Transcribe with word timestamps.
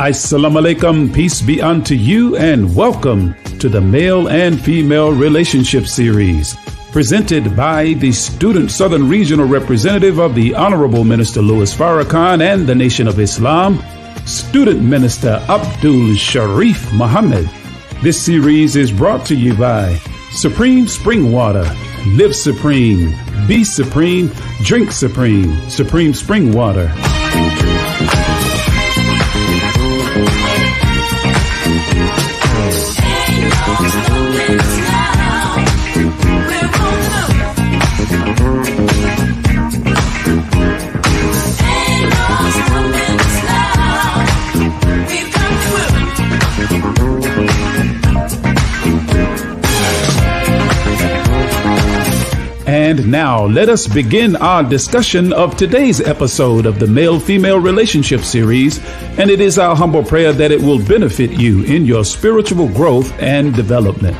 Assalamu 0.00 0.62
alaikum, 0.62 1.14
peace 1.14 1.42
be 1.42 1.60
unto 1.60 1.94
you, 1.94 2.34
and 2.34 2.74
welcome 2.74 3.34
to 3.58 3.68
the 3.68 3.82
Male 3.82 4.30
and 4.30 4.58
Female 4.58 5.12
Relationship 5.12 5.84
Series, 5.84 6.56
presented 6.90 7.54
by 7.54 7.92
the 7.92 8.10
Student 8.10 8.70
Southern 8.70 9.06
Regional 9.10 9.46
Representative 9.46 10.18
of 10.18 10.34
the 10.34 10.54
Honorable 10.54 11.04
Minister 11.04 11.42
Louis 11.42 11.76
Farrakhan 11.76 12.40
and 12.40 12.66
the 12.66 12.74
Nation 12.74 13.08
of 13.08 13.20
Islam, 13.20 13.78
Student 14.24 14.80
Minister 14.80 15.44
Abdul 15.50 16.14
Sharif 16.14 16.90
Muhammad. 16.94 17.46
This 18.02 18.24
series 18.24 18.76
is 18.76 18.90
brought 18.90 19.26
to 19.26 19.36
you 19.36 19.54
by 19.54 19.96
Supreme 20.32 20.88
Spring 20.88 21.30
Water. 21.30 21.70
Live 22.06 22.34
Supreme, 22.34 23.14
be 23.46 23.64
Supreme, 23.64 24.30
drink 24.62 24.92
Supreme, 24.92 25.54
Supreme 25.68 26.14
Spring 26.14 26.52
Water. 26.52 26.90
Now 53.10 53.44
let 53.46 53.68
us 53.68 53.86
begin 53.86 54.36
our 54.36 54.62
discussion 54.62 55.32
of 55.32 55.56
today's 55.56 56.00
episode 56.00 56.66
of 56.66 56.78
the 56.78 56.86
Male 56.86 57.18
Female 57.18 57.58
Relationship 57.58 58.20
Series. 58.20 58.78
And 59.18 59.30
it 59.30 59.40
is 59.40 59.58
our 59.58 59.74
humble 59.74 60.04
prayer 60.04 60.32
that 60.32 60.52
it 60.52 60.60
will 60.60 60.84
benefit 60.84 61.32
you 61.32 61.64
in 61.64 61.84
your 61.84 62.04
spiritual 62.04 62.68
growth 62.68 63.12
and 63.20 63.54
development. 63.54 64.16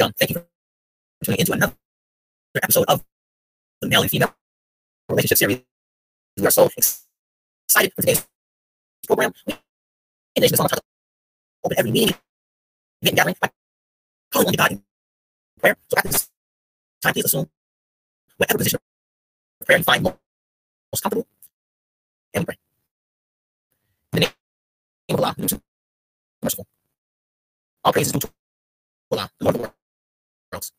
Um, 0.00 0.12
thank 0.18 0.30
you 0.30 0.34
for 0.34 0.44
tuning 1.24 1.38
into 1.38 1.52
another 1.52 1.74
episode 2.60 2.84
of 2.88 3.04
the 3.80 3.86
Male 3.86 4.02
and 4.02 4.10
Female 4.10 4.34
Relationship 5.08 5.38
Series. 5.38 5.60
We 6.36 6.44
are 6.44 6.50
so 6.50 6.68
excited 6.76 7.92
for 7.94 8.02
today's 8.02 8.26
program. 9.06 9.32
We, 9.46 9.54
in 10.34 10.40
Nation 10.40 10.54
Islam, 10.54 10.68
open 11.62 11.78
every 11.78 11.92
meeting, 11.92 12.16
event, 13.02 13.16
gathering 13.16 13.36
by 13.40 13.50
calling 14.32 14.48
on 14.48 14.54
God 14.54 14.72
in 14.72 14.82
prayer. 15.60 15.76
So 15.88 15.98
at 15.98 16.04
this 16.04 16.28
time, 17.00 17.12
please 17.12 17.26
assume 17.26 17.48
whatever 18.36 18.58
position 18.58 18.80
of 19.60 19.66
prayer 19.66 19.78
you 19.78 19.84
find 19.84 20.02
most, 20.02 21.02
comfortable, 21.04 21.28
and 22.34 22.44
pray. 22.44 22.56
In 24.14 24.20
the 24.20 24.20
name 24.20 24.30
of 25.10 25.20
Allah, 25.20 25.36
merciful. 26.42 26.66
All 27.84 27.92
praises 27.92 28.10
due 28.12 28.18
to 28.18 28.30
Allah, 29.12 29.30
the 29.38 29.44
Lord 29.44 29.54
of 29.54 29.62
the 29.62 29.68
world 29.68 29.74
worlds. 30.54 30.72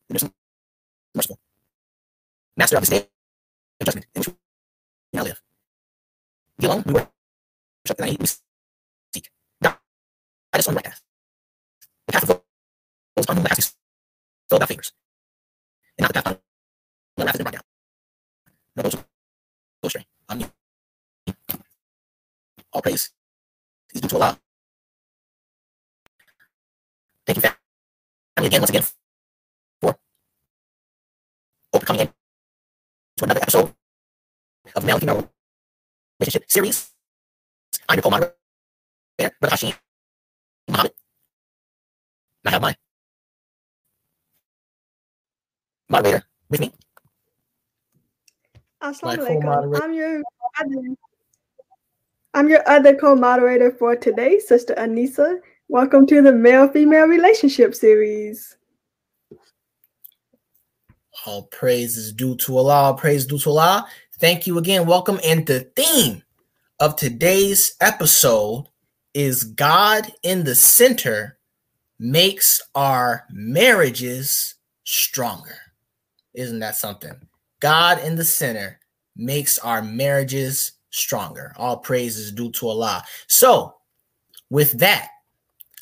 Merciful. 1.14 1.38
Master 2.56 2.76
of 2.76 2.82
this 2.82 2.90
day 2.90 3.08
of 3.80 3.86
judgment 3.86 4.06
in 4.14 4.20
which 4.20 4.28
we 4.28 4.34
now 5.12 5.22
live. 5.24 5.42
Be 6.58 6.66
alone, 6.66 6.82
we 6.86 6.92
worship 6.94 7.10
the 7.96 8.16
we 8.18 8.26
seek. 9.14 9.30
God, 9.62 9.76
I 10.52 10.58
just 10.58 10.68
on 10.68 10.74
the 10.74 10.78
right 10.78 10.84
path. 10.84 11.02
The 12.06 12.12
path 12.12 12.22
of 12.22 12.28
those 12.28 13.24
upon 13.24 13.36
whom 13.36 13.44
the 13.44 13.50
ask 13.50 13.76
so 14.50 14.56
about 14.56 14.68
favors. 14.68 14.92
And 15.98 16.04
not 16.04 16.14
the 16.14 16.22
path 16.22 16.26
on 16.26 16.38
the 17.16 17.26
has 17.26 17.36
been 17.36 17.44
brought 17.44 17.54
down. 17.54 17.62
No, 18.76 18.82
those 18.82 18.94
go 18.94 19.02
astray. 19.84 20.06
On 20.28 20.40
you. 20.40 20.50
All 22.72 22.82
praise 22.82 23.10
is 23.92 24.00
due 24.00 24.08
to 24.08 24.16
Allah. 24.16 24.38
Thank 27.26 27.36
you, 27.36 27.42
family, 27.42 28.46
again, 28.46 28.60
once 28.60 28.70
again, 28.70 28.84
coming 31.86 32.02
in 32.02 32.08
to 33.16 33.24
another 33.24 33.40
episode 33.42 33.72
of 34.76 34.84
male 34.84 34.98
female 34.98 35.30
Relationship 36.20 36.50
Series. 36.50 36.92
I'm 37.88 37.96
your 37.96 38.02
co-moderator, 38.02 38.34
Brother 39.40 39.56
Hashim 39.56 39.74
Muhammad. 40.68 40.92
And 42.44 42.48
I 42.48 42.50
have 42.50 42.62
my 42.62 42.76
moderator 45.88 46.24
with 46.50 46.60
me. 46.60 46.72
Assalamu 48.82 49.80
I'm 49.82 49.94
your 49.94 50.22
I'm 52.34 52.48
your 52.48 52.68
other 52.68 52.94
co-moderator 52.94 53.70
for 53.70 53.96
today, 53.96 54.38
Sister 54.38 54.74
Anissa. 54.74 55.40
Welcome 55.68 56.06
to 56.08 56.22
the 56.22 56.32
Male 56.32 56.68
Female 56.68 57.06
Relationship 57.06 57.74
Series. 57.74 58.56
All 61.24 61.44
praise 61.44 61.96
is 61.96 62.12
due 62.12 62.36
to 62.36 62.58
Allah. 62.58 62.74
All 62.74 62.94
praise 62.94 63.26
due 63.26 63.38
to 63.38 63.50
Allah. 63.50 63.86
Thank 64.18 64.46
you 64.46 64.56
again. 64.56 64.86
Welcome. 64.86 65.20
And 65.22 65.46
the 65.46 65.60
theme 65.76 66.22
of 66.80 66.96
today's 66.96 67.76
episode 67.82 68.66
is 69.12 69.44
God 69.44 70.10
in 70.22 70.44
the 70.44 70.54
center 70.54 71.36
makes 71.98 72.62
our 72.74 73.26
marriages 73.30 74.54
stronger. 74.84 75.58
Isn't 76.32 76.60
that 76.60 76.76
something? 76.76 77.12
God 77.60 78.02
in 78.02 78.16
the 78.16 78.24
center 78.24 78.80
makes 79.16 79.58
our 79.58 79.82
marriages 79.82 80.72
stronger. 80.88 81.52
All 81.58 81.76
praise 81.76 82.16
is 82.16 82.32
due 82.32 82.52
to 82.52 82.68
Allah. 82.68 83.04
So, 83.26 83.74
with 84.48 84.78
that, 84.78 85.10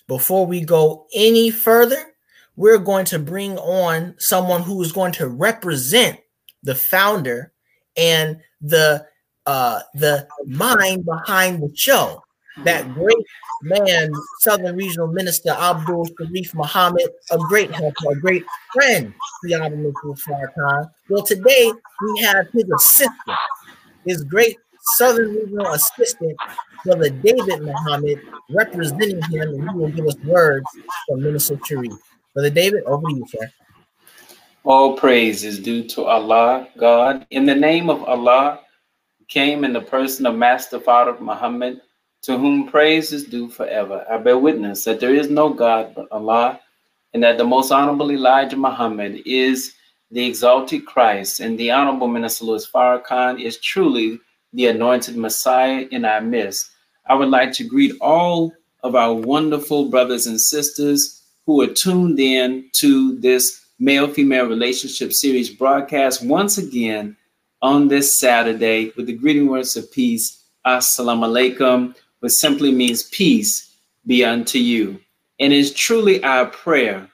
before 0.08 0.44
we 0.44 0.60
go 0.62 1.06
any 1.14 1.52
further, 1.52 2.14
we're 2.56 2.78
going 2.78 3.04
to 3.06 3.20
bring 3.20 3.58
on 3.58 4.16
someone 4.18 4.62
who 4.62 4.82
is 4.82 4.90
going 4.90 5.12
to 5.12 5.28
represent 5.28 6.18
the 6.64 6.74
founder 6.74 7.52
and 7.96 8.38
the 8.60 9.06
uh, 9.46 9.80
the 9.94 10.26
mind 10.46 11.04
behind 11.04 11.62
the 11.62 11.70
show. 11.74 12.22
That 12.62 12.94
great 12.94 13.26
man, 13.62 14.12
Southern 14.38 14.76
Regional 14.76 15.08
Minister 15.08 15.50
Abdul 15.50 16.06
Sharif 16.16 16.54
Muhammad, 16.54 17.08
a 17.32 17.38
great 17.38 17.70
helper, 17.72 18.12
a 18.12 18.14
great 18.14 18.44
friend 18.72 19.12
to 19.12 19.48
the 19.48 19.54
Honorable 19.56 20.14
Farrakhan. 20.14 20.88
Well, 21.08 21.24
today 21.24 21.72
we 22.00 22.22
have 22.22 22.46
his 22.52 22.64
assistant, 22.76 23.38
his 24.06 24.22
great 24.22 24.56
Southern 24.96 25.34
Regional 25.34 25.72
Assistant, 25.72 26.36
Brother 26.84 27.10
David 27.10 27.62
Muhammad, 27.62 28.20
representing 28.50 29.20
him, 29.22 29.48
and 29.48 29.70
he 29.70 29.76
will 29.76 29.88
give 29.88 30.06
us 30.06 30.16
words 30.24 30.66
from 31.08 31.22
Minister 31.22 31.58
Sharif. 31.64 31.92
Brother 32.34 32.50
David, 32.50 32.84
over 32.84 33.08
to 33.08 33.14
you, 33.14 33.26
sir. 33.28 33.50
All 34.66 34.96
praise 34.96 35.44
is 35.44 35.58
due 35.58 35.84
to 35.88 36.04
Allah, 36.04 36.68
God. 36.78 37.26
In 37.30 37.44
the 37.44 37.54
name 37.54 37.90
of 37.90 38.02
Allah, 38.04 38.60
came 39.28 39.62
in 39.62 39.74
the 39.74 39.82
person 39.82 40.24
of 40.24 40.36
Master 40.36 40.80
Fard 40.80 41.20
Muhammad, 41.20 41.82
to 42.22 42.38
whom 42.38 42.66
praise 42.68 43.12
is 43.12 43.24
due 43.24 43.50
forever. 43.50 44.06
I 44.10 44.16
bear 44.16 44.38
witness 44.38 44.84
that 44.84 45.00
there 45.00 45.14
is 45.14 45.28
no 45.28 45.50
God 45.50 45.92
but 45.94 46.10
Allah, 46.10 46.60
and 47.12 47.22
that 47.22 47.36
the 47.36 47.44
most 47.44 47.72
honorable 47.72 48.10
Elijah 48.10 48.56
Muhammad 48.56 49.20
is 49.26 49.74
the 50.10 50.24
exalted 50.24 50.86
Christ, 50.86 51.40
and 51.40 51.58
the 51.58 51.70
honorable 51.70 52.08
Minister 52.08 52.46
Louis 52.46 52.66
Farrakhan 52.66 53.42
is 53.42 53.58
truly 53.58 54.18
the 54.54 54.68
anointed 54.68 55.14
Messiah 55.14 55.86
in 55.90 56.06
our 56.06 56.22
midst. 56.22 56.70
I 57.06 57.14
would 57.14 57.28
like 57.28 57.52
to 57.52 57.64
greet 57.64 57.92
all 58.00 58.50
of 58.82 58.94
our 58.94 59.12
wonderful 59.12 59.90
brothers 59.90 60.26
and 60.26 60.40
sisters 60.40 61.22
who 61.44 61.60
are 61.60 61.66
tuned 61.66 62.18
in 62.18 62.70
to 62.76 63.18
this 63.18 63.63
male 63.78 64.08
female 64.08 64.46
relationship 64.46 65.12
series 65.12 65.50
broadcast 65.50 66.24
once 66.24 66.58
again 66.58 67.16
on 67.62 67.88
this 67.88 68.18
Saturday 68.18 68.92
with 68.96 69.06
the 69.06 69.12
greeting 69.12 69.48
words 69.48 69.76
of 69.76 69.90
peace. 69.90 70.44
Assalamu 70.66 71.26
alaikum, 71.28 71.94
which 72.20 72.32
simply 72.32 72.70
means 72.70 73.04
peace 73.04 73.76
be 74.06 74.24
unto 74.24 74.58
you. 74.58 75.00
And 75.40 75.52
it's 75.52 75.72
truly 75.72 76.22
our 76.22 76.46
prayer 76.46 77.08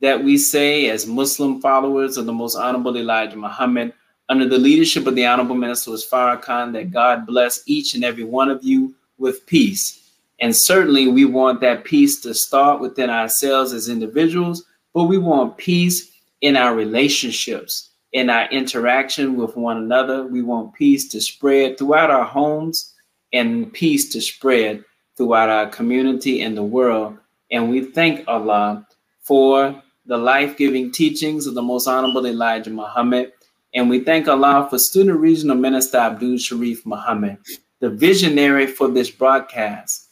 that 0.00 0.22
we 0.22 0.36
say, 0.36 0.90
as 0.90 1.06
Muslim 1.06 1.60
followers 1.60 2.16
of 2.16 2.26
the 2.26 2.32
most 2.32 2.56
honorable 2.56 2.96
Elijah 2.96 3.36
Muhammad, 3.36 3.92
under 4.28 4.48
the 4.48 4.58
leadership 4.58 5.06
of 5.06 5.14
the 5.14 5.26
Honorable 5.26 5.54
Minister 5.54 5.90
Farrakhan, 5.90 6.72
that 6.72 6.90
God 6.90 7.26
bless 7.26 7.62
each 7.66 7.94
and 7.94 8.04
every 8.04 8.24
one 8.24 8.50
of 8.50 8.64
you 8.64 8.94
with 9.18 9.46
peace. 9.46 10.10
And 10.40 10.54
certainly 10.54 11.06
we 11.06 11.24
want 11.24 11.60
that 11.60 11.84
peace 11.84 12.20
to 12.22 12.34
start 12.34 12.80
within 12.80 13.10
ourselves 13.10 13.72
as 13.72 13.88
individuals, 13.88 14.64
but 14.94 15.04
we 15.04 15.18
want 15.18 15.56
peace 15.56 16.12
in 16.40 16.56
our 16.56 16.74
relationships. 16.74 17.90
in 18.12 18.28
our 18.28 18.46
interaction 18.50 19.36
with 19.36 19.56
one 19.56 19.78
another. 19.78 20.26
We 20.26 20.42
want 20.42 20.74
peace 20.74 21.08
to 21.08 21.20
spread 21.20 21.78
throughout 21.78 22.10
our 22.10 22.24
homes 22.24 22.94
and 23.32 23.72
peace 23.72 24.10
to 24.10 24.20
spread 24.20 24.84
throughout 25.16 25.48
our 25.48 25.66
community 25.68 26.42
and 26.42 26.56
the 26.56 26.62
world. 26.62 27.16
And 27.50 27.70
we 27.70 27.84
thank 27.84 28.26
Allah 28.28 28.86
for 29.22 29.82
the 30.06 30.18
life 30.18 30.56
giving 30.56 30.92
teachings 30.92 31.46
of 31.46 31.54
the 31.54 31.62
Most 31.62 31.86
Honorable 31.86 32.26
Elijah 32.26 32.70
Muhammad. 32.70 33.32
And 33.74 33.88
we 33.88 34.00
thank 34.00 34.28
Allah 34.28 34.66
for 34.68 34.78
Student 34.78 35.18
Regional 35.18 35.56
Minister 35.56 35.98
Abdul 35.98 36.36
Sharif 36.36 36.84
Muhammad, 36.84 37.38
the 37.80 37.88
visionary 37.88 38.66
for 38.66 38.88
this 38.88 39.10
broadcast. 39.10 40.08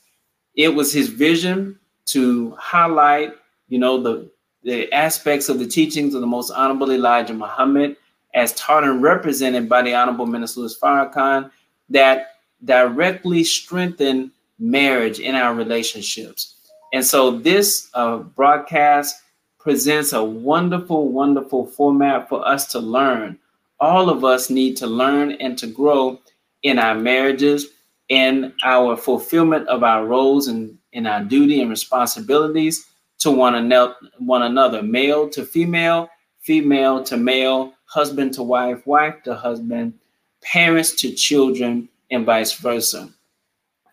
It 0.54 0.74
was 0.74 0.92
his 0.92 1.08
vision 1.08 1.78
to 2.06 2.52
highlight, 2.58 3.34
you 3.68 3.78
know, 3.78 4.02
the, 4.02 4.30
the 4.62 4.92
aspects 4.92 5.48
of 5.48 5.58
the 5.58 5.66
teachings 5.66 6.14
of 6.14 6.20
the 6.20 6.26
Most 6.26 6.50
Honorable 6.50 6.92
Elijah 6.92 7.34
Muhammad 7.34 7.96
as 8.34 8.52
taught 8.54 8.84
and 8.84 9.02
represented 9.02 9.68
by 9.68 9.82
the 9.82 9.94
Honorable 9.94 10.26
Minister 10.26 10.60
Louis 10.60 10.78
Farrakhan 10.78 11.50
that 11.88 12.36
directly 12.64 13.42
strengthen 13.42 14.30
marriage 14.58 15.18
in 15.18 15.34
our 15.34 15.54
relationships. 15.54 16.56
And 16.92 17.04
so 17.04 17.30
this 17.30 17.88
uh, 17.94 18.18
broadcast 18.18 19.16
presents 19.58 20.12
a 20.12 20.22
wonderful, 20.22 21.10
wonderful 21.10 21.66
format 21.66 22.28
for 22.28 22.46
us 22.46 22.66
to 22.68 22.78
learn. 22.78 23.38
All 23.78 24.10
of 24.10 24.24
us 24.24 24.50
need 24.50 24.76
to 24.78 24.86
learn 24.86 25.32
and 25.32 25.56
to 25.58 25.66
grow 25.66 26.20
in 26.62 26.78
our 26.78 26.94
marriages, 26.94 27.68
in 28.08 28.52
our 28.64 28.96
fulfillment 28.96 29.66
of 29.68 29.82
our 29.82 30.04
roles 30.04 30.48
and 30.48 30.76
in 30.92 31.06
our 31.06 31.24
duty 31.24 31.60
and 31.60 31.70
responsibilities 31.70 32.86
to 33.20 33.31
one, 33.31 33.55
another, 33.55 33.94
one 34.19 34.43
another, 34.43 34.82
male 34.82 35.28
to 35.31 35.44
female, 35.44 36.08
female 36.40 37.02
to 37.05 37.17
male, 37.17 37.75
husband 37.84 38.34
to 38.34 38.43
wife, 38.43 38.87
wife 38.87 39.22
to 39.25 39.34
husband, 39.34 39.94
parents 40.43 40.94
to 40.96 41.12
children, 41.12 41.88
and 42.11 42.26
vice 42.26 42.55
versa. 42.55 43.08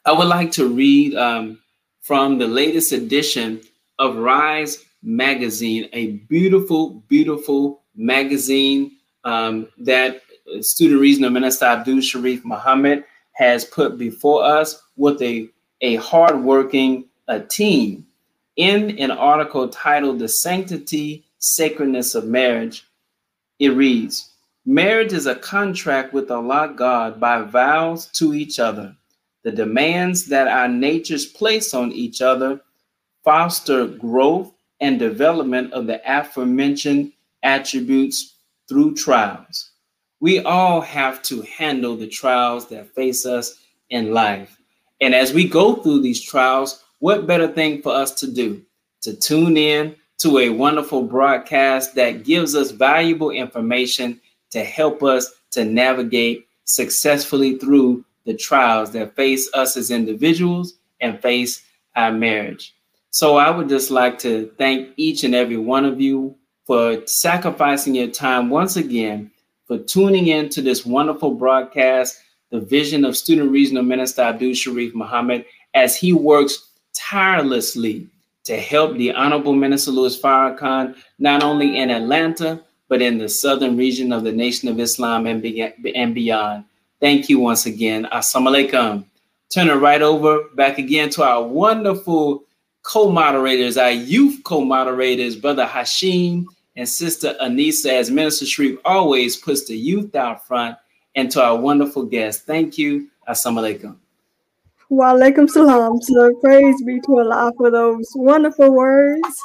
I 0.05 0.13
would 0.13 0.27
like 0.27 0.51
to 0.53 0.67
read 0.67 1.15
um, 1.15 1.59
from 2.01 2.37
the 2.37 2.47
latest 2.47 2.93
edition 2.93 3.61
of 3.99 4.15
Rise 4.15 4.85
magazine, 5.03 5.89
a 5.93 6.11
beautiful, 6.29 7.03
beautiful 7.07 7.83
magazine 7.95 8.93
um, 9.23 9.67
that 9.79 10.21
Student 10.61 11.01
Regional 11.01 11.29
Minister 11.29 11.65
Abdul 11.65 12.01
Sharif 12.01 12.45
Muhammad 12.45 13.03
has 13.33 13.65
put 13.65 13.97
before 13.97 14.43
us 14.43 14.81
with 14.95 15.21
a, 15.21 15.49
a 15.81 15.95
hardworking 15.97 17.05
a 17.27 17.41
team 17.41 18.06
in 18.57 18.97
an 18.99 19.11
article 19.11 19.69
titled 19.69 20.19
The 20.19 20.27
Sanctity, 20.27 21.23
Sacredness 21.37 22.15
of 22.15 22.25
Marriage. 22.25 22.85
It 23.59 23.69
reads, 23.69 24.31
Marriage 24.65 25.13
is 25.13 25.27
a 25.27 25.35
contract 25.35 26.13
with 26.13 26.29
Allah 26.29 26.73
God 26.75 27.19
by 27.19 27.41
vows 27.43 28.07
to 28.13 28.33
each 28.33 28.59
other. 28.59 28.93
The 29.43 29.51
demands 29.51 30.25
that 30.25 30.47
our 30.47 30.67
natures 30.67 31.25
place 31.25 31.73
on 31.73 31.93
each 31.93 32.21
other 32.21 32.59
foster 33.23 33.87
growth 33.87 34.51
and 34.81 34.99
development 34.99 35.71
of 35.73 35.87
the 35.87 36.01
aforementioned 36.05 37.13
attributes 37.43 38.35
through 38.67 38.95
trials. 38.95 39.71
We 40.19 40.39
all 40.39 40.81
have 40.81 41.21
to 41.23 41.41
handle 41.43 41.95
the 41.95 42.07
trials 42.07 42.67
that 42.69 42.93
face 42.93 43.25
us 43.25 43.59
in 43.89 44.13
life. 44.13 44.57
And 44.99 45.13
as 45.13 45.33
we 45.33 45.47
go 45.47 45.75
through 45.75 46.01
these 46.01 46.21
trials, 46.21 46.83
what 46.99 47.27
better 47.27 47.47
thing 47.47 47.81
for 47.81 47.93
us 47.93 48.11
to 48.15 48.31
do? 48.31 48.61
To 49.01 49.13
tune 49.15 49.57
in 49.57 49.95
to 50.19 50.39
a 50.39 50.49
wonderful 50.49 51.03
broadcast 51.03 51.95
that 51.95 52.23
gives 52.23 52.55
us 52.55 52.71
valuable 52.71 53.29
information 53.29 54.19
to 54.51 54.63
help 54.63 55.03
us 55.03 55.31
to 55.51 55.63
navigate 55.63 56.47
successfully 56.63 57.57
through 57.57 58.03
the 58.25 58.33
trials 58.33 58.91
that 58.91 59.15
face 59.15 59.49
us 59.53 59.77
as 59.77 59.91
individuals 59.91 60.73
and 60.99 61.21
face 61.21 61.63
our 61.95 62.11
marriage. 62.11 62.73
So 63.11 63.37
I 63.37 63.49
would 63.49 63.69
just 63.69 63.89
like 63.89 64.19
to 64.19 64.51
thank 64.57 64.89
each 64.97 65.23
and 65.23 65.33
every 65.33 65.57
one 65.57 65.85
of 65.85 66.01
you 66.01 66.35
for 66.65 67.01
sacrificing 67.07 67.95
your 67.95 68.09
time 68.09 68.49
once 68.49 68.75
again, 68.75 69.31
for 69.65 69.77
tuning 69.77 70.27
in 70.27 70.49
to 70.49 70.61
this 70.61 70.85
wonderful 70.85 71.31
broadcast, 71.31 72.19
the 72.51 72.59
vision 72.59 73.05
of 73.05 73.15
Student 73.15 73.51
Regional 73.51 73.83
Minister 73.83 74.23
Abdul 74.23 74.53
Sharif 74.53 74.93
Muhammad, 74.93 75.45
as 75.73 75.95
he 75.95 76.11
works 76.11 76.66
tirelessly 76.97 78.07
to 78.45 78.57
help 78.57 78.97
the 78.97 79.13
Honorable 79.13 79.53
Minister 79.53 79.91
Louis 79.91 80.19
Farrakhan, 80.19 80.95
not 81.19 81.43
only 81.43 81.77
in 81.77 81.89
Atlanta, 81.89 82.63
but 82.87 83.01
in 83.01 83.17
the 83.17 83.27
southern 83.27 83.75
region 83.75 84.11
of 84.11 84.23
the 84.23 84.31
Nation 84.31 84.69
of 84.69 84.79
Islam 84.79 85.27
and, 85.27 85.43
and 85.95 86.15
beyond. 86.15 86.63
Thank 87.01 87.29
you 87.29 87.39
once 87.39 87.65
again. 87.65 88.07
Assalamu 88.11 88.69
alaikum. 88.69 89.05
Turn 89.49 89.69
it 89.69 89.75
right 89.75 90.01
over 90.01 90.45
back 90.55 90.77
again 90.77 91.09
to 91.11 91.23
our 91.23 91.43
wonderful 91.43 92.43
co-moderators, 92.83 93.77
our 93.77 93.91
youth 93.91 94.41
co-moderators, 94.43 95.35
Brother 95.35 95.65
Hashim 95.65 96.45
and 96.75 96.87
Sister 96.87 97.35
Anissa, 97.41 97.91
as 97.91 98.09
Minister 98.09 98.45
Sharif 98.45 98.79
always 98.85 99.35
puts 99.35 99.65
the 99.65 99.75
youth 99.75 100.15
out 100.15 100.47
front, 100.47 100.77
and 101.15 101.29
to 101.31 101.43
our 101.43 101.57
wonderful 101.57 102.03
guests. 102.03 102.43
Thank 102.43 102.77
you. 102.77 103.09
Assalamu 103.27 103.79
alaikum. 103.79 103.95
Wa 104.89 105.13
alaikum 105.13 105.49
salam. 105.49 106.01
So 106.01 106.33
praise 106.35 106.81
be 106.83 107.01
to 107.01 107.19
Allah 107.19 107.51
for 107.57 107.69
those 107.69 108.09
wonderful 108.15 108.71
words. 108.71 109.41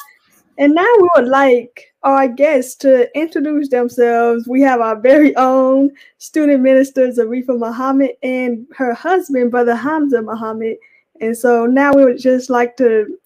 And 0.58 0.74
now 0.74 0.86
we 1.00 1.08
would 1.16 1.28
like 1.28 1.92
our 2.04 2.28
guests 2.28 2.76
to 2.76 3.10
introduce 3.18 3.68
themselves. 3.68 4.46
We 4.46 4.60
have 4.62 4.80
our 4.80 5.00
very 5.00 5.34
own 5.36 5.90
student 6.18 6.62
minister, 6.62 7.08
Zarifa 7.08 7.58
Muhammad, 7.58 8.12
and 8.22 8.66
her 8.76 8.94
husband, 8.94 9.50
Brother 9.50 9.74
Hamza 9.74 10.22
Muhammad. 10.22 10.76
And 11.20 11.36
so 11.36 11.66
now 11.66 11.92
we 11.92 12.04
would 12.04 12.20
just 12.20 12.48
like 12.48 12.76
to 12.76 13.18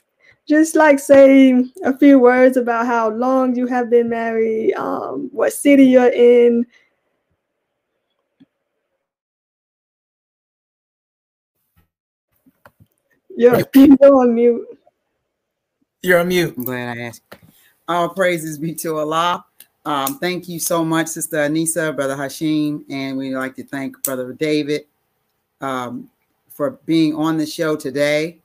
just 0.49 0.77
like 0.77 0.99
say 0.99 1.65
a 1.85 1.97
few 1.99 2.19
words 2.19 2.57
about 2.57 2.87
how 2.87 3.11
long 3.11 3.57
you 3.57 3.67
have 3.67 3.91
been 3.91 4.09
married, 4.09 4.73
um, 4.75 5.29
what 5.33 5.53
city 5.53 5.85
you're 5.85 6.13
in. 6.13 6.65
You're, 13.37 13.63
you're 13.75 14.17
on 14.17 14.35
mute. 14.35 14.79
You're 16.03 16.21
on 16.21 16.29
mute. 16.29 16.55
I'm 16.57 16.65
glad 16.65 16.97
I 16.97 17.03
asked. 17.03 17.23
All 17.87 18.09
praises 18.09 18.59
be 18.59 18.75
to 18.77 18.97
Allah. 18.97 19.45
Um, 19.85 20.19
thank 20.19 20.49
you 20.49 20.59
so 20.59 20.85
much, 20.85 21.09
Sister 21.09 21.37
Anissa, 21.37 21.95
Brother 21.95 22.17
Hashim, 22.17 22.85
and 22.91 23.17
we'd 23.17 23.35
like 23.35 23.55
to 23.57 23.63
thank 23.63 24.03
Brother 24.03 24.33
David 24.33 24.87
um, 25.61 26.11
for 26.49 26.73
being 26.87 27.15
on 27.15 27.37
the 27.37 27.47
show 27.47 27.77
today. 27.77 28.39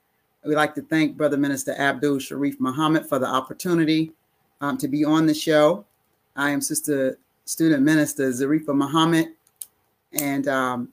We'd 0.46 0.56
like 0.56 0.76
to 0.76 0.82
thank 0.82 1.18
Brother 1.18 1.38
Minister 1.38 1.74
Abdul 1.80 2.20
Sharif 2.20 2.60
Muhammad 2.60 3.08
for 3.08 3.18
the 3.18 3.26
opportunity 3.26 4.12
um, 4.60 4.78
to 4.78 4.88
be 4.88 5.04
on 5.04 5.26
the 5.26 5.34
show. 5.34 5.86
I 6.36 6.52
am 6.52 6.62
Sister 6.62 7.18
Student 7.46 7.84
Minister 7.84 8.30
Zarifa 8.30 8.76
Muhammad, 8.76 9.30
and 10.14 10.48
um, 10.48 10.90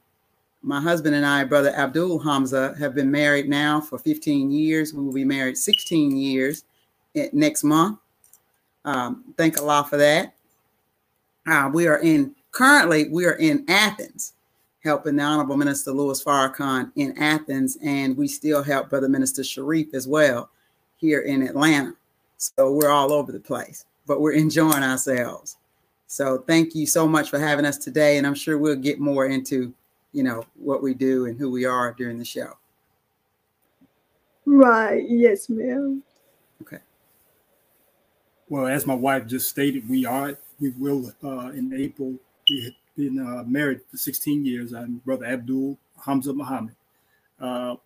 my 0.62 0.80
husband 0.80 1.14
and 1.14 1.24
I, 1.24 1.44
Brother 1.44 1.74
Abdul 1.74 2.18
Hamza, 2.18 2.74
have 2.78 2.94
been 2.94 3.10
married 3.10 3.48
now 3.48 3.80
for 3.80 3.98
15 3.98 4.50
years. 4.50 4.92
We 4.92 5.02
will 5.02 5.12
be 5.12 5.24
married 5.24 5.56
16 5.56 6.16
years 6.16 6.64
next 7.32 7.64
month. 7.64 7.98
Um, 8.84 9.24
thank 9.36 9.60
Allah 9.60 9.86
for 9.88 9.96
that. 9.96 10.34
Uh, 11.46 11.70
we 11.72 11.86
are 11.86 11.98
in 11.98 12.34
currently 12.52 13.08
we 13.08 13.24
are 13.24 13.36
in 13.36 13.64
Athens, 13.68 14.34
helping 14.82 15.16
the 15.16 15.22
Honorable 15.22 15.56
Minister 15.56 15.92
Louis 15.92 16.22
Farrakhan 16.22 16.90
in 16.96 17.16
Athens, 17.18 17.78
and 17.82 18.16
we 18.16 18.28
still 18.28 18.62
help 18.62 18.90
Brother 18.90 19.08
Minister 19.08 19.44
Sharif 19.44 19.94
as 19.94 20.06
well 20.06 20.50
here 20.96 21.20
in 21.20 21.42
Atlanta. 21.42 21.94
So 22.36 22.72
we're 22.72 22.90
all 22.90 23.12
over 23.12 23.32
the 23.32 23.40
place, 23.40 23.84
but 24.06 24.20
we're 24.20 24.32
enjoying 24.32 24.82
ourselves. 24.82 25.56
So 26.06 26.38
thank 26.46 26.74
you 26.74 26.86
so 26.86 27.06
much 27.06 27.30
for 27.30 27.38
having 27.38 27.64
us 27.64 27.76
today, 27.76 28.16
and 28.16 28.26
I'm 28.26 28.34
sure 28.34 28.56
we'll 28.58 28.76
get 28.76 28.98
more 29.00 29.26
into, 29.26 29.74
you 30.12 30.22
know, 30.22 30.44
what 30.54 30.82
we 30.82 30.94
do 30.94 31.26
and 31.26 31.38
who 31.38 31.50
we 31.50 31.64
are 31.64 31.92
during 31.92 32.18
the 32.18 32.24
show. 32.24 32.54
Right. 34.46 35.04
Yes, 35.08 35.48
ma'am. 35.48 36.02
Okay. 36.62 36.78
Well, 38.48 38.66
as 38.66 38.86
my 38.86 38.94
wife 38.94 39.26
just 39.26 39.48
stated, 39.48 39.88
we 39.88 40.06
are 40.06 40.38
we 40.60 40.70
will 40.70 41.12
uh, 41.22 41.50
in 41.50 41.72
April 41.74 42.14
be 42.46 42.74
been 42.96 43.20
uh, 43.20 43.44
married 43.44 43.80
for 43.88 43.96
16 43.96 44.44
years. 44.44 44.72
I'm 44.72 44.96
Brother 45.04 45.26
Abdul 45.26 45.78
Hamza 46.04 46.32
Muhammad. 46.32 46.74
Uh, 47.40 47.76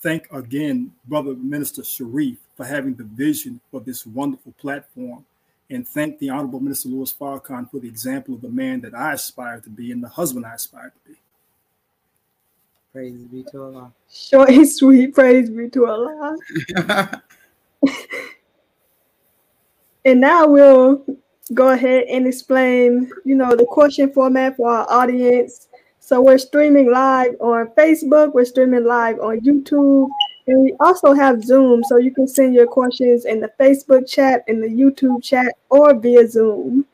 thank 0.00 0.26
again, 0.32 0.90
Brother 1.06 1.34
Minister 1.34 1.84
Sharif, 1.84 2.38
for 2.56 2.66
having 2.66 2.94
the 2.94 3.04
vision 3.04 3.60
for 3.70 3.80
this 3.80 4.04
wonderful 4.04 4.52
platform. 4.58 5.24
And 5.72 5.88
thank 5.88 6.18
the 6.18 6.28
Honorable 6.28 6.60
Minister 6.60 6.90
Louis 6.90 7.10
Farrakhan 7.14 7.70
for 7.70 7.80
the 7.80 7.88
example 7.88 8.34
of 8.34 8.42
the 8.42 8.48
man 8.50 8.82
that 8.82 8.94
I 8.94 9.14
aspire 9.14 9.58
to 9.60 9.70
be 9.70 9.90
and 9.90 10.04
the 10.04 10.08
husband 10.08 10.44
I 10.44 10.54
aspire 10.54 10.90
to 10.90 11.10
be. 11.10 11.16
Praise 12.92 13.24
be 13.24 13.42
to 13.44 13.62
Allah. 13.62 13.92
Short 14.12 14.50
and 14.50 14.68
sweet. 14.68 15.14
Praise 15.14 15.48
be 15.48 15.70
to 15.70 15.86
Allah. 15.86 16.36
and 20.04 20.20
now 20.20 20.46
we'll 20.46 21.02
go 21.54 21.70
ahead 21.70 22.04
and 22.04 22.26
explain, 22.26 23.10
you 23.24 23.34
know, 23.34 23.56
the 23.56 23.64
question 23.64 24.12
format 24.12 24.56
for 24.56 24.70
our 24.70 24.86
audience. 24.90 25.68
So 26.00 26.20
we're 26.20 26.36
streaming 26.36 26.90
live 26.90 27.34
on 27.40 27.68
Facebook, 27.68 28.34
we're 28.34 28.44
streaming 28.44 28.84
live 28.84 29.20
on 29.20 29.40
YouTube, 29.40 30.10
and 30.46 30.62
we 30.62 30.74
also 30.80 31.12
have 31.12 31.44
Zoom. 31.44 31.84
So 31.84 31.96
you 31.96 32.12
can 32.12 32.26
send 32.26 32.54
your 32.54 32.66
questions 32.66 33.24
in 33.24 33.40
the 33.40 33.52
Facebook 33.60 34.08
chat, 34.08 34.44
in 34.48 34.60
the 34.60 34.68
YouTube 34.68 35.22
chat, 35.22 35.54
or 35.70 35.94
via 35.94 36.28
Zoom. 36.28 36.84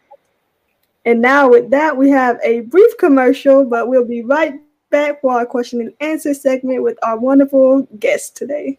And 1.05 1.23
now 1.23 1.49
with 1.49 1.71
that, 1.71 1.97
we 1.97 2.11
have 2.11 2.39
a 2.43 2.61
brief 2.61 2.97
commercial, 2.99 3.65
but 3.65 3.89
we'll 3.89 4.05
be 4.05 4.23
right 4.23 4.55
back 4.91 5.21
for 5.21 5.33
our 5.33 5.47
question 5.47 5.81
and 5.81 5.93
answer 6.01 6.35
segment 6.35 6.83
with 6.83 6.99
our 7.03 7.19
wonderful 7.19 7.89
guest 7.99 8.37
today. 8.37 8.79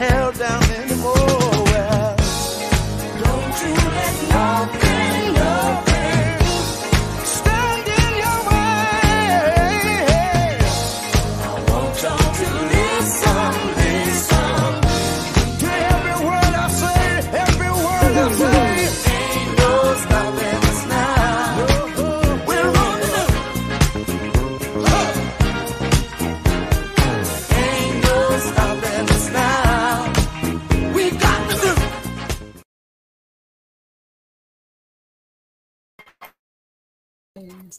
held 0.00 0.38
down 0.38 0.59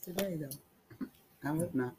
today, 0.01 0.38
though. 0.39 1.08
I 1.43 1.55
hope 1.55 1.74
not. 1.74 1.93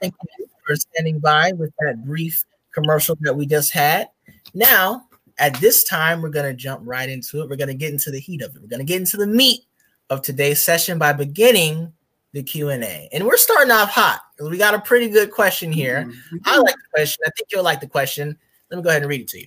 Thank 0.00 0.14
you 0.38 0.46
for 0.66 0.76
standing 0.76 1.18
by 1.18 1.52
with 1.52 1.72
that 1.80 2.04
brief 2.04 2.44
commercial 2.72 3.16
that 3.20 3.34
we 3.34 3.46
just 3.46 3.72
had. 3.72 4.08
Now, 4.54 5.06
at 5.38 5.54
this 5.56 5.84
time, 5.84 6.22
we're 6.22 6.28
going 6.28 6.50
to 6.50 6.54
jump 6.54 6.82
right 6.84 7.08
into 7.08 7.42
it. 7.42 7.48
We're 7.48 7.56
going 7.56 7.68
to 7.68 7.74
get 7.74 7.92
into 7.92 8.10
the 8.10 8.20
heat 8.20 8.42
of 8.42 8.54
it. 8.54 8.62
We're 8.62 8.68
going 8.68 8.80
to 8.80 8.84
get 8.84 9.00
into 9.00 9.16
the 9.16 9.26
meat 9.26 9.62
of 10.10 10.22
today's 10.22 10.62
session 10.62 10.98
by 10.98 11.12
beginning 11.12 11.92
the 12.32 12.42
Q&A. 12.42 13.08
And 13.12 13.24
we're 13.24 13.36
starting 13.36 13.72
off 13.72 13.90
hot. 13.90 14.20
We 14.40 14.58
got 14.58 14.74
a 14.74 14.80
pretty 14.80 15.08
good 15.08 15.30
question 15.30 15.72
here. 15.72 16.04
Mm-hmm. 16.04 16.36
I 16.44 16.58
like 16.58 16.74
the 16.74 16.90
question. 16.94 17.24
I 17.26 17.30
think 17.30 17.48
you'll 17.52 17.64
like 17.64 17.80
the 17.80 17.88
question. 17.88 18.36
Let 18.70 18.76
me 18.76 18.82
go 18.82 18.90
ahead 18.90 19.02
and 19.02 19.08
read 19.08 19.22
it 19.22 19.28
to 19.28 19.40
you. 19.40 19.46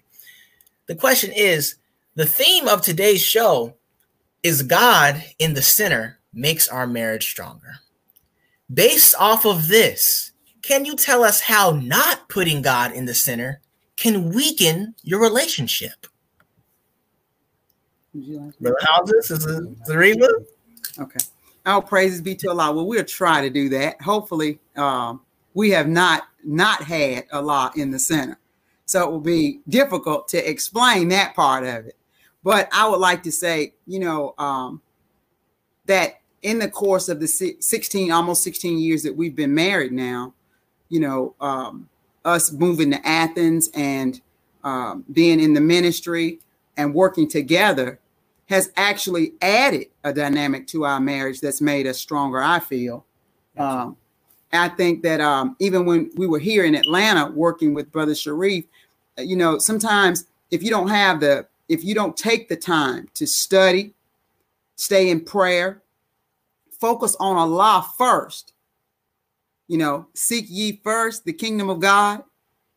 The 0.88 0.96
question 0.96 1.32
is, 1.32 1.75
the 2.15 2.25
theme 2.25 2.68
of 2.68 2.82
today's 2.82 3.22
show 3.22 3.75
is 4.44 4.63
God 4.63 5.24
in 5.38 5.53
the 5.53 5.62
center 5.62 6.20
makes 6.34 6.68
our 6.68 6.88
marriage 6.88 7.29
stronger. 7.29 7.75
Based 8.71 9.15
off 9.19 9.45
of 9.45 9.67
this, 9.67 10.31
can 10.61 10.85
you 10.85 10.95
tell 10.95 11.23
us 11.23 11.41
how 11.41 11.71
not 11.71 12.29
putting 12.29 12.61
God 12.61 12.91
in 12.91 13.05
the 13.05 13.15
center 13.15 13.61
can 13.95 14.29
weaken 14.29 14.95
your 15.03 15.21
relationship? 15.21 16.05
Brother 18.13 18.77
Houses, 18.81 19.31
is 19.31 19.45
it 19.45 19.83
Zarifa? 19.83 20.45
Okay. 20.99 21.19
Our 21.65 21.81
praises 21.81 22.21
be 22.21 22.35
to 22.35 22.49
Allah. 22.49 22.71
Well, 22.71 22.88
we'll 22.88 23.03
try 23.03 23.41
to 23.41 23.49
do 23.49 23.69
that. 23.69 24.01
Hopefully, 24.01 24.59
um, 24.75 25.21
we 25.53 25.69
have 25.71 25.88
not 25.88 26.23
not 26.43 26.83
had 26.83 27.25
Allah 27.31 27.71
in 27.75 27.91
the 27.91 27.99
center. 27.99 28.39
So 28.85 29.07
it 29.07 29.11
will 29.11 29.19
be 29.19 29.59
difficult 29.67 30.27
to 30.29 30.49
explain 30.49 31.09
that 31.09 31.35
part 31.35 31.63
of 31.63 31.85
it. 31.85 31.95
But 32.43 32.69
I 32.71 32.88
would 32.88 32.99
like 32.99 33.21
to 33.23 33.31
say, 33.31 33.73
you 33.85 33.99
know, 33.99 34.33
um, 34.38 34.81
that 35.85 36.18
in 36.41 36.60
the 36.60 36.69
course 36.69 37.10
of 37.10 37.19
the 37.19 37.27
16 37.27 38.12
almost 38.12 38.43
16 38.43 38.77
years 38.77 39.03
that 39.03 39.15
we've 39.15 39.36
been 39.36 39.53
married 39.53 39.91
now 39.91 40.34
you 40.89 41.00
know 41.00 41.36
um, 41.41 41.89
us 42.25 42.51
moving 42.51 42.91
to 42.91 43.08
athens 43.08 43.69
and 43.74 44.22
um, 44.63 45.05
being 45.12 45.39
in 45.39 45.53
the 45.53 45.62
ministry 45.62 46.39
and 46.77 46.93
working 46.93 47.27
together 47.27 48.00
has 48.48 48.72
actually 48.77 49.34
added 49.41 49.88
a 50.03 50.12
dynamic 50.12 50.67
to 50.67 50.86
our 50.86 51.00
marriage 51.00 51.39
that's 51.39 51.62
made 51.62 51.88
us 51.88 51.98
stronger 51.98 52.41
i 52.41 52.60
feel. 52.60 53.05
Um, 53.58 53.98
i 54.53 54.69
think 54.69 55.03
that 55.03 55.22
um, 55.22 55.55
even 55.60 55.86
when 55.86 56.12
we 56.15 56.27
were 56.27 56.39
here 56.39 56.63
in 56.63 56.75
atlanta 56.75 57.31
working 57.31 57.74
with 57.74 57.91
brother 57.91 58.15
sharif 58.15 58.65
uh, 59.17 59.22
you 59.22 59.36
know 59.36 59.58
sometimes 59.58 60.25
if 60.51 60.63
you 60.63 60.69
don't 60.69 60.88
have 60.88 61.19
the 61.19 61.48
if 61.67 61.84
you 61.84 61.93
don't 61.93 62.17
take 62.17 62.50
the 62.50 62.55
time 62.55 63.08
to 63.13 63.27
study 63.27 63.93
stay 64.75 65.10
in 65.10 65.19
prayer 65.19 65.81
focus 66.79 67.15
on 67.19 67.36
Allah 67.36 67.86
first. 67.98 68.53
You 69.67 69.77
know, 69.77 70.07
seek 70.15 70.45
ye 70.50 70.81
first 70.83 71.25
the 71.25 71.33
kingdom 71.33 71.69
of 71.69 71.79
God 71.79 72.24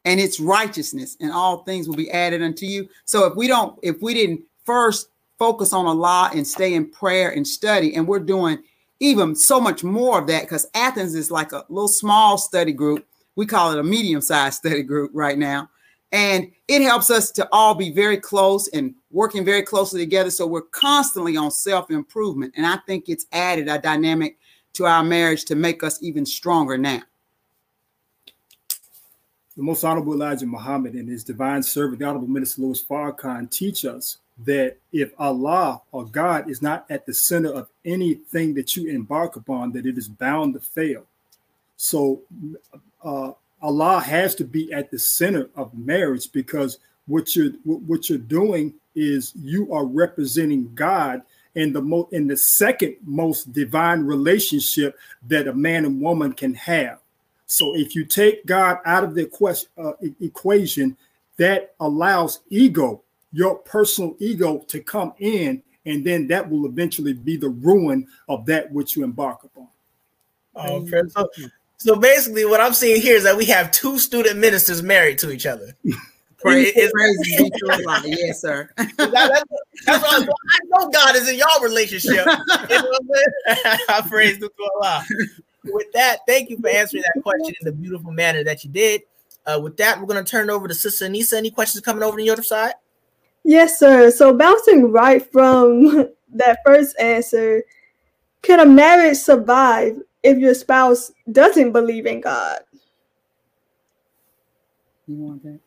and 0.04 0.20
its 0.20 0.40
righteousness, 0.40 1.16
and 1.20 1.32
all 1.32 1.62
things 1.64 1.88
will 1.88 1.96
be 1.96 2.10
added 2.10 2.42
unto 2.42 2.66
you. 2.66 2.88
So 3.04 3.26
if 3.26 3.36
we 3.36 3.46
don't, 3.46 3.78
if 3.82 4.02
we 4.02 4.14
didn't 4.14 4.42
first 4.64 5.08
focus 5.38 5.72
on 5.72 5.86
Allah 5.86 6.30
and 6.34 6.46
stay 6.46 6.74
in 6.74 6.90
prayer 6.90 7.30
and 7.30 7.46
study, 7.46 7.94
and 7.94 8.06
we're 8.06 8.20
doing 8.20 8.58
even 9.00 9.34
so 9.34 9.60
much 9.60 9.82
more 9.82 10.20
of 10.20 10.26
that 10.28 10.42
because 10.42 10.68
Athens 10.74 11.14
is 11.14 11.30
like 11.30 11.52
a 11.52 11.64
little 11.68 11.88
small 11.88 12.38
study 12.38 12.72
group. 12.72 13.06
We 13.36 13.46
call 13.46 13.72
it 13.72 13.78
a 13.78 13.82
medium 13.82 14.20
sized 14.20 14.56
study 14.58 14.82
group 14.82 15.10
right 15.14 15.38
now. 15.38 15.70
And 16.12 16.52
it 16.68 16.82
helps 16.82 17.10
us 17.10 17.30
to 17.32 17.48
all 17.52 17.74
be 17.74 17.90
very 17.90 18.18
close 18.18 18.68
and 18.68 18.94
working 19.10 19.44
very 19.44 19.62
closely 19.62 20.00
together. 20.00 20.30
So 20.30 20.46
we're 20.46 20.60
constantly 20.62 21.36
on 21.36 21.50
self 21.50 21.90
improvement. 21.90 22.52
And 22.56 22.66
I 22.66 22.76
think 22.86 23.08
it's 23.08 23.26
added 23.32 23.68
a 23.68 23.78
dynamic 23.78 24.38
to 24.74 24.84
our 24.84 25.02
marriage 25.02 25.44
to 25.46 25.54
make 25.54 25.82
us 25.82 26.02
even 26.02 26.26
stronger 26.26 26.76
now. 26.76 27.02
The 29.56 29.62
most 29.62 29.84
honorable 29.84 30.14
Elijah 30.14 30.46
Muhammad 30.46 30.94
and 30.94 31.08
his 31.08 31.24
divine 31.24 31.62
servant, 31.62 31.98
the 31.98 32.06
honorable 32.06 32.28
minister 32.28 32.62
Louis 32.62 32.82
Farrakhan, 32.82 33.50
teach 33.50 33.84
us 33.84 34.18
that 34.44 34.76
if 34.92 35.12
Allah 35.18 35.82
or 35.92 36.06
God 36.06 36.50
is 36.50 36.62
not 36.62 36.86
at 36.90 37.04
the 37.04 37.12
center 37.12 37.52
of 37.52 37.68
anything 37.84 38.54
that 38.54 38.76
you 38.76 38.88
embark 38.88 39.36
upon, 39.36 39.72
that 39.72 39.84
it 39.84 39.98
is 39.98 40.08
bound 40.08 40.54
to 40.54 40.60
fail. 40.60 41.04
So 41.76 42.22
uh, 43.04 43.32
Allah 43.62 44.00
has 44.00 44.34
to 44.36 44.44
be 44.44 44.72
at 44.72 44.90
the 44.90 44.98
center 44.98 45.48
of 45.56 45.72
marriage 45.76 46.30
because 46.32 46.78
what 47.06 47.34
you're 47.36 47.52
what 47.64 48.08
you're 48.08 48.18
doing 48.18 48.74
is 48.94 49.32
you 49.36 49.72
are 49.72 49.86
representing 49.86 50.72
God 50.74 51.22
in 51.54 51.72
the 51.72 51.80
mo- 51.80 52.08
in 52.12 52.26
the 52.26 52.36
second 52.36 52.96
most 53.04 53.52
divine 53.52 54.02
relationship 54.02 54.98
that 55.28 55.48
a 55.48 55.52
man 55.52 55.84
and 55.84 56.00
woman 56.00 56.32
can 56.32 56.54
have. 56.54 56.98
So 57.46 57.76
if 57.76 57.94
you 57.94 58.04
take 58.04 58.46
God 58.46 58.78
out 58.84 59.04
of 59.04 59.14
the 59.14 59.22
equation, 59.22 59.68
uh, 59.76 59.92
equation, 60.20 60.96
that 61.36 61.74
allows 61.80 62.40
ego, 62.50 63.02
your 63.32 63.56
personal 63.56 64.16
ego, 64.18 64.58
to 64.68 64.80
come 64.80 65.12
in, 65.18 65.62
and 65.84 66.04
then 66.04 66.26
that 66.28 66.48
will 66.48 66.66
eventually 66.66 67.12
be 67.12 67.36
the 67.36 67.48
ruin 67.48 68.06
of 68.28 68.46
that 68.46 68.72
which 68.72 68.96
you 68.96 69.04
embark 69.04 69.44
upon. 69.44 69.68
Oh, 70.54 70.86
so, 71.08 71.28
so 71.82 71.96
basically, 71.96 72.44
what 72.44 72.60
I'm 72.60 72.74
seeing 72.74 73.02
here 73.02 73.16
is 73.16 73.24
that 73.24 73.36
we 73.36 73.44
have 73.46 73.72
two 73.72 73.98
student 73.98 74.38
ministers 74.38 74.84
married 74.84 75.18
to 75.18 75.32
each 75.32 75.46
other. 75.46 75.74
Praise, 76.38 76.72
praise 76.72 77.18
be. 77.24 77.50
Yes, 78.04 78.40
sir. 78.40 78.70
that, 78.76 78.88
that's, 78.98 79.44
that's 79.84 80.04
I, 80.04 80.18
I 80.18 80.58
know 80.66 80.90
God 80.90 81.16
is 81.16 81.28
in 81.28 81.38
y'all 81.38 81.60
relationship. 81.60 82.24
You 82.70 82.76
know 82.76 82.98
I 83.88 84.04
praise 84.08 84.38
to 84.38 84.48
Allah. 84.76 85.04
With 85.64 85.90
that, 85.94 86.18
thank 86.24 86.50
you 86.50 86.58
for 86.60 86.68
answering 86.68 87.02
that 87.02 87.20
question 87.20 87.52
in 87.60 87.64
the 87.64 87.72
beautiful 87.72 88.12
manner 88.12 88.44
that 88.44 88.62
you 88.62 88.70
did. 88.70 89.02
Uh, 89.44 89.58
with 89.60 89.76
that, 89.78 89.98
we're 89.98 90.06
going 90.06 90.24
to 90.24 90.30
turn 90.30 90.48
it 90.48 90.52
over 90.52 90.68
to 90.68 90.74
Sister 90.74 91.08
Anissa. 91.08 91.32
Any 91.32 91.50
questions 91.50 91.84
coming 91.84 92.04
over 92.04 92.16
to 92.16 92.22
your 92.22 92.34
other 92.34 92.44
side? 92.44 92.74
Yes, 93.42 93.80
sir. 93.80 94.12
So 94.12 94.32
bouncing 94.32 94.92
right 94.92 95.24
from 95.32 96.10
that 96.34 96.60
first 96.64 96.96
answer, 97.00 97.64
can 98.42 98.60
a 98.60 98.66
marriage 98.66 99.18
survive 99.18 100.00
if 100.22 100.38
your 100.38 100.54
spouse 100.54 101.12
doesn't 101.30 101.72
believe 101.72 102.06
in 102.06 102.20
God? 102.20 102.60
You 105.06 105.16
want 105.16 105.42
that? 105.42 105.60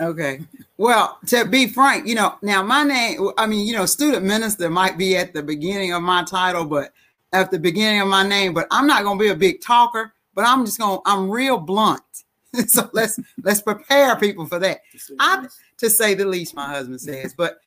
Okay. 0.00 0.40
Well, 0.76 1.18
to 1.26 1.44
be 1.44 1.68
frank, 1.68 2.06
you 2.06 2.14
know, 2.14 2.36
now 2.42 2.62
my 2.62 2.82
name, 2.82 3.30
I 3.38 3.46
mean, 3.46 3.66
you 3.66 3.72
know, 3.72 3.86
student 3.86 4.24
minister 4.24 4.68
might 4.68 4.98
be 4.98 5.16
at 5.16 5.32
the 5.32 5.42
beginning 5.42 5.92
of 5.92 6.02
my 6.02 6.24
title, 6.24 6.64
but 6.64 6.92
at 7.32 7.50
the 7.50 7.58
beginning 7.58 8.00
of 8.00 8.08
my 8.08 8.26
name, 8.26 8.52
but 8.52 8.66
I'm 8.70 8.86
not 8.86 9.04
going 9.04 9.18
to 9.18 9.24
be 9.24 9.30
a 9.30 9.36
big 9.36 9.60
talker, 9.60 10.12
but 10.34 10.44
I'm 10.44 10.64
just 10.64 10.78
going 10.78 10.98
to, 10.98 11.02
I'm 11.06 11.30
real 11.30 11.58
blunt. 11.58 12.02
so 12.66 12.90
let's, 12.92 13.18
let's 13.42 13.62
prepare 13.62 14.16
people 14.16 14.46
for 14.46 14.58
that. 14.58 14.80
I, 15.20 15.46
to 15.78 15.90
say 15.90 16.14
the 16.14 16.24
least, 16.24 16.54
my 16.54 16.66
husband 16.66 17.00
says, 17.00 17.34
but 17.36 17.58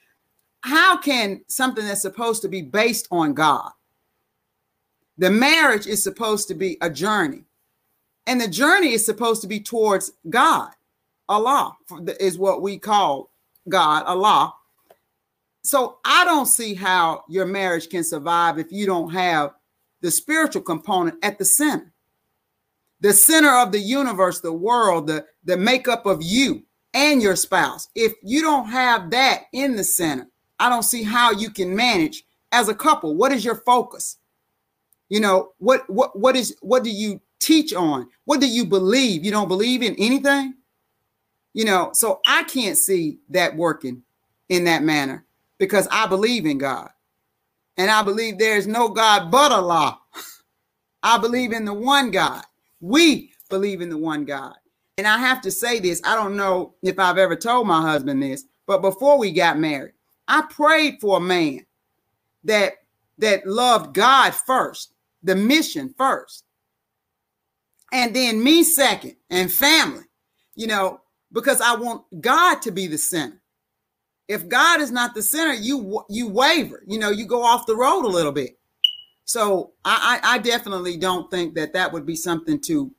how 0.62 0.98
can 0.98 1.42
something 1.48 1.86
that's 1.86 2.02
supposed 2.02 2.42
to 2.42 2.50
be 2.50 2.62
based 2.62 3.08
on 3.12 3.34
God, 3.34 3.72
the 5.18 5.32
marriage 5.32 5.88
is 5.88 6.04
supposed 6.04 6.48
to 6.48 6.54
be 6.54 6.78
a 6.82 6.90
journey, 6.90 7.44
and 8.26 8.40
the 8.40 8.48
journey 8.48 8.94
is 8.94 9.06
supposed 9.06 9.42
to 9.42 9.48
be 9.48 9.60
towards 9.60 10.12
God. 10.30 10.72
Allah 11.30 11.76
is 12.20 12.38
what 12.38 12.62
we 12.62 12.78
call 12.78 13.32
God, 13.68 14.04
Allah. 14.06 14.54
So 15.64 15.98
I 16.06 16.24
don't 16.24 16.46
see 16.46 16.74
how 16.74 17.24
your 17.28 17.46
marriage 17.46 17.90
can 17.90 18.04
survive 18.04 18.58
if 18.58 18.72
you 18.72 18.86
don't 18.86 19.12
have 19.12 19.54
the 20.02 20.12
spiritual 20.12 20.62
component 20.62 21.18
at 21.24 21.38
the 21.38 21.46
center. 21.46 21.92
The 23.02 23.14
center 23.14 23.54
of 23.58 23.72
the 23.72 23.80
universe, 23.80 24.40
the 24.40 24.54
world, 24.54 25.08
the, 25.08 25.26
the 25.44 25.58
makeup 25.58 26.06
of 26.06 26.24
you 26.24 26.64
and 26.94 27.22
your 27.22 27.36
spouse. 27.36 27.90
If 27.96 28.14
you 28.24 28.42
don't 28.42 28.68
have 28.70 29.12
that 29.12 29.44
in 29.54 29.76
the 29.76 29.84
center, 29.84 30.28
I 30.60 30.70
don't 30.70 30.84
see 30.84 31.04
how 31.04 31.32
you 31.32 31.50
can 31.50 31.76
manage 31.76 32.24
as 32.52 32.70
a 32.70 32.76
couple. 32.76 33.16
What 33.16 33.32
is 33.32 33.44
your 33.44 33.62
focus? 33.66 34.18
You 35.10 35.20
know, 35.20 35.54
what 35.58 35.90
what 35.90 36.18
what 36.18 36.36
is 36.36 36.56
what 36.62 36.84
do 36.84 36.90
you 36.90 37.22
teach 37.40 37.74
on? 37.74 38.08
What 38.26 38.42
do 38.42 38.48
you 38.48 38.66
believe? 38.66 39.24
You 39.24 39.32
don't 39.32 39.48
believe 39.48 39.82
in 39.82 39.96
anything? 39.96 40.56
You 41.54 41.66
know, 41.66 41.92
so 41.94 42.22
I 42.28 42.44
can't 42.44 42.78
see 42.78 43.20
that 43.30 43.56
working 43.56 44.04
in 44.50 44.66
that 44.66 44.84
manner 44.84 45.26
because 45.58 45.88
I 45.92 46.08
believe 46.08 46.46
in 46.46 46.58
God. 46.58 46.90
And 47.78 47.90
I 47.92 48.04
believe 48.04 48.38
there's 48.38 48.68
no 48.68 48.90
God 48.90 49.32
but 49.32 49.52
Allah. 49.52 50.00
I 51.04 51.18
believe 51.18 51.52
in 51.52 51.66
the 51.66 51.74
one 51.74 52.12
God. 52.12 52.44
We 52.82 53.32
believe 53.50 53.82
in 53.82 53.90
the 53.90 53.98
one 53.98 54.26
God. 54.26 54.56
And 54.98 55.08
I 55.08 55.20
have 55.20 55.42
to 55.42 55.52
say 55.52 55.80
this 55.80 56.02
I 56.04 56.16
don't 56.16 56.36
know 56.36 56.74
if 56.82 57.00
I've 57.00 57.18
ever 57.18 57.36
told 57.36 57.68
my 57.68 57.82
husband 57.82 58.22
this, 58.22 58.46
but 58.66 58.82
before 58.82 59.18
we 59.18 59.32
got 59.32 59.60
married, 59.60 59.94
I 60.28 60.42
prayed 60.50 61.00
for 61.00 61.18
a 61.18 61.22
man 61.22 61.66
that 62.44 62.74
that 63.20 63.48
loved 63.48 63.94
God 63.94 64.34
first, 64.34 64.94
the 65.28 65.36
mission 65.36 65.94
first, 65.98 66.44
and 67.92 68.16
then 68.16 68.44
me 68.44 68.64
second, 68.64 69.16
and 69.30 69.52
family. 69.52 70.06
You 70.56 70.68
know, 70.68 71.02
because 71.32 71.62
I 71.62 71.76
want 71.76 72.04
God 72.20 72.62
to 72.64 72.72
be 72.72 72.88
the 72.88 72.98
center. 72.98 73.40
If 74.28 74.50
God 74.50 74.82
is 74.82 74.92
not 74.92 75.14
the 75.14 75.22
center, 75.22 75.54
you 75.54 76.04
you 76.10 76.28
waver. 76.28 76.84
You 76.88 76.98
know, 77.00 77.12
you 77.12 77.26
go 77.26 77.44
off 77.44 77.68
the 77.68 77.76
road 77.76 78.06
a 78.06 78.08
little 78.08 78.32
bit. 78.32 78.58
So 79.26 79.74
I, 79.84 80.20
I, 80.24 80.36
I 80.36 80.38
definitely 80.38 80.98
don't 80.98 81.30
think 81.30 81.54
that 81.56 81.74
that 81.74 81.92
would 81.92 82.06
be 82.06 82.16
something 82.16 82.60
to 82.62 82.92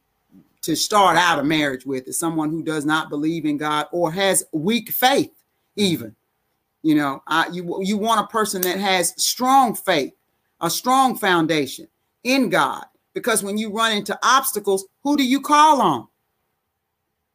to 0.60 0.74
start 0.76 1.16
out 1.16 1.38
a 1.38 1.44
marriage 1.44 1.86
with 1.86 2.06
is 2.08 2.18
someone 2.18 2.50
who 2.50 2.62
does 2.62 2.84
not 2.84 3.08
believe 3.08 3.44
in 3.44 3.56
God 3.56 3.86
or 3.92 4.12
has 4.12 4.44
weak 4.52 4.90
faith 4.90 5.30
mm-hmm. 5.30 5.82
even. 5.82 6.16
You 6.82 6.94
know, 6.94 7.22
I, 7.26 7.48
you 7.48 7.78
you 7.82 7.96
want 7.96 8.20
a 8.20 8.32
person 8.32 8.62
that 8.62 8.78
has 8.78 9.14
strong 9.22 9.74
faith, 9.74 10.12
a 10.60 10.70
strong 10.70 11.16
foundation 11.16 11.88
in 12.28 12.48
God 12.50 12.84
because 13.14 13.42
when 13.42 13.58
you 13.58 13.70
run 13.70 13.92
into 13.92 14.18
obstacles, 14.22 14.86
who 15.02 15.16
do 15.16 15.24
you 15.24 15.40
call 15.40 15.80
on? 15.80 16.08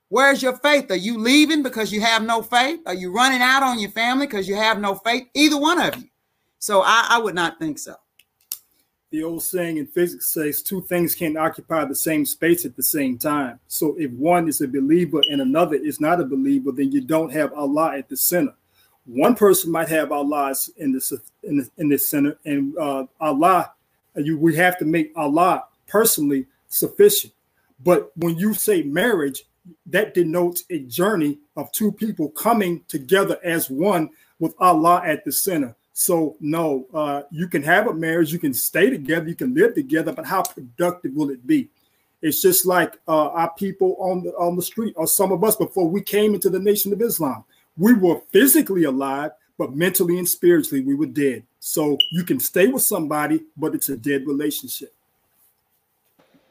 Where's 0.10 0.43
your 0.43 0.56
faith? 0.58 0.91
Are 0.91 0.95
you 0.95 1.17
leaving 1.17 1.63
because 1.63 1.91
you 1.91 1.99
have 2.01 2.23
no 2.23 2.43
faith? 2.43 2.82
Are 2.86 2.93
you 2.93 3.12
running 3.12 3.41
out 3.41 3.63
on 3.63 3.79
your 3.79 3.89
family 3.89 4.27
because 4.27 4.47
you 4.47 4.56
have 4.56 4.79
no 4.79 4.95
faith? 4.95 5.23
Either 5.34 5.60
one 5.60 5.82
of 5.82 5.95
you. 5.97 6.08
So 6.60 6.82
I, 6.84 7.08
I 7.10 7.17
would 7.17 7.34
not 7.34 7.58
think 7.58 7.79
so. 7.79 7.95
The 9.10 9.23
old 9.23 9.43
saying 9.43 9.77
in 9.77 9.88
physics 9.88 10.29
says 10.29 10.62
two 10.62 10.82
things 10.82 11.13
can't 11.13 11.38
occupy 11.38 11.86
the 11.86 11.95
same 11.95 12.25
space 12.25 12.65
at 12.65 12.75
the 12.75 12.84
same 12.84 13.17
time. 13.17 13.60
So 13.67 13.95
if 13.99 14.12
one 14.12 14.47
is 14.47 14.62
a 14.62 14.67
believer 14.67 15.21
and 15.29 15.41
another 15.41 15.75
is 15.75 15.99
not 15.99 16.21
a 16.21 16.25
believer, 16.25 16.71
then 16.71 16.91
you 16.91 17.01
don't 17.01 17.32
have 17.34 17.53
Allah 17.53 17.97
at 17.97 18.08
the 18.08 18.17
center. 18.17 18.56
One 19.06 19.36
person 19.36 19.71
might 19.71 19.89
have 19.89 20.12
Allah 20.12 20.56
in 20.77 20.93
this 20.93 21.12
in 21.43 21.58
the, 21.58 21.69
in 21.77 21.89
this 21.89 22.08
center, 22.08 22.38
and 22.45 22.77
uh, 22.77 23.06
Allah, 23.19 23.73
you 24.15 24.38
we 24.38 24.56
have 24.56 24.78
to 24.80 24.86
make 24.86 25.12
Allah 25.15 25.65
personally 25.88 26.47
sufficient. 26.67 27.34
But 27.84 28.12
when 28.15 28.38
you 28.38 28.54
say 28.54 28.84
marriage, 28.84 29.43
that 29.88 30.13
denotes 30.13 30.63
a 30.69 30.80
journey 30.80 31.39
of 31.56 31.71
two 31.71 31.91
people 31.91 32.30
coming 32.30 32.84
together 32.88 33.38
as 33.43 33.69
one 33.69 34.10
with 34.39 34.54
Allah 34.60 35.02
at 35.06 35.23
the 35.23 35.32
center. 35.32 35.76
So 35.93 36.36
no, 36.39 36.88
uh, 36.93 37.21
you 37.32 37.47
can 37.47 37.62
have 37.63 37.88
a 37.88 37.93
marriage, 37.93 38.34
you 38.34 38.39
can 38.39 38.54
stay 38.54 38.89
together, 38.89 39.30
you 39.30 39.36
can 39.36 39.54
live 39.54 39.76
together, 39.76 40.12
but 40.12 40.26
how 40.26 40.41
productive 40.41 41.13
will 41.13 41.30
it 41.30 41.45
be? 41.45 41.69
It's 42.21 42.41
just 42.41 42.65
like 42.65 42.99
uh, 43.08 43.28
our 43.30 43.54
people 43.54 43.97
on 43.99 44.23
the 44.23 44.32
on 44.32 44.56
the 44.56 44.62
street, 44.62 44.93
or 44.97 45.06
some 45.06 45.32
of 45.32 45.43
us 45.43 45.58
before 45.58 45.89
we 45.89 46.02
came 46.02 46.34
into 46.34 46.49
the 46.49 46.60
Nation 46.60 46.93
of 46.93 47.02
Islam. 47.02 47.43
We 47.78 47.93
were 47.93 48.21
physically 48.32 48.86
alive, 48.86 49.32
but 49.57 49.75
mentally 49.75 50.17
and 50.17 50.27
spiritually 50.27 50.83
we 50.83 50.95
were 50.95 51.05
dead. 51.05 51.43
So 51.59 51.97
you 52.11 52.23
can 52.23 52.39
stay 52.39 52.67
with 52.67 52.83
somebody, 52.83 53.43
but 53.55 53.75
it's 53.75 53.89
a 53.89 53.97
dead 53.97 54.25
relationship. 54.27 54.93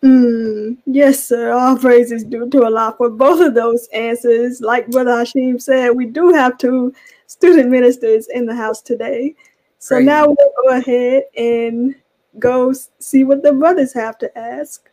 Mm, 0.03 0.79
yes, 0.87 1.29
sir. 1.29 1.53
All 1.53 1.77
praises 1.77 2.25
due 2.25 2.49
to 2.51 2.65
Allah 2.65 2.95
for 2.99 3.09
both 3.09 3.41
of 3.41 3.55
those 3.55 3.89
answers. 3.93 4.61
Like 4.61 4.91
Brother 4.91 5.13
Hashim 5.13 5.61
said, 5.63 5.91
we 5.91 6.07
do 6.07 6.33
have 6.33 6.59
two 6.59 6.93
student 7.27 7.71
ministers 7.71 8.29
in 8.29 8.47
the 8.47 8.55
house 8.55 8.83
today. 8.83 9.35
So 9.79 9.97
Praise 9.97 10.07
now 10.07 10.27
we'll 10.27 10.53
go 10.63 10.77
ahead 10.77 11.25
and 11.37 11.95
go 12.39 12.73
see 12.99 13.25
what 13.25 13.43
the 13.43 13.53
brothers 13.53 13.93
have 13.93 14.19
to 14.19 14.39
ask. 14.39 14.89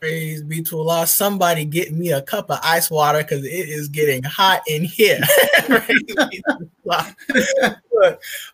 Praise 0.00 0.42
be 0.42 0.62
to 0.62 0.78
Allah. 0.78 1.06
Somebody 1.06 1.64
get 1.64 1.92
me 1.92 2.10
a 2.12 2.22
cup 2.22 2.50
of 2.50 2.58
ice 2.62 2.90
water 2.90 3.18
because 3.18 3.44
it 3.44 3.68
is 3.68 3.88
getting 3.88 4.22
hot 4.22 4.62
in 4.66 4.82
here. 4.84 5.20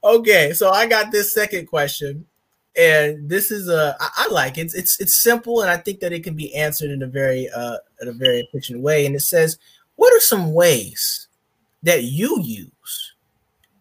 okay, 0.05 0.53
so 0.53 0.71
I 0.71 0.87
got 0.87 1.13
this 1.13 1.33
second 1.33 1.67
question 1.67 2.27
and 2.77 3.29
this 3.29 3.51
is 3.51 3.69
a 3.69 3.97
I, 3.99 4.29
like 4.31 4.59
it. 4.59 4.63
It's, 4.63 4.75
it's 4.75 5.01
it's 5.01 5.21
simple, 5.21 5.63
and 5.63 5.71
I 5.71 5.77
think 5.77 6.01
that 6.01 6.13
it 6.13 6.23
can 6.23 6.35
be 6.35 6.55
answered 6.55 6.91
in 6.91 7.03
a 7.03 7.07
very 7.07 7.49
uh 7.49 7.79
in 8.01 8.09
a 8.09 8.13
very 8.13 8.41
efficient 8.41 8.81
way. 8.81 9.07
And 9.07 9.15
it 9.15 9.21
says, 9.21 9.59
what 9.97 10.13
are 10.13 10.21
some 10.21 10.53
ways 10.53 11.29
that 11.83 12.05
you 12.05 12.41
use, 12.43 13.15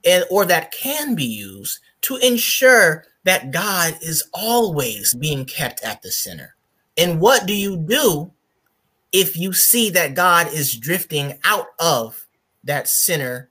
and 0.06 0.23
or 0.32 0.45
that 0.45 0.71
can 0.71 1.15
be 1.15 1.25
used 1.25 1.80
to 2.01 2.17
ensure 2.17 3.06
that 3.23 3.51
God 3.51 3.97
is 4.01 4.23
always 4.34 5.13
being 5.15 5.45
kept 5.45 5.84
at 5.84 6.01
the 6.01 6.12
center? 6.12 6.54
And 6.97 7.19
what 7.19 7.45
do 7.45 7.53
you 7.53 7.77
do 7.77 8.31
if 9.12 9.38
you 9.38 9.53
see 9.53 9.89
that 9.91 10.13
God 10.13 10.47
is 10.47 10.75
drifting 10.75 11.38
out 11.43 11.67
of 11.79 12.25
that 12.63 12.88
center 12.88 13.49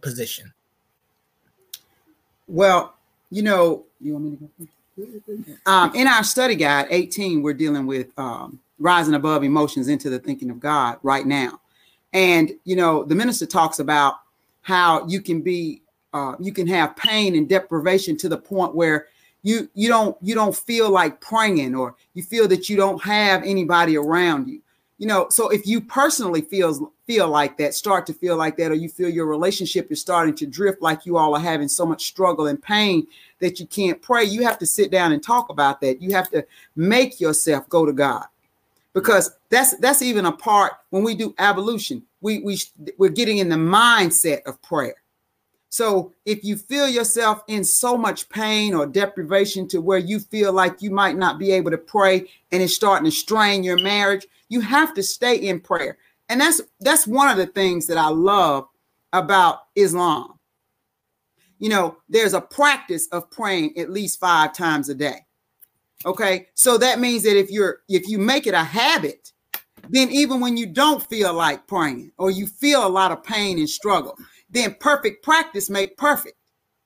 position? 0.00 0.52
Well, 2.46 2.94
you 3.30 3.42
know, 3.42 3.84
you 4.00 4.12
want 4.12 4.24
me 4.24 4.30
to 4.30 4.66
go? 4.66 4.68
Um, 5.66 5.94
in 5.94 6.06
our 6.06 6.22
study 6.22 6.54
guide 6.54 6.86
18, 6.90 7.42
we're 7.42 7.54
dealing 7.54 7.86
with 7.86 8.16
um, 8.16 8.60
rising 8.78 9.14
above 9.14 9.42
emotions 9.42 9.88
into 9.88 10.08
the 10.08 10.18
thinking 10.18 10.50
of 10.50 10.60
God 10.60 10.98
right 11.02 11.26
now. 11.26 11.60
And, 12.12 12.52
you 12.64 12.76
know, 12.76 13.02
the 13.02 13.14
minister 13.14 13.44
talks 13.44 13.80
about 13.80 14.14
how 14.62 15.06
you 15.06 15.20
can 15.20 15.42
be 15.42 15.82
uh, 16.12 16.36
you 16.38 16.52
can 16.52 16.68
have 16.68 16.94
pain 16.94 17.34
and 17.34 17.48
deprivation 17.48 18.16
to 18.16 18.28
the 18.28 18.36
point 18.36 18.72
where 18.72 19.08
you 19.44 19.68
you 19.74 19.88
don't 19.88 20.16
you 20.20 20.34
don't 20.34 20.56
feel 20.56 20.90
like 20.90 21.20
praying 21.20 21.76
or 21.76 21.94
you 22.14 22.22
feel 22.24 22.48
that 22.48 22.68
you 22.68 22.76
don't 22.76 23.00
have 23.04 23.44
anybody 23.44 23.96
around 23.96 24.48
you. 24.48 24.60
You 24.98 25.06
know 25.06 25.28
so 25.28 25.50
if 25.50 25.66
you 25.66 25.80
personally 25.80 26.40
feels 26.40 26.82
feel 27.06 27.28
like 27.28 27.56
that 27.58 27.74
start 27.74 28.06
to 28.06 28.14
feel 28.14 28.36
like 28.36 28.56
that 28.56 28.72
or 28.72 28.74
you 28.74 28.88
feel 28.88 29.10
your 29.10 29.26
relationship 29.26 29.92
is 29.92 30.00
starting 30.00 30.34
to 30.34 30.46
drift 30.46 30.80
like 30.80 31.04
you 31.04 31.18
all 31.18 31.34
are 31.34 31.40
having 31.40 31.68
so 31.68 31.84
much 31.84 32.06
struggle 32.06 32.46
and 32.46 32.60
pain 32.62 33.06
that 33.40 33.60
you 33.60 33.66
can't 33.66 34.00
pray 34.00 34.24
you 34.24 34.42
have 34.42 34.58
to 34.58 34.66
sit 34.66 34.90
down 34.90 35.12
and 35.12 35.22
talk 35.22 35.50
about 35.50 35.80
that. 35.82 36.00
You 36.00 36.12
have 36.14 36.30
to 36.30 36.44
make 36.74 37.20
yourself 37.20 37.68
go 37.68 37.84
to 37.86 37.92
god. 37.92 38.24
Because 38.94 39.36
that's 39.50 39.76
that's 39.78 40.02
even 40.02 40.26
a 40.26 40.32
part 40.32 40.72
when 40.90 41.02
we 41.04 41.14
do 41.14 41.34
ablution 41.38 42.02
we 42.22 42.38
we 42.40 42.58
we're 42.96 43.10
getting 43.10 43.38
in 43.38 43.50
the 43.50 43.56
mindset 43.56 44.42
of 44.46 44.60
prayer 44.62 44.94
so 45.74 46.12
if 46.24 46.44
you 46.44 46.56
feel 46.56 46.88
yourself 46.88 47.42
in 47.48 47.64
so 47.64 47.98
much 47.98 48.28
pain 48.28 48.74
or 48.74 48.86
deprivation 48.86 49.66
to 49.66 49.80
where 49.80 49.98
you 49.98 50.20
feel 50.20 50.52
like 50.52 50.80
you 50.80 50.92
might 50.92 51.16
not 51.16 51.36
be 51.36 51.50
able 51.50 51.72
to 51.72 51.78
pray 51.78 52.30
and 52.52 52.62
it's 52.62 52.76
starting 52.76 53.06
to 53.06 53.10
strain 53.10 53.64
your 53.64 53.82
marriage, 53.82 54.24
you 54.48 54.60
have 54.60 54.94
to 54.94 55.02
stay 55.02 55.34
in 55.34 55.58
prayer. 55.58 55.98
And 56.28 56.40
that's 56.40 56.60
that's 56.78 57.08
one 57.08 57.28
of 57.28 57.38
the 57.38 57.48
things 57.48 57.88
that 57.88 57.98
I 57.98 58.06
love 58.06 58.68
about 59.12 59.62
Islam. 59.74 60.38
You 61.58 61.70
know, 61.70 61.96
there's 62.08 62.34
a 62.34 62.40
practice 62.40 63.08
of 63.08 63.28
praying 63.32 63.76
at 63.76 63.90
least 63.90 64.20
5 64.20 64.52
times 64.52 64.88
a 64.88 64.94
day. 64.94 65.26
Okay? 66.06 66.46
So 66.54 66.78
that 66.78 67.00
means 67.00 67.24
that 67.24 67.36
if 67.36 67.50
you're 67.50 67.78
if 67.88 68.08
you 68.08 68.18
make 68.18 68.46
it 68.46 68.54
a 68.54 68.62
habit, 68.62 69.32
then 69.88 70.08
even 70.12 70.40
when 70.40 70.56
you 70.56 70.66
don't 70.66 71.04
feel 71.04 71.34
like 71.34 71.66
praying 71.66 72.12
or 72.16 72.30
you 72.30 72.46
feel 72.46 72.86
a 72.86 72.88
lot 72.88 73.10
of 73.10 73.24
pain 73.24 73.58
and 73.58 73.68
struggle, 73.68 74.16
then 74.54 74.76
perfect 74.80 75.22
practice 75.22 75.68
make 75.68 75.96
perfect 75.98 76.36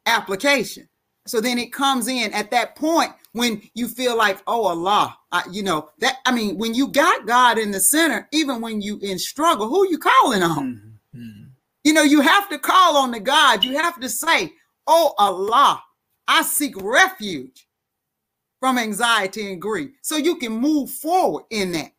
application. 0.07 0.89
So 1.27 1.41
then 1.41 1.59
it 1.59 1.73
comes 1.73 2.09
in 2.09 2.33
at 2.33 2.51
that 2.51 2.75
point 2.75 3.13
when 3.33 3.61
you 3.75 3.87
feel 3.87 4.17
like, 4.17 4.39
oh 4.47 4.65
Allah, 4.67 5.15
I, 5.31 5.45
you 5.51 5.63
know 5.63 5.91
that. 5.99 6.17
I 6.25 6.33
mean, 6.33 6.57
when 6.57 6.75
you 6.75 6.89
got 6.89 7.27
God 7.27 7.59
in 7.59 7.71
the 7.71 7.81
center, 7.81 8.27
even 8.33 8.63
when 8.63 8.81
you 8.81 8.99
in 9.01 9.19
struggle, 9.19 9.69
who 9.69 9.89
you 9.89 9.99
calling 9.99 10.43
on? 10.43 10.99
Mm-hmm. 11.15 11.45
You 11.85 11.93
know, 11.93 12.03
you 12.03 12.23
have 12.23 12.49
to 12.49 12.59
call 12.59 12.97
on 12.97 13.11
the 13.11 13.21
God. 13.21 13.63
You 13.63 13.79
have 13.79 14.01
to 14.01 14.09
say, 14.09 14.55
oh 14.87 15.15
Allah, 15.19 15.83
I 16.27 16.43
seek 16.43 16.75
refuge 16.81 17.67
from 18.59 18.79
anxiety 18.79 19.53
and 19.53 19.63
grief, 19.63 19.91
so 20.03 20.17
you 20.17 20.37
can 20.37 20.53
move 20.53 20.91
forward 20.91 21.45
in 21.51 21.73
that. 21.73 21.93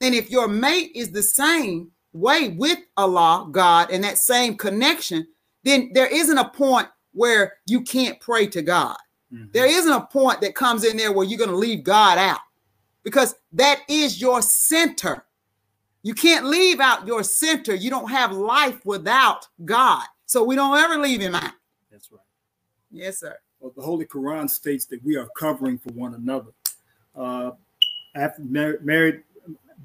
And 0.00 0.14
if 0.14 0.30
your 0.30 0.48
mate 0.48 0.90
is 0.94 1.12
the 1.12 1.22
same, 1.22 1.92
way 2.14 2.48
with 2.48 2.78
Allah, 2.96 3.48
God, 3.50 3.90
and 3.90 4.02
that 4.04 4.16
same 4.16 4.56
connection, 4.56 5.26
then 5.64 5.90
there 5.92 6.06
isn't 6.06 6.38
a 6.38 6.48
point 6.48 6.88
where 7.12 7.54
you 7.66 7.82
can't 7.82 8.18
pray 8.20 8.46
to 8.46 8.62
God. 8.62 8.96
Mm-hmm. 9.32 9.46
There 9.52 9.66
isn't 9.66 9.92
a 9.92 10.06
point 10.06 10.40
that 10.40 10.54
comes 10.54 10.84
in 10.84 10.96
there 10.96 11.12
where 11.12 11.26
you're 11.26 11.38
going 11.38 11.50
to 11.50 11.56
leave 11.56 11.84
God 11.84 12.18
out 12.18 12.40
because 13.02 13.34
that 13.52 13.80
is 13.88 14.20
your 14.20 14.40
center. 14.42 15.24
You 16.02 16.14
can't 16.14 16.46
leave 16.46 16.80
out 16.80 17.06
your 17.06 17.22
center. 17.22 17.74
You 17.74 17.90
don't 17.90 18.10
have 18.10 18.32
life 18.32 18.84
without 18.84 19.48
God. 19.64 20.04
So 20.26 20.42
we 20.44 20.54
don't 20.54 20.76
ever 20.78 20.98
leave 20.98 21.20
him 21.20 21.34
out. 21.34 21.52
That's 21.90 22.10
right. 22.12 22.20
Yes, 22.90 23.20
sir. 23.20 23.36
Well, 23.60 23.72
the 23.74 23.82
Holy 23.82 24.04
Quran 24.04 24.48
states 24.48 24.84
that 24.86 25.02
we 25.02 25.16
are 25.16 25.28
covering 25.36 25.78
for 25.78 25.90
one 25.92 26.14
another. 26.14 26.50
Uh, 27.14 27.52
after 28.14 28.42
mar- 28.42 28.78
married, 28.82 29.22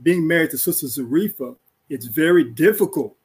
being 0.04 0.28
married 0.28 0.52
to 0.52 0.58
Sister 0.58 0.88
Zarifa, 0.88 1.56
it's 1.90 2.06
very 2.06 2.44
difficult 2.44 3.16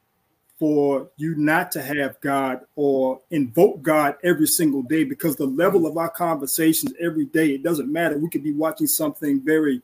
for 0.58 1.10
you 1.16 1.34
not 1.36 1.72
to 1.72 1.82
have 1.82 2.20
God 2.20 2.60
or 2.76 3.20
invoke 3.30 3.82
God 3.82 4.16
every 4.22 4.46
single 4.46 4.82
day 4.82 5.04
because 5.04 5.36
the 5.36 5.46
level 5.46 5.86
of 5.86 5.96
our 5.98 6.08
conversations 6.08 6.92
every 7.00 7.26
day, 7.26 7.50
it 7.50 7.62
doesn't 7.62 7.92
matter. 7.92 8.18
We 8.18 8.30
could 8.30 8.44
be 8.44 8.52
watching 8.52 8.86
something 8.86 9.40
very 9.40 9.82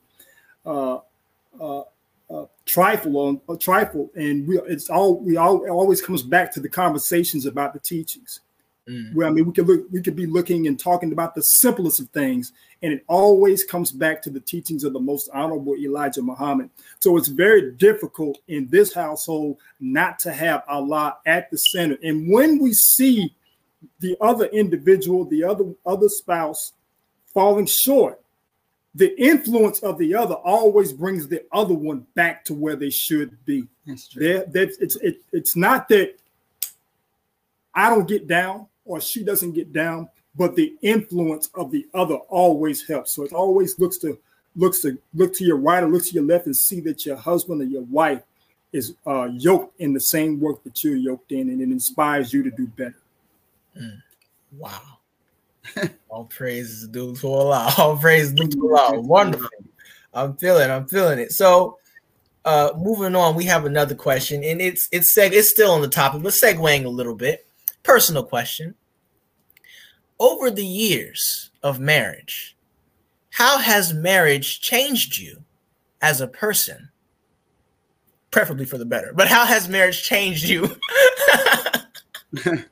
uh, 0.65 0.99
uh, 1.59 1.83
uh, 2.29 2.45
trifle 2.65 3.17
on 3.17 3.41
a 3.49 3.57
trifle, 3.57 4.09
and 4.15 4.47
we 4.47 4.57
it's 4.59 4.89
all 4.89 5.19
we 5.19 5.35
all 5.35 5.67
always 5.69 6.01
comes 6.01 6.23
back 6.23 6.51
to 6.53 6.61
the 6.61 6.69
conversations 6.69 7.45
about 7.45 7.73
the 7.73 7.79
teachings. 7.79 8.39
Mm. 8.87 9.13
Well, 9.13 9.27
I 9.27 9.31
mean, 9.31 9.45
we 9.45 9.53
could 9.53 9.67
look, 9.67 9.85
we 9.91 10.01
could 10.01 10.15
be 10.15 10.25
looking 10.25 10.67
and 10.67 10.79
talking 10.79 11.11
about 11.11 11.35
the 11.35 11.43
simplest 11.43 11.99
of 11.99 12.09
things, 12.09 12.53
and 12.83 12.93
it 12.93 13.03
always 13.07 13.63
comes 13.63 13.91
back 13.91 14.21
to 14.23 14.29
the 14.29 14.39
teachings 14.39 14.83
of 14.83 14.93
the 14.93 14.99
most 14.99 15.29
honorable 15.33 15.75
Elijah 15.75 16.21
Muhammad. 16.21 16.69
So 16.99 17.15
it's 17.17 17.27
very 17.27 17.73
difficult 17.73 18.39
in 18.47 18.67
this 18.69 18.93
household 18.93 19.57
not 19.79 20.17
to 20.19 20.33
have 20.33 20.63
Allah 20.67 21.17
at 21.25 21.51
the 21.51 21.57
center. 21.57 21.97
And 22.03 22.31
when 22.31 22.59
we 22.59 22.73
see 22.73 23.33
the 23.99 24.17
other 24.19 24.45
individual, 24.47 25.25
the 25.25 25.43
other 25.43 25.73
other 25.85 26.09
spouse 26.09 26.73
falling 27.33 27.67
short, 27.67 28.19
the 28.95 29.19
influence 29.21 29.79
of 29.79 29.97
the 29.97 30.15
other 30.15 30.35
always 30.35 30.91
brings 30.91 31.27
the 31.27 31.43
other 31.51 31.73
one 31.73 32.05
back 32.15 32.43
to 32.45 32.53
where 32.53 32.75
they 32.75 32.89
should 32.89 33.37
be. 33.45 33.67
That's 33.85 34.07
true. 34.07 34.43
It's 34.53 34.95
it, 34.97 35.21
it's 35.31 35.55
not 35.55 35.87
that 35.89 36.15
I 37.73 37.89
don't 37.89 38.07
get 38.07 38.27
down 38.27 38.67
or 38.85 38.99
she 38.99 39.23
doesn't 39.23 39.53
get 39.53 39.71
down, 39.71 40.09
but 40.35 40.55
the 40.55 40.75
influence 40.81 41.49
of 41.55 41.71
the 41.71 41.87
other 41.93 42.15
always 42.15 42.87
helps. 42.87 43.11
So 43.13 43.23
it 43.23 43.33
always 43.33 43.77
looks 43.79 43.97
to 43.99 44.17
looks 44.55 44.81
to 44.81 44.97
look 45.13 45.33
to 45.35 45.45
your 45.45 45.57
right 45.57 45.83
or 45.83 45.87
look 45.87 46.03
to 46.05 46.13
your 46.13 46.23
left 46.23 46.45
and 46.45 46.55
see 46.55 46.81
that 46.81 47.05
your 47.05 47.15
husband 47.15 47.61
or 47.61 47.65
your 47.65 47.83
wife 47.83 48.21
is 48.73 48.95
uh, 49.05 49.25
yoked 49.33 49.79
in 49.79 49.93
the 49.93 49.99
same 49.99 50.39
work 50.39 50.63
that 50.63 50.83
you're 50.83 50.95
yoked 50.95 51.31
in, 51.31 51.49
and 51.49 51.61
it 51.61 51.69
inspires 51.69 52.31
you 52.33 52.43
to 52.43 52.51
do 52.51 52.67
better. 52.67 53.01
Mm. 53.79 54.01
Wow. 54.57 54.81
All 56.09 56.25
praises 56.25 56.87
due 56.87 57.15
to 57.15 57.27
Allah. 57.27 57.73
All 57.77 57.97
praise 57.97 58.31
due 58.31 58.47
to 58.47 58.75
Allah. 58.75 58.99
Wonderful. 59.01 59.49
I'm 60.13 60.35
feeling. 60.37 60.69
I'm 60.69 60.87
feeling 60.87 61.19
it. 61.19 61.31
So, 61.31 61.77
uh, 62.43 62.71
moving 62.77 63.15
on, 63.15 63.35
we 63.35 63.45
have 63.45 63.65
another 63.65 63.95
question, 63.95 64.43
and 64.43 64.61
it's 64.61 64.89
it's 64.91 65.13
seg- 65.13 65.33
it's 65.33 65.49
still 65.49 65.71
on 65.71 65.81
the 65.81 65.87
topic, 65.87 66.23
but 66.23 66.33
segueing 66.33 66.85
a 66.85 66.89
little 66.89 67.15
bit. 67.15 67.45
Personal 67.83 68.23
question. 68.23 68.75
Over 70.21 70.51
the 70.51 70.63
years 70.63 71.49
of 71.63 71.79
marriage, 71.79 72.55
how 73.31 73.57
has 73.57 73.91
marriage 73.91 74.61
changed 74.61 75.17
you 75.17 75.43
as 75.99 76.21
a 76.21 76.27
person? 76.27 76.89
Preferably 78.29 78.65
for 78.65 78.77
the 78.77 78.85
better, 78.85 79.13
but 79.15 79.27
how 79.27 79.45
has 79.45 79.67
marriage 79.67 80.03
changed 80.03 80.47
you? 80.47 80.75
okay. 82.37 82.63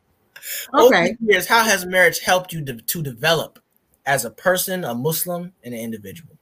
Over 0.76 1.10
years, 1.22 1.48
how 1.48 1.64
has 1.64 1.88
marriage 1.88 2.20
helped 2.20 2.54
you 2.54 2.64
to, 2.66 2.76
to 2.76 3.02
develop 3.02 3.58
as 4.06 4.26
a 4.26 4.30
person, 4.30 4.84
a 4.84 4.94
Muslim, 4.94 5.52
and 5.64 5.74
an 5.74 5.80
individual? 5.80 6.38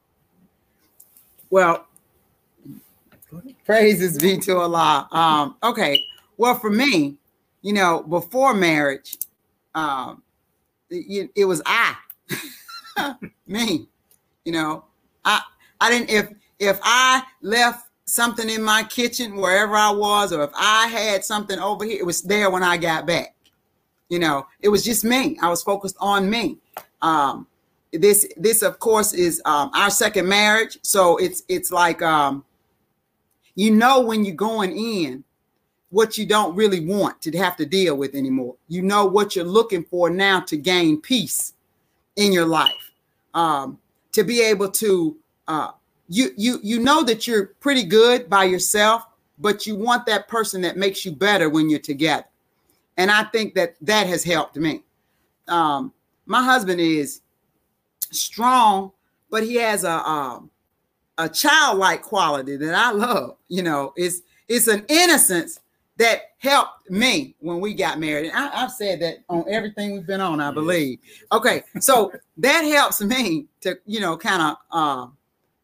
Well, 1.49 1.87
praises 3.65 4.17
be 4.17 4.39
to 4.39 4.57
Allah. 4.57 5.07
Um, 5.13 5.55
okay. 5.63 6.03
Well, 6.35 6.55
for 6.55 6.69
me, 6.69 7.15
you 7.61 7.71
know, 7.71 8.03
before 8.03 8.53
marriage, 8.53 9.15
um, 9.73 10.21
it, 10.89 11.31
it 11.35 11.45
was 11.45 11.61
I, 11.65 11.95
me. 13.47 13.87
You 14.45 14.51
know, 14.53 14.85
I 15.25 15.41
I 15.81 15.89
didn't 15.89 16.09
if 16.09 16.29
if 16.59 16.79
I 16.83 17.23
left 17.41 17.87
something 18.05 18.49
in 18.49 18.63
my 18.63 18.83
kitchen 18.83 19.35
wherever 19.35 19.75
I 19.75 19.91
was, 19.91 20.31
or 20.31 20.43
if 20.43 20.51
I 20.55 20.87
had 20.87 21.25
something 21.25 21.59
over 21.59 21.85
here, 21.85 21.99
it 21.99 22.05
was 22.05 22.21
there 22.21 22.49
when 22.49 22.63
I 22.63 22.77
got 22.77 23.05
back. 23.05 23.35
You 24.09 24.19
know, 24.19 24.47
it 24.61 24.69
was 24.69 24.83
just 24.83 25.03
me. 25.03 25.37
I 25.41 25.49
was 25.49 25.61
focused 25.61 25.97
on 25.99 26.29
me. 26.29 26.57
Um, 27.01 27.47
this 27.91 28.27
this 28.37 28.61
of 28.61 28.79
course 28.79 29.13
is 29.13 29.41
um, 29.45 29.69
our 29.73 29.89
second 29.89 30.27
marriage, 30.27 30.79
so 30.81 31.17
it's 31.17 31.43
it's 31.47 31.71
like 31.71 32.01
um, 32.01 32.43
you 33.55 33.71
know 33.71 34.01
when 34.01 34.23
you're 34.25 34.35
going 34.35 34.71
in 34.71 35.23
what 35.89 36.17
you 36.17 36.25
don't 36.25 36.55
really 36.55 36.85
want 36.85 37.21
to 37.21 37.37
have 37.37 37.55
to 37.57 37.65
deal 37.65 37.95
with 37.95 38.13
anymore. 38.15 38.55
You 38.67 38.81
know 38.81 39.05
what 39.05 39.35
you're 39.35 39.45
looking 39.45 39.83
for 39.83 40.09
now 40.09 40.41
to 40.41 40.57
gain 40.57 40.99
peace 40.99 41.53
in 42.15 42.33
your 42.33 42.45
life. 42.45 42.91
Um, 43.33 43.79
to 44.13 44.23
be 44.23 44.41
able 44.41 44.69
to 44.71 45.15
uh, 45.47 45.71
you 46.09 46.31
you 46.35 46.59
you 46.63 46.79
know 46.79 47.03
that 47.03 47.27
you're 47.27 47.47
pretty 47.59 47.83
good 47.83 48.29
by 48.29 48.45
yourself, 48.45 49.05
but 49.37 49.67
you 49.67 49.75
want 49.75 50.05
that 50.07 50.27
person 50.27 50.61
that 50.61 50.77
makes 50.77 51.05
you 51.05 51.11
better 51.11 51.49
when 51.49 51.69
you're 51.69 51.79
together. 51.79 52.25
And 52.97 53.11
I 53.11 53.23
think 53.25 53.53
that 53.53 53.75
that 53.81 54.07
has 54.07 54.23
helped 54.23 54.55
me. 54.55 54.83
Um, 55.47 55.93
my 56.25 56.43
husband 56.43 56.81
is 56.81 57.21
strong, 58.11 58.91
but 59.29 59.43
he 59.43 59.55
has 59.55 59.83
a 59.83 59.91
um, 60.09 60.49
a 61.17 61.29
childlike 61.29 62.01
quality 62.01 62.57
that 62.57 62.73
I 62.73 62.91
love. 62.91 63.37
You 63.47 63.63
know, 63.63 63.93
it's 63.95 64.21
it's 64.47 64.67
an 64.67 64.85
innocence 64.89 65.59
that 65.97 66.21
helped 66.37 66.89
me 66.89 67.35
when 67.39 67.59
we 67.59 67.73
got 67.73 67.99
married. 67.99 68.27
And 68.27 68.37
I, 68.37 68.61
have 68.61 68.71
said 68.71 68.99
that 69.01 69.23
on 69.29 69.45
everything 69.49 69.93
we've 69.93 70.05
been 70.05 70.21
on, 70.21 70.39
I 70.39 70.51
believe. 70.51 70.99
Okay, 71.31 71.63
so 71.79 72.11
that 72.37 72.61
helps 72.61 73.01
me 73.01 73.47
to, 73.61 73.77
you 73.85 73.99
know, 73.99 74.15
kind 74.15 74.41
of 74.41 74.57
uh, 74.71 75.07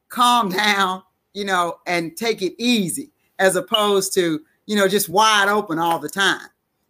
calm 0.10 0.50
down, 0.50 1.04
you 1.34 1.46
know, 1.46 1.80
and 1.86 2.18
take 2.18 2.42
it 2.42 2.54
easy 2.58 3.12
as 3.40 3.56
opposed 3.56 4.14
to, 4.16 4.42
you 4.66 4.76
know, 4.76 4.88
just 4.88 5.10
wide 5.10 5.50
open 5.50 5.78
all 5.78 6.00
the 6.00 6.10
time. 6.10 6.48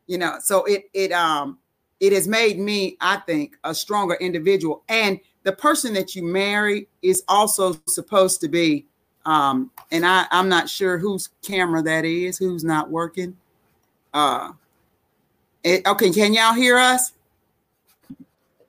You 0.07 0.17
know, 0.17 0.37
so 0.41 0.65
it 0.65 0.89
it 0.93 1.11
um 1.11 1.59
it 1.99 2.11
has 2.11 2.27
made 2.27 2.59
me, 2.59 2.97
I 2.99 3.17
think, 3.17 3.55
a 3.63 3.73
stronger 3.73 4.15
individual. 4.15 4.83
And 4.89 5.19
the 5.43 5.53
person 5.53 5.93
that 5.93 6.15
you 6.15 6.23
marry 6.23 6.89
is 7.01 7.23
also 7.29 7.77
supposed 7.87 8.41
to 8.41 8.49
be, 8.49 8.87
um, 9.25 9.71
and 9.91 10.05
I, 10.05 10.25
I'm 10.31 10.49
not 10.49 10.69
sure 10.69 10.97
whose 10.97 11.29
camera 11.41 11.81
that 11.83 12.05
is, 12.05 12.37
who's 12.37 12.63
not 12.63 12.89
working. 12.89 13.37
Uh, 14.13 14.51
it, 15.63 15.85
okay, 15.87 16.11
can 16.11 16.33
y'all 16.33 16.53
hear 16.53 16.77
us? 16.77 17.13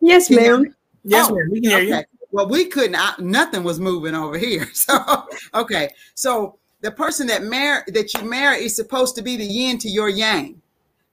Yes, 0.01 0.29
Can 0.29 0.39
you- 0.45 0.59
ma'am. 0.63 0.75
Yes, 1.05 1.29
Oh, 1.31 1.35
ma'am. 1.35 1.49
We 1.51 1.61
can 1.61 1.71
hear 1.71 1.81
you. 1.99 2.05
Well, 2.31 2.49
we 2.49 2.65
couldn't. 2.67 2.97
I, 2.97 3.15
nothing 3.19 3.63
was 3.63 3.79
moving 3.79 4.15
over 4.15 4.37
here. 4.39 4.67
So, 4.75 5.27
okay. 5.55 5.91
So 6.15 6.57
the 6.81 6.91
person 6.91 7.27
that 7.29 7.43
marry 7.45 7.83
that 7.89 8.13
you 8.15 8.25
marry 8.29 8.65
is 8.65 8.75
supposed 8.75 9.15
to 9.17 9.23
be 9.23 9.37
the 9.37 9.45
yin 9.45 9.79
to 9.79 9.89
your 9.89 10.09
yang, 10.09 10.61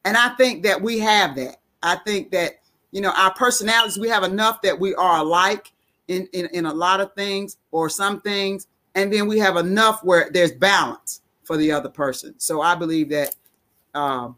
and 0.06 0.18
I 0.18 0.30
think 0.36 0.64
that 0.64 0.82
we 0.82 0.98
have 1.00 1.36
that. 1.36 1.58
I 1.84 1.98
think 2.06 2.32
that 2.32 2.54
you 2.92 3.02
know 3.02 3.12
our 3.16 3.34
personalities. 3.34 4.00
We 4.00 4.10
have 4.10 4.24
enough 4.24 4.62
that 4.64 4.80
we 4.80 4.96
are 4.96 5.20
alike 5.20 5.72
in 6.08 6.28
in, 6.34 6.48
in 6.54 6.66
a 6.66 6.74
lot 6.74 7.02
of 7.02 7.14
things 7.14 7.58
or 7.72 7.88
some 7.90 8.22
things, 8.22 8.68
and 8.96 9.12
then 9.12 9.28
we 9.28 9.40
have 9.40 9.58
enough 9.58 10.04
where 10.04 10.30
there's 10.32 10.52
balance 10.52 11.22
for 11.44 11.58
the 11.58 11.72
other 11.72 11.90
person. 11.90 12.36
So 12.38 12.62
I 12.62 12.76
believe 12.76 13.10
that. 13.10 13.36
Um, 13.94 14.38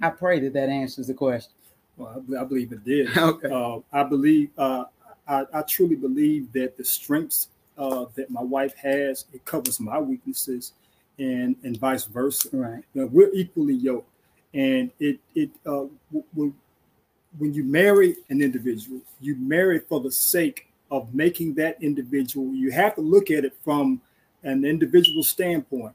I 0.00 0.10
pray 0.10 0.40
that 0.40 0.52
that 0.52 0.68
answers 0.68 1.06
the 1.06 1.14
question. 1.14 1.52
Well, 1.96 2.22
I, 2.36 2.42
I 2.42 2.44
believe 2.44 2.72
it 2.72 2.84
did. 2.84 3.08
Okay. 3.16 3.48
Uh, 3.50 3.80
I 3.92 4.02
believe, 4.02 4.50
uh, 4.58 4.84
I, 5.26 5.44
I 5.52 5.62
truly 5.62 5.96
believe 5.96 6.52
that 6.52 6.76
the 6.76 6.84
strengths 6.84 7.48
uh, 7.78 8.06
that 8.14 8.30
my 8.30 8.42
wife 8.42 8.74
has, 8.76 9.26
it 9.32 9.44
covers 9.44 9.80
my 9.80 9.98
weaknesses, 9.98 10.72
and 11.18 11.56
and 11.62 11.78
vice 11.78 12.04
versa. 12.04 12.48
Right. 12.52 12.84
You 12.94 13.02
know, 13.02 13.06
we're 13.06 13.32
equally 13.32 13.74
yoked, 13.74 14.08
and 14.54 14.90
it 15.00 15.18
it 15.34 15.50
uh, 15.66 15.84
when 16.32 17.52
you 17.52 17.64
marry 17.64 18.16
an 18.30 18.40
individual, 18.42 19.00
you 19.20 19.36
marry 19.36 19.80
for 19.80 20.00
the 20.00 20.10
sake 20.10 20.68
of 20.90 21.14
making 21.14 21.54
that 21.54 21.82
individual. 21.82 22.54
You 22.54 22.70
have 22.70 22.94
to 22.94 23.00
look 23.00 23.30
at 23.30 23.44
it 23.44 23.54
from 23.64 24.00
an 24.42 24.64
individual 24.64 25.22
standpoint. 25.22 25.94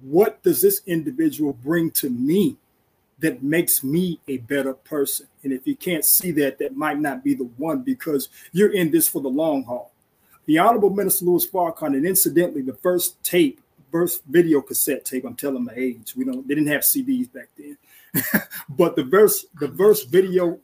What 0.00 0.42
does 0.42 0.60
this 0.60 0.82
individual 0.86 1.52
bring 1.52 1.90
to 1.92 2.10
me 2.10 2.56
that 3.20 3.42
makes 3.42 3.84
me 3.84 4.20
a 4.26 4.38
better 4.38 4.74
person? 4.74 5.26
And 5.44 5.52
if 5.52 5.66
you 5.66 5.76
can't 5.76 6.04
see 6.04 6.32
that, 6.32 6.58
that 6.58 6.76
might 6.76 6.98
not 6.98 7.22
be 7.22 7.34
the 7.34 7.48
one 7.56 7.82
because 7.82 8.28
you're 8.52 8.72
in 8.72 8.90
this 8.90 9.08
for 9.08 9.22
the 9.22 9.28
long 9.28 9.64
haul. 9.64 9.92
The 10.46 10.58
Honorable 10.58 10.90
Minister 10.90 11.26
Louis 11.26 11.46
Farrakhan, 11.46 11.94
and 11.94 12.04
incidentally, 12.04 12.62
the 12.62 12.74
first 12.74 13.22
tape, 13.22 13.60
first 13.92 14.24
video 14.24 14.60
cassette 14.60 15.04
tape, 15.04 15.24
I'm 15.24 15.36
telling 15.36 15.64
my 15.64 15.72
age. 15.76 16.14
We 16.16 16.24
don't 16.24 16.46
they 16.48 16.56
didn't 16.56 16.72
have 16.72 16.80
CDs 16.80 17.32
back 17.32 17.48
then. 17.56 17.78
but 18.70 18.96
the 18.96 19.04
verse, 19.04 19.46
the 19.60 19.68
verse 19.68 20.04
video 20.04 20.58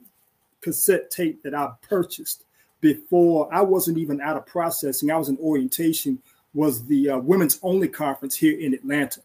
cassette 0.59 1.09
tape 1.09 1.41
that 1.43 1.55
I 1.55 1.71
purchased 1.81 2.43
before 2.81 3.53
I 3.53 3.61
wasn't 3.61 3.97
even 3.97 4.21
out 4.21 4.37
of 4.37 4.45
processing, 4.45 5.11
I 5.11 5.17
was 5.17 5.29
in 5.29 5.37
orientation, 5.37 6.21
was 6.53 6.85
the 6.85 7.09
uh, 7.09 7.17
women's 7.19 7.59
only 7.61 7.87
conference 7.87 8.35
here 8.35 8.59
in 8.59 8.73
Atlanta. 8.73 9.21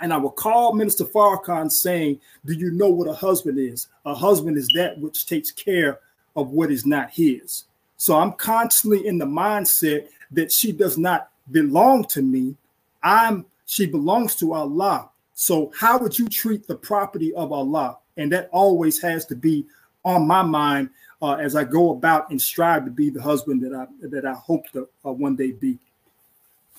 And 0.00 0.12
I 0.12 0.16
will 0.16 0.30
call 0.30 0.74
Minister 0.74 1.04
Farrakhan 1.04 1.70
saying, 1.70 2.20
Do 2.46 2.54
you 2.54 2.70
know 2.70 2.88
what 2.88 3.08
a 3.08 3.12
husband 3.12 3.58
is? 3.58 3.88
A 4.06 4.14
husband 4.14 4.56
is 4.56 4.68
that 4.74 4.98
which 4.98 5.26
takes 5.26 5.50
care 5.50 6.00
of 6.36 6.50
what 6.50 6.70
is 6.70 6.86
not 6.86 7.10
his. 7.10 7.64
So 7.96 8.16
I'm 8.16 8.32
constantly 8.32 9.06
in 9.06 9.18
the 9.18 9.26
mindset 9.26 10.08
that 10.30 10.50
she 10.50 10.72
does 10.72 10.96
not 10.96 11.30
belong 11.50 12.04
to 12.04 12.22
me. 12.22 12.56
I'm 13.02 13.44
she 13.66 13.86
belongs 13.86 14.34
to 14.36 14.54
Allah. 14.54 15.10
So 15.34 15.70
how 15.78 15.98
would 15.98 16.18
you 16.18 16.28
treat 16.28 16.66
the 16.66 16.74
property 16.74 17.32
of 17.34 17.52
Allah? 17.52 17.98
And 18.16 18.32
that 18.32 18.48
always 18.52 19.00
has 19.02 19.26
to 19.26 19.36
be 19.36 19.66
on 20.04 20.26
my 20.26 20.42
mind 20.42 20.90
uh, 21.22 21.34
as 21.34 21.54
I 21.56 21.64
go 21.64 21.90
about 21.92 22.30
and 22.30 22.40
strive 22.40 22.84
to 22.84 22.90
be 22.90 23.10
the 23.10 23.22
husband 23.22 23.62
that 23.62 23.74
I 23.74 23.86
that 24.08 24.24
I 24.24 24.32
hope 24.32 24.70
to 24.72 24.88
uh, 25.04 25.12
one 25.12 25.36
day 25.36 25.52
be. 25.52 25.78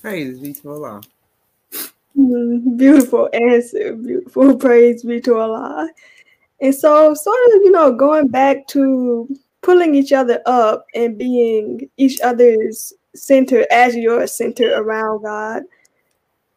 Praise 0.00 0.38
be 0.40 0.52
to 0.54 0.70
Allah. 0.70 1.00
Mm, 2.18 2.76
Beautiful 2.76 3.28
answer. 3.32 3.94
Beautiful. 3.94 4.56
Praise 4.58 5.04
be 5.04 5.20
to 5.20 5.36
Allah. 5.36 5.88
And 6.60 6.74
so, 6.74 7.14
sort 7.14 7.38
of, 7.46 7.62
you 7.62 7.70
know, 7.70 7.92
going 7.92 8.28
back 8.28 8.66
to 8.68 9.28
pulling 9.62 9.94
each 9.94 10.12
other 10.12 10.40
up 10.46 10.86
and 10.94 11.16
being 11.16 11.88
each 11.96 12.20
other's 12.20 12.92
center 13.14 13.66
as 13.70 13.94
your 13.94 14.26
center 14.26 14.74
around 14.74 15.22
God. 15.22 15.62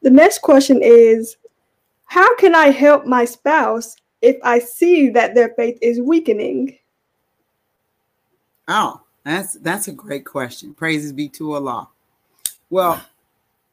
The 0.01 0.09
next 0.09 0.41
question 0.41 0.81
is 0.81 1.37
How 2.05 2.35
can 2.35 2.55
I 2.55 2.69
help 2.69 3.05
my 3.05 3.25
spouse 3.25 3.95
if 4.21 4.37
I 4.43 4.59
see 4.59 5.09
that 5.09 5.35
their 5.35 5.49
faith 5.49 5.77
is 5.81 6.01
weakening? 6.01 6.77
Oh, 8.67 9.01
that's 9.23 9.53
that's 9.55 9.87
a 9.87 9.91
great 9.91 10.25
question. 10.25 10.73
Praises 10.73 11.11
be 11.11 11.29
to 11.29 11.53
Allah. 11.53 11.89
Well, 12.69 13.01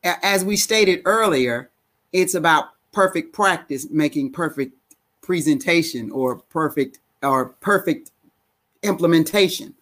as 0.04 0.44
we 0.44 0.56
stated 0.56 1.02
earlier, 1.04 1.70
it's 2.12 2.34
about 2.34 2.70
perfect 2.92 3.32
practice 3.32 3.88
making 3.90 4.32
perfect 4.32 4.74
presentation 5.22 6.10
or 6.10 6.36
perfect 6.36 6.98
or 7.22 7.50
perfect 7.60 8.10
implementation. 8.82 9.74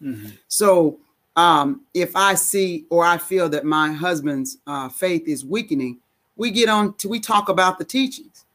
So, 0.47 0.99
um, 1.35 1.81
if 1.93 2.15
I 2.15 2.35
see 2.35 2.85
or 2.89 3.05
I 3.05 3.17
feel 3.17 3.49
that 3.49 3.65
my 3.65 3.91
husband's 3.91 4.57
uh, 4.67 4.89
faith 4.89 5.27
is 5.27 5.45
weakening, 5.45 5.99
we 6.35 6.51
get 6.51 6.69
on 6.69 6.93
to 6.95 7.09
we 7.09 7.19
talk 7.19 7.49
about 7.49 7.79
the 7.79 7.85
teachings. 7.85 8.45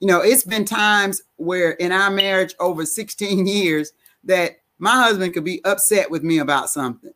You 0.00 0.06
know, 0.06 0.20
it's 0.20 0.44
been 0.44 0.64
times 0.64 1.22
where 1.36 1.72
in 1.72 1.92
our 1.92 2.10
marriage 2.10 2.54
over 2.58 2.86
16 2.86 3.46
years 3.48 3.92
that 4.24 4.59
my 4.80 5.02
husband 5.02 5.34
could 5.34 5.44
be 5.44 5.64
upset 5.64 6.10
with 6.10 6.22
me 6.22 6.38
about 6.38 6.70
something. 6.70 7.12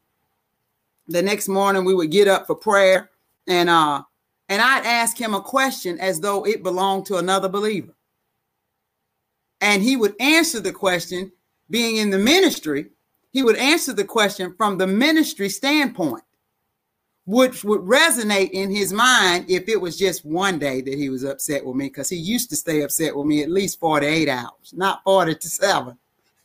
The 1.09 1.22
next 1.22 1.48
morning 1.48 1.85
we 1.85 1.94
would 1.94 2.11
get 2.11 2.29
up 2.29 2.46
for 2.46 2.55
prayer 2.55 3.11
and 3.46 3.68
uh 3.68 4.03
and 4.48 4.61
I'd 4.61 4.85
ask 4.85 5.18
him 5.18 5.35
a 5.35 5.40
question 5.40 5.98
as 5.98 6.20
though 6.20 6.44
it 6.44 6.62
belonged 6.62 7.07
to 7.07 7.16
another 7.16 7.48
believer. 7.48 7.94
And 9.61 9.83
he 9.83 9.96
would 9.96 10.14
answer 10.20 10.61
the 10.61 10.72
question 10.72 11.33
being 11.70 11.96
in 11.96 12.11
the 12.11 12.18
ministry, 12.18 12.90
he 13.33 13.42
would 13.42 13.57
answer 13.57 13.94
the 13.94 14.05
question 14.05 14.55
from 14.57 14.77
the 14.77 14.87
ministry 14.87 15.48
standpoint, 15.48 16.22
which 17.24 17.64
would 17.64 17.81
resonate 17.81 18.50
in 18.50 18.70
his 18.70 18.92
mind 18.92 19.46
if 19.48 19.68
it 19.68 19.81
was 19.81 19.96
just 19.96 20.27
one 20.27 20.59
day 20.59 20.83
that 20.83 20.94
he 20.94 21.09
was 21.09 21.24
upset 21.24 21.64
with 21.64 21.74
me, 21.74 21.87
because 21.87 22.11
he 22.11 22.16
used 22.16 22.50
to 22.50 22.57
stay 22.57 22.83
upset 22.83 23.16
with 23.16 23.27
me 23.27 23.42
at 23.42 23.50
least 23.50 23.81
48 23.81 24.29
hours, 24.29 24.74
not 24.74 25.03
47, 25.05 25.96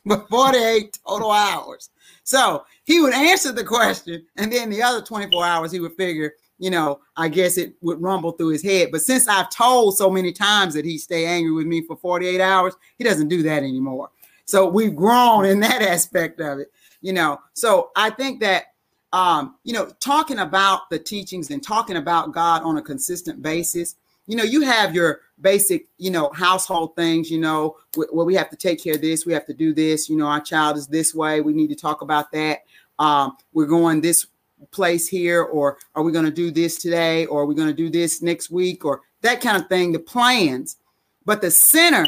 but 0.04 0.28
48 0.28 0.98
total 1.06 1.30
hours. 1.30 1.90
So 2.24 2.64
he 2.84 3.00
would 3.00 3.14
answer 3.14 3.52
the 3.52 3.64
question, 3.64 4.26
and 4.36 4.52
then 4.52 4.70
the 4.70 4.82
other 4.82 5.02
24 5.02 5.44
hours 5.44 5.72
he 5.72 5.80
would 5.80 5.94
figure, 5.94 6.34
you 6.58 6.70
know, 6.70 7.00
I 7.16 7.28
guess 7.28 7.58
it 7.58 7.74
would 7.80 8.00
rumble 8.00 8.32
through 8.32 8.50
his 8.50 8.62
head. 8.62 8.90
But 8.92 9.02
since 9.02 9.26
I've 9.26 9.50
told 9.50 9.96
so 9.96 10.10
many 10.10 10.32
times 10.32 10.74
that 10.74 10.84
he 10.84 10.98
stay 10.98 11.26
angry 11.26 11.52
with 11.52 11.66
me 11.66 11.82
for 11.82 11.96
48 11.96 12.40
hours, 12.40 12.74
he 12.98 13.04
doesn't 13.04 13.28
do 13.28 13.42
that 13.44 13.62
anymore. 13.62 14.10
So 14.44 14.68
we've 14.68 14.94
grown 14.94 15.44
in 15.46 15.60
that 15.60 15.82
aspect 15.94 16.40
of 16.40 16.58
it, 16.60 16.72
you 17.00 17.12
know. 17.12 17.40
So 17.54 17.90
I 17.96 18.10
think 18.10 18.40
that 18.40 18.66
um, 19.12 19.56
you 19.64 19.72
know, 19.72 19.90
talking 19.98 20.38
about 20.38 20.88
the 20.90 20.98
teachings 20.98 21.50
and 21.50 21.62
talking 21.62 21.96
about 21.96 22.32
God 22.32 22.62
on 22.62 22.76
a 22.76 22.82
consistent 22.82 23.42
basis, 23.42 23.96
you 24.26 24.36
know, 24.36 24.44
you 24.44 24.60
have 24.60 24.94
your 24.94 25.22
basic, 25.40 25.86
you 25.98 26.10
know, 26.10 26.30
household 26.34 26.94
things, 26.96 27.30
you 27.30 27.40
know, 27.40 27.76
where 27.94 28.26
we 28.26 28.34
have 28.34 28.50
to 28.50 28.56
take 28.56 28.82
care 28.82 28.94
of 28.94 29.00
this, 29.00 29.26
we 29.26 29.32
have 29.32 29.46
to 29.46 29.54
do 29.54 29.72
this, 29.72 30.08
you 30.08 30.16
know, 30.16 30.26
our 30.26 30.40
child 30.40 30.76
is 30.76 30.86
this 30.86 31.14
way, 31.14 31.40
we 31.40 31.52
need 31.52 31.68
to 31.68 31.76
talk 31.76 32.02
about 32.02 32.30
that. 32.32 32.60
Um, 32.98 33.36
we're 33.52 33.66
going 33.66 34.00
this 34.00 34.26
place 34.70 35.08
here, 35.08 35.42
or 35.42 35.78
are 35.94 36.02
we 36.02 36.12
going 36.12 36.26
to 36.26 36.30
do 36.30 36.50
this 36.50 36.76
today, 36.76 37.26
or 37.26 37.42
are 37.42 37.46
we 37.46 37.54
going 37.54 37.68
to 37.68 37.74
do 37.74 37.88
this 37.88 38.20
next 38.20 38.50
week, 38.50 38.84
or 38.84 39.00
that 39.22 39.40
kind 39.40 39.56
of 39.56 39.68
thing, 39.68 39.92
the 39.92 39.98
plans. 39.98 40.76
But 41.24 41.40
the 41.40 41.50
center 41.50 42.06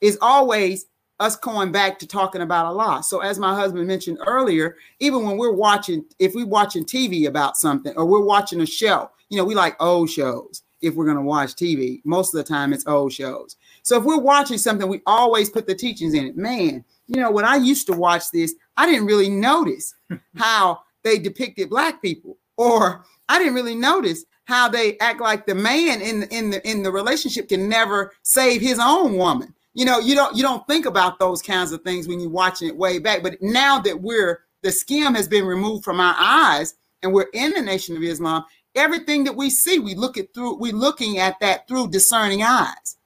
is 0.00 0.18
always 0.20 0.86
us 1.20 1.36
going 1.36 1.72
back 1.72 1.98
to 2.00 2.06
talking 2.06 2.42
about 2.42 2.66
Allah. 2.66 3.02
So 3.02 3.20
as 3.20 3.38
my 3.38 3.54
husband 3.54 3.86
mentioned 3.86 4.18
earlier, 4.26 4.76
even 5.00 5.24
when 5.24 5.38
we're 5.38 5.52
watching, 5.52 6.04
if 6.18 6.34
we're 6.34 6.46
watching 6.46 6.84
TV 6.84 7.28
about 7.28 7.56
something 7.56 7.96
or 7.96 8.04
we're 8.04 8.24
watching 8.24 8.60
a 8.60 8.66
show, 8.66 9.10
you 9.28 9.38
know, 9.38 9.44
we 9.44 9.54
like 9.54 9.76
old 9.80 10.10
shows 10.10 10.62
if 10.84 10.94
we're 10.94 11.04
going 11.04 11.16
to 11.16 11.22
watch 11.22 11.54
TV. 11.54 12.00
Most 12.04 12.34
of 12.34 12.38
the 12.38 12.48
time 12.48 12.72
it's 12.72 12.86
old 12.86 13.12
shows. 13.12 13.56
So 13.82 13.98
if 13.98 14.04
we're 14.04 14.18
watching 14.18 14.58
something, 14.58 14.88
we 14.88 15.00
always 15.06 15.50
put 15.50 15.66
the 15.66 15.74
teachings 15.74 16.14
in 16.14 16.26
it. 16.26 16.36
Man, 16.36 16.84
you 17.06 17.20
know, 17.20 17.30
when 17.30 17.44
I 17.44 17.56
used 17.56 17.86
to 17.88 17.92
watch 17.92 18.30
this, 18.32 18.54
I 18.76 18.86
didn't 18.86 19.06
really 19.06 19.28
notice 19.28 19.94
how 20.36 20.80
they 21.02 21.18
depicted 21.18 21.70
black 21.70 22.02
people 22.02 22.38
or 22.56 23.04
I 23.28 23.38
didn't 23.38 23.54
really 23.54 23.74
notice 23.74 24.24
how 24.44 24.68
they 24.68 24.98
act 24.98 25.20
like 25.20 25.46
the 25.46 25.54
man 25.54 26.00
in 26.00 26.24
in 26.24 26.50
the 26.50 26.68
in 26.68 26.82
the 26.82 26.92
relationship 26.92 27.48
can 27.48 27.68
never 27.68 28.12
save 28.22 28.60
his 28.60 28.78
own 28.78 29.16
woman 29.16 29.54
you 29.72 29.84
know 29.84 29.98
you 29.98 30.14
don't 30.14 30.36
you 30.36 30.42
don't 30.42 30.66
think 30.66 30.86
about 30.86 31.18
those 31.18 31.40
kinds 31.40 31.72
of 31.72 31.82
things 31.82 32.06
when 32.06 32.20
you're 32.20 32.30
watching 32.30 32.68
it 32.68 32.76
way 32.76 32.98
back 32.98 33.22
but 33.22 33.40
now 33.40 33.78
that 33.78 34.00
we're 34.00 34.40
the 34.62 34.70
skim 34.70 35.14
has 35.14 35.28
been 35.28 35.46
removed 35.46 35.84
from 35.84 36.00
our 36.00 36.14
eyes 36.18 36.74
and 37.02 37.12
we're 37.12 37.28
in 37.32 37.52
the 37.52 37.62
nation 37.62 37.96
of 37.96 38.02
islam 38.02 38.44
everything 38.76 39.24
that 39.24 39.36
we 39.36 39.50
see 39.50 39.78
we 39.78 39.94
look 39.94 40.18
at 40.18 40.34
through 40.34 40.56
we're 40.56 40.72
looking 40.72 41.18
at 41.18 41.38
that 41.40 41.68
through 41.68 41.88
discerning 41.88 42.42
eyes 42.42 42.96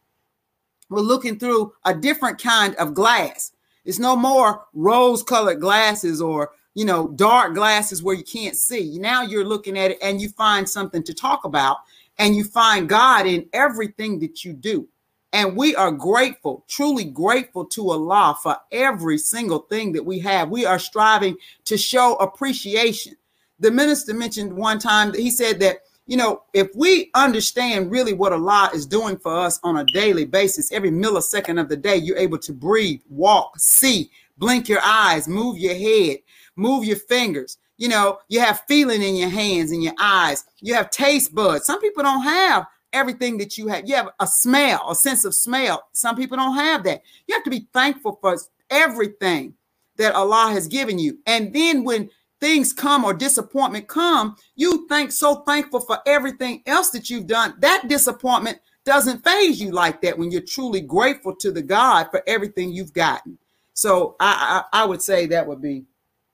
we're 0.91 1.01
looking 1.01 1.39
through 1.39 1.73
a 1.85 1.95
different 1.95 2.43
kind 2.43 2.75
of 2.77 2.95
glass 2.95 3.53
It's 3.85 4.01
no 4.01 4.17
more 4.17 4.67
rose 4.75 5.23
colored 5.25 5.61
glasses 5.61 6.23
or, 6.23 6.53
you 6.75 6.87
know, 6.87 7.09
dark 7.11 7.55
glasses 7.55 8.03
where 8.03 8.17
you 8.17 8.25
can't 8.25 8.57
see. 8.57 8.99
Now 8.99 9.23
you're 9.23 9.47
looking 9.47 9.79
at 9.79 9.93
it 9.93 9.99
and 10.03 10.21
you 10.23 10.31
find 10.31 10.69
something 10.69 11.05
to 11.05 11.15
talk 11.15 11.45
about 11.45 11.79
and 12.19 12.37
you 12.37 12.45
find 12.45 12.89
God 12.89 13.27
in 13.27 13.49
everything 13.55 14.21
that 14.21 14.45
you 14.47 14.55
do. 14.55 14.89
And 15.35 15.57
we 15.57 15.77
are 15.77 15.93
grateful, 15.93 16.65
truly 16.69 17.05
grateful 17.05 17.67
to 17.67 17.91
Allah 17.91 18.39
for 18.43 18.59
every 18.73 19.19
single 19.19 19.61
thing 19.61 19.93
that 19.95 20.07
we 20.07 20.21
have. 20.21 20.51
We 20.51 20.67
are 20.67 20.81
striving 20.81 21.37
to 21.67 21.79
show 21.79 22.17
appreciation. 22.17 23.17
The 23.61 23.71
minister 23.71 24.15
mentioned 24.15 24.53
one 24.53 24.79
time 24.79 25.13
that 25.13 25.21
he 25.21 25.31
said 25.31 25.61
that, 25.61 25.79
you 26.07 26.17
know, 26.17 26.43
if 26.55 26.69
we 26.75 27.11
understand 27.15 27.91
really 27.91 28.13
what 28.13 28.33
Allah 28.33 28.71
is 28.73 28.87
doing 28.87 29.19
for 29.19 29.37
us 29.37 29.61
on 29.63 29.79
a 29.79 29.85
daily 29.85 30.25
basis, 30.25 30.73
every 30.73 30.91
millisecond 30.91 31.61
of 31.61 31.69
the 31.69 31.77
day, 31.77 31.97
you're 31.97 32.17
able 32.17 32.39
to 32.39 32.53
breathe, 32.53 33.01
walk, 33.09 33.59
see, 33.59 34.11
blink 34.39 34.69
your 34.69 34.81
eyes, 34.83 35.29
move 35.29 35.59
your 35.59 35.75
head, 35.75 36.19
move 36.57 36.85
your 36.85 36.97
fingers. 36.97 37.59
You 37.77 37.89
know, 37.89 38.19
you 38.29 38.41
have 38.41 38.63
feeling 38.67 39.03
in 39.03 39.17
your 39.17 39.29
hands 39.29 39.71
and 39.71 39.83
your 39.83 39.95
eyes. 40.01 40.45
You 40.61 40.75
have 40.75 40.91
taste 40.91 41.35
buds. 41.35 41.67
Some 41.67 41.81
people 41.81 42.03
don't 42.03 42.23
have 42.23 42.67
everything 42.93 43.39
that 43.39 43.59
you 43.59 43.69
have. 43.69 43.89
You 43.89 43.95
have 43.95 44.09
a 44.19 44.27
smell, 44.27 44.91
a 44.91 44.95
sense 44.95 45.25
of 45.25 45.35
smell. 45.35 45.89
Some 45.93 46.17
people 46.17 46.37
don't 46.37 46.55
have 46.55 46.85
that. 46.85 47.03
You 47.27 47.35
have 47.35 47.45
to 47.45 47.51
be 47.51 47.69
thankful 47.73 48.19
for 48.21 48.37
everything 48.71 49.55
that 49.97 50.15
Allah 50.15 50.51
has 50.53 50.67
given 50.67 50.99
you. 50.99 51.19
And 51.27 51.53
then 51.53 51.85
when 51.85 52.09
things 52.41 52.73
come 52.73 53.05
or 53.05 53.15
disappointment 53.15 53.89
come, 53.89 54.37
you 54.57 54.87
think 54.89 55.13
so 55.13 55.37
thankful 55.43 55.81
for 55.81 55.99
everything 56.07 56.63
else 56.67 56.91
that 56.91 57.11
you've 57.11 57.27
done. 57.27 57.55
That 57.59 57.89
disappointment 57.89 58.59
doesn't 58.85 59.25
phase 59.25 59.61
you 59.61 59.71
like 59.71 60.01
that 60.03 60.19
when 60.19 60.31
you're 60.31 60.41
truly 60.41 60.81
grateful 60.81 61.35
to 61.37 61.51
the 61.53 61.63
God 61.63 62.09
for 62.11 62.23
everything 62.27 62.73
you've 62.73 62.93
gotten. 62.93 63.39
So 63.75 64.17
I, 64.19 64.65
I, 64.73 64.83
I 64.83 64.87
would 64.87 65.03
say 65.03 65.27
that 65.27 65.47
would 65.47 65.61
be 65.61 65.85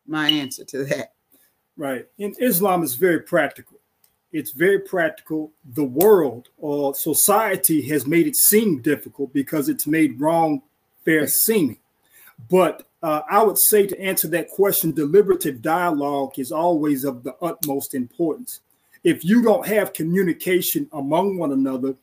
my 0.07 0.29
answer 0.29 0.65
to 0.65 0.85
that. 0.85 1.13
Right. 1.77 2.07
And 2.19 2.37
Islam 2.41 2.83
is 2.83 2.95
very 2.95 3.21
practical 3.21 3.79
it's 4.35 4.51
very 4.51 4.81
practical. 4.81 5.53
The 5.65 5.85
world 5.85 6.49
or 6.59 6.93
society 6.97 7.83
has 7.89 8.05
made 8.05 8.27
it 8.27 8.35
seem 8.35 8.83
difficult 8.83 9.33
because 9.33 9.69
it's 9.69 9.87
made 9.87 10.21
wrong 10.21 10.63
fair 11.05 11.29
seeming. 11.29 11.79
But 12.51 12.89
uh, 13.05 13.23
I 13.31 13.43
would 13.43 13.59
say 13.59 13.87
to 13.87 14.01
answer 14.01 14.29
that 14.29 14.49
question, 14.49 14.91
deliberative 14.91 15.61
dialogue 15.61 16.39
is 16.39 16.51
always 16.51 17.05
of 17.05 17.23
the 17.23 17.37
utmost 17.43 17.95
importance. 17.95 18.61
If 19.05 19.27
you 19.27 19.43
don't 19.43 19.67
have 19.67 19.93
communication 19.93 20.89
among 20.91 21.37
one 21.37 21.53
another, 21.53 21.97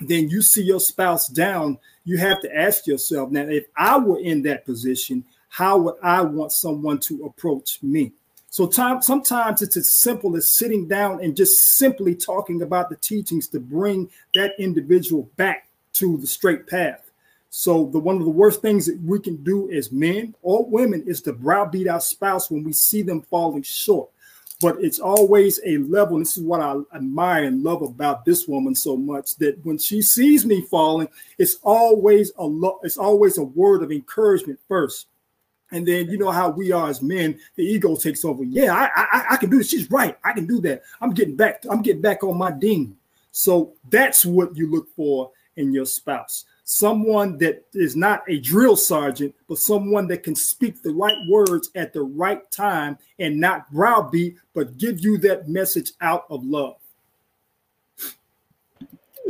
then 0.00 0.28
you 0.28 0.40
see 0.40 0.62
your 0.62 0.78
spouse 0.78 1.26
down. 1.26 1.76
You 2.04 2.18
have 2.18 2.40
to 2.42 2.56
ask 2.56 2.86
yourself 2.86 3.32
now, 3.32 3.48
if 3.48 3.64
I 3.76 3.98
were 3.98 4.20
in 4.20 4.42
that 4.42 4.64
position, 4.64 5.24
how 5.48 5.76
would 5.78 5.96
I 6.04 6.22
want 6.22 6.52
someone 6.52 7.00
to 7.00 7.24
approach 7.24 7.82
me? 7.82 8.12
So 8.48 8.68
time, 8.68 9.02
sometimes 9.02 9.60
it's 9.60 9.76
as 9.76 9.92
simple 9.92 10.36
as 10.36 10.46
sitting 10.46 10.86
down 10.86 11.20
and 11.20 11.36
just 11.36 11.78
simply 11.78 12.14
talking 12.14 12.62
about 12.62 12.90
the 12.90 12.96
teachings 12.96 13.48
to 13.48 13.58
bring 13.58 14.08
that 14.36 14.52
individual 14.60 15.28
back 15.34 15.68
to 15.94 16.16
the 16.16 16.28
straight 16.28 16.68
path. 16.68 17.07
So 17.50 17.86
the 17.92 17.98
one 17.98 18.16
of 18.16 18.24
the 18.24 18.30
worst 18.30 18.60
things 18.62 18.86
that 18.86 19.00
we 19.02 19.18
can 19.20 19.36
do 19.42 19.70
as 19.70 19.90
men 19.90 20.34
or 20.42 20.66
women 20.66 21.02
is 21.06 21.22
to 21.22 21.32
browbeat 21.32 21.88
our 21.88 22.00
spouse 22.00 22.50
when 22.50 22.62
we 22.62 22.72
see 22.72 23.02
them 23.02 23.22
falling 23.22 23.62
short. 23.62 24.10
But 24.60 24.76
it's 24.80 24.98
always 24.98 25.60
a 25.64 25.78
level. 25.78 26.16
And 26.16 26.26
this 26.26 26.36
is 26.36 26.42
what 26.42 26.60
I 26.60 26.74
admire 26.94 27.44
and 27.44 27.62
love 27.62 27.82
about 27.82 28.24
this 28.24 28.48
woman 28.48 28.74
so 28.74 28.96
much 28.96 29.36
that 29.36 29.64
when 29.64 29.78
she 29.78 30.02
sees 30.02 30.44
me 30.44 30.62
falling, 30.62 31.08
it's 31.38 31.58
always 31.62 32.32
a 32.36 32.44
lo- 32.44 32.80
it's 32.82 32.98
always 32.98 33.38
a 33.38 33.44
word 33.44 33.82
of 33.82 33.92
encouragement 33.92 34.58
first 34.68 35.06
and 35.70 35.86
then 35.86 36.08
you 36.08 36.18
know 36.18 36.30
how 36.30 36.48
we 36.50 36.72
are 36.72 36.88
as 36.88 37.02
men, 37.02 37.38
the 37.56 37.62
ego 37.62 37.94
takes 37.96 38.24
over. 38.24 38.42
Yeah, 38.44 38.74
I, 38.74 38.88
I, 38.96 39.24
I 39.30 39.36
can 39.36 39.50
do 39.50 39.58
this. 39.58 39.68
She's 39.68 39.90
right. 39.90 40.16
I 40.24 40.32
can 40.32 40.46
do 40.46 40.60
that. 40.62 40.82
I'm 41.00 41.12
getting 41.12 41.36
back. 41.36 41.64
I'm 41.70 41.82
getting 41.82 42.02
back 42.02 42.24
on 42.24 42.38
my 42.38 42.50
ding. 42.50 42.96
So 43.32 43.74
that's 43.90 44.24
what 44.24 44.56
you 44.56 44.70
look 44.70 44.88
for 44.96 45.30
in 45.56 45.72
your 45.72 45.84
spouse. 45.84 46.44
Someone 46.70 47.38
that 47.38 47.64
is 47.72 47.96
not 47.96 48.22
a 48.28 48.38
drill 48.40 48.76
sergeant, 48.76 49.34
but 49.48 49.56
someone 49.56 50.06
that 50.08 50.22
can 50.22 50.34
speak 50.34 50.82
the 50.82 50.90
right 50.90 51.16
words 51.26 51.70
at 51.74 51.94
the 51.94 52.02
right 52.02 52.48
time 52.50 52.98
and 53.18 53.40
not 53.40 53.72
browbeat, 53.72 54.36
but 54.52 54.76
give 54.76 55.00
you 55.00 55.16
that 55.16 55.48
message 55.48 55.92
out 56.02 56.26
of 56.28 56.44
love. 56.44 56.76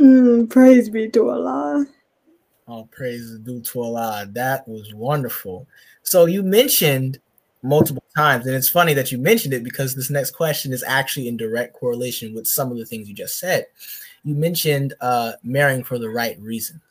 Mm, 0.01 0.49
praise 0.49 0.89
be 0.89 1.07
to 1.11 1.29
Allah. 1.29 1.85
All 2.67 2.89
praise 2.91 3.21
is 3.21 3.39
due 3.39 3.61
to 3.61 3.83
Allah. 3.83 4.27
That 4.31 4.67
was 4.67 4.93
wonderful. 4.93 5.65
So 6.03 6.25
you 6.25 6.43
mentioned 6.43 7.21
multiple 7.63 8.03
times, 8.17 8.47
and 8.47 8.55
it's 8.55 8.67
funny 8.67 8.93
that 8.95 9.13
you 9.13 9.17
mentioned 9.17 9.53
it 9.53 9.63
because 9.63 9.95
this 9.95 10.09
next 10.09 10.31
question 10.31 10.73
is 10.73 10.83
actually 10.83 11.29
in 11.29 11.37
direct 11.37 11.73
correlation 11.73 12.35
with 12.35 12.47
some 12.47 12.69
of 12.69 12.77
the 12.77 12.85
things 12.85 13.07
you 13.07 13.15
just 13.15 13.39
said. 13.39 13.65
You 14.25 14.35
mentioned 14.35 14.93
uh, 14.99 15.33
marrying 15.41 15.85
for 15.85 15.97
the 15.97 16.09
right 16.09 16.37
reasons. 16.41 16.81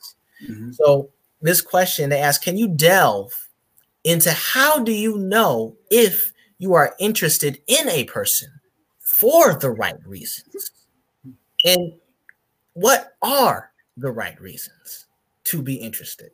Mm-hmm. 0.43 0.73
So 0.73 1.11
this 1.41 1.61
question 1.61 2.11
they 2.11 2.21
ask, 2.21 2.43
can 2.43 2.57
you 2.57 2.69
delve 2.69 3.49
into 4.05 4.33
how 4.33 4.83
do 4.83 4.93
you 4.93 5.19
know 5.19 5.77
if 5.91 6.33
you 6.59 6.75
are 6.75 6.95
interested 6.99 7.61
in 7.67 7.89
a 7.89 8.05
person 8.05 8.51
for 9.01 9.55
the 9.55 9.71
right 9.71 9.97
reasons? 10.07 10.71
And 11.65 11.95
what 12.75 13.17
are 13.23 13.73
the 13.97 14.13
right 14.13 14.41
reasons? 14.41 15.07
to 15.49 15.63
be 15.63 15.77
interested? 15.77 16.31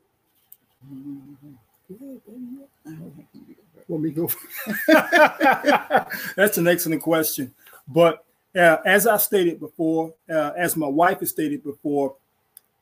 Let 3.89 4.01
me 4.01 4.11
go. 4.11 4.29
That's 6.37 6.59
an 6.59 6.67
excellent 6.67 7.03
question. 7.03 7.55
But 7.87 8.25
uh, 8.57 8.79
as 8.85 9.07
I 9.07 9.17
stated 9.19 9.61
before, 9.61 10.15
uh, 10.29 10.51
as 10.57 10.77
my 10.77 10.89
wife 10.89 11.21
has 11.21 11.31
stated 11.31 11.63
before, 11.63 12.17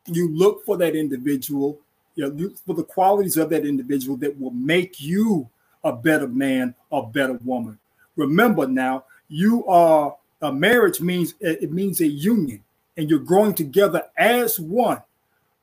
you 0.06 0.34
look 0.34 0.64
for 0.64 0.76
that 0.78 0.94
individual, 0.96 1.78
you 2.14 2.24
know, 2.24 2.30
look 2.30 2.58
for 2.58 2.74
the 2.74 2.84
qualities 2.84 3.36
of 3.36 3.50
that 3.50 3.64
individual 3.64 4.16
that 4.18 4.38
will 4.38 4.50
make 4.50 5.00
you 5.00 5.48
a 5.84 5.92
better 5.92 6.28
man 6.28 6.74
a 6.92 7.02
better 7.02 7.34
woman. 7.44 7.78
Remember 8.16 8.66
now, 8.66 9.04
you 9.28 9.66
are 9.66 10.14
a 10.42 10.52
marriage 10.52 11.00
means 11.00 11.34
it 11.40 11.72
means 11.72 12.00
a 12.00 12.06
union, 12.06 12.62
and 12.96 13.08
you're 13.08 13.18
growing 13.18 13.54
together 13.54 14.04
as 14.16 14.60
one. 14.60 15.00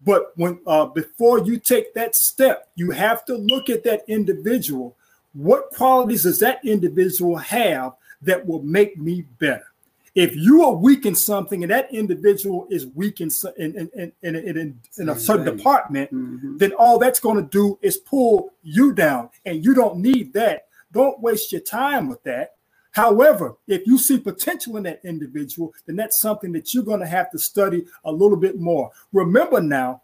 But 0.06 0.32
when 0.38 0.60
uh, 0.66 0.86
before 0.86 1.40
you 1.40 1.60
take 1.60 1.94
that 1.94 2.16
step, 2.16 2.70
you 2.76 2.92
have 2.92 3.26
to 3.26 3.36
look 3.36 3.70
at 3.70 3.84
that 3.84 4.04
individual. 4.08 4.96
What 5.34 5.70
qualities 5.72 6.24
does 6.24 6.40
that 6.40 6.64
individual 6.66 7.36
have 7.36 7.94
that 8.22 8.46
will 8.46 8.64
make 8.64 8.98
me 8.98 9.26
better? 9.38 9.69
If 10.16 10.36
you 10.36 10.64
are 10.64 10.74
weak 10.74 11.06
in 11.06 11.16
something 11.16 11.64
and 11.64 11.72
that 11.72 11.94
individual 11.94 12.68
is 12.70 12.88
weak 12.88 13.22
in 13.22 13.30
in 13.58 13.90
in, 13.94 14.12
in, 14.22 14.36
in, 14.36 14.80
in 14.98 15.10
a 15.10 15.20
certain 15.20 15.46
department, 15.46 16.12
mm-hmm. 16.12 16.58
then 16.58 16.74
all 16.74 16.98
that's 17.00 17.20
going 17.20 17.38
to 17.38 17.50
do 17.50 17.78
is 17.82 17.98
pull 17.98 18.52
you 18.64 18.94
down, 18.94 19.30
and 19.46 19.64
you 19.64 19.74
don't 19.74 19.98
need 19.98 20.34
that. 20.34 20.68
Don't 20.92 21.20
waste 21.22 21.52
your 21.52 21.62
time 21.62 22.10
with 22.10 22.24
that. 22.24 22.56
However, 22.92 23.56
if 23.68 23.86
you 23.86 23.98
see 23.98 24.18
potential 24.18 24.78
in 24.78 24.84
that 24.84 25.02
individual, 25.04 25.74
then 25.86 25.96
that's 25.96 26.20
something 26.20 26.52
that 26.54 26.74
you're 26.74 26.84
going 26.84 27.00
to 27.00 27.06
have 27.06 27.30
to 27.32 27.40
study 27.40 27.86
a 28.04 28.12
little 28.12 28.38
bit 28.38 28.60
more. 28.60 28.92
Remember 29.14 29.62
now, 29.62 30.02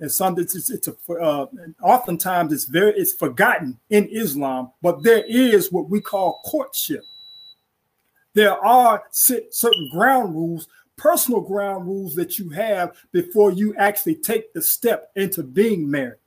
and 0.00 0.10
some 0.10 0.36
it's, 0.38 0.56
it's, 0.56 0.70
it's 0.70 0.88
a, 0.88 1.12
uh, 1.12 1.46
oftentimes 1.80 2.52
it's 2.52 2.64
very 2.64 2.92
it's 2.94 3.12
forgotten 3.12 3.78
in 3.90 4.08
Islam, 4.08 4.72
but 4.82 5.04
there 5.04 5.24
is 5.28 5.70
what 5.70 5.88
we 5.88 6.00
call 6.00 6.40
courtship. 6.44 7.04
There 8.34 8.62
are 8.64 9.04
certain 9.10 9.88
ground 9.90 10.34
rules, 10.34 10.68
personal 10.96 11.40
ground 11.40 11.86
rules 11.86 12.14
that 12.16 12.38
you 12.38 12.50
have 12.50 12.96
before 13.12 13.52
you 13.52 13.74
actually 13.76 14.16
take 14.16 14.52
the 14.52 14.62
step 14.62 15.10
into 15.16 15.42
being 15.42 15.90
married. 15.90 16.18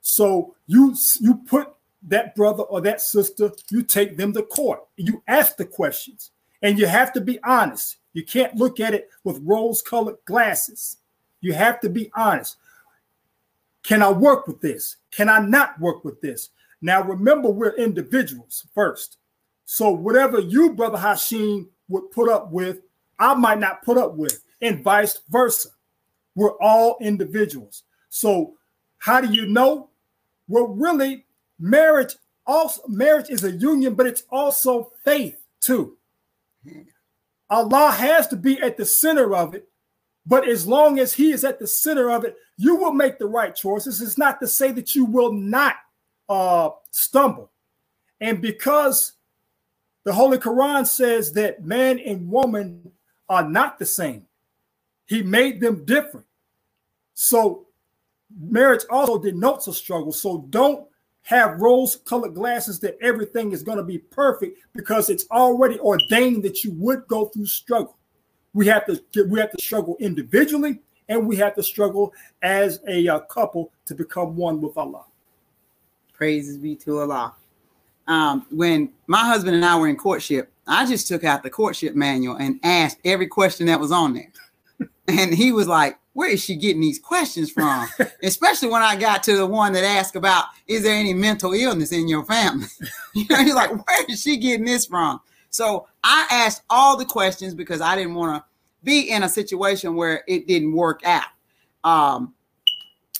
So 0.00 0.54
you 0.66 0.94
you 1.20 1.42
put 1.48 1.72
that 2.08 2.36
brother 2.36 2.62
or 2.62 2.80
that 2.82 3.00
sister, 3.00 3.50
you 3.70 3.82
take 3.82 4.16
them 4.16 4.32
to 4.34 4.42
court. 4.42 4.80
You 4.96 5.22
ask 5.26 5.56
the 5.56 5.64
questions 5.64 6.30
and 6.62 6.78
you 6.78 6.86
have 6.86 7.12
to 7.14 7.20
be 7.20 7.40
honest. 7.42 7.96
You 8.12 8.24
can't 8.24 8.54
look 8.54 8.80
at 8.80 8.94
it 8.94 9.10
with 9.24 9.42
rose 9.42 9.82
colored 9.82 10.16
glasses. 10.24 10.98
You 11.40 11.52
have 11.52 11.80
to 11.80 11.90
be 11.90 12.10
honest. 12.16 12.56
Can 13.82 14.02
I 14.02 14.10
work 14.10 14.46
with 14.46 14.60
this? 14.60 14.96
Can 15.10 15.28
I 15.28 15.40
not 15.40 15.78
work 15.80 16.04
with 16.04 16.20
this? 16.20 16.50
Now, 16.80 17.02
remember, 17.02 17.50
we're 17.50 17.76
individuals 17.76 18.66
first. 18.74 19.18
So, 19.66 19.90
whatever 19.90 20.38
you, 20.38 20.72
Brother 20.72 20.96
Hashim, 20.96 21.66
would 21.88 22.10
put 22.10 22.30
up 22.30 22.50
with, 22.50 22.80
I 23.18 23.34
might 23.34 23.58
not 23.58 23.82
put 23.82 23.98
up 23.98 24.14
with, 24.14 24.42
and 24.62 24.82
vice 24.82 25.20
versa. 25.28 25.68
We're 26.34 26.56
all 26.60 26.96
individuals. 27.00 27.82
So, 28.08 28.54
how 28.98 29.20
do 29.20 29.32
you 29.32 29.46
know? 29.46 29.90
Well, 30.48 30.68
really, 30.68 31.26
marriage 31.58 32.14
also 32.46 32.82
marriage 32.86 33.28
is 33.28 33.44
a 33.44 33.50
union, 33.50 33.94
but 33.94 34.06
it's 34.06 34.22
also 34.30 34.92
faith 35.04 35.36
too. 35.60 35.96
Allah 37.50 37.90
has 37.90 38.28
to 38.28 38.36
be 38.36 38.60
at 38.60 38.76
the 38.76 38.84
center 38.84 39.34
of 39.34 39.54
it, 39.54 39.68
but 40.24 40.48
as 40.48 40.66
long 40.66 40.98
as 40.98 41.12
He 41.12 41.32
is 41.32 41.44
at 41.44 41.58
the 41.58 41.66
center 41.66 42.10
of 42.10 42.24
it, 42.24 42.36
you 42.56 42.76
will 42.76 42.92
make 42.92 43.18
the 43.18 43.26
right 43.26 43.54
choices. 43.54 44.00
It's 44.00 44.18
not 44.18 44.40
to 44.40 44.46
say 44.46 44.70
that 44.72 44.94
you 44.94 45.04
will 45.04 45.32
not 45.32 45.74
uh, 46.28 46.70
stumble. 46.90 47.50
And 48.20 48.40
because 48.40 49.12
the 50.06 50.12
Holy 50.12 50.38
Quran 50.38 50.86
says 50.86 51.32
that 51.32 51.64
man 51.64 51.98
and 51.98 52.30
woman 52.30 52.92
are 53.28 53.42
not 53.42 53.76
the 53.76 53.84
same, 53.84 54.24
he 55.06 55.20
made 55.20 55.60
them 55.60 55.84
different. 55.84 56.24
So 57.14 57.66
marriage 58.40 58.84
also 58.88 59.18
denotes 59.18 59.66
a 59.66 59.72
struggle. 59.72 60.12
So 60.12 60.46
don't 60.50 60.86
have 61.22 61.60
rose 61.60 61.96
colored 61.96 62.34
glasses 62.34 62.78
that 62.80 62.96
everything 63.02 63.50
is 63.50 63.64
going 63.64 63.78
to 63.78 63.82
be 63.82 63.98
perfect 63.98 64.60
because 64.76 65.10
it's 65.10 65.26
already 65.32 65.80
ordained 65.80 66.44
that 66.44 66.62
you 66.62 66.70
would 66.74 67.04
go 67.08 67.24
through 67.24 67.46
struggle. 67.46 67.96
We 68.54 68.68
have 68.68 68.86
to 68.86 69.02
we 69.24 69.40
have 69.40 69.50
to 69.50 69.60
struggle 69.60 69.96
individually 69.98 70.78
and 71.08 71.26
we 71.26 71.34
have 71.38 71.56
to 71.56 71.64
struggle 71.64 72.14
as 72.42 72.78
a 72.86 73.08
uh, 73.08 73.18
couple 73.22 73.72
to 73.86 73.94
become 73.96 74.36
one 74.36 74.60
with 74.60 74.76
Allah. 74.76 75.04
Praises 76.12 76.58
be 76.58 76.76
to 76.76 77.00
Allah. 77.00 77.34
Um, 78.08 78.46
when 78.50 78.92
my 79.06 79.24
husband 79.24 79.56
and 79.56 79.64
I 79.64 79.78
were 79.78 79.88
in 79.88 79.96
courtship, 79.96 80.52
I 80.66 80.86
just 80.86 81.08
took 81.08 81.24
out 81.24 81.42
the 81.42 81.50
courtship 81.50 81.94
manual 81.94 82.36
and 82.36 82.60
asked 82.62 82.98
every 83.04 83.26
question 83.26 83.66
that 83.66 83.80
was 83.80 83.92
on 83.92 84.14
there. 84.14 84.32
and 85.08 85.34
he 85.34 85.52
was 85.52 85.68
like, 85.68 85.98
Where 86.12 86.30
is 86.30 86.42
she 86.42 86.56
getting 86.56 86.80
these 86.80 86.98
questions 86.98 87.50
from? 87.50 87.86
Especially 88.22 88.68
when 88.68 88.82
I 88.82 88.96
got 88.96 89.22
to 89.24 89.36
the 89.36 89.46
one 89.46 89.72
that 89.72 89.84
asked 89.84 90.16
about, 90.16 90.46
Is 90.66 90.82
there 90.82 90.94
any 90.94 91.14
mental 91.14 91.52
illness 91.52 91.92
in 91.92 92.08
your 92.08 92.24
family? 92.24 92.66
you 93.14 93.26
know, 93.28 93.42
he's 93.42 93.54
like, 93.54 93.70
Where 93.70 94.04
is 94.08 94.22
she 94.22 94.36
getting 94.36 94.66
this 94.66 94.86
from? 94.86 95.20
So 95.50 95.88
I 96.04 96.26
asked 96.30 96.62
all 96.68 96.96
the 96.96 97.04
questions 97.04 97.54
because 97.54 97.80
I 97.80 97.96
didn't 97.96 98.14
want 98.14 98.42
to 98.42 98.44
be 98.84 99.10
in 99.10 99.22
a 99.22 99.28
situation 99.28 99.94
where 99.94 100.22
it 100.28 100.46
didn't 100.46 100.72
work 100.72 101.00
out. 101.04 101.26
Um, 101.82 102.34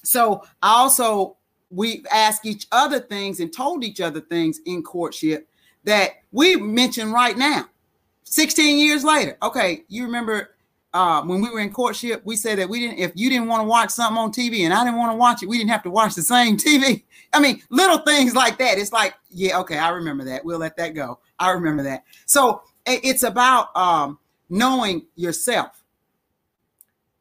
so 0.02 0.42
I 0.62 0.78
also 0.78 1.35
we 1.70 2.04
asked 2.12 2.46
each 2.46 2.66
other 2.72 3.00
things 3.00 3.40
and 3.40 3.52
told 3.52 3.84
each 3.84 4.00
other 4.00 4.20
things 4.20 4.60
in 4.66 4.82
courtship 4.82 5.48
that 5.84 6.10
we 6.32 6.56
mentioned 6.56 7.12
right 7.12 7.36
now. 7.36 7.66
16 8.24 8.78
years 8.78 9.04
later. 9.04 9.36
Okay, 9.42 9.84
you 9.88 10.04
remember 10.04 10.56
uh, 10.92 11.22
when 11.22 11.40
we 11.40 11.50
were 11.50 11.60
in 11.60 11.70
courtship, 11.72 12.22
we 12.24 12.36
said 12.36 12.58
that 12.58 12.68
we 12.68 12.80
didn't, 12.80 12.98
if 12.98 13.12
you 13.14 13.28
didn't 13.28 13.48
want 13.48 13.60
to 13.60 13.68
watch 13.68 13.90
something 13.90 14.16
on 14.16 14.32
TV 14.32 14.60
and 14.60 14.72
I 14.72 14.84
didn't 14.84 14.98
want 14.98 15.12
to 15.12 15.16
watch 15.16 15.42
it, 15.42 15.48
we 15.48 15.58
didn't 15.58 15.70
have 15.70 15.82
to 15.82 15.90
watch 15.90 16.14
the 16.14 16.22
same 16.22 16.56
TV. 16.56 17.04
I 17.32 17.40
mean, 17.40 17.62
little 17.70 17.98
things 17.98 18.34
like 18.34 18.58
that. 18.58 18.78
It's 18.78 18.92
like, 18.92 19.14
yeah, 19.30 19.58
okay, 19.60 19.78
I 19.78 19.90
remember 19.90 20.24
that. 20.24 20.44
We'll 20.44 20.58
let 20.58 20.76
that 20.78 20.94
go. 20.94 21.20
I 21.38 21.50
remember 21.50 21.82
that. 21.82 22.04
So 22.24 22.62
it's 22.86 23.22
about 23.24 23.76
um, 23.76 24.18
knowing 24.48 25.06
yourself. 25.16 25.82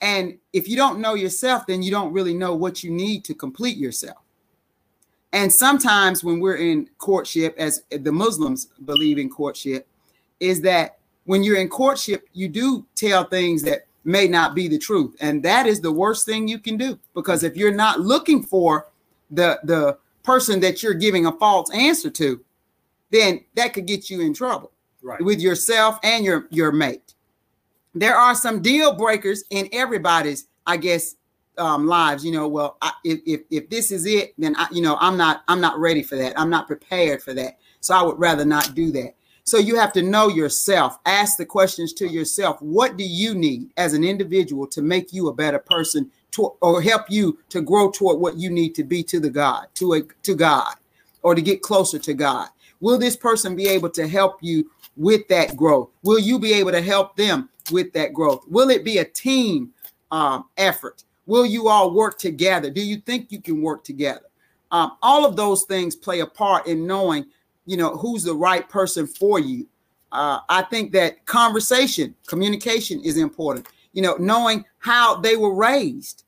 And 0.01 0.37
if 0.53 0.67
you 0.67 0.75
don't 0.75 0.99
know 0.99 1.15
yourself, 1.15 1.65
then 1.67 1.81
you 1.81 1.91
don't 1.91 2.13
really 2.13 2.33
know 2.33 2.55
what 2.55 2.83
you 2.83 2.91
need 2.91 3.25
to 3.25 3.33
complete 3.33 3.77
yourself. 3.77 4.17
And 5.35 5.51
sometimes 5.51 6.23
when 6.23 6.39
we're 6.39 6.55
in 6.55 6.89
courtship, 6.97 7.55
as 7.57 7.83
the 7.91 8.11
Muslims 8.11 8.67
believe 8.85 9.17
in 9.17 9.29
courtship, 9.29 9.85
is 10.39 10.61
that 10.61 10.97
when 11.25 11.43
you're 11.43 11.57
in 11.57 11.67
courtship, 11.67 12.29
you 12.31 12.47
do 12.47 12.85
tell 12.95 13.25
things 13.25 13.61
that 13.63 13.85
may 14.05 14.29
not 14.29 14.55
be 14.55 14.69
the 14.69 14.77
truth. 14.77 15.13
And 15.19 15.43
that 15.43 15.67
is 15.67 15.81
the 15.81 15.91
worst 15.91 16.25
thing 16.25 16.47
you 16.47 16.57
can 16.57 16.77
do 16.77 16.97
because 17.13 17.43
if 17.43 17.57
you're 17.57 17.73
not 17.73 17.99
looking 17.99 18.43
for 18.43 18.87
the 19.29 19.59
the 19.65 19.97
person 20.23 20.61
that 20.61 20.81
you're 20.81 20.93
giving 20.93 21.25
a 21.25 21.33
false 21.33 21.69
answer 21.73 22.09
to, 22.11 22.39
then 23.09 23.43
that 23.55 23.73
could 23.73 23.87
get 23.87 24.09
you 24.09 24.21
in 24.21 24.33
trouble 24.33 24.71
right. 25.01 25.21
with 25.21 25.41
yourself 25.41 25.99
and 26.01 26.23
your 26.23 26.47
your 26.49 26.71
mate. 26.71 27.13
There 27.93 28.15
are 28.15 28.35
some 28.35 28.61
deal 28.61 28.93
breakers 28.95 29.43
in 29.49 29.67
everybody's, 29.73 30.47
I 30.65 30.77
guess, 30.77 31.15
um, 31.57 31.87
lives. 31.87 32.25
You 32.25 32.31
know, 32.31 32.47
well, 32.47 32.77
I, 32.81 32.91
if, 33.03 33.41
if 33.49 33.69
this 33.69 33.91
is 33.91 34.05
it, 34.05 34.33
then 34.37 34.55
I, 34.55 34.67
you 34.71 34.81
know, 34.81 34.97
I'm 34.99 35.17
not 35.17 35.43
I'm 35.47 35.61
not 35.61 35.79
ready 35.79 36.03
for 36.03 36.15
that. 36.15 36.37
I'm 36.39 36.49
not 36.49 36.67
prepared 36.67 37.21
for 37.21 37.33
that. 37.33 37.57
So 37.81 37.95
I 37.95 38.01
would 38.01 38.19
rather 38.19 38.45
not 38.45 38.75
do 38.75 38.91
that. 38.91 39.15
So 39.43 39.59
you 39.59 39.75
have 39.75 39.93
to 39.93 40.01
know 40.01 40.27
yourself. 40.27 40.97
Ask 41.05 41.37
the 41.37 41.45
questions 41.45 41.93
to 41.93 42.07
yourself. 42.07 42.59
What 42.61 42.97
do 42.97 43.03
you 43.03 43.35
need 43.35 43.69
as 43.77 43.93
an 43.93 44.03
individual 44.03 44.65
to 44.67 44.81
make 44.81 45.13
you 45.13 45.27
a 45.27 45.33
better 45.33 45.59
person 45.59 46.09
to, 46.31 46.55
or 46.61 46.81
help 46.81 47.03
you 47.09 47.37
to 47.49 47.61
grow 47.61 47.91
toward 47.91 48.19
what 48.19 48.37
you 48.37 48.49
need 48.49 48.73
to 48.73 48.83
be 48.83 49.03
to 49.03 49.19
the 49.19 49.29
God, 49.29 49.67
to 49.75 49.93
a 49.93 50.01
to 50.23 50.33
God, 50.35 50.73
or 51.21 51.35
to 51.35 51.43
get 51.43 51.61
closer 51.61 51.99
to 51.99 52.13
God? 52.15 52.49
Will 52.79 52.97
this 52.97 53.15
person 53.15 53.55
be 53.55 53.67
able 53.67 53.89
to 53.91 54.07
help 54.07 54.39
you 54.41 54.69
with 54.97 55.27
that 55.27 55.55
growth? 55.55 55.89
Will 56.01 56.19
you 56.19 56.39
be 56.39 56.53
able 56.53 56.71
to 56.71 56.81
help 56.81 57.15
them 57.15 57.49
with 57.71 57.93
that 57.93 58.13
growth? 58.13 58.43
Will 58.47 58.71
it 58.71 58.83
be 58.83 58.97
a 58.97 59.05
team 59.05 59.73
um, 60.11 60.45
effort? 60.57 61.03
Will 61.25 61.45
you 61.45 61.67
all 61.67 61.93
work 61.93 62.17
together? 62.17 62.69
Do 62.69 62.81
you 62.81 62.97
think 62.97 63.31
you 63.31 63.41
can 63.41 63.61
work 63.61 63.83
together? 63.83 64.25
Um, 64.71 64.97
all 65.01 65.25
of 65.25 65.35
those 65.35 65.63
things 65.63 65.95
play 65.95 66.19
a 66.19 66.25
part 66.25 66.67
in 66.67 66.85
knowing 66.85 67.25
you 67.65 67.77
know 67.77 67.95
who's 67.97 68.23
the 68.23 68.35
right 68.35 68.67
person 68.69 69.07
for 69.07 69.39
you. 69.39 69.67
Uh, 70.11 70.39
i 70.49 70.61
think 70.61 70.91
that 70.93 71.25
conversation 71.25 72.15
communication 72.27 73.01
is 73.03 73.17
important. 73.17 73.67
You 73.93 74.01
know 74.01 74.15
knowing 74.17 74.65
how 74.79 75.15
they 75.15 75.35
were 75.35 75.53
raised. 75.53 76.23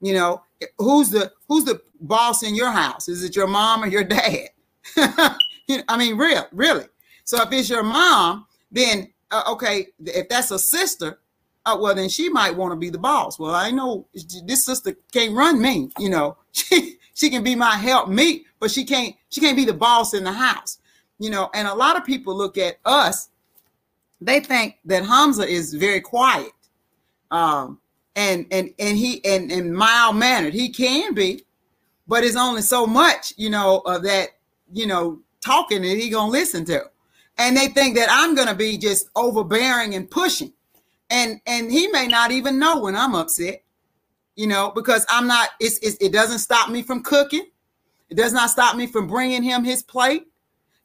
You 0.00 0.14
know 0.14 0.42
who's 0.78 1.10
the 1.10 1.32
who's 1.48 1.64
the 1.64 1.80
boss 2.00 2.42
in 2.42 2.54
your 2.54 2.70
house? 2.70 3.08
Is 3.08 3.24
it 3.24 3.36
your 3.36 3.46
mom 3.46 3.84
or 3.84 3.86
your 3.86 4.04
dad? 4.18 4.48
You 5.66 5.78
know, 5.78 5.84
i 5.88 5.96
mean 5.96 6.18
real 6.18 6.46
really. 6.52 6.84
So 7.24 7.40
if 7.42 7.50
it's 7.50 7.70
your 7.70 7.82
mom 7.82 8.46
then 8.70 9.10
uh, 9.30 9.44
okay 9.48 9.86
if 10.04 10.28
that's 10.28 10.50
a 10.50 10.58
sister 10.58 11.20
uh, 11.66 11.76
well 11.80 11.94
then 11.94 12.08
she 12.08 12.28
might 12.28 12.54
want 12.54 12.72
to 12.72 12.76
be 12.76 12.90
the 12.90 12.98
boss. 12.98 13.38
Well 13.38 13.54
i 13.54 13.70
know 13.70 14.06
this 14.44 14.64
sister 14.64 14.96
can't 15.12 15.34
run 15.34 15.60
me 15.60 15.90
you 15.98 16.10
know. 16.10 16.36
She 16.52 16.98
she 17.14 17.30
can 17.30 17.42
be 17.42 17.54
my 17.54 17.76
help 17.76 18.08
me 18.08 18.44
but 18.60 18.70
she 18.70 18.84
can't 18.84 19.14
she 19.28 19.40
can't 19.40 19.56
be 19.56 19.64
the 19.64 19.72
boss 19.72 20.14
in 20.14 20.24
the 20.24 20.32
house 20.32 20.78
you 21.18 21.30
know. 21.30 21.50
And 21.54 21.66
a 21.66 21.74
lot 21.74 21.96
of 21.96 22.04
people 22.04 22.34
look 22.34 22.56
at 22.58 22.76
us 22.84 23.28
they 24.20 24.40
think 24.40 24.78
that 24.84 25.04
hamza 25.04 25.46
is 25.46 25.74
very 25.74 26.00
quiet 26.00 26.52
um 27.30 27.80
and 28.16 28.46
and 28.50 28.70
and 28.78 28.96
he 28.96 29.24
and 29.24 29.50
and 29.50 29.74
mild 29.74 30.16
mannered. 30.16 30.54
He 30.54 30.68
can 30.68 31.14
be 31.14 31.44
but 32.06 32.22
it's 32.24 32.36
only 32.36 32.62
so 32.62 32.86
much 32.86 33.32
you 33.36 33.50
know 33.50 33.78
of 33.86 34.02
that 34.04 34.28
you 34.72 34.86
know 34.86 35.20
talking 35.40 35.82
that 35.82 35.96
he 35.96 36.10
gonna 36.10 36.30
listen 36.30 36.64
to. 36.66 36.82
And 37.36 37.56
they 37.56 37.68
think 37.68 37.96
that 37.96 38.08
i'm 38.10 38.34
gonna 38.34 38.54
be 38.54 38.78
just 38.78 39.08
overbearing 39.16 39.94
and 39.94 40.08
pushing 40.10 40.52
and 41.14 41.40
and 41.46 41.72
he 41.72 41.88
may 41.88 42.06
not 42.06 42.30
even 42.30 42.58
know 42.58 42.80
when 42.80 42.94
i'm 42.94 43.14
upset 43.14 43.62
you 44.36 44.46
know 44.46 44.70
because 44.74 45.06
i'm 45.08 45.26
not 45.26 45.48
it's, 45.60 45.78
it's 45.78 45.96
it 46.00 46.12
doesn't 46.12 46.40
stop 46.40 46.68
me 46.68 46.82
from 46.82 47.02
cooking 47.02 47.46
it 48.10 48.16
does 48.16 48.32
not 48.32 48.50
stop 48.50 48.76
me 48.76 48.86
from 48.86 49.06
bringing 49.08 49.42
him 49.42 49.64
his 49.64 49.82
plate. 49.82 50.28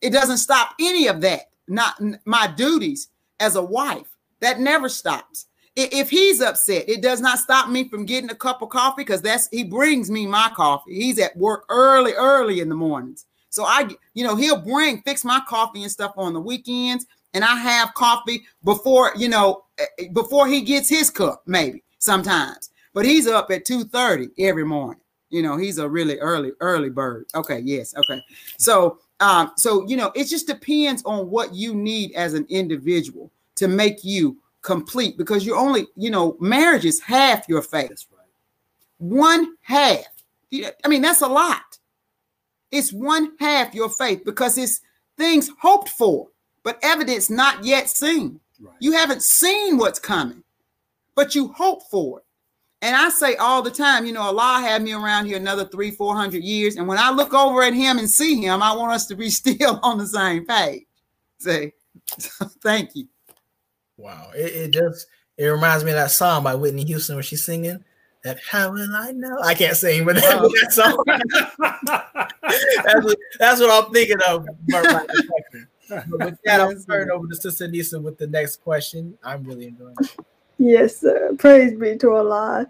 It 0.02 0.12
doesn't 0.12 0.38
stop 0.38 0.74
any 0.80 1.08
of 1.08 1.22
that. 1.22 1.52
Not 1.68 2.02
my 2.26 2.48
duties 2.48 3.10
as 3.40 3.56
a 3.56 3.62
wife. 3.62 4.18
That 4.40 4.60
never 4.60 4.90
stops. 4.90 5.46
If 5.76 6.10
he's 6.10 6.42
upset, 6.42 6.90
it 6.90 7.02
does 7.02 7.22
not 7.22 7.40
stop 7.40 7.70
me 7.70 7.88
from 7.88 8.06
getting 8.06 8.32
a 8.32 8.36
cup 8.36 8.62
of 8.62 8.70
coffee 8.70 9.02
because 9.04 9.22
that's 9.22 9.48
he 9.50 9.64
brings 9.64 10.10
me 10.10 10.26
my 10.26 10.52
coffee. 10.56 10.96
He's 10.96 11.20
at 11.20 11.38
work 11.38 11.66
early, 11.70 12.14
early 12.14 12.62
in 12.62 12.70
the 12.70 12.76
mornings. 12.76 13.26
So 13.50 13.64
I, 13.64 13.90
you 14.14 14.24
know, 14.24 14.36
he'll 14.36 14.60
bring 14.62 15.02
fix 15.04 15.24
my 15.24 15.42
coffee 15.48 15.84
and 15.84 15.92
stuff 15.92 16.14
on 16.18 16.34
the 16.34 16.42
weekends, 16.42 17.06
and 17.34 17.44
I 17.44 17.56
have 17.56 17.94
coffee 17.94 18.44
before, 18.64 19.12
you 19.16 19.30
know, 19.30 19.64
eh, 19.78 19.86
eh, 20.00 20.08
before 20.14 20.48
he 20.48 20.62
gets 20.62 20.90
his 20.90 21.10
cup, 21.10 21.44
maybe 21.46 21.84
sometimes. 22.00 22.72
But 22.94 23.06
he's 23.06 23.28
up 23.28 23.52
at 23.52 23.66
2:30 23.66 24.30
every 24.40 24.66
morning. 24.66 25.02
You 25.30 25.44
know, 25.44 25.58
he's 25.58 25.78
a 25.78 25.88
really 25.88 26.18
early, 26.18 26.54
early 26.60 26.90
bird. 26.90 27.28
Okay, 27.36 27.60
yes, 27.60 27.94
okay. 27.96 28.22
So 28.58 29.00
um, 29.20 29.52
so 29.58 29.88
you 29.88 29.98
know, 29.98 30.12
it 30.16 30.26
just 30.26 30.48
depends 30.48 31.04
on 31.04 31.30
what 31.30 31.54
you 31.54 31.76
need 31.76 32.14
as 32.14 32.34
an 32.34 32.46
individual 32.50 33.32
to 33.56 33.68
make 33.68 34.04
you 34.04 34.38
complete 34.62 35.18
because 35.18 35.46
you're 35.46 35.58
only, 35.58 35.88
you 35.96 36.10
know, 36.10 36.38
marriage 36.40 36.86
is 36.86 37.00
half 37.00 37.48
your 37.48 37.62
faith. 37.62 37.90
That's 37.90 38.08
right. 38.12 38.28
One 38.98 39.56
half. 39.62 40.06
I 40.54 40.88
mean, 40.88 41.02
that's 41.02 41.22
a 41.22 41.28
lot. 41.28 41.78
It's 42.72 42.94
one 42.94 43.34
half 43.40 43.74
your 43.74 43.90
faith 43.90 44.24
because 44.26 44.58
it's 44.58 44.82
things 45.18 45.50
hoped 45.60 45.90
for, 45.90 46.28
but 46.64 46.80
evidence 46.82 47.30
not 47.30 47.64
yet 47.64 47.90
seen. 47.90 48.40
Right. 48.60 48.76
You 48.80 48.92
haven't 48.94 49.24
seen 49.24 49.78
what's 49.78 50.00
coming, 50.00 50.44
but 51.16 51.36
you 51.36 51.50
hope 51.50 51.84
for 51.90 52.20
it. 52.20 52.26
And 52.82 52.96
I 52.96 53.10
say 53.10 53.36
all 53.36 53.62
the 53.62 53.72
time, 53.72 54.06
you 54.06 54.14
know, 54.14 54.22
Allah 54.22 54.60
had 54.62 54.82
me 54.82 54.94
around 54.94 55.26
here 55.26 55.38
another 55.38 55.66
three, 55.66 55.92
four 55.92 56.16
hundred 56.16 56.44
years. 56.44 56.78
And 56.78 56.88
when 56.88 56.98
I 56.98 57.12
look 57.12 57.34
over 57.34 57.62
at 57.64 57.74
him 57.74 57.98
and 57.98 58.10
see 58.10 58.42
him, 58.42 58.64
I 58.64 58.74
want 58.76 58.94
us 58.94 59.06
to 59.08 59.16
be 59.16 59.30
still 59.30 59.80
on 59.84 59.98
the 59.98 60.08
same 60.08 60.46
page. 60.46 60.86
Say, 61.40 61.74
thank 62.62 62.96
you. 62.96 63.08
Wow. 63.98 64.32
It, 64.34 64.54
it 64.54 64.72
just 64.72 65.08
it 65.38 65.46
reminds 65.46 65.84
me 65.84 65.92
of 65.92 65.98
that 65.98 66.12
song 66.12 66.44
by 66.44 66.56
Whitney 66.56 66.86
Houston 66.86 67.16
where 67.16 67.24
she's 67.24 67.44
singing 67.44 67.84
that 68.24 68.40
how 68.50 68.72
will 68.72 68.94
I 68.94 69.12
know? 69.12 69.40
I 69.42 69.54
can't 69.54 69.76
sing, 69.76 70.06
but 70.06 70.16
that, 70.16 70.40
oh. 70.42 70.50
that 70.62 70.74
song. 70.74 71.04
Oh. 71.08 72.28
that's, 72.84 73.06
what, 73.06 73.18
that's 73.40 73.62
what 73.62 73.86
I'm 73.86 73.92
thinking 73.94 74.18
of. 74.28 74.46
But 75.90 76.26
with 76.26 76.40
that, 76.46 76.62
I'll 76.62 76.76
turn 76.76 77.12
over 77.12 77.28
to 77.28 77.36
Sister 77.36 77.68
Nisa 77.68 78.00
with 78.00 78.18
the 78.18 78.28
next 78.28 78.64
question. 78.64 79.18
I'm 79.24 79.44
really 79.44 79.68
enjoying 79.68 79.96
it. 80.00 80.16
Yes, 80.58 80.98
sir. 80.98 81.34
Praise 81.38 81.74
be 81.74 81.98
to 81.98 82.12
Allah. 82.12 82.68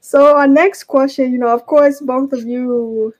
So 0.00 0.36
our 0.36 0.46
next 0.46 0.84
question, 0.84 1.32
you 1.32 1.38
know, 1.38 1.48
of 1.48 1.66
course, 1.66 2.00
both 2.00 2.32
of 2.32 2.44
you 2.44 3.14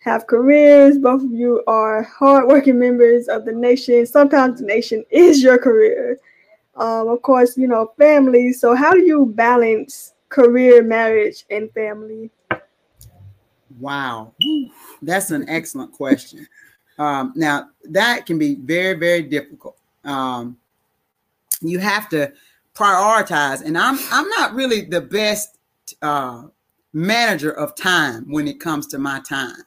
have 0.00 0.26
careers. 0.26 0.98
Both 0.98 1.22
of 1.22 1.32
you 1.32 1.62
are 1.66 2.02
hardworking 2.02 2.78
members 2.78 3.28
of 3.28 3.44
the 3.44 3.52
nation. 3.52 4.06
Sometimes 4.06 4.60
the 4.60 4.66
nation 4.66 5.04
is 5.10 5.42
your 5.42 5.58
career. 5.58 6.18
Um, 6.76 7.08
of 7.08 7.22
course, 7.22 7.56
you 7.56 7.66
know, 7.66 7.92
family. 7.98 8.52
So, 8.52 8.74
how 8.74 8.92
do 8.92 9.00
you 9.00 9.26
balance 9.26 10.14
career, 10.28 10.82
marriage, 10.82 11.44
and 11.50 11.70
family? 11.72 12.30
Wow, 13.78 14.34
that's 15.02 15.30
an 15.30 15.48
excellent 15.48 15.92
question. 15.92 16.46
Um, 16.98 17.32
now, 17.36 17.70
that 17.84 18.26
can 18.26 18.38
be 18.38 18.56
very, 18.56 18.94
very 18.94 19.22
difficult. 19.22 19.76
Um, 20.04 20.58
you 21.60 21.78
have 21.78 22.08
to 22.10 22.32
prioritize, 22.74 23.62
and 23.62 23.76
I'm 23.76 23.98
I'm 24.10 24.28
not 24.28 24.54
really 24.54 24.82
the 24.82 25.00
best 25.00 25.58
uh, 26.02 26.44
manager 26.92 27.50
of 27.50 27.74
time 27.74 28.30
when 28.30 28.48
it 28.48 28.60
comes 28.60 28.86
to 28.88 28.98
my 28.98 29.20
time. 29.20 29.62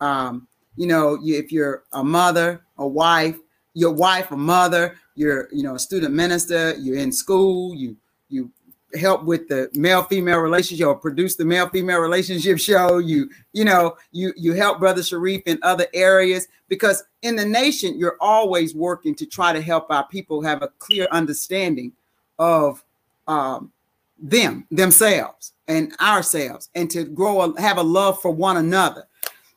Um, 0.00 0.48
you 0.76 0.86
know, 0.86 1.18
you, 1.22 1.38
if 1.38 1.52
you're 1.52 1.84
a 1.92 2.02
mother, 2.04 2.64
a 2.78 2.86
wife, 2.86 3.36
your 3.74 3.92
wife, 3.92 4.30
a 4.30 4.36
mother, 4.36 4.96
you're 5.14 5.48
you 5.52 5.62
know 5.62 5.74
a 5.74 5.78
student 5.78 6.14
minister, 6.14 6.74
you're 6.78 6.98
in 6.98 7.12
school, 7.12 7.74
you 7.74 7.96
you 8.28 8.50
help 8.96 9.24
with 9.24 9.48
the 9.48 9.70
male 9.74 10.02
female 10.02 10.38
relationship 10.38 10.86
or 10.86 10.94
produce 10.94 11.36
the 11.36 11.44
male 11.44 11.68
female 11.68 11.98
relationship 11.98 12.58
show. 12.58 12.98
You 12.98 13.30
you 13.52 13.64
know 13.64 13.96
you 14.12 14.32
you 14.36 14.52
help 14.52 14.78
brother 14.78 15.02
sharif 15.02 15.42
in 15.46 15.58
other 15.62 15.86
areas 15.94 16.48
because 16.68 17.04
in 17.22 17.36
the 17.36 17.44
nation 17.44 17.98
you're 17.98 18.16
always 18.20 18.74
working 18.74 19.14
to 19.16 19.26
try 19.26 19.52
to 19.52 19.60
help 19.60 19.90
our 19.90 20.06
people 20.08 20.42
have 20.42 20.62
a 20.62 20.68
clear 20.78 21.06
understanding 21.10 21.92
of 22.38 22.84
um, 23.26 23.72
them 24.18 24.66
themselves 24.70 25.52
and 25.68 25.94
ourselves 26.00 26.68
and 26.74 26.90
to 26.90 27.04
grow 27.04 27.40
a, 27.40 27.60
have 27.60 27.78
a 27.78 27.82
love 27.82 28.20
for 28.20 28.30
one 28.30 28.56
another. 28.56 29.06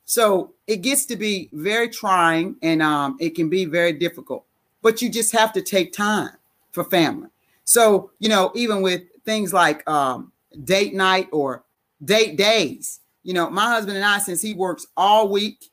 So 0.06 0.54
it 0.68 0.78
gets 0.78 1.06
to 1.08 1.16
be 1.16 1.50
very 1.52 1.90
trying 1.90 2.56
and 2.62 2.82
um, 2.82 3.18
it 3.20 3.36
can 3.36 3.50
be 3.50 3.66
very 3.66 3.94
difficult 3.94 4.46
but 4.82 5.02
you 5.02 5.10
just 5.10 5.34
have 5.34 5.52
to 5.54 5.62
take 5.62 5.92
time 5.92 6.32
for 6.72 6.84
family. 6.86 7.30
So 7.66 8.12
you 8.20 8.30
know 8.30 8.52
even 8.56 8.82
with 8.82 9.02
things 9.28 9.54
like 9.54 9.88
um, 9.88 10.32
date 10.64 10.96
night 10.96 11.28
or 11.32 11.64
date 12.04 12.38
days. 12.38 13.02
You 13.24 13.34
know, 13.34 13.50
my 13.50 13.66
husband 13.66 13.98
and 13.98 14.06
I, 14.06 14.18
since 14.20 14.42
he 14.42 14.56
works 14.56 14.88
all 14.96 15.28
week 15.28 15.66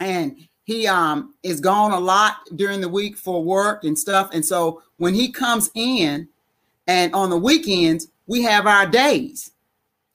and 0.00 0.48
he 0.64 0.88
um, 0.88 1.34
is 1.42 1.60
gone 1.60 1.92
a 1.92 2.00
lot 2.00 2.36
during 2.56 2.80
the 2.80 2.88
week 2.88 3.16
for 3.16 3.44
work 3.44 3.84
and 3.84 3.96
stuff. 3.96 4.30
And 4.32 4.44
so 4.44 4.82
when 4.96 5.14
he 5.14 5.30
comes 5.30 5.70
in 5.74 6.28
and 6.86 7.14
on 7.14 7.30
the 7.30 7.36
weekends, 7.36 8.08
we 8.26 8.42
have 8.42 8.66
our 8.66 8.86
days 8.86 9.52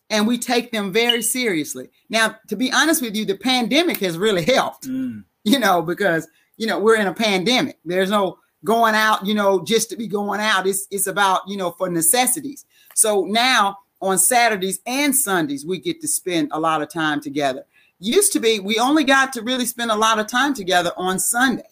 and 0.09 0.27
we 0.27 0.37
take 0.37 0.71
them 0.71 0.91
very 0.91 1.21
seriously. 1.21 1.89
Now, 2.09 2.35
to 2.47 2.55
be 2.55 2.71
honest 2.71 3.01
with 3.01 3.15
you, 3.15 3.25
the 3.25 3.37
pandemic 3.37 3.97
has 3.97 4.17
really 4.17 4.43
helped, 4.43 4.87
mm. 4.87 5.23
you 5.43 5.59
know, 5.59 5.83
because, 5.83 6.27
you 6.57 6.65
know, 6.65 6.79
we're 6.79 6.97
in 6.97 7.07
a 7.07 7.13
pandemic. 7.13 7.77
There's 7.85 8.09
no 8.09 8.39
going 8.63 8.95
out, 8.95 9.25
you 9.25 9.33
know, 9.33 9.63
just 9.63 9.89
to 9.89 9.95
be 9.95 10.07
going 10.07 10.39
out. 10.39 10.67
It's 10.67 10.87
it's 10.91 11.07
about, 11.07 11.41
you 11.47 11.57
know, 11.57 11.71
for 11.71 11.89
necessities. 11.89 12.65
So 12.95 13.25
now 13.25 13.77
on 14.01 14.17
Saturdays 14.17 14.79
and 14.85 15.15
Sundays, 15.15 15.65
we 15.65 15.79
get 15.79 16.01
to 16.01 16.07
spend 16.07 16.49
a 16.51 16.59
lot 16.59 16.81
of 16.81 16.89
time 16.89 17.21
together. 17.21 17.65
Used 17.99 18.33
to 18.33 18.39
be, 18.39 18.59
we 18.59 18.77
only 18.77 19.05
got 19.05 19.31
to 19.33 19.41
really 19.41 19.65
spend 19.65 19.91
a 19.91 19.95
lot 19.95 20.19
of 20.19 20.27
time 20.27 20.53
together 20.53 20.91
on 20.97 21.19
Sunday. 21.19 21.63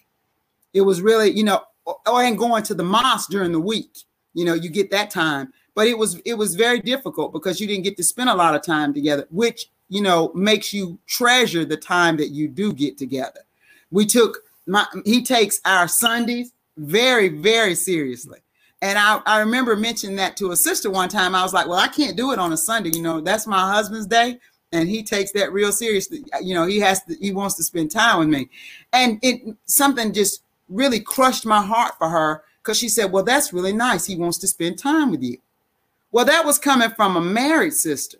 It 0.73 0.81
was 0.81 1.01
really, 1.01 1.29
you 1.31 1.43
know, 1.43 1.61
or, 1.85 1.97
oh, 2.05 2.19
and 2.19 2.37
going 2.37 2.63
to 2.63 2.73
the 2.73 2.83
mosque 2.83 3.29
during 3.29 3.51
the 3.51 3.59
week. 3.59 3.97
You 4.33 4.45
know, 4.45 4.53
you 4.53 4.69
get 4.69 4.91
that 4.91 5.09
time. 5.09 5.51
But 5.73 5.87
it 5.87 5.97
was 5.97 6.19
it 6.25 6.33
was 6.35 6.55
very 6.55 6.79
difficult 6.79 7.31
because 7.31 7.59
you 7.61 7.67
didn't 7.67 7.83
get 7.83 7.97
to 7.97 8.03
spend 8.03 8.29
a 8.29 8.35
lot 8.35 8.55
of 8.55 8.61
time 8.61 8.93
together, 8.93 9.25
which 9.29 9.67
you 9.89 10.01
know 10.01 10.31
makes 10.33 10.73
you 10.73 10.99
treasure 11.07 11.63
the 11.63 11.77
time 11.77 12.17
that 12.17 12.29
you 12.29 12.47
do 12.47 12.73
get 12.73 12.97
together. 12.97 13.41
We 13.89 14.05
took 14.05 14.39
my 14.67 14.85
he 15.05 15.23
takes 15.23 15.61
our 15.63 15.87
Sundays 15.87 16.53
very, 16.77 17.29
very 17.29 17.75
seriously. 17.75 18.39
And 18.81 18.97
I, 18.97 19.21
I 19.25 19.39
remember 19.39 19.75
mentioning 19.75 20.15
that 20.15 20.35
to 20.37 20.51
a 20.51 20.55
sister 20.55 20.89
one 20.89 21.09
time. 21.09 21.35
I 21.35 21.43
was 21.43 21.53
like, 21.53 21.67
well, 21.67 21.77
I 21.77 21.87
can't 21.87 22.17
do 22.17 22.31
it 22.31 22.39
on 22.39 22.53
a 22.53 22.57
Sunday. 22.57 22.91
You 22.93 23.03
know, 23.03 23.21
that's 23.21 23.45
my 23.45 23.71
husband's 23.71 24.07
day. 24.07 24.39
And 24.71 24.89
he 24.89 25.03
takes 25.03 25.31
that 25.33 25.51
real 25.51 25.71
seriously. 25.71 26.23
You 26.41 26.55
know, 26.55 26.65
he 26.65 26.79
has 26.79 27.03
to, 27.03 27.15
he 27.15 27.31
wants 27.31 27.55
to 27.55 27.63
spend 27.63 27.91
time 27.91 28.19
with 28.19 28.29
me. 28.29 28.49
And 28.93 29.19
it 29.21 29.41
something 29.65 30.13
just 30.13 30.43
really 30.69 30.99
crushed 30.99 31.45
my 31.45 31.61
heart 31.61 31.93
for 31.97 32.09
her 32.09 32.43
because 32.63 32.77
she 32.77 32.89
said, 32.89 33.11
well, 33.11 33.23
that's 33.23 33.53
really 33.53 33.73
nice. 33.73 34.05
He 34.05 34.15
wants 34.15 34.37
to 34.39 34.47
spend 34.47 34.79
time 34.79 35.11
with 35.11 35.21
you. 35.21 35.37
Well, 36.11 36.25
that 36.25 36.45
was 36.45 36.57
coming 36.57 36.89
from 36.91 37.17
a 37.17 37.21
married 37.21 37.73
sister. 37.73 38.17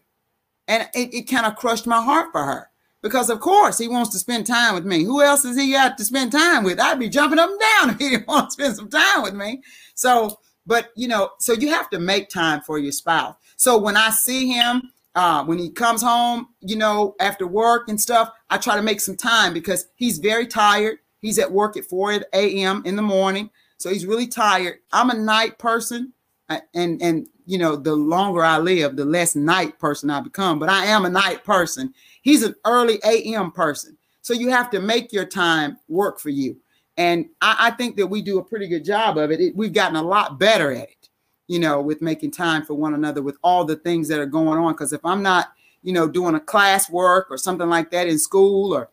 And 0.67 0.87
it, 0.93 1.13
it 1.13 1.21
kind 1.23 1.45
of 1.45 1.55
crushed 1.55 1.87
my 1.87 2.01
heart 2.01 2.31
for 2.31 2.43
her 2.43 2.70
because 3.01 3.29
of 3.29 3.39
course 3.39 3.77
he 3.77 3.87
wants 3.87 4.11
to 4.11 4.19
spend 4.19 4.45
time 4.45 4.75
with 4.75 4.85
me. 4.85 5.03
Who 5.03 5.21
else 5.21 5.45
is 5.45 5.57
he 5.57 5.71
got 5.71 5.97
to 5.97 6.05
spend 6.05 6.31
time 6.31 6.63
with? 6.63 6.79
I'd 6.79 6.99
be 6.99 7.09
jumping 7.09 7.39
up 7.39 7.49
and 7.49 7.59
down 7.59 7.89
if 7.95 7.97
he 7.99 8.09
didn't 8.09 8.27
want 8.27 8.49
to 8.49 8.51
spend 8.51 8.75
some 8.75 8.89
time 8.89 9.23
with 9.23 9.33
me. 9.33 9.61
So, 9.95 10.39
but 10.65 10.89
you 10.95 11.07
know, 11.07 11.31
so 11.39 11.53
you 11.53 11.69
have 11.69 11.89
to 11.91 11.99
make 11.99 12.29
time 12.29 12.61
for 12.61 12.77
your 12.77 12.91
spouse. 12.91 13.35
So 13.57 13.77
when 13.77 13.97
I 13.97 14.09
see 14.09 14.47
him, 14.47 14.91
uh, 15.13 15.43
when 15.43 15.57
he 15.57 15.69
comes 15.69 16.01
home, 16.01 16.47
you 16.61 16.75
know, 16.75 17.15
after 17.19 17.45
work 17.45 17.89
and 17.89 17.99
stuff, 17.99 18.31
I 18.49 18.57
try 18.57 18.75
to 18.75 18.81
make 18.81 19.01
some 19.01 19.17
time 19.17 19.53
because 19.53 19.87
he's 19.95 20.19
very 20.19 20.47
tired. 20.47 20.99
He's 21.19 21.37
at 21.37 21.51
work 21.51 21.75
at 21.77 21.85
4 21.85 22.23
a.m. 22.33 22.81
in 22.85 22.95
the 22.95 23.01
morning. 23.01 23.49
So 23.77 23.89
he's 23.89 24.05
really 24.05 24.27
tired. 24.27 24.75
I'm 24.93 25.09
a 25.09 25.15
night 25.15 25.59
person. 25.59 26.13
Uh, 26.49 26.59
and 26.73 27.01
and 27.01 27.27
you 27.45 27.57
know, 27.57 27.75
the 27.75 27.95
longer 27.95 28.43
I 28.43 28.59
live, 28.59 28.95
the 28.95 29.05
less 29.05 29.35
night 29.35 29.79
person 29.79 30.09
I 30.09 30.21
become. 30.21 30.59
But 30.59 30.69
I 30.69 30.85
am 30.85 31.05
a 31.05 31.09
night 31.09 31.43
person. 31.43 31.93
He's 32.21 32.43
an 32.43 32.55
early 32.65 32.99
AM 33.03 33.51
person. 33.51 33.97
So 34.21 34.33
you 34.33 34.49
have 34.49 34.69
to 34.71 34.79
make 34.79 35.11
your 35.11 35.25
time 35.25 35.77
work 35.87 36.19
for 36.19 36.29
you. 36.29 36.57
And 36.97 37.27
I, 37.41 37.55
I 37.59 37.71
think 37.71 37.97
that 37.97 38.07
we 38.07 38.21
do 38.21 38.39
a 38.39 38.43
pretty 38.43 38.67
good 38.67 38.85
job 38.85 39.17
of 39.17 39.31
it. 39.31 39.41
it. 39.41 39.55
We've 39.55 39.73
gotten 39.73 39.95
a 39.95 40.03
lot 40.03 40.39
better 40.39 40.71
at 40.71 40.89
it, 40.89 41.09
you 41.47 41.59
know, 41.59 41.81
with 41.81 42.01
making 42.01 42.31
time 42.31 42.63
for 42.63 42.75
one 42.75 42.93
another 42.93 43.21
with 43.21 43.37
all 43.43 43.65
the 43.65 43.77
things 43.77 44.07
that 44.09 44.19
are 44.19 44.25
going 44.25 44.59
on. 44.59 44.73
Because 44.73 44.93
if 44.93 45.03
I'm 45.03 45.23
not, 45.23 45.53
you 45.81 45.93
know, 45.93 46.07
doing 46.07 46.35
a 46.35 46.39
class 46.39 46.89
work 46.89 47.27
or 47.31 47.37
something 47.37 47.69
like 47.69 47.89
that 47.91 48.07
in 48.07 48.19
school 48.19 48.73
or 48.73 48.89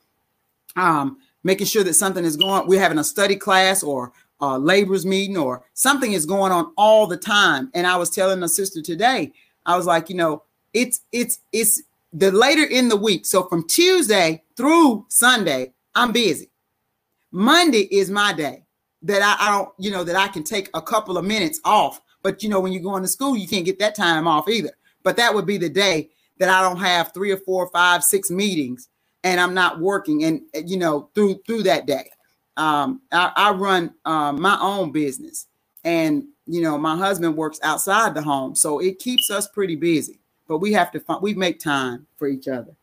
um, 0.77 1.19
making 1.45 1.67
sure 1.67 1.85
that 1.85 1.95
something 1.95 2.25
is 2.25 2.37
going, 2.37 2.67
we're 2.67 2.81
having 2.81 2.99
a 2.99 3.05
study 3.05 3.37
class 3.37 3.83
or 3.83 4.13
a 4.41 4.59
laborers 4.59 5.05
meeting 5.05 5.37
or 5.37 5.65
something 5.75 6.13
is 6.13 6.25
going 6.25 6.53
on 6.53 6.73
all 6.77 7.07
the 7.07 7.17
time. 7.17 7.71
And 7.75 7.87
I 7.87 7.97
was 7.97 8.11
telling 8.11 8.43
a 8.43 8.49
sister 8.49 8.81
today, 8.81 9.33
I 9.67 9.77
was 9.77 9.87
like, 9.87 10.09
you 10.09 10.17
know, 10.17 10.45
it's 10.73 11.01
it's 11.13 11.41
it's 11.53 11.83
the 12.13 12.33
later 12.33 12.65
in 12.65 12.89
the 12.89 12.97
week, 12.97 13.27
so 13.27 13.45
from 13.45 13.67
Tuesday 13.69 14.43
through 14.57 15.07
Sunday, 15.09 15.73
I'm 15.95 16.13
busy. 16.13 16.51
Monday 17.33 17.83
is 17.93 18.11
my 18.11 18.33
day 18.33 18.65
that 19.03 19.23
I, 19.23 19.49
I, 19.49 19.51
don't, 19.59 19.71
you 19.79 19.91
know, 19.91 20.05
that 20.05 20.17
I 20.17 20.29
can 20.29 20.45
take 20.45 20.71
a 20.75 20.83
couple 20.83 21.19
of 21.19 21.25
minutes 21.25 21.61
off. 21.65 22.01
But 22.23 22.43
you 22.43 22.49
know, 22.49 22.61
when 22.61 22.73
you're 22.73 22.83
going 22.83 23.03
to 23.03 23.09
school, 23.09 23.37
you 23.37 23.47
can't 23.49 23.65
get 23.65 23.79
that 23.81 23.95
time 23.95 24.27
off 24.27 24.49
either. 24.49 24.73
But 25.05 25.17
that 25.19 25.35
would 25.35 25.47
be 25.47 25.59
the 25.59 25.69
day 25.69 26.11
that 26.39 26.49
I 26.49 26.63
don't 26.63 26.79
have 26.81 27.13
three 27.15 27.31
or 27.33 27.37
four, 27.39 27.69
five, 27.73 28.03
six 28.05 28.31
meetings, 28.31 28.89
and 29.25 29.41
I'm 29.41 29.55
not 29.55 29.81
working. 29.81 30.25
And 30.25 30.43
you 30.67 30.79
know, 30.79 31.11
through 31.15 31.41
through 31.47 31.65
that 31.65 31.87
day, 31.87 32.11
um, 32.57 33.03
I, 33.13 33.33
I 33.37 33.53
run 33.53 33.95
um, 34.05 34.41
my 34.43 34.59
own 34.61 34.93
business, 34.93 35.47
and 35.85 36.25
you 36.47 36.63
know, 36.63 36.79
my 36.79 36.97
husband 36.97 37.37
works 37.37 37.61
outside 37.63 38.15
the 38.15 38.23
home, 38.23 38.57
so 38.57 38.81
it 38.81 38.99
keeps 38.99 39.31
us 39.31 39.49
pretty 39.49 39.77
busy 39.77 40.21
but 40.49 40.59
we 40.59 40.73
have 40.73 40.91
to 40.91 40.99
find 40.99 41.23
we 41.23 41.35
make 41.35 41.61
time 41.61 42.07
for 42.17 42.27
each 42.27 42.49
other 42.49 42.75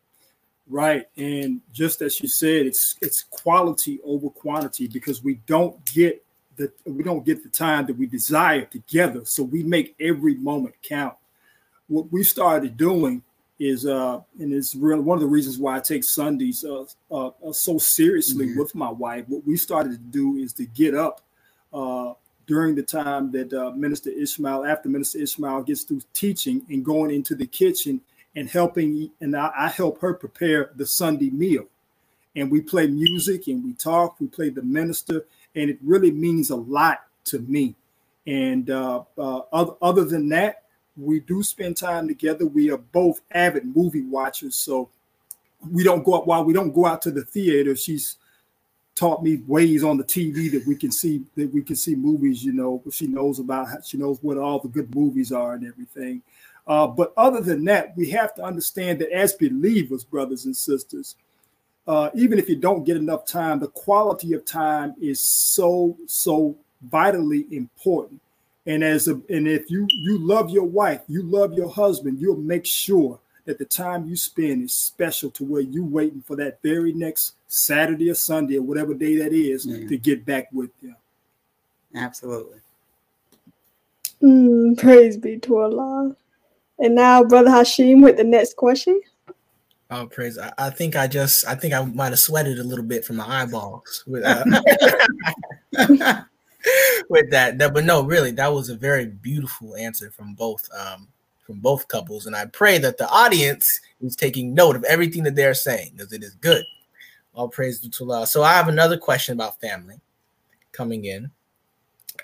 right 0.70 1.08
and 1.18 1.60
just 1.74 2.02
as 2.02 2.22
you 2.22 2.30
said 2.30 2.66
it's 2.66 2.96
it's 3.02 3.24
quality 3.24 4.00
over 4.06 4.30
quantity 4.30 4.88
because 4.88 5.24
we 5.24 5.36
don't 5.46 5.84
get 5.86 6.24
the 6.56 6.72
we 6.86 7.04
don't 7.04 7.26
get 7.26 7.44
the 7.44 7.50
time 7.50 7.86
that 7.86 7.98
we 7.98 8.06
desire 8.06 8.66
together 8.66 9.26
so 9.26 9.44
we 9.44 9.62
make 9.64 9.96
every 10.00 10.36
moment 10.36 10.74
count 10.82 11.16
what 11.88 12.12
we 12.12 12.24
started 12.24 12.78
doing 12.78 13.22
is 13.60 13.86
uh 13.86 14.20
and 14.40 14.54
it's 14.54 14.76
really 14.76 15.02
one 15.02 15.18
of 15.18 15.22
the 15.22 15.28
reasons 15.28 15.58
why 15.58 15.76
i 15.76 15.80
take 15.80 16.04
sundays 16.04 16.64
uh, 16.64 16.84
uh, 17.12 17.28
uh 17.28 17.54
so 17.54 17.78
seriously 17.78 18.48
mm-hmm. 18.48 18.60
with 18.60 18.74
my 18.74 18.90
wife 18.90 19.26
what 19.28 19.46
we 19.46 19.56
started 19.56 19.92
to 19.92 19.98
do 19.98 20.38
is 20.38 20.52
to 20.54 20.66
get 20.66 20.96
up 20.96 21.22
uh 21.74 22.14
during 22.48 22.76
the 22.76 22.84
time 22.84 23.32
that 23.32 23.54
uh, 23.54 23.72
Minister 23.72 24.10
Ishmael, 24.10 24.66
after 24.66 24.90
Minister 24.90 25.20
Ishmael 25.20 25.64
gets 25.64 25.84
through 25.84 26.02
teaching 26.14 26.66
and 26.70 26.84
going 26.84 27.14
into 27.14 27.36
the 27.36 27.48
kitchen 27.48 28.02
and 28.36 28.50
helping, 28.50 29.12
and 29.22 29.36
I, 29.36 29.52
I, 29.58 29.68
help 29.70 30.02
her 30.02 30.14
prepare 30.14 30.72
the 30.76 30.86
Sunday 30.86 31.30
meal. 31.30 31.66
And 32.36 32.52
we 32.52 32.62
play 32.62 32.88
music 32.88 33.48
and 33.48 33.64
we 33.64 33.74
talk, 33.74 34.20
we 34.20 34.28
play 34.28 34.50
the 34.50 34.62
minister, 34.62 35.26
and 35.56 35.70
it 35.70 35.80
really 35.82 36.12
means 36.12 36.50
a 36.50 36.56
lot 36.56 37.04
to 37.26 37.40
me. 37.40 37.76
And 38.28 38.70
uh, 38.70 39.04
uh, 39.18 39.42
other, 39.54 39.74
other 39.82 40.06
than 40.06 40.30
that, 40.30 40.64
we 40.98 41.22
do 41.22 41.44
spend 41.44 41.78
time 41.78 42.08
together. 42.08 42.46
We 42.46 42.72
are 42.72 42.78
both 42.78 43.22
avid 43.32 43.76
movie 43.76 44.04
watchers, 44.04 44.56
so 44.56 44.90
we 45.72 45.84
don't 45.84 46.04
go 46.04 46.16
out 46.16 46.28
while 46.28 46.44
we 46.44 46.54
don't 46.54 46.74
go 46.74 46.86
out 46.86 47.02
to 47.04 47.12
the 47.12 47.24
theater. 47.24 47.76
She's 47.76 48.18
taught 48.96 49.22
me 49.22 49.42
ways 49.46 49.84
on 49.84 49.98
the 49.98 50.04
TV 50.04 50.50
that 50.52 50.66
we 50.66 50.76
can 50.76 50.92
see 50.92 51.24
that 51.36 51.54
we 51.54 51.62
can 51.62 51.76
see 51.76 51.96
movies. 51.96 52.44
You 52.44 52.54
know, 52.54 52.82
she 52.92 53.08
knows 53.08 53.40
about 53.40 53.68
how, 53.68 53.82
she 53.82 53.98
knows 53.98 54.20
what 54.22 54.38
all 54.38 54.60
the 54.60 54.70
good 54.70 54.94
movies 54.96 55.32
are 55.32 55.54
and 55.54 55.68
everything. 55.68 56.22
Uh, 56.68 56.88
but 56.88 57.14
other 57.16 57.42
than 57.42 57.64
that, 57.66 57.96
we 57.96 58.10
have 58.10 58.34
to 58.36 58.44
understand 58.44 59.00
that 59.00 59.12
as 59.12 59.34
believers, 59.34 60.04
brothers 60.04 60.46
and 60.46 60.56
sisters, 60.56 61.16
uh, 61.88 62.10
even 62.16 62.40
if 62.40 62.50
you 62.50 62.56
don't 62.56 62.86
get 62.86 62.98
enough 62.98 63.26
time, 63.28 63.60
the 63.60 63.68
quality 63.68 64.34
of 64.34 64.44
time 64.46 64.96
is 65.00 65.24
so 65.24 65.96
so 66.08 66.56
vitally 66.90 67.46
important. 67.52 68.20
And 68.66 68.84
as 68.84 69.08
a, 69.08 69.22
and 69.30 69.48
if 69.48 69.70
you 69.70 69.86
you 69.90 70.18
love 70.18 70.50
your 70.50 70.64
wife, 70.64 71.02
you 71.08 71.22
love 71.22 71.54
your 71.54 71.70
husband, 71.70 72.20
you'll 72.20 72.38
make 72.38 72.66
sure 72.66 73.20
that 73.46 73.58
the 73.60 73.66
time 73.66 74.08
you 74.08 74.16
spend 74.16 74.64
is 74.64 74.74
special 74.74 75.30
to 75.32 75.44
where 75.44 75.62
you 75.62 75.84
waiting 75.84 76.22
for 76.22 76.36
that 76.36 76.60
very 76.64 76.94
next 76.94 77.36
Saturday 77.48 78.10
or 78.10 78.16
Sunday 78.16 78.58
or 78.58 78.64
whatever 78.64 78.94
day 78.94 79.16
that 79.18 79.34
is 79.34 79.66
Yeah. 79.66 79.88
to 79.88 79.98
get 79.98 80.26
back 80.26 80.50
with 80.52 80.72
them. 80.82 80.96
Absolutely. 81.96 82.60
Mm, 84.22 84.78
praise 84.78 85.18
be 85.18 85.38
to 85.40 85.58
Allah. 85.60 86.16
And 86.80 86.96
now, 86.96 87.24
Brother 87.24 87.50
Hashim, 87.50 88.04
with 88.04 88.18
the 88.18 88.24
next 88.24 88.56
question. 88.56 89.00
Oh, 89.92 90.08
praise! 90.08 90.38
I, 90.40 90.52
I 90.58 90.70
think 90.72 90.96
I 90.96 91.06
just, 91.08 91.46
I 91.48 91.54
think 91.54 91.74
I 91.74 91.86
might 91.86 92.10
have 92.10 92.20
sweated 92.20 92.58
a 92.58 92.64
little 92.64 92.84
bit 92.84 93.06
from 93.06 93.18
my 93.18 93.44
eyeballs 93.44 94.04
with, 94.08 94.24
uh, 94.26 94.44
with 97.10 97.30
that. 97.30 97.60
that. 97.60 97.74
But 97.74 97.86
no, 97.86 98.04
really, 98.04 98.32
that 98.32 98.52
was 98.52 98.70
a 98.70 98.76
very 98.76 99.06
beautiful 99.06 99.76
answer 99.76 100.10
from 100.10 100.34
both, 100.34 100.68
um, 100.76 101.08
from 101.46 101.60
both 101.60 101.88
couples, 101.88 102.26
and 102.26 102.36
I 102.36 102.46
pray 102.46 102.78
that 102.80 102.98
the 102.98 103.08
audience 103.10 103.80
is 104.02 104.16
taking 104.16 104.54
note 104.54 104.76
of 104.76 104.84
everything 104.86 105.24
that 105.24 105.36
they're 105.36 105.54
saying 105.54 105.92
because 105.96 106.12
it 106.12 106.24
is 106.24 106.34
good. 106.36 106.64
All 107.34 107.50
praise 107.50 107.80
to 107.80 108.04
Allah. 108.04 108.26
So 108.26 108.44
I 108.44 108.54
have 108.54 108.68
another 108.68 108.98
question 108.98 109.34
about 109.34 109.60
family 109.60 110.00
coming 110.72 111.06
in, 111.06 111.30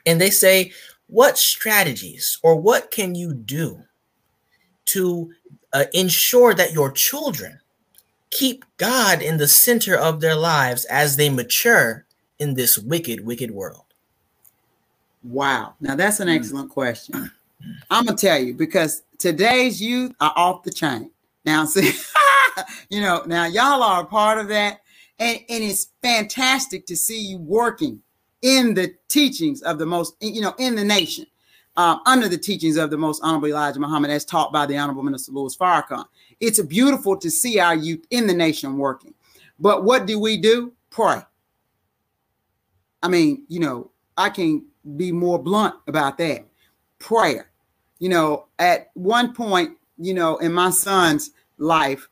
and 0.06 0.20
they 0.20 0.30
say, 0.30 0.72
"What 1.08 1.38
strategies 1.38 2.40
or 2.42 2.56
what 2.56 2.92
can 2.92 3.14
you 3.14 3.34
do 3.34 3.84
to 4.86 5.32
uh, 5.74 5.86
ensure 5.94 6.54
that 6.54 6.74
your 6.74 6.92
children 6.92 7.60
keep 8.32 8.66
God 8.78 9.22
in 9.22 9.38
the 9.38 9.48
center 9.48 9.96
of 9.96 10.20
their 10.22 10.36
lives 10.36 10.86
as 10.86 11.18
they 11.18 11.30
mature 11.30 12.06
in 12.40 12.56
this 12.56 12.78
wicked, 12.78 13.26
wicked 13.26 13.52
world? 13.52 13.84
Wow. 15.24 15.76
Now 15.80 15.96
that's 15.96 16.20
an 16.20 16.30
excellent 16.30 16.72
question. 16.72 17.30
I'm 17.92 18.06
gonna 18.06 18.18
tell 18.18 18.40
you 18.40 18.54
because 18.54 19.04
today's 19.22 19.82
youth 19.82 20.14
are 20.20 20.34
off 20.36 20.64
the 20.64 20.72
chain. 20.72 21.12
Now, 21.46 21.66
see, 21.66 21.94
you 22.90 23.02
know, 23.02 23.24
now 23.26 23.46
y'all 23.46 23.84
are 23.84 24.02
a 24.02 24.06
part 24.06 24.40
of 24.40 24.48
that, 24.50 24.82
and, 25.20 25.40
and 25.48 25.64
it's 25.64 25.90
fantastic 26.02 26.86
to 26.88 26.98
see 26.98 27.20
you 27.20 27.38
working 27.38 28.02
in 28.42 28.74
the 28.74 28.96
teachings 29.08 29.62
of 29.62 29.78
the 29.78 29.86
most, 29.86 30.16
you 30.20 30.42
know, 30.42 30.56
in 30.58 30.76
the 30.76 30.84
nation, 30.84 31.28
um, 31.78 32.02
under 32.08 32.28
the 32.28 32.38
teachings 32.38 32.76
of 32.78 32.90
the 32.90 32.98
most 32.98 33.22
honorable 33.24 33.48
Elijah 33.48 33.80
Muhammad, 33.80 34.10
as 34.10 34.26
taught 34.26 34.52
by 34.52 34.66
the 34.66 34.78
honorable 34.78 35.04
minister 35.04 35.32
Louis 35.32 35.56
Farrakhan. 35.56 36.06
It's 36.40 36.60
beautiful 36.64 37.16
to 37.18 37.30
see 37.30 37.60
our 37.60 37.76
youth 37.76 38.06
in 38.10 38.26
the 38.26 38.34
nation 38.34 38.78
working. 38.78 39.14
But 39.60 39.84
what 39.84 40.08
do 40.08 40.20
we 40.20 40.38
do? 40.38 40.74
Pray. 40.90 41.22
I 43.04 43.08
mean, 43.08 43.46
you 43.48 43.60
know, 43.60 43.92
I 44.18 44.30
can 44.30 44.66
be 44.98 45.12
more 45.12 45.38
blunt 45.38 45.76
about 45.88 46.18
that. 46.18 46.48
Prayer. 46.98 47.51
You 48.02 48.10
know, 48.10 48.48
at 48.58 48.90
one 48.96 49.32
point, 49.36 49.78
you 50.00 50.16
know, 50.16 50.38
in 50.38 50.52
my 50.52 50.72
son's 50.72 51.30
life, 51.60 52.10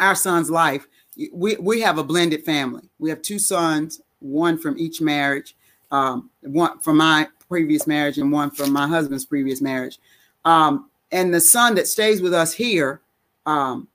our 0.00 0.16
son's 0.16 0.50
life, 0.50 0.88
we, 1.32 1.54
we 1.54 1.80
have 1.82 1.98
a 1.98 2.02
blended 2.02 2.44
family. 2.44 2.82
We 2.98 3.08
have 3.10 3.22
two 3.22 3.38
sons, 3.38 4.00
one 4.18 4.58
from 4.58 4.76
each 4.76 5.00
marriage, 5.00 5.54
um, 5.92 6.30
one 6.40 6.80
from 6.80 6.96
my 6.96 7.28
previous 7.48 7.86
marriage 7.86 8.18
and 8.18 8.32
one 8.32 8.50
from 8.50 8.72
my 8.72 8.88
husband's 8.88 9.24
previous 9.24 9.60
marriage. 9.60 10.00
Um, 10.44 10.90
and 11.12 11.32
the 11.32 11.40
son 11.40 11.76
that 11.76 11.86
stays 11.86 12.20
with 12.20 12.34
us 12.34 12.52
here, 12.52 13.02
um, 13.46 13.86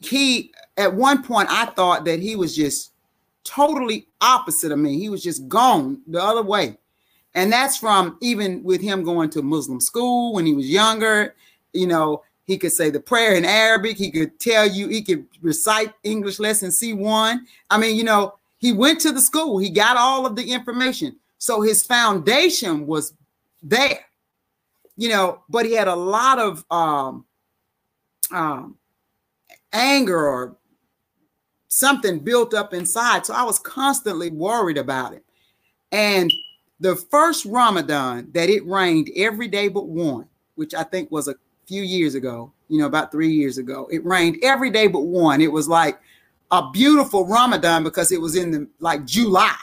he 0.00 0.52
at 0.76 0.92
one 0.92 1.22
point 1.22 1.48
I 1.50 1.64
thought 1.64 2.04
that 2.04 2.20
he 2.20 2.36
was 2.36 2.54
just 2.54 2.92
totally 3.44 4.08
opposite 4.20 4.72
of 4.72 4.78
me. 4.78 4.98
He 4.98 5.08
was 5.08 5.22
just 5.22 5.48
gone 5.48 6.02
the 6.06 6.22
other 6.22 6.42
way. 6.42 6.76
And 7.34 7.52
that's 7.52 7.76
from 7.76 8.18
even 8.20 8.62
with 8.62 8.80
him 8.80 9.04
going 9.04 9.30
to 9.30 9.42
Muslim 9.42 9.80
school 9.80 10.34
when 10.34 10.46
he 10.46 10.52
was 10.52 10.68
younger. 10.68 11.34
You 11.72 11.86
know, 11.86 12.22
he 12.44 12.58
could 12.58 12.72
say 12.72 12.90
the 12.90 13.00
prayer 13.00 13.34
in 13.34 13.44
Arabic. 13.44 13.96
He 13.96 14.10
could 14.10 14.40
tell 14.40 14.66
you, 14.66 14.88
he 14.88 15.02
could 15.02 15.26
recite 15.40 15.94
English 16.02 16.40
lesson 16.40 16.70
C1. 16.70 17.38
I 17.70 17.78
mean, 17.78 17.96
you 17.96 18.04
know, 18.04 18.34
he 18.58 18.72
went 18.72 19.00
to 19.00 19.12
the 19.12 19.20
school, 19.20 19.58
he 19.58 19.70
got 19.70 19.96
all 19.96 20.26
of 20.26 20.36
the 20.36 20.52
information. 20.52 21.16
So 21.38 21.62
his 21.62 21.82
foundation 21.82 22.86
was 22.86 23.14
there, 23.62 24.00
you 24.96 25.08
know, 25.08 25.42
but 25.48 25.64
he 25.64 25.72
had 25.72 25.88
a 25.88 25.94
lot 25.94 26.38
of 26.38 26.64
um, 26.70 27.24
um, 28.30 28.76
anger 29.72 30.26
or 30.28 30.56
something 31.68 32.18
built 32.18 32.52
up 32.52 32.74
inside. 32.74 33.24
So 33.24 33.32
I 33.32 33.44
was 33.44 33.58
constantly 33.58 34.30
worried 34.30 34.76
about 34.76 35.14
it. 35.14 35.24
And 35.92 36.30
the 36.80 36.96
first 36.96 37.44
Ramadan 37.44 38.30
that 38.32 38.48
it 38.48 38.66
rained 38.66 39.10
every 39.14 39.48
day 39.48 39.68
but 39.68 39.86
one, 39.86 40.26
which 40.54 40.74
I 40.74 40.82
think 40.82 41.10
was 41.10 41.28
a 41.28 41.34
few 41.66 41.82
years 41.82 42.14
ago, 42.14 42.52
you 42.68 42.78
know, 42.78 42.86
about 42.86 43.12
three 43.12 43.30
years 43.32 43.58
ago, 43.58 43.86
it 43.92 44.04
rained 44.04 44.38
every 44.42 44.70
day 44.70 44.86
but 44.86 45.02
one. 45.02 45.40
It 45.40 45.52
was 45.52 45.68
like 45.68 46.00
a 46.50 46.70
beautiful 46.70 47.26
Ramadan 47.26 47.84
because 47.84 48.10
it 48.10 48.20
was 48.20 48.34
in 48.34 48.50
the 48.50 48.68
like 48.80 49.04
July 49.04 49.54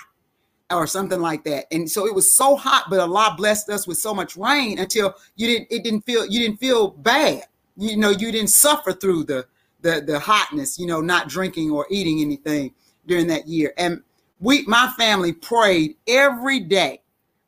or 0.70 0.86
something 0.86 1.20
like 1.20 1.44
that. 1.46 1.66
And 1.72 1.90
so 1.90 2.06
it 2.06 2.14
was 2.14 2.32
so 2.32 2.56
hot, 2.56 2.86
but 2.90 3.00
Allah 3.00 3.34
blessed 3.36 3.70
us 3.70 3.88
with 3.88 3.98
so 3.98 4.14
much 4.14 4.38
rain 4.38 4.78
until 4.80 5.16
you 5.36 5.48
didn't 5.48 5.68
it 5.72 5.84
didn't 5.84 6.02
feel 6.02 6.26
you 6.26 6.40
didn't 6.40 6.60
feel 6.60 6.90
bad. 6.90 7.44
You 7.78 7.98
know, 7.98 8.10
you 8.10 8.32
didn't 8.32 8.50
suffer 8.50 8.94
through 8.94 9.24
the 9.24 9.48
the 9.82 10.02
the 10.06 10.20
hotness, 10.20 10.78
you 10.78 10.86
know, 10.86 11.02
not 11.02 11.30
drinking 11.30 11.72
or 11.72 11.88
eating 11.90 12.22
anything 12.22 12.74
during 13.08 13.28
that 13.28 13.48
year. 13.48 13.74
And 13.78 14.04
we 14.40 14.64
my 14.68 14.94
family 14.98 15.34
prayed 15.34 15.96
every 16.08 16.60
day 16.60 17.02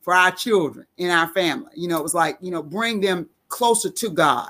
for 0.10 0.16
our 0.16 0.32
children 0.32 0.88
in 0.98 1.12
our 1.12 1.28
family. 1.28 1.70
You 1.76 1.88
know, 1.88 2.00
it 2.00 2.02
was 2.02 2.16
like, 2.16 2.40
you 2.42 2.50
know, 2.50 2.64
bring 2.64 3.00
them 3.00 3.30
closer 3.48 3.92
to 3.92 4.10
God. 4.10 4.50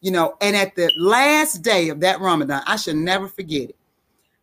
You 0.00 0.12
know, 0.12 0.34
and 0.40 0.56
at 0.56 0.74
the 0.76 0.90
last 0.96 1.60
day 1.60 1.90
of 1.90 2.00
that 2.00 2.20
Ramadan, 2.20 2.62
I 2.66 2.76
should 2.76 2.96
never 2.96 3.28
forget 3.28 3.68
it. 3.68 3.76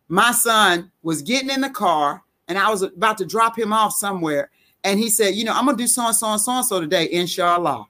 My 0.06 0.30
son 0.30 0.92
was 1.02 1.20
getting 1.20 1.50
in 1.50 1.62
the 1.62 1.68
car 1.68 2.22
and 2.46 2.56
I 2.56 2.70
was 2.70 2.82
about 2.82 3.18
to 3.18 3.26
drop 3.26 3.58
him 3.58 3.72
off 3.72 3.92
somewhere. 3.94 4.50
And 4.84 5.00
he 5.00 5.10
said, 5.10 5.34
You 5.34 5.42
know, 5.42 5.52
I'm 5.52 5.64
going 5.64 5.76
to 5.76 5.82
do 5.82 5.88
so 5.88 6.06
and 6.06 6.14
so 6.14 6.28
and 6.28 6.40
so 6.40 6.52
and 6.52 6.64
so 6.64 6.80
today, 6.80 7.08
inshallah. 7.10 7.84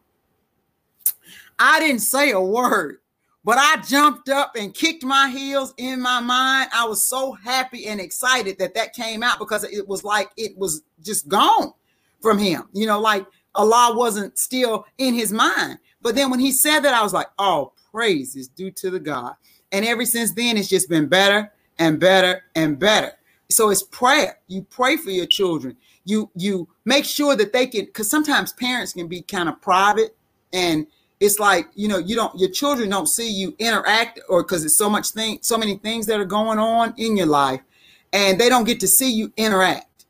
I 1.59 1.79
didn't 1.79 2.01
say 2.01 2.31
a 2.31 2.41
word, 2.41 3.01
but 3.45 3.59
I 3.59 3.83
jumped 3.83 4.31
up 4.31 4.57
and 4.57 4.73
kicked 4.73 5.05
my 5.05 5.29
heels 5.29 5.75
in 5.77 6.01
my 6.01 6.21
mind. 6.21 6.71
I 6.73 6.87
was 6.87 7.07
so 7.07 7.33
happy 7.33 7.89
and 7.89 8.01
excited 8.01 8.59
that 8.61 8.73
that 8.77 8.95
came 8.95 9.23
out 9.23 9.39
because 9.39 9.63
it 9.63 9.87
was 9.87 10.05
like 10.05 10.31
it 10.39 10.57
was 10.57 10.81
just 11.03 11.29
gone 11.29 11.75
from 12.23 12.39
him. 12.39 12.65
You 12.73 12.87
know, 12.87 13.01
like 13.01 13.27
Allah 13.55 13.95
wasn't 13.97 14.39
still 14.39 14.87
in 14.99 15.15
his 15.15 15.33
mind. 15.33 15.79
But 16.01 16.15
then 16.15 16.31
when 16.31 16.41
he 16.41 16.53
said 16.53 16.81
that, 16.81 16.95
I 16.95 17.03
was 17.03 17.13
like, 17.13 17.29
Oh, 17.39 17.73
praise 17.91 18.37
is 18.37 18.49
due 18.49 18.71
to 18.71 18.91
the 18.91 19.01
God. 19.01 19.35
And 19.73 19.85
ever 19.85 20.05
since 20.05 20.33
then, 20.33 20.57
it's 20.57 20.69
just 20.69 20.89
been 20.89 21.09
better 21.09 21.53
and 21.79 21.99
better 21.99 22.43
and 22.55 22.79
better. 22.79 23.13
So 23.51 23.71
it's 23.71 23.83
prayer. 23.83 24.39
You 24.49 24.63
pray 24.63 24.97
for 24.97 25.11
your 25.11 25.27
children. 25.27 25.77
You 26.05 26.31
you 26.35 26.69
make 26.85 27.05
sure 27.05 27.37
that 27.37 27.53
they 27.53 27.67
can 27.67 27.85
because 27.85 28.11
sometimes 28.11 28.53
parents 28.53 28.93
can 28.93 29.09
be 29.09 29.23
kind 29.23 29.49
of 29.49 29.61
private 29.61 30.17
and 30.53 30.87
it's 31.21 31.39
like 31.39 31.69
you 31.75 31.87
know 31.87 31.99
you 31.99 32.17
don't 32.17 32.37
your 32.39 32.51
children 32.51 32.91
don't 32.91 33.07
see 33.07 33.31
you 33.31 33.55
interact 33.61 34.21
or 34.29 34.43
because 34.43 34.65
it's 34.65 34.77
so 34.77 34.91
much 34.91 35.11
thing 35.11 35.39
so 35.41 35.57
many 35.57 35.77
things 35.77 36.07
that 36.07 36.19
are 36.19 36.25
going 36.25 36.59
on 36.59 36.93
in 36.97 37.17
your 37.17 37.27
life 37.27 37.61
and 38.13 38.41
they 38.41 38.49
don't 38.49 38.65
get 38.65 38.81
to 38.81 38.89
see 38.89 39.13
you 39.13 39.33
interact 39.37 40.07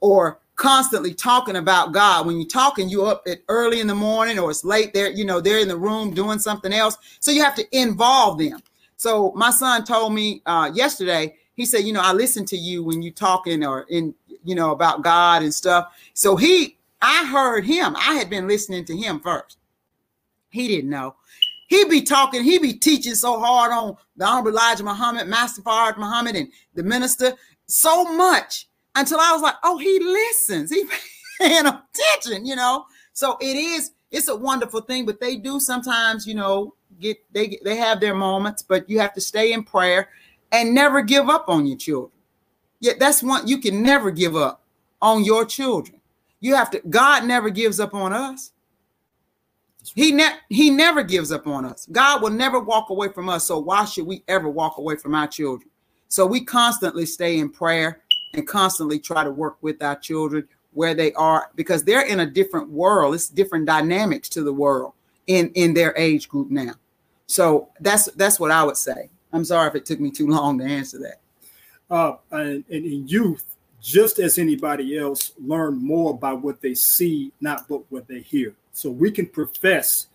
or 0.00 0.40
constantly 0.56 1.14
talking 1.14 1.56
about 1.56 1.92
God. 1.92 2.26
When 2.26 2.38
you're 2.38 2.48
talking 2.48 2.88
you 2.88 3.04
up 3.04 3.22
at 3.26 3.40
early 3.48 3.80
in 3.80 3.86
the 3.86 3.94
morning 3.94 4.38
or 4.38 4.50
it's 4.50 4.64
late 4.64 4.94
there 4.94 5.10
you 5.10 5.24
know 5.24 5.40
they're 5.40 5.58
in 5.58 5.68
the 5.68 5.76
room 5.76 6.14
doing 6.14 6.38
something 6.38 6.72
else. 6.72 6.96
So 7.20 7.30
you 7.30 7.42
have 7.42 7.54
to 7.56 7.78
involve 7.78 8.38
them. 8.38 8.60
So 8.96 9.32
my 9.32 9.50
son 9.50 9.84
told 9.84 10.14
me 10.14 10.42
uh, 10.46 10.70
yesterday 10.72 11.34
he 11.54 11.66
said 11.66 11.80
you 11.80 11.92
know 11.92 12.02
I 12.02 12.12
listen 12.12 12.44
to 12.46 12.56
you 12.56 12.84
when 12.84 13.02
you 13.02 13.10
talking 13.10 13.64
or 13.64 13.86
in 13.88 14.14
you 14.44 14.54
know 14.54 14.72
about 14.72 15.02
God 15.02 15.42
and 15.42 15.52
stuff. 15.52 15.92
So 16.14 16.36
he 16.36 16.76
I 17.02 17.26
heard 17.26 17.66
him. 17.66 17.94
I 17.96 18.14
had 18.14 18.30
been 18.30 18.48
listening 18.48 18.84
to 18.86 18.96
him 18.96 19.20
first. 19.20 19.58
He 20.50 20.68
didn't 20.68 20.90
know. 20.90 21.16
He'd 21.66 21.90
be 21.90 22.02
talking, 22.02 22.44
He'd 22.44 22.62
be 22.62 22.74
teaching 22.74 23.14
so 23.14 23.40
hard 23.40 23.72
on 23.72 23.96
the 24.16 24.24
Honorable 24.24 24.52
Elijah 24.52 24.84
Muhammad, 24.84 25.26
Master 25.26 25.62
Fard 25.62 25.98
Muhammad, 25.98 26.36
and 26.36 26.48
the 26.74 26.82
minister 26.82 27.34
so 27.66 28.04
much 28.16 28.68
until 28.94 29.20
I 29.20 29.32
was 29.32 29.42
like, 29.42 29.56
oh, 29.62 29.78
he 29.78 29.98
listens. 30.00 30.70
He 30.70 30.84
paying 31.40 31.66
attention, 31.66 32.46
you 32.46 32.56
know. 32.56 32.86
So 33.12 33.36
it 33.40 33.56
is, 33.56 33.92
it's 34.10 34.28
a 34.28 34.36
wonderful 34.36 34.80
thing, 34.80 35.06
but 35.06 35.20
they 35.20 35.36
do 35.36 35.60
sometimes, 35.60 36.26
you 36.26 36.34
know, 36.34 36.74
get 37.00 37.18
they 37.32 37.58
they 37.64 37.76
have 37.76 38.00
their 38.00 38.14
moments, 38.14 38.62
but 38.62 38.88
you 38.88 39.00
have 39.00 39.14
to 39.14 39.20
stay 39.20 39.52
in 39.52 39.64
prayer 39.64 40.08
and 40.52 40.74
never 40.74 41.02
give 41.02 41.28
up 41.28 41.48
on 41.48 41.66
your 41.66 41.76
children. 41.76 42.12
Yeah, 42.80 42.92
that's 42.98 43.22
one 43.22 43.46
you 43.46 43.58
can 43.58 43.82
never 43.82 44.10
give 44.10 44.36
up 44.36 44.62
on 45.02 45.24
your 45.24 45.44
children. 45.44 46.00
You 46.40 46.54
have 46.54 46.70
to, 46.72 46.82
God 46.90 47.24
never 47.24 47.50
gives 47.50 47.80
up 47.80 47.94
on 47.94 48.12
us. 48.12 48.52
He 49.94 50.12
ne- 50.12 50.38
he 50.48 50.70
never 50.70 51.02
gives 51.02 51.32
up 51.32 51.46
on 51.46 51.64
us. 51.64 51.86
God 51.90 52.22
will 52.22 52.30
never 52.30 52.60
walk 52.60 52.90
away 52.90 53.08
from 53.08 53.28
us. 53.28 53.44
So 53.44 53.58
why 53.58 53.84
should 53.84 54.06
we 54.06 54.22
ever 54.28 54.48
walk 54.48 54.78
away 54.78 54.96
from 54.96 55.14
our 55.14 55.26
children? 55.26 55.70
So 56.08 56.26
we 56.26 56.44
constantly 56.44 57.06
stay 57.06 57.38
in 57.38 57.50
prayer 57.50 58.02
and 58.34 58.46
constantly 58.46 58.98
try 58.98 59.24
to 59.24 59.30
work 59.30 59.56
with 59.62 59.82
our 59.82 59.96
children 59.96 60.46
where 60.72 60.94
they 60.94 61.12
are 61.14 61.50
because 61.54 61.84
they're 61.84 62.06
in 62.06 62.20
a 62.20 62.26
different 62.26 62.68
world. 62.68 63.14
It's 63.14 63.28
different 63.28 63.66
dynamics 63.66 64.28
to 64.30 64.42
the 64.42 64.52
world 64.52 64.92
in 65.26 65.50
in 65.54 65.72
their 65.72 65.96
age 65.96 66.28
group 66.28 66.50
now. 66.50 66.74
So 67.26 67.70
that's 67.80 68.06
that's 68.12 68.38
what 68.38 68.50
I 68.50 68.64
would 68.64 68.76
say. 68.76 69.08
I'm 69.32 69.44
sorry 69.44 69.68
if 69.68 69.74
it 69.74 69.86
took 69.86 70.00
me 70.00 70.10
too 70.10 70.28
long 70.28 70.58
to 70.58 70.64
answer 70.64 70.98
that. 70.98 71.20
Uh, 71.90 72.16
and, 72.30 72.64
and 72.70 72.84
in 72.84 73.08
youth, 73.08 73.56
just 73.80 74.18
as 74.18 74.38
anybody 74.38 74.98
else, 74.98 75.32
learn 75.38 75.76
more 75.76 76.16
by 76.16 76.32
what 76.32 76.60
they 76.60 76.74
see, 76.74 77.32
not 77.40 77.68
but 77.68 77.82
what 77.90 78.08
they 78.08 78.20
hear. 78.20 78.54
So 78.72 78.90
we 78.90 79.10
can 79.10 79.26
profess 79.26 80.06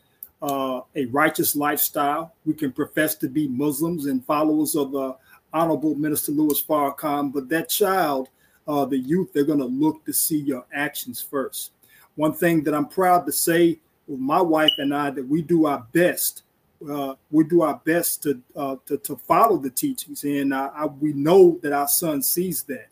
uh, 0.42 0.82
a 0.96 1.06
righteous 1.06 1.56
lifestyle. 1.56 2.34
We 2.46 2.54
can 2.54 2.72
profess 2.72 3.16
to 3.16 3.30
be 3.30 3.48
Muslims 3.48 4.06
and 4.06 4.26
followers 4.26 4.76
of 4.76 4.92
the 4.92 5.16
Honorable 5.54 5.96
Minister 5.96 6.32
Louis 6.32 6.62
Farrakhan, 6.64 7.34
but 7.34 7.50
that 7.50 7.70
child, 7.70 8.30
uh, 8.68 8.86
the 8.86 8.98
youth, 8.98 9.34
they're 9.34 9.44
going 9.44 9.60
to 9.60 9.66
look 9.66 10.06
to 10.06 10.14
see 10.14 10.40
your 10.40 10.66
actions 10.74 11.22
first. 11.22 11.72
One 12.16 12.34
thing 12.34 12.64
that 12.64 12.74
I'm 12.74 12.88
proud 12.88 13.26
to 13.26 13.32
say 13.32 13.80
with 14.08 14.20
my 14.20 14.42
wife 14.42 14.74
and 14.78 14.94
I 14.94 15.10
that 15.12 15.28
we 15.28 15.42
do 15.42 15.66
our 15.66 15.86
best. 15.92 16.44
Uh, 16.90 17.16
we 17.30 17.44
do 17.44 17.62
our 17.62 17.82
best 17.84 18.24
to, 18.24 18.42
uh, 18.56 18.76
to, 18.86 18.98
to 18.98 19.16
follow 19.18 19.58
the 19.58 19.70
teachings, 19.70 20.24
and 20.24 20.54
I, 20.54 20.68
I, 20.68 20.86
we 20.86 21.12
know 21.12 21.60
that 21.62 21.74
our 21.74 21.90
son 21.90 22.22
sees 22.22 22.64
that. 22.64 22.88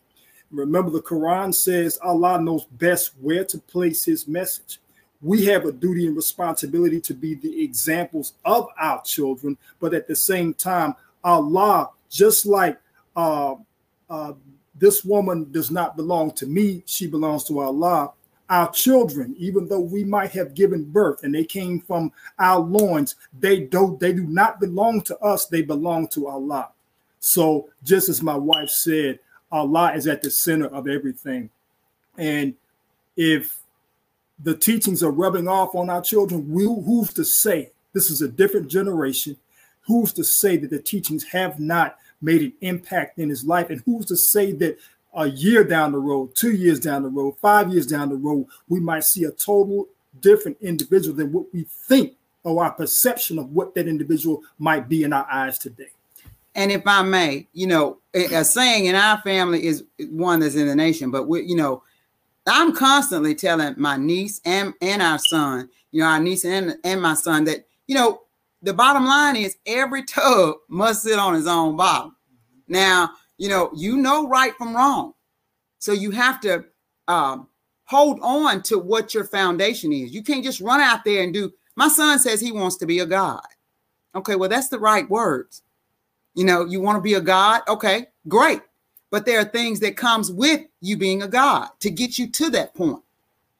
Remember, 0.50 0.90
the 0.90 1.00
Quran 1.00 1.54
says 1.54 1.98
Allah 2.02 2.40
knows 2.40 2.64
best 2.66 3.12
where 3.20 3.44
to 3.44 3.58
place 3.58 4.04
His 4.04 4.28
message 4.28 4.78
we 5.20 5.44
have 5.46 5.64
a 5.64 5.72
duty 5.72 6.06
and 6.06 6.16
responsibility 6.16 7.00
to 7.00 7.14
be 7.14 7.34
the 7.34 7.62
examples 7.62 8.34
of 8.44 8.68
our 8.78 9.02
children, 9.02 9.56
but 9.80 9.94
at 9.94 10.06
the 10.06 10.14
same 10.14 10.54
time, 10.54 10.94
Allah, 11.24 11.90
just 12.10 12.46
like 12.46 12.78
uh, 13.16 13.56
uh, 14.08 14.32
this 14.78 15.04
woman 15.04 15.50
does 15.50 15.70
not 15.70 15.96
belong 15.96 16.30
to 16.32 16.46
me, 16.46 16.82
she 16.86 17.06
belongs 17.06 17.44
to 17.44 17.60
Allah. 17.60 18.12
Our 18.50 18.70
children, 18.70 19.34
even 19.38 19.68
though 19.68 19.80
we 19.80 20.04
might 20.04 20.30
have 20.30 20.54
given 20.54 20.84
birth 20.84 21.22
and 21.22 21.34
they 21.34 21.44
came 21.44 21.80
from 21.80 22.12
our 22.38 22.60
loins, 22.60 23.16
they 23.38 23.60
do 23.60 23.98
they 24.00 24.12
do 24.12 24.24
not 24.24 24.58
belong 24.58 25.02
to 25.02 25.18
us, 25.18 25.46
they 25.46 25.60
belong 25.60 26.08
to 26.08 26.28
Allah. 26.28 26.70
So 27.20 27.68
just 27.84 28.08
as 28.08 28.22
my 28.22 28.36
wife 28.36 28.70
said, 28.70 29.18
Allah 29.52 29.92
is 29.94 30.06
at 30.06 30.22
the 30.22 30.30
center 30.30 30.66
of 30.66 30.88
everything. 30.88 31.50
And 32.16 32.54
if 33.16 33.58
the 34.42 34.56
teachings 34.56 35.02
are 35.02 35.10
rubbing 35.10 35.48
off 35.48 35.74
on 35.74 35.90
our 35.90 36.02
children, 36.02 36.50
we, 36.50 36.64
who's 36.64 37.12
to 37.14 37.24
say 37.24 37.70
this 37.92 38.10
is 38.10 38.22
a 38.22 38.28
different 38.28 38.68
generation? 38.68 39.36
Who's 39.88 40.12
to 40.12 40.24
say 40.24 40.56
that 40.58 40.70
the 40.70 40.78
teachings 40.78 41.24
have 41.24 41.58
not 41.58 41.98
made 42.20 42.42
an 42.42 42.52
impact 42.60 43.18
in 43.18 43.28
his 43.28 43.44
life? 43.44 43.70
And 43.70 43.82
who's 43.84 44.06
to 44.06 44.16
say 44.16 44.52
that 44.52 44.78
a 45.14 45.26
year 45.26 45.64
down 45.64 45.92
the 45.92 45.98
road, 45.98 46.36
two 46.36 46.52
years 46.52 46.78
down 46.78 47.02
the 47.02 47.08
road, 47.08 47.36
five 47.40 47.72
years 47.72 47.86
down 47.86 48.10
the 48.10 48.16
road, 48.16 48.46
we 48.68 48.78
might 48.78 49.04
see 49.04 49.24
a 49.24 49.32
total 49.32 49.88
different 50.20 50.58
individual 50.60 51.16
than 51.16 51.32
what 51.32 51.46
we 51.52 51.64
think 51.64 52.14
or 52.44 52.62
our 52.62 52.72
perception 52.72 53.38
of 53.38 53.50
what 53.50 53.74
that 53.74 53.88
individual 53.88 54.42
might 54.58 54.88
be 54.88 55.02
in 55.02 55.12
our 55.12 55.26
eyes 55.30 55.58
today. 55.58 55.88
And 56.54 56.72
if 56.72 56.86
I 56.86 57.02
may, 57.02 57.46
you 57.52 57.66
know, 57.66 57.98
a 58.14 58.44
saying 58.44 58.86
in 58.86 58.94
our 58.94 59.20
family 59.22 59.64
is 59.64 59.84
one 60.10 60.40
that's 60.40 60.54
in 60.54 60.66
the 60.66 60.74
nation, 60.74 61.10
but 61.10 61.28
we, 61.28 61.42
you 61.42 61.56
know, 61.56 61.82
I'm 62.46 62.74
constantly 62.74 63.34
telling 63.34 63.74
my 63.76 63.96
niece 63.96 64.40
and, 64.44 64.74
and 64.80 65.02
our 65.02 65.18
son, 65.18 65.68
you 65.92 66.00
know, 66.00 66.08
our 66.08 66.20
niece 66.20 66.44
and, 66.44 66.76
and 66.84 67.00
my 67.00 67.14
son 67.14 67.44
that, 67.44 67.66
you 67.86 67.94
know, 67.94 68.22
the 68.62 68.74
bottom 68.74 69.04
line 69.06 69.36
is 69.36 69.56
every 69.66 70.04
tub 70.04 70.56
must 70.68 71.02
sit 71.02 71.18
on 71.18 71.34
its 71.34 71.46
own 71.46 71.76
bottom. 71.76 72.16
Now, 72.66 73.10
you 73.36 73.48
know, 73.48 73.70
you 73.74 73.96
know 73.96 74.28
right 74.28 74.54
from 74.56 74.74
wrong. 74.74 75.14
So 75.78 75.92
you 75.92 76.10
have 76.10 76.40
to 76.40 76.64
um, 77.06 77.48
hold 77.84 78.18
on 78.20 78.62
to 78.64 78.78
what 78.78 79.14
your 79.14 79.24
foundation 79.24 79.92
is. 79.92 80.12
You 80.12 80.22
can't 80.22 80.44
just 80.44 80.60
run 80.60 80.80
out 80.80 81.04
there 81.04 81.22
and 81.22 81.32
do. 81.32 81.52
My 81.76 81.88
son 81.88 82.18
says 82.18 82.40
he 82.40 82.52
wants 82.52 82.76
to 82.78 82.86
be 82.86 82.98
a 82.98 83.06
God. 83.06 83.46
Okay, 84.14 84.34
well, 84.34 84.48
that's 84.48 84.68
the 84.68 84.80
right 84.80 85.08
words. 85.08 85.62
You 86.34 86.44
know, 86.44 86.64
you 86.64 86.80
want 86.80 86.96
to 86.96 87.02
be 87.02 87.14
a 87.14 87.20
God? 87.20 87.62
Okay, 87.68 88.06
great 88.26 88.60
but 89.10 89.24
there 89.24 89.40
are 89.40 89.44
things 89.44 89.80
that 89.80 89.96
comes 89.96 90.30
with 90.30 90.62
you 90.80 90.96
being 90.96 91.22
a 91.22 91.28
god 91.28 91.68
to 91.80 91.90
get 91.90 92.18
you 92.18 92.28
to 92.30 92.50
that 92.50 92.74
point 92.74 93.02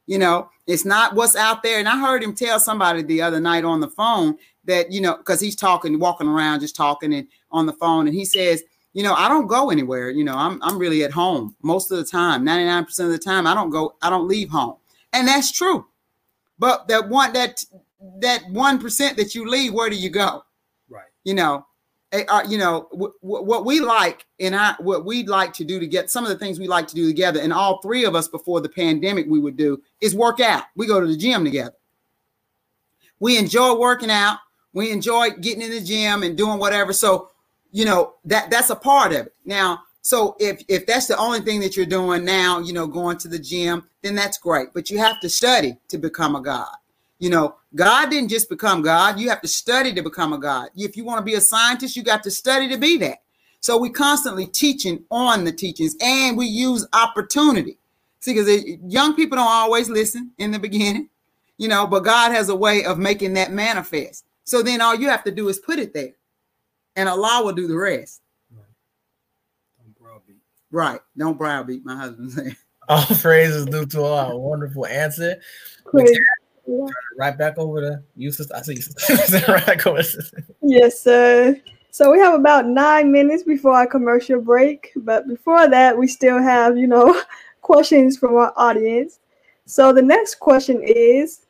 you 0.06 0.18
know 0.18 0.48
it's 0.66 0.84
not 0.84 1.14
what's 1.14 1.36
out 1.36 1.62
there 1.62 1.78
and 1.78 1.88
i 1.88 1.98
heard 1.98 2.22
him 2.22 2.34
tell 2.34 2.60
somebody 2.60 3.02
the 3.02 3.22
other 3.22 3.40
night 3.40 3.64
on 3.64 3.80
the 3.80 3.88
phone 3.88 4.36
that 4.68 4.92
you 4.92 5.00
know 5.00 5.16
because 5.16 5.40
he's 5.40 5.56
talking 5.56 5.98
walking 5.98 6.28
around 6.28 6.60
just 6.60 6.76
talking 6.76 7.12
and 7.12 7.26
on 7.50 7.66
the 7.66 7.72
phone 7.72 8.06
and 8.06 8.14
he 8.14 8.24
says 8.24 8.62
you 8.92 9.02
know 9.02 9.14
i 9.14 9.26
don't 9.28 9.48
go 9.48 9.70
anywhere 9.70 10.10
you 10.10 10.22
know 10.22 10.34
i'm, 10.34 10.62
I'm 10.62 10.78
really 10.78 11.02
at 11.02 11.10
home 11.10 11.56
most 11.62 11.90
of 11.90 11.98
the 11.98 12.04
time 12.04 12.44
99% 12.44 13.00
of 13.00 13.10
the 13.10 13.18
time 13.18 13.46
i 13.46 13.54
don't 13.54 13.70
go 13.70 13.96
i 14.02 14.08
don't 14.08 14.28
leave 14.28 14.48
home. 14.48 14.76
And 15.12 15.26
that's 15.26 15.52
true. 15.52 15.86
But 16.58 16.88
that 16.88 17.08
one 17.08 17.32
that 17.32 17.64
that 18.20 18.42
1% 18.44 19.16
that 19.16 19.34
you 19.34 19.48
leave 19.48 19.72
where 19.72 19.90
do 19.90 19.96
you 19.96 20.10
go? 20.10 20.44
Right. 20.88 21.06
You 21.24 21.34
know 21.34 21.66
uh, 22.12 22.42
you 22.48 22.56
know 22.56 22.88
w- 22.92 23.12
w- 23.22 23.44
what 23.44 23.66
we 23.66 23.80
like 23.80 24.24
and 24.40 24.56
I 24.56 24.74
what 24.78 25.04
we'd 25.04 25.28
like 25.28 25.52
to 25.54 25.64
do 25.64 25.78
to 25.78 25.86
get 25.86 26.10
some 26.10 26.24
of 26.24 26.30
the 26.30 26.38
things 26.38 26.58
we 26.58 26.66
like 26.66 26.86
to 26.88 26.94
do 26.94 27.06
together 27.06 27.40
and 27.40 27.52
all 27.52 27.82
three 27.82 28.04
of 28.04 28.14
us 28.14 28.28
before 28.28 28.60
the 28.60 28.68
pandemic 28.68 29.26
we 29.28 29.40
would 29.40 29.56
do 29.56 29.82
is 30.00 30.14
work 30.14 30.40
out. 30.40 30.64
We 30.74 30.86
go 30.86 31.00
to 31.00 31.06
the 31.06 31.16
gym 31.16 31.44
together. 31.44 31.74
We 33.20 33.36
enjoy 33.36 33.76
working 33.76 34.10
out 34.10 34.38
we 34.72 34.90
enjoy 34.90 35.30
getting 35.30 35.62
in 35.62 35.70
the 35.70 35.80
gym 35.80 36.22
and 36.22 36.36
doing 36.36 36.58
whatever 36.58 36.92
so 36.92 37.30
you 37.72 37.84
know 37.84 38.14
that 38.24 38.50
that's 38.50 38.70
a 38.70 38.76
part 38.76 39.12
of 39.12 39.26
it 39.26 39.34
now 39.44 39.80
so 40.02 40.36
if 40.38 40.62
if 40.68 40.86
that's 40.86 41.06
the 41.06 41.16
only 41.16 41.40
thing 41.40 41.60
that 41.60 41.76
you're 41.76 41.86
doing 41.86 42.24
now 42.24 42.58
you 42.58 42.72
know 42.72 42.86
going 42.86 43.16
to 43.18 43.28
the 43.28 43.38
gym 43.38 43.84
then 44.02 44.14
that's 44.14 44.38
great 44.38 44.68
but 44.74 44.90
you 44.90 44.98
have 44.98 45.20
to 45.20 45.28
study 45.28 45.76
to 45.88 45.98
become 45.98 46.34
a 46.34 46.40
god 46.40 46.74
you 47.18 47.30
know, 47.30 47.56
God 47.74 48.10
didn't 48.10 48.30
just 48.30 48.48
become 48.48 48.82
God. 48.82 49.18
You 49.18 49.28
have 49.28 49.40
to 49.40 49.48
study 49.48 49.92
to 49.94 50.02
become 50.02 50.32
a 50.32 50.38
God. 50.38 50.70
If 50.76 50.96
you 50.96 51.04
want 51.04 51.18
to 51.18 51.24
be 51.24 51.34
a 51.34 51.40
scientist, 51.40 51.96
you 51.96 52.02
got 52.02 52.22
to 52.22 52.30
study 52.30 52.68
to 52.68 52.78
be 52.78 52.96
that. 52.98 53.18
So 53.60 53.76
we 53.76 53.90
constantly 53.90 54.46
teaching 54.46 55.04
on 55.10 55.44
the 55.44 55.52
teachings 55.52 55.96
and 56.00 56.36
we 56.36 56.46
use 56.46 56.86
opportunity. 56.92 57.76
See, 58.20 58.34
because 58.34 58.48
young 58.86 59.14
people 59.14 59.36
don't 59.36 59.46
always 59.46 59.88
listen 59.88 60.30
in 60.38 60.52
the 60.52 60.58
beginning, 60.60 61.08
you 61.56 61.66
know, 61.66 61.86
but 61.86 62.04
God 62.04 62.30
has 62.30 62.48
a 62.48 62.56
way 62.56 62.84
of 62.84 62.98
making 62.98 63.34
that 63.34 63.52
manifest. 63.52 64.24
So 64.48 64.62
then 64.62 64.80
all 64.80 64.94
you 64.94 65.10
have 65.10 65.24
to 65.24 65.30
do 65.30 65.50
is 65.50 65.58
put 65.58 65.78
it 65.78 65.92
there 65.92 66.14
and 66.96 67.06
Allah 67.06 67.44
will 67.44 67.52
do 67.52 67.66
the 67.68 67.76
rest. 67.76 68.22
Right. 68.50 68.64
Don't 69.78 69.98
browbeat. 69.98 70.36
Right. 70.70 71.00
Don't 71.18 71.36
browbeat, 71.36 71.84
my 71.84 71.94
husband 71.94 72.32
saying. 72.32 72.56
All 72.88 73.02
phrases 73.02 73.66
due 73.66 73.84
to 73.84 74.02
Allah. 74.02 74.38
Wonderful 74.38 74.86
answer. 74.86 75.38
Right 77.18 77.36
back 77.36 77.58
over 77.58 77.82
to 77.82 78.02
you, 78.16 78.32
sister. 78.32 78.56
I 78.56 78.62
see 78.62 78.76
you, 78.76 78.80
sister. 78.80 79.44
right 79.52 79.66
back 79.66 79.86
over. 79.86 80.00
Yes, 80.62 80.98
sir. 80.98 81.54
So 81.90 82.10
we 82.10 82.18
have 82.18 82.32
about 82.32 82.64
nine 82.64 83.12
minutes 83.12 83.42
before 83.42 83.74
our 83.74 83.86
commercial 83.86 84.40
break, 84.40 84.92
but 84.96 85.28
before 85.28 85.68
that, 85.68 85.98
we 85.98 86.06
still 86.06 86.40
have, 86.40 86.78
you 86.78 86.86
know, 86.86 87.20
questions 87.60 88.16
from 88.16 88.34
our 88.36 88.54
audience. 88.56 89.20
So 89.66 89.92
the 89.92 90.00
next 90.00 90.36
question 90.36 90.82
is 90.82 91.44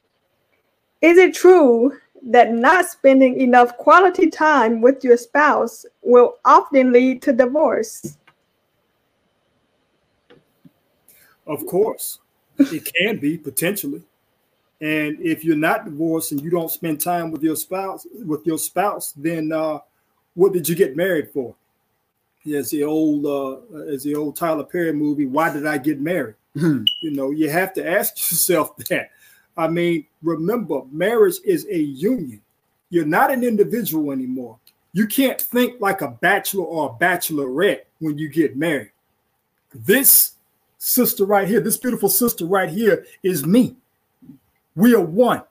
Is 1.00 1.16
it 1.16 1.32
true 1.32 1.96
that 2.22 2.52
not 2.52 2.86
spending 2.86 3.40
enough 3.40 3.76
quality 3.76 4.30
time 4.30 4.80
with 4.80 5.04
your 5.04 5.16
spouse 5.16 5.86
will 6.02 6.36
often 6.44 6.92
lead 6.92 7.22
to 7.22 7.32
divorce? 7.32 8.16
Of 11.46 11.66
course, 11.66 12.18
it 12.58 12.92
can 12.94 13.18
be 13.18 13.38
potentially. 13.38 14.02
And 14.80 15.18
if 15.20 15.44
you're 15.44 15.56
not 15.56 15.86
divorced 15.86 16.32
and 16.32 16.40
you 16.40 16.50
don't 16.50 16.70
spend 16.70 17.00
time 17.00 17.30
with 17.30 17.42
your 17.42 17.56
spouse, 17.56 18.06
with 18.24 18.46
your 18.46 18.58
spouse, 18.58 19.12
then 19.12 19.50
uh, 19.50 19.78
what 20.34 20.52
did 20.52 20.68
you 20.68 20.76
get 20.76 20.96
married 20.96 21.30
for? 21.32 21.54
As 22.54 22.70
the 22.70 22.84
old, 22.84 23.26
uh, 23.26 23.82
as 23.92 24.04
the 24.04 24.14
old 24.14 24.36
Tyler 24.36 24.64
Perry 24.64 24.92
movie, 24.92 25.26
"Why 25.26 25.52
Did 25.52 25.66
I 25.66 25.78
Get 25.78 26.00
Married?" 26.00 26.36
Hmm. 26.56 26.84
You 27.02 27.10
know, 27.10 27.30
you 27.30 27.50
have 27.50 27.74
to 27.74 27.86
ask 27.86 28.16
yourself 28.30 28.76
that. 28.88 29.10
I 29.58 29.66
mean, 29.66 30.06
remember, 30.22 30.82
marriage 30.92 31.38
is 31.44 31.66
a 31.66 31.78
union. 31.78 32.40
You're 32.90 33.04
not 33.04 33.32
an 33.32 33.42
individual 33.42 34.12
anymore. 34.12 34.56
You 34.92 35.06
can't 35.08 35.40
think 35.40 35.80
like 35.80 36.00
a 36.00 36.08
bachelor 36.08 36.64
or 36.64 36.86
a 36.88 37.04
bachelorette 37.04 37.82
when 37.98 38.16
you 38.16 38.28
get 38.28 38.56
married. 38.56 38.92
This 39.74 40.34
sister 40.78 41.24
right 41.24 41.46
here, 41.46 41.60
this 41.60 41.76
beautiful 41.76 42.08
sister 42.08 42.46
right 42.46 42.70
here, 42.70 43.04
is 43.24 43.44
me. 43.44 43.76
We 44.76 44.94
are 44.94 45.02
one. 45.02 45.42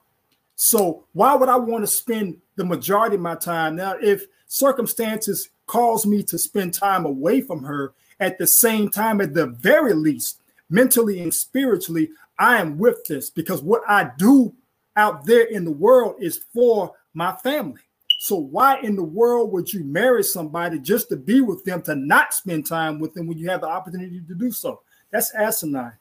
So 0.56 1.04
why 1.12 1.34
would 1.34 1.50
I 1.50 1.56
want 1.56 1.84
to 1.84 1.86
spend 1.86 2.40
the 2.56 2.64
majority 2.64 3.16
of 3.16 3.22
my 3.22 3.36
time 3.36 3.76
now 3.76 3.94
if 4.02 4.26
circumstances 4.46 5.50
cause 5.66 6.06
me 6.06 6.22
to 6.24 6.38
spend 6.38 6.72
time 6.72 7.04
away 7.04 7.42
from 7.42 7.62
her 7.62 7.92
at 8.18 8.38
the 8.38 8.46
same 8.46 8.88
time 8.88 9.20
at 9.20 9.34
the 9.34 9.46
very 9.46 9.92
least 9.92 10.40
mentally 10.70 11.20
and 11.20 11.32
spiritually 11.32 12.10
I 12.38 12.60
am 12.60 12.78
with 12.78 13.04
this 13.04 13.30
because 13.30 13.62
what 13.62 13.82
I 13.88 14.10
do 14.16 14.54
out 14.96 15.24
there 15.24 15.44
in 15.44 15.64
the 15.64 15.70
world 15.70 16.16
is 16.20 16.44
for 16.52 16.92
my 17.14 17.34
family. 17.36 17.80
So 18.20 18.36
why 18.36 18.80
in 18.80 18.96
the 18.96 19.04
world 19.04 19.52
would 19.52 19.72
you 19.72 19.84
marry 19.84 20.24
somebody 20.24 20.78
just 20.78 21.08
to 21.10 21.16
be 21.16 21.40
with 21.40 21.64
them 21.64 21.82
to 21.82 21.94
not 21.94 22.34
spend 22.34 22.66
time 22.66 22.98
with 22.98 23.14
them 23.14 23.26
when 23.26 23.38
you 23.38 23.48
have 23.48 23.60
the 23.60 23.68
opportunity 23.68 24.20
to 24.20 24.34
do 24.34 24.50
so? 24.50 24.80
That's 25.10 25.34
asinine. 25.34 25.92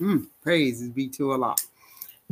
Mm, 0.00 0.26
praises 0.42 0.90
be 0.90 1.08
to 1.08 1.32
Allah. 1.32 1.56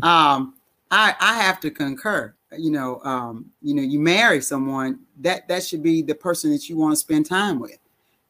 Um, 0.03 0.55
I 0.91 1.15
I 1.21 1.35
have 1.43 1.61
to 1.61 1.71
concur. 1.71 2.35
You 2.57 2.71
know, 2.71 3.01
um, 3.05 3.51
you 3.63 3.75
know, 3.75 3.83
you 3.83 4.01
marry 4.01 4.41
someone 4.41 5.01
that 5.21 5.47
that 5.49 5.65
should 5.65 5.83
be 5.83 6.03
the 6.03 6.15
person 6.15 6.51
that 6.51 6.69
you 6.69 6.77
want 6.77 6.93
to 6.93 6.97
spend 6.97 7.27
time 7.27 7.61
with. 7.61 7.79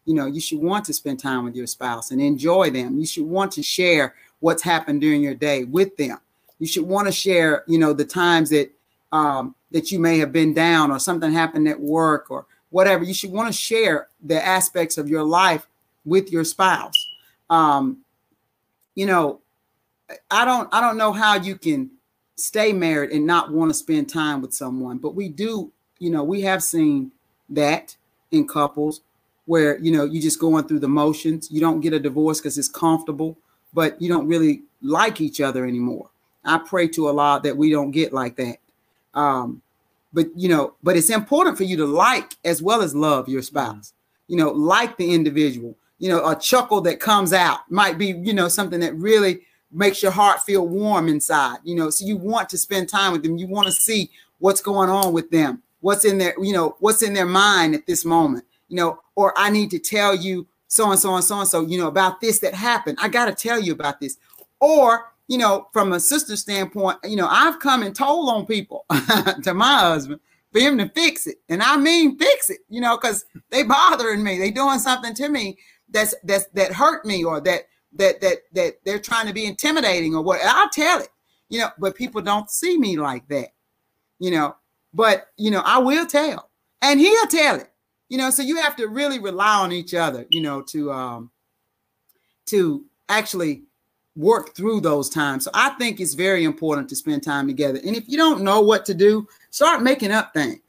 You 0.04 0.14
know, 0.14 0.26
you 0.26 0.40
should 0.40 0.60
want 0.60 0.84
to 0.86 0.92
spend 0.92 1.20
time 1.20 1.44
with 1.44 1.54
your 1.54 1.66
spouse 1.66 2.10
and 2.10 2.20
enjoy 2.20 2.70
them. 2.70 2.98
You 2.98 3.06
should 3.06 3.26
want 3.26 3.52
to 3.52 3.62
share 3.62 4.14
what's 4.40 4.62
happened 4.62 5.00
during 5.00 5.22
your 5.22 5.34
day 5.34 5.64
with 5.64 5.96
them. 5.96 6.18
You 6.58 6.66
should 6.66 6.84
want 6.84 7.06
to 7.06 7.12
share, 7.12 7.64
you 7.66 7.78
know, 7.78 7.92
the 7.92 8.04
times 8.04 8.50
that 8.50 8.70
um, 9.12 9.54
that 9.70 9.90
you 9.90 9.98
may 9.98 10.18
have 10.18 10.32
been 10.32 10.54
down 10.54 10.90
or 10.90 10.98
something 10.98 11.32
happened 11.32 11.68
at 11.68 11.80
work 11.80 12.30
or 12.30 12.46
whatever. 12.70 13.04
You 13.04 13.14
should 13.14 13.32
want 13.32 13.48
to 13.48 13.52
share 13.52 14.08
the 14.22 14.44
aspects 14.44 14.98
of 14.98 15.08
your 15.08 15.24
life 15.24 15.66
with 16.04 16.30
your 16.30 16.44
spouse. 16.44 16.94
Um, 17.48 17.98
you 18.94 19.06
know, 19.06 19.40
I 20.30 20.44
don't 20.44 20.68
I 20.72 20.80
don't 20.80 20.96
know 20.96 21.12
how 21.12 21.34
you 21.36 21.56
can 21.56 21.90
stay 22.36 22.72
married 22.72 23.10
and 23.10 23.26
not 23.26 23.52
want 23.52 23.70
to 23.70 23.74
spend 23.74 24.08
time 24.08 24.40
with 24.40 24.54
someone, 24.54 24.98
but 24.98 25.14
we 25.14 25.28
do, 25.28 25.72
you 25.98 26.10
know, 26.10 26.24
we 26.24 26.40
have 26.42 26.62
seen 26.62 27.12
that 27.50 27.96
in 28.30 28.46
couples 28.46 29.02
where 29.46 29.78
you 29.78 29.90
know 29.90 30.04
you're 30.04 30.22
just 30.22 30.40
going 30.40 30.66
through 30.66 30.80
the 30.80 30.88
motions. 30.88 31.50
You 31.50 31.60
don't 31.60 31.80
get 31.80 31.92
a 31.92 32.00
divorce 32.00 32.40
because 32.40 32.58
it's 32.58 32.68
comfortable, 32.68 33.36
but 33.72 34.00
you 34.00 34.08
don't 34.08 34.26
really 34.26 34.62
like 34.82 35.20
each 35.20 35.40
other 35.40 35.66
anymore. 35.66 36.10
I 36.44 36.58
pray 36.58 36.88
to 36.88 37.08
Allah 37.08 37.40
that 37.44 37.56
we 37.56 37.70
don't 37.70 37.90
get 37.90 38.12
like 38.12 38.36
that. 38.36 38.58
Um, 39.14 39.62
but 40.12 40.26
you 40.36 40.48
know, 40.48 40.74
but 40.82 40.96
it's 40.96 41.10
important 41.10 41.56
for 41.56 41.64
you 41.64 41.76
to 41.76 41.86
like 41.86 42.34
as 42.44 42.62
well 42.62 42.82
as 42.82 42.94
love 42.94 43.28
your 43.28 43.42
spouse. 43.42 43.92
You 44.28 44.36
know, 44.36 44.50
like 44.50 44.96
the 44.96 45.14
individual. 45.14 45.76
You 45.98 46.08
know, 46.08 46.26
a 46.26 46.34
chuckle 46.34 46.80
that 46.82 46.98
comes 46.98 47.32
out 47.32 47.70
might 47.70 47.98
be, 47.98 48.06
you 48.06 48.32
know, 48.32 48.48
something 48.48 48.80
that 48.80 48.94
really 48.94 49.40
makes 49.70 50.02
your 50.02 50.12
heart 50.12 50.40
feel 50.40 50.66
warm 50.66 51.08
inside. 51.08 51.58
You 51.62 51.74
know, 51.76 51.90
so 51.90 52.06
you 52.06 52.16
want 52.16 52.48
to 52.50 52.58
spend 52.58 52.88
time 52.88 53.12
with 53.12 53.22
them. 53.22 53.36
You 53.36 53.46
want 53.46 53.66
to 53.66 53.72
see 53.72 54.10
what's 54.38 54.62
going 54.62 54.88
on 54.88 55.12
with 55.12 55.30
them, 55.30 55.62
what's 55.80 56.04
in 56.04 56.18
their, 56.18 56.34
you 56.42 56.52
know, 56.52 56.76
what's 56.80 57.02
in 57.02 57.12
their 57.12 57.26
mind 57.26 57.74
at 57.74 57.86
this 57.86 58.04
moment. 58.04 58.44
You 58.70 58.76
know, 58.76 59.00
or 59.14 59.34
I 59.36 59.50
need 59.50 59.70
to 59.72 59.78
tell 59.78 60.14
you 60.14 60.46
so 60.68 60.90
and 60.90 60.98
so 60.98 61.14
and 61.14 61.24
so 61.24 61.40
and 61.40 61.48
so, 61.48 61.60
you 61.60 61.78
know, 61.78 61.88
about 61.88 62.20
this 62.22 62.38
that 62.38 62.54
happened. 62.54 62.96
I 63.02 63.08
got 63.08 63.26
to 63.26 63.34
tell 63.34 63.60
you 63.60 63.72
about 63.72 64.00
this. 64.00 64.16
Or 64.58 65.12
you 65.28 65.38
know, 65.38 65.68
from 65.72 65.92
a 65.92 66.00
sister 66.00 66.34
standpoint, 66.34 66.98
you 67.04 67.14
know, 67.14 67.28
I've 67.30 67.60
come 67.60 67.84
and 67.84 67.94
told 67.94 68.28
on 68.30 68.46
people 68.46 68.84
to 69.44 69.54
my 69.54 69.78
husband 69.78 70.20
for 70.52 70.58
him 70.58 70.76
to 70.78 70.88
fix 70.88 71.26
it. 71.26 71.36
And 71.48 71.62
I 71.62 71.76
mean 71.76 72.18
fix 72.18 72.50
it, 72.50 72.60
you 72.68 72.80
know, 72.80 72.96
because 72.96 73.24
they 73.50 73.62
bothering 73.62 74.24
me. 74.24 74.38
They 74.38 74.50
doing 74.50 74.80
something 74.80 75.14
to 75.14 75.28
me 75.28 75.58
that's 75.88 76.14
that's 76.24 76.46
that 76.54 76.72
hurt 76.72 77.04
me 77.04 77.24
or 77.24 77.40
that 77.40 77.62
that 77.94 78.20
that 78.20 78.38
that 78.52 78.74
they're 78.84 78.98
trying 78.98 79.26
to 79.26 79.32
be 79.32 79.46
intimidating 79.46 80.14
or 80.14 80.22
what. 80.22 80.40
I'll 80.44 80.70
tell 80.70 81.00
it, 81.00 81.08
you 81.48 81.60
know, 81.60 81.70
but 81.78 81.94
people 81.94 82.22
don't 82.22 82.50
see 82.50 82.78
me 82.78 82.98
like 82.98 83.26
that, 83.28 83.48
you 84.18 84.30
know. 84.30 84.56
But 84.92 85.28
you 85.36 85.50
know, 85.50 85.62
I 85.64 85.78
will 85.78 86.06
tell, 86.06 86.50
and 86.82 86.98
he'll 87.00 87.26
tell 87.26 87.56
it, 87.56 87.70
you 88.10 88.18
know. 88.18 88.28
So 88.28 88.42
you 88.42 88.56
have 88.56 88.76
to 88.76 88.88
really 88.88 89.18
rely 89.18 89.56
on 89.56 89.72
each 89.72 89.94
other, 89.94 90.26
you 90.28 90.42
know, 90.42 90.60
to 90.62 90.92
um 90.92 91.30
to 92.46 92.84
actually 93.08 93.62
work 94.16 94.54
through 94.54 94.80
those 94.80 95.08
times. 95.08 95.44
So 95.44 95.50
I 95.54 95.70
think 95.70 96.00
it's 96.00 96.14
very 96.14 96.44
important 96.44 96.88
to 96.90 96.96
spend 96.96 97.22
time 97.22 97.46
together. 97.46 97.80
And 97.84 97.96
if 97.96 98.08
you 98.08 98.18
don't 98.18 98.42
know 98.42 98.60
what 98.60 98.84
to 98.86 98.94
do, 98.94 99.26
start 99.50 99.82
making 99.82 100.10
up 100.10 100.34
things. 100.34 100.60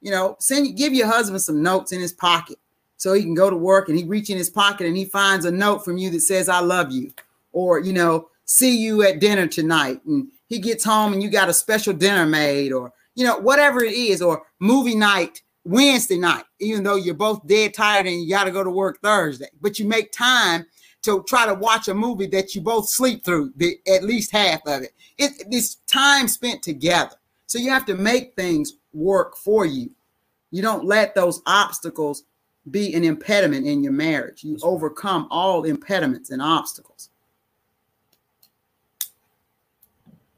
You 0.00 0.10
know, 0.12 0.36
send 0.38 0.76
give 0.76 0.94
your 0.94 1.08
husband 1.08 1.42
some 1.42 1.62
notes 1.62 1.92
in 1.92 2.00
his 2.00 2.12
pocket 2.12 2.58
so 2.96 3.12
he 3.12 3.22
can 3.22 3.34
go 3.34 3.50
to 3.50 3.56
work 3.56 3.88
and 3.88 3.98
he 3.98 4.04
reach 4.04 4.30
in 4.30 4.36
his 4.36 4.50
pocket 4.50 4.86
and 4.86 4.96
he 4.96 5.04
finds 5.04 5.44
a 5.44 5.50
note 5.50 5.84
from 5.84 5.98
you 5.98 6.10
that 6.10 6.20
says 6.20 6.48
I 6.48 6.60
love 6.60 6.92
you 6.92 7.12
or 7.52 7.80
you 7.80 7.92
know, 7.92 8.28
see 8.44 8.76
you 8.76 9.02
at 9.02 9.20
dinner 9.20 9.46
tonight 9.46 10.00
and 10.06 10.28
he 10.48 10.58
gets 10.58 10.84
home 10.84 11.12
and 11.12 11.22
you 11.22 11.30
got 11.30 11.48
a 11.48 11.54
special 11.54 11.92
dinner 11.92 12.26
made 12.26 12.72
or 12.72 12.92
you 13.14 13.24
know, 13.24 13.38
whatever 13.38 13.82
it 13.82 13.92
is 13.92 14.22
or 14.22 14.42
movie 14.60 14.94
night 14.94 15.42
Wednesday 15.64 16.16
night, 16.16 16.44
even 16.58 16.82
though 16.82 16.96
you're 16.96 17.14
both 17.14 17.46
dead 17.46 17.74
tired 17.74 18.06
and 18.06 18.22
you 18.22 18.30
got 18.30 18.44
to 18.44 18.50
go 18.50 18.64
to 18.64 18.70
work 18.70 18.98
Thursday, 19.02 19.48
but 19.60 19.78
you 19.78 19.86
make 19.86 20.10
time 20.12 20.66
to 21.02 21.24
try 21.28 21.46
to 21.46 21.54
watch 21.54 21.88
a 21.88 21.94
movie 21.94 22.26
that 22.26 22.54
you 22.54 22.60
both 22.60 22.88
sleep 22.88 23.24
through 23.24 23.52
the, 23.56 23.78
at 23.92 24.02
least 24.02 24.32
half 24.32 24.60
of 24.66 24.82
it. 24.82 24.92
it. 25.18 25.32
It's 25.50 25.76
time 25.86 26.28
spent 26.28 26.62
together. 26.62 27.16
So 27.46 27.58
you 27.58 27.70
have 27.70 27.86
to 27.86 27.94
make 27.94 28.34
things 28.34 28.74
work 28.92 29.36
for 29.36 29.64
you. 29.66 29.90
You 30.50 30.62
don't 30.62 30.84
let 30.84 31.14
those 31.14 31.42
obstacles 31.46 32.24
be 32.70 32.94
an 32.94 33.04
impediment 33.04 33.66
in 33.66 33.82
your 33.82 33.92
marriage. 33.92 34.44
You 34.44 34.58
overcome 34.62 35.26
all 35.30 35.64
impediments 35.64 36.30
and 36.30 36.42
obstacles. 36.42 37.10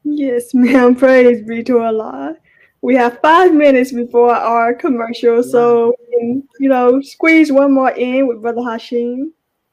Yes, 0.05 0.53
ma'am. 0.55 0.95
Praise 0.95 1.43
be 1.43 1.63
to 1.65 1.81
Allah. 1.81 2.37
We 2.83 2.97
have 2.97 3.21
five 3.21 3.55
minutes 3.55 3.93
before 3.93 4.35
our 4.35 4.75
commercial, 4.75 5.43
so 5.43 5.95
can, 6.23 6.43
you 6.59 6.69
know, 6.69 7.01
squeeze 7.01 7.53
one 7.53 7.73
more 7.73 7.93
in 7.93 8.27
with 8.27 8.43
Brother 8.43 8.61
Hashim. 8.61 9.31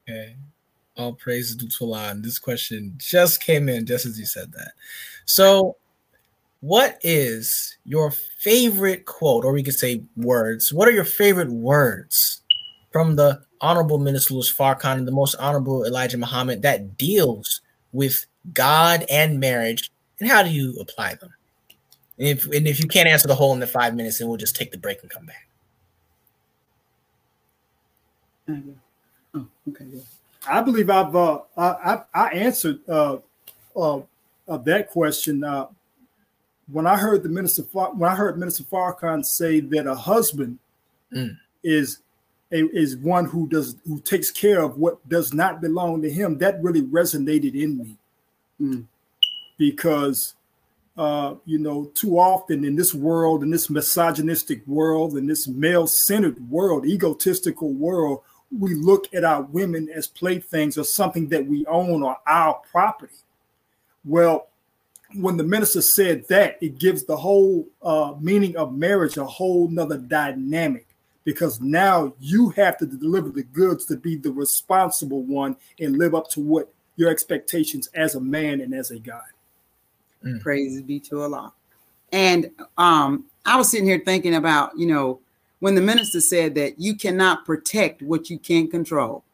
Okay. 0.08 0.36
All 0.96 1.14
praise 1.14 1.54
due 1.54 1.68
to 1.68 1.84
Allah. 1.84 2.10
And 2.10 2.24
this 2.24 2.38
question 2.38 2.94
just 2.98 3.42
came 3.42 3.68
in 3.68 3.86
just 3.86 4.06
as 4.06 4.18
you 4.18 4.26
said 4.26 4.52
that. 4.52 4.72
So, 5.24 5.76
what 6.60 6.98
is 7.02 7.78
your 7.84 8.10
favorite 8.10 9.06
quote, 9.06 9.44
or 9.44 9.52
we 9.52 9.62
could 9.62 9.74
say 9.74 10.04
words? 10.16 10.72
What 10.72 10.88
are 10.88 10.92
your 10.92 11.04
favorite 11.04 11.50
words 11.50 12.42
from 12.92 13.16
the 13.16 13.42
Honorable 13.60 13.98
Minister 13.98 14.34
Louis 14.34 14.52
Farrakhan 14.52 14.98
and 14.98 15.08
the 15.08 15.12
Most 15.12 15.36
Honorable 15.36 15.84
Elijah 15.84 16.18
Muhammad 16.18 16.62
that 16.62 16.98
deals 16.98 17.60
with 17.92 18.26
God 18.52 19.04
and 19.10 19.40
marriage, 19.40 19.90
and 20.18 20.28
how 20.28 20.42
do 20.42 20.50
you 20.50 20.76
apply 20.80 21.14
them? 21.14 21.30
And 22.20 22.28
if 22.28 22.44
and 22.44 22.68
if 22.68 22.78
you 22.78 22.86
can't 22.86 23.08
answer 23.08 23.26
the 23.26 23.34
whole 23.34 23.54
in 23.54 23.60
the 23.60 23.66
five 23.66 23.94
minutes, 23.94 24.18
then 24.18 24.28
we'll 24.28 24.36
just 24.36 24.54
take 24.54 24.70
the 24.70 24.78
break 24.78 25.00
and 25.00 25.10
come 25.10 25.24
back. 25.24 25.48
Oh, 29.34 29.46
okay. 29.70 29.86
Yeah. 29.90 30.00
I 30.46 30.60
believe 30.60 30.90
I've 30.90 31.16
uh, 31.16 31.40
I, 31.56 32.02
I 32.12 32.28
answered 32.28 32.80
uh, 32.86 33.18
uh, 33.74 34.00
that 34.48 34.90
question 34.90 35.42
uh, 35.42 35.68
when 36.70 36.86
I 36.86 36.98
heard 36.98 37.22
the 37.22 37.30
minister 37.30 37.62
when 37.62 38.10
I 38.10 38.14
heard 38.14 38.38
Minister 38.38 38.64
Farrakhan 38.64 39.24
say 39.24 39.60
that 39.60 39.86
a 39.86 39.94
husband 39.94 40.58
mm. 41.10 41.38
is 41.64 42.00
a, 42.52 42.68
is 42.76 42.98
one 42.98 43.24
who 43.24 43.48
does 43.48 43.76
who 43.86 43.98
takes 43.98 44.30
care 44.30 44.60
of 44.60 44.76
what 44.76 45.06
does 45.08 45.32
not 45.32 45.62
belong 45.62 46.02
to 46.02 46.10
him. 46.10 46.36
That 46.36 46.62
really 46.62 46.82
resonated 46.82 47.54
in 47.54 47.78
me 47.78 47.96
mm. 48.60 48.84
because 49.56 50.34
uh, 51.00 51.34
you 51.46 51.58
know 51.58 51.90
too 51.94 52.18
often 52.18 52.64
in 52.64 52.76
this 52.76 52.94
world 52.94 53.42
in 53.42 53.50
this 53.50 53.70
misogynistic 53.70 54.66
world 54.66 55.16
in 55.16 55.26
this 55.26 55.48
male 55.48 55.86
centered 55.86 56.38
world 56.50 56.84
egotistical 56.84 57.72
world 57.72 58.20
we 58.56 58.74
look 58.74 59.12
at 59.14 59.24
our 59.24 59.42
women 59.42 59.88
as 59.94 60.06
playthings 60.06 60.76
or 60.76 60.84
something 60.84 61.28
that 61.28 61.46
we 61.46 61.64
own 61.66 62.02
or 62.02 62.16
our 62.26 62.60
property. 62.70 63.14
Well, 64.04 64.48
when 65.14 65.36
the 65.36 65.44
minister 65.44 65.82
said 65.82 66.26
that, 66.28 66.58
it 66.60 66.78
gives 66.78 67.04
the 67.04 67.16
whole 67.16 67.66
uh, 67.82 68.14
meaning 68.20 68.56
of 68.56 68.76
marriage 68.76 69.16
a 69.16 69.24
whole 69.24 69.68
nother 69.68 69.98
dynamic 69.98 70.86
because 71.24 71.60
now 71.60 72.12
you 72.18 72.50
have 72.50 72.76
to 72.78 72.86
deliver 72.86 73.28
the 73.28 73.42
goods 73.42 73.84
to 73.86 73.96
be 73.96 74.16
the 74.16 74.32
responsible 74.32 75.22
one 75.22 75.56
and 75.78 75.98
live 75.98 76.14
up 76.14 76.28
to 76.30 76.40
what 76.40 76.72
your 76.96 77.10
expectations 77.10 77.88
as 77.94 78.14
a 78.14 78.20
man 78.20 78.60
and 78.60 78.74
as 78.74 78.90
a 78.90 78.98
God. 78.98 79.22
Mm. 80.24 80.40
Praise 80.40 80.80
be 80.82 81.00
to 81.00 81.22
Allah. 81.22 81.52
And 82.12 82.50
um, 82.76 83.26
I 83.46 83.56
was 83.56 83.70
sitting 83.70 83.86
here 83.86 84.02
thinking 84.04 84.34
about, 84.34 84.78
you 84.78 84.86
know, 84.86 85.20
when 85.60 85.74
the 85.74 85.80
minister 85.80 86.20
said 86.20 86.54
that 86.56 86.78
you 86.78 86.94
cannot 86.94 87.44
protect 87.44 88.02
what 88.02 88.30
you 88.30 88.38
can't 88.38 88.70
control. 88.70 89.24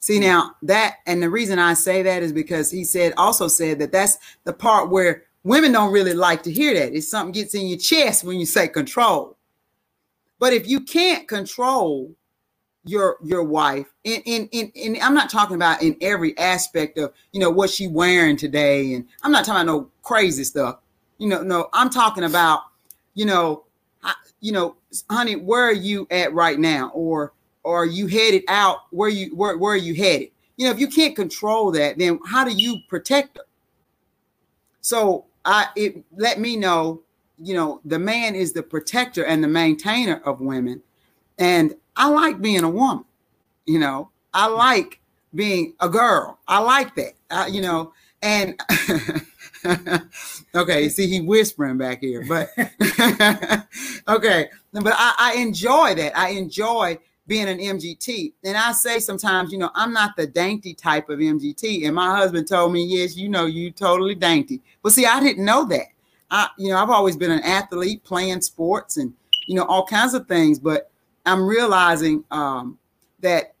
See 0.00 0.20
now 0.20 0.54
that, 0.62 0.96
and 1.06 1.22
the 1.22 1.30
reason 1.30 1.58
I 1.58 1.74
say 1.74 2.02
that 2.02 2.22
is 2.22 2.32
because 2.32 2.70
he 2.70 2.84
said 2.84 3.12
also 3.16 3.48
said 3.48 3.78
that 3.80 3.90
that's 3.90 4.18
the 4.44 4.52
part 4.52 4.90
where 4.90 5.24
women 5.42 5.72
don't 5.72 5.92
really 5.92 6.14
like 6.14 6.42
to 6.44 6.52
hear 6.52 6.74
that. 6.74 6.94
It's 6.94 7.08
something 7.08 7.32
gets 7.32 7.54
in 7.54 7.66
your 7.66 7.78
chest 7.78 8.22
when 8.24 8.38
you 8.38 8.46
say 8.46 8.68
control. 8.68 9.36
But 10.38 10.52
if 10.52 10.68
you 10.68 10.80
can't 10.80 11.26
control 11.26 12.14
your 12.88 13.16
your 13.22 13.42
wife, 13.44 13.86
in 14.04 14.22
in, 14.24 14.48
in 14.74 14.98
I'm 15.02 15.14
not 15.14 15.30
talking 15.30 15.56
about 15.56 15.82
in 15.82 15.96
every 16.00 16.36
aspect 16.38 16.98
of 16.98 17.12
you 17.32 17.40
know 17.40 17.50
what 17.50 17.70
she 17.70 17.88
wearing 17.88 18.36
today, 18.36 18.94
and 18.94 19.06
I'm 19.22 19.32
not 19.32 19.44
talking 19.44 19.62
about 19.62 19.72
no 19.72 19.90
crazy 20.02 20.44
stuff. 20.44 20.78
You 21.18 21.28
know, 21.28 21.42
no, 21.42 21.68
I'm 21.72 21.90
talking 21.90 22.24
about 22.24 22.62
you 23.14 23.26
know 23.26 23.64
I, 24.02 24.14
you 24.40 24.52
know, 24.52 24.76
honey, 25.10 25.36
where 25.36 25.64
are 25.64 25.72
you 25.72 26.06
at 26.10 26.32
right 26.32 26.58
now? 26.58 26.90
Or, 26.94 27.32
or 27.64 27.82
are 27.82 27.86
you 27.86 28.06
headed 28.06 28.44
out? 28.48 28.78
Where 28.90 29.08
you 29.08 29.34
where, 29.36 29.56
where 29.58 29.74
are 29.74 29.76
you 29.76 29.94
headed? 29.94 30.30
You 30.56 30.66
know, 30.66 30.72
if 30.72 30.80
you 30.80 30.88
can't 30.88 31.14
control 31.14 31.70
that, 31.72 31.98
then 31.98 32.18
how 32.26 32.44
do 32.44 32.52
you 32.52 32.78
protect 32.88 33.36
her? 33.36 33.44
So 34.80 35.26
I 35.44 35.68
it 35.76 36.02
let 36.16 36.40
me 36.40 36.56
know 36.56 37.02
you 37.40 37.54
know, 37.54 37.80
the 37.84 37.98
man 37.98 38.34
is 38.34 38.52
the 38.52 38.62
protector 38.62 39.24
and 39.24 39.42
the 39.42 39.48
maintainer 39.48 40.20
of 40.24 40.40
women. 40.40 40.82
And 41.38 41.74
I 41.98 42.08
like 42.08 42.40
being 42.40 42.64
a 42.64 42.70
woman, 42.70 43.04
you 43.66 43.78
know, 43.78 44.10
I 44.32 44.46
like 44.46 45.00
being 45.34 45.74
a 45.80 45.88
girl. 45.88 46.38
I 46.48 46.60
like 46.60 46.94
that, 46.94 47.12
uh, 47.30 47.46
you 47.50 47.60
know, 47.60 47.92
and 48.22 48.58
okay, 50.54 50.88
see, 50.88 51.08
he 51.08 51.20
whispering 51.20 51.76
back 51.76 52.00
here, 52.00 52.24
but 52.26 52.48
okay, 54.08 54.48
but 54.72 54.94
I, 54.96 55.14
I 55.18 55.34
enjoy 55.38 55.94
that. 55.96 56.16
I 56.16 56.30
enjoy 56.30 56.98
being 57.26 57.48
an 57.48 57.58
MGT. 57.58 58.32
And 58.42 58.56
I 58.56 58.72
say 58.72 58.98
sometimes, 58.98 59.52
you 59.52 59.58
know, 59.58 59.70
I'm 59.74 59.92
not 59.92 60.16
the 60.16 60.26
dainty 60.26 60.74
type 60.74 61.10
of 61.10 61.18
MGT. 61.18 61.84
And 61.86 61.94
my 61.94 62.16
husband 62.16 62.48
told 62.48 62.72
me, 62.72 62.84
yes, 62.84 63.16
you 63.16 63.28
know, 63.28 63.44
you 63.44 63.70
totally 63.70 64.14
dainty. 64.14 64.62
But 64.82 64.92
see, 64.92 65.04
I 65.04 65.20
didn't 65.20 65.44
know 65.44 65.66
that. 65.66 65.86
I, 66.30 66.48
you 66.58 66.70
know, 66.70 66.78
I've 66.78 66.90
always 66.90 67.16
been 67.16 67.30
an 67.30 67.42
athlete 67.42 68.02
playing 68.02 68.40
sports 68.40 68.96
and, 68.96 69.12
you 69.46 69.54
know, 69.54 69.64
all 69.64 69.84
kinds 69.84 70.14
of 70.14 70.26
things. 70.26 70.58
But 70.58 70.90
I'm 71.28 71.46
realizing 71.46 72.24
um, 72.30 72.78
that 73.20 73.54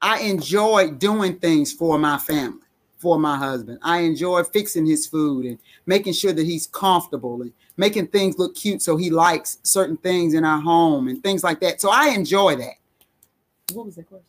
I 0.00 0.20
enjoy 0.20 0.90
doing 0.90 1.38
things 1.38 1.72
for 1.72 1.98
my 1.98 2.18
family, 2.18 2.60
for 2.98 3.18
my 3.18 3.36
husband. 3.36 3.78
I 3.82 4.00
enjoy 4.00 4.42
fixing 4.44 4.86
his 4.86 5.06
food 5.06 5.46
and 5.46 5.58
making 5.86 6.14
sure 6.14 6.32
that 6.32 6.44
he's 6.44 6.66
comfortable 6.66 7.42
and 7.42 7.52
making 7.76 8.08
things 8.08 8.38
look 8.38 8.54
cute 8.54 8.82
so 8.82 8.96
he 8.96 9.10
likes 9.10 9.58
certain 9.62 9.96
things 9.98 10.34
in 10.34 10.44
our 10.44 10.60
home 10.60 11.08
and 11.08 11.22
things 11.22 11.44
like 11.44 11.60
that. 11.60 11.80
So 11.80 11.90
I 11.90 12.08
enjoy 12.08 12.56
that. 12.56 12.74
What 13.72 13.86
was 13.86 13.96
the 13.96 14.02
question? 14.02 14.26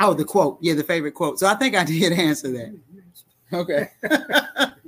Oh, 0.00 0.14
the 0.14 0.24
quote. 0.24 0.58
Yeah, 0.60 0.74
the 0.74 0.84
favorite 0.84 1.12
quote. 1.12 1.38
So 1.38 1.46
I 1.46 1.54
think 1.54 1.76
I 1.76 1.84
did 1.84 2.12
answer 2.12 2.50
that. 2.52 2.78
Okay. 3.52 3.88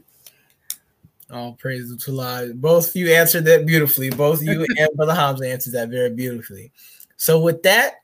All 1.35 1.55
praise 1.55 1.93
to 1.97 2.11
Allah. 2.13 2.53
Both 2.55 2.91
of 2.91 2.97
you 2.97 3.13
answered 3.13 3.45
that 3.47 3.67
beautifully. 3.67 4.09
Both 4.09 4.41
you 4.43 4.65
and 4.79 4.89
Brother 4.95 5.15
Hamza 5.15 5.51
answered 5.51 5.73
that 5.73 5.89
very 5.89 6.11
beautifully. 6.11 6.71
So 7.17 7.41
with 7.41 7.63
that, 7.65 7.95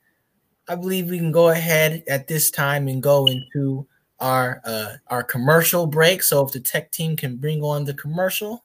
I 0.68 0.74
believe 0.74 1.08
we 1.08 1.18
can 1.18 1.30
go 1.30 1.50
ahead 1.50 2.02
at 2.08 2.26
this 2.26 2.50
time 2.50 2.88
and 2.88 3.00
go 3.00 3.28
into 3.28 3.86
our 4.18 4.60
uh, 4.64 4.94
our 5.06 5.22
commercial 5.22 5.86
break. 5.86 6.24
So 6.24 6.44
if 6.44 6.52
the 6.52 6.58
tech 6.58 6.90
team 6.90 7.16
can 7.16 7.36
bring 7.36 7.62
on 7.62 7.84
the 7.84 7.94
commercial. 7.94 8.64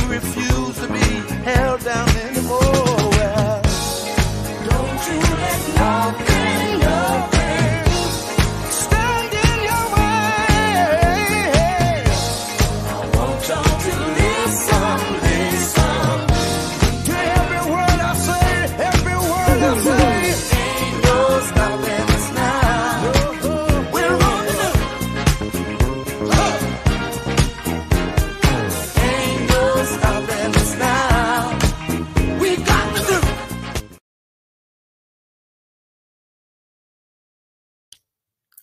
refuse 0.11 0.75
to 0.75 0.87
be 0.89 0.99
held 1.45 1.81
down 1.85 2.09
anymore. 2.17 2.59
Well, 2.59 3.61
don't 4.67 5.07
you 5.07 5.19
let 5.37 5.75
nothing, 5.75 6.30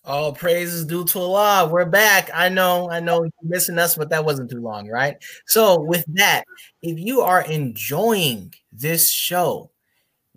All 0.09 0.33
praises 0.33 0.85
due 0.85 1.05
to 1.05 1.19
Allah. 1.19 1.69
We're 1.71 1.85
back. 1.85 2.31
I 2.33 2.49
know, 2.49 2.89
I 2.89 2.99
know 2.99 3.21
you're 3.21 3.31
missing 3.43 3.77
us, 3.77 3.95
but 3.95 4.09
that 4.09 4.25
wasn't 4.25 4.49
too 4.49 4.59
long, 4.59 4.89
right? 4.89 5.15
So, 5.45 5.79
with 5.79 6.03
that, 6.15 6.45
if 6.81 6.97
you 6.97 7.21
are 7.21 7.43
enjoying 7.43 8.51
this 8.71 9.11
show, 9.11 9.69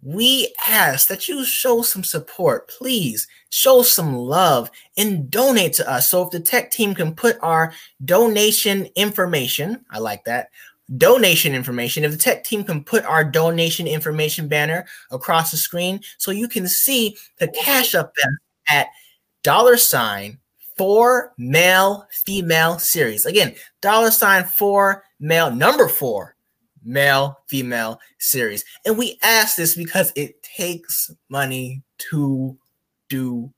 we 0.02 0.52
ask 0.68 1.08
that 1.08 1.26
you 1.26 1.42
show 1.46 1.80
some 1.80 2.04
support. 2.04 2.68
Please 2.68 3.26
show 3.48 3.80
some 3.80 4.14
love 4.14 4.70
and 4.98 5.30
donate 5.30 5.72
to 5.74 5.90
us. 5.90 6.10
So, 6.10 6.22
if 6.22 6.30
the 6.32 6.40
tech 6.40 6.70
team 6.70 6.94
can 6.94 7.14
put 7.14 7.38
our 7.40 7.72
donation 8.04 8.90
information, 8.94 9.86
I 9.90 10.00
like 10.00 10.24
that 10.24 10.50
donation 10.98 11.54
information. 11.54 12.04
If 12.04 12.10
the 12.10 12.18
tech 12.18 12.44
team 12.44 12.62
can 12.62 12.84
put 12.84 13.06
our 13.06 13.24
donation 13.24 13.86
information 13.86 14.48
banner 14.48 14.84
across 15.10 15.50
the 15.50 15.56
screen 15.56 16.00
so 16.18 16.30
you 16.30 16.46
can 16.46 16.68
see 16.68 17.16
the 17.38 17.48
cash 17.48 17.94
up 17.94 18.12
there 18.14 18.38
at 18.68 18.88
dollar 19.42 19.76
sign 19.76 20.38
four 20.76 21.32
male 21.38 22.06
female 22.10 22.78
series. 22.78 23.26
Again, 23.26 23.54
dollar 23.80 24.10
sign 24.10 24.44
four 24.44 25.04
male 25.20 25.50
number 25.50 25.88
four 25.88 26.36
male 26.84 27.38
female 27.48 28.00
series. 28.18 28.64
And 28.84 28.98
we 28.98 29.18
ask 29.22 29.56
this 29.56 29.74
because 29.74 30.12
it 30.16 30.42
takes 30.42 31.10
money 31.28 31.82
to 32.10 32.56
do 33.08 33.52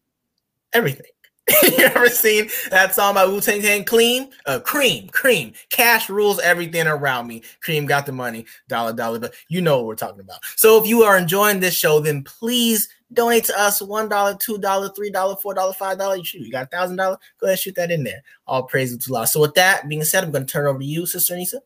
everything. 0.72 1.13
you 1.62 1.84
ever 1.84 2.08
seen 2.08 2.48
that 2.70 2.94
song 2.94 3.14
by 3.14 3.24
Wu 3.26 3.40
Tang 3.40 3.60
Clan? 3.60 3.84
Clean, 3.84 4.30
uh, 4.46 4.60
cream, 4.60 5.08
cream. 5.08 5.52
Cash 5.68 6.08
rules 6.08 6.40
everything 6.40 6.86
around 6.86 7.26
me. 7.26 7.42
Cream 7.60 7.84
got 7.84 8.06
the 8.06 8.12
money, 8.12 8.46
dollar, 8.68 8.94
dollar. 8.94 9.18
But 9.18 9.34
you 9.48 9.60
know 9.60 9.76
what 9.76 9.86
we're 9.86 9.94
talking 9.94 10.20
about. 10.20 10.38
So 10.56 10.80
if 10.80 10.86
you 10.86 11.02
are 11.02 11.18
enjoying 11.18 11.60
this 11.60 11.76
show, 11.76 12.00
then 12.00 12.22
please 12.24 12.88
donate 13.12 13.44
to 13.44 13.60
us 13.60 13.82
one 13.82 14.08
dollar, 14.08 14.36
two 14.40 14.56
dollar, 14.56 14.88
three 14.90 15.10
dollar, 15.10 15.36
four 15.36 15.52
dollar, 15.52 15.74
five 15.74 15.98
dollar. 15.98 16.16
You 16.16 16.24
shoot, 16.24 16.40
you 16.40 16.50
got 16.50 16.64
a 16.64 16.68
thousand 16.68 16.96
dollar. 16.96 17.18
Go 17.38 17.46
ahead, 17.46 17.58
shoot 17.58 17.74
that 17.74 17.90
in 17.90 18.04
there. 18.04 18.22
All 18.46 18.62
praise 18.62 18.96
to 18.96 19.14
Allah. 19.14 19.26
So 19.26 19.40
with 19.40 19.54
that 19.54 19.86
being 19.86 20.04
said, 20.04 20.24
I'm 20.24 20.30
going 20.30 20.46
to 20.46 20.52
turn 20.52 20.66
over 20.66 20.78
to 20.78 20.84
you, 20.84 21.04
Sister 21.04 21.34
Anissa. 21.34 21.60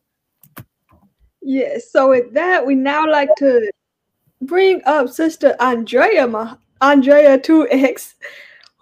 Yes. 1.41 1.89
So 1.89 2.09
with 2.09 2.33
that, 2.33 2.65
we 2.65 2.75
now 2.75 3.09
like 3.09 3.29
to 3.37 3.71
bring 4.41 4.81
up 4.85 5.09
Sister 5.09 5.55
Andrea, 5.59 6.27
Ma- 6.27 6.57
Andrea 6.81 7.39
2X, 7.39 8.13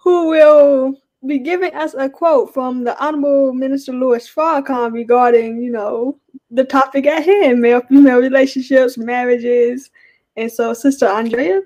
who 0.08 0.28
will 0.28 0.94
be 1.26 1.38
giving 1.38 1.74
us 1.74 1.92
a 1.92 2.08
quote 2.08 2.54
from 2.54 2.82
the 2.82 2.98
Honorable 2.98 3.52
Minister 3.52 3.92
Louis 3.92 4.26
Farrakhan 4.26 4.90
regarding, 4.92 5.60
you 5.60 5.70
know, 5.70 6.18
the 6.50 6.64
topic 6.64 7.04
at 7.06 7.26
hand, 7.26 7.60
male-female 7.60 8.18
relationships, 8.18 8.96
marriages. 8.96 9.90
And 10.34 10.50
so, 10.50 10.72
Sister 10.72 11.06
Andrea. 11.06 11.60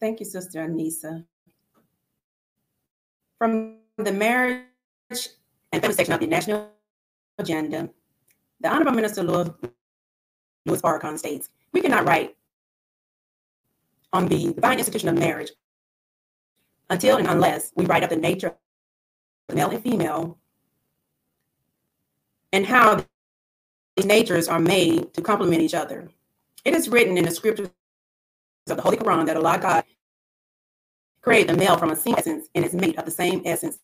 Thank 0.00 0.20
you, 0.20 0.26
Sister 0.26 0.66
Anissa. 0.66 1.24
From 3.36 3.76
the 3.98 4.12
marriage 4.12 4.62
and 5.72 5.82
family 5.82 5.94
section 5.94 6.14
of 6.14 6.20
the 6.20 6.26
national 6.26 6.70
agenda, 7.38 7.90
the 8.60 8.68
Honorable 8.68 8.92
Minister 8.92 9.22
Louis, 9.22 9.50
Louis 10.64 10.80
Farrakhan 10.80 11.18
states, 11.18 11.50
we 11.72 11.82
cannot 11.82 12.06
write 12.06 12.34
on 14.14 14.26
the 14.26 14.54
divine 14.54 14.78
institution 14.78 15.10
of 15.10 15.18
marriage 15.18 15.50
until 16.90 17.16
and 17.18 17.28
unless 17.28 17.72
we 17.76 17.86
write 17.86 18.02
up 18.02 18.10
the 18.10 18.16
nature 18.16 18.54
of 19.48 19.54
male 19.54 19.70
and 19.70 19.82
female 19.82 20.38
and 22.52 22.66
how 22.66 23.04
these 23.96 24.06
natures 24.06 24.48
are 24.48 24.60
made 24.60 25.12
to 25.14 25.20
complement 25.20 25.62
each 25.62 25.74
other. 25.74 26.08
It 26.64 26.74
is 26.74 26.88
written 26.88 27.18
in 27.18 27.24
the 27.24 27.30
scriptures 27.30 27.70
of 28.68 28.76
the 28.76 28.82
Holy 28.82 28.96
Quran 28.96 29.26
that 29.26 29.36
Allah 29.36 29.58
God 29.60 29.84
created 31.20 31.48
the 31.48 31.58
male 31.58 31.76
from 31.76 31.90
a 31.90 31.96
single 31.96 32.18
essence 32.18 32.48
and 32.54 32.64
is 32.64 32.74
made 32.74 32.96
of 32.98 33.04
the 33.04 33.10
same 33.10 33.42
essence. 33.44 33.78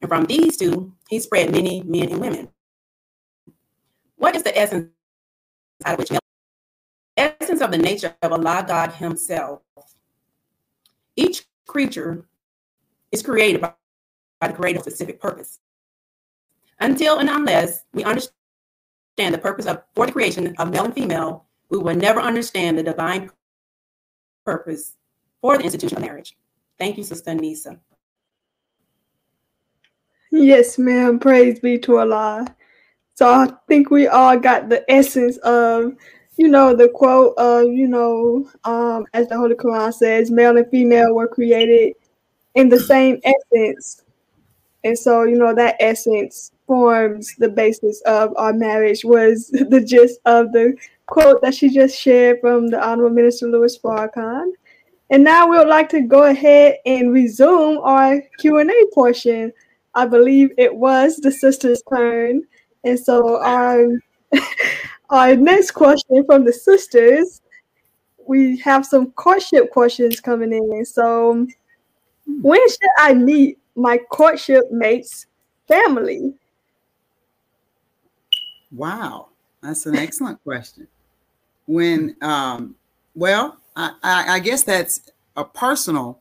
And 0.00 0.08
from 0.08 0.24
these 0.26 0.56
two, 0.56 0.92
he 1.08 1.18
spread 1.18 1.50
many 1.50 1.82
men 1.82 2.10
and 2.10 2.20
women. 2.20 2.48
What 4.16 4.36
is 4.36 4.42
the 4.42 4.56
essence 4.56 4.90
out 5.84 5.94
of 5.94 5.98
which 5.98 6.10
male? 6.10 6.20
Essence 7.16 7.60
of 7.60 7.70
the 7.70 7.78
nature 7.78 8.14
of 8.22 8.32
Allah 8.32 8.64
God 8.66 8.92
Himself. 8.92 9.62
Each 11.16 11.46
creature 11.66 12.26
is 13.12 13.22
created 13.22 13.60
by, 13.60 13.72
by 14.40 14.48
the 14.48 14.54
creator 14.54 14.80
specific 14.80 15.20
purpose. 15.20 15.58
Until 16.80 17.18
and 17.18 17.30
unless 17.30 17.84
we 17.92 18.04
understand 18.04 18.32
the 19.16 19.38
purpose 19.38 19.66
of 19.66 19.82
for 19.94 20.06
the 20.06 20.12
creation 20.12 20.54
of 20.58 20.70
male 20.70 20.84
and 20.84 20.94
female, 20.94 21.46
we 21.70 21.78
will 21.78 21.94
never 21.94 22.20
understand 22.20 22.78
the 22.78 22.82
divine 22.82 23.30
purpose 24.44 24.96
for 25.40 25.56
the 25.56 25.64
institution 25.64 25.98
of 25.98 26.02
marriage. 26.02 26.36
Thank 26.78 26.98
you, 26.98 27.04
Sister 27.04 27.34
Nisa. 27.34 27.78
Yes, 30.32 30.78
ma'am. 30.78 31.20
Praise 31.20 31.60
be 31.60 31.78
to 31.78 31.98
Allah. 31.98 32.44
So 33.14 33.28
I 33.28 33.52
think 33.68 33.90
we 33.90 34.08
all 34.08 34.36
got 34.36 34.68
the 34.68 34.84
essence 34.90 35.36
of, 35.38 35.92
you 36.36 36.48
know, 36.48 36.74
the 36.74 36.88
quote 36.88 37.34
of, 37.36 37.66
you 37.66 37.88
know, 37.88 38.48
um, 38.64 39.06
as 39.14 39.28
the 39.28 39.36
Holy 39.36 39.54
Quran 39.54 39.92
says, 39.92 40.30
male 40.30 40.56
and 40.56 40.68
female 40.70 41.14
were 41.14 41.28
created 41.28 41.94
in 42.54 42.68
the 42.68 42.80
same 42.80 43.20
essence. 43.24 44.02
And 44.84 44.98
so, 44.98 45.24
you 45.24 45.36
know, 45.36 45.54
that 45.54 45.76
essence 45.80 46.52
forms 46.66 47.34
the 47.36 47.48
basis 47.48 48.00
of 48.02 48.34
our 48.36 48.52
marriage 48.52 49.04
was 49.04 49.48
the 49.70 49.80
gist 49.80 50.20
of 50.24 50.52
the 50.52 50.76
quote 51.06 51.42
that 51.42 51.54
she 51.54 51.68
just 51.68 51.98
shared 52.00 52.40
from 52.40 52.68
the 52.68 52.82
Honorable 52.82 53.14
Minister 53.14 53.46
Louis 53.46 53.78
Farrakhan. 53.78 54.52
And 55.10 55.22
now 55.22 55.48
we 55.48 55.58
would 55.58 55.68
like 55.68 55.88
to 55.90 56.00
go 56.00 56.24
ahead 56.24 56.76
and 56.86 57.12
resume 57.12 57.78
our 57.78 58.22
Q&A 58.38 58.94
portion. 58.94 59.52
I 59.94 60.06
believe 60.06 60.50
it 60.58 60.74
was 60.74 61.18
the 61.18 61.30
sister's 61.30 61.82
turn. 61.92 62.42
And 62.84 62.98
so 62.98 63.40
our, 63.42 63.86
our 65.14 65.36
next 65.36 65.70
question 65.70 66.24
from 66.26 66.44
the 66.44 66.52
sisters, 66.52 67.40
we 68.26 68.58
have 68.58 68.84
some 68.84 69.12
courtship 69.12 69.70
questions 69.70 70.20
coming 70.20 70.52
in. 70.52 70.84
So 70.84 71.46
when 72.26 72.68
should 72.68 72.90
I 72.98 73.14
meet 73.14 73.58
my 73.76 73.98
courtship 74.10 74.70
mate's 74.72 75.26
family? 75.68 76.34
Wow, 78.72 79.28
that's 79.62 79.86
an 79.86 79.94
excellent 79.94 80.42
question. 80.42 80.88
When, 81.66 82.16
um, 82.20 82.74
well, 83.14 83.58
I, 83.76 83.92
I, 84.02 84.34
I 84.34 84.38
guess 84.40 84.64
that's 84.64 85.12
a 85.36 85.44
personal 85.44 86.20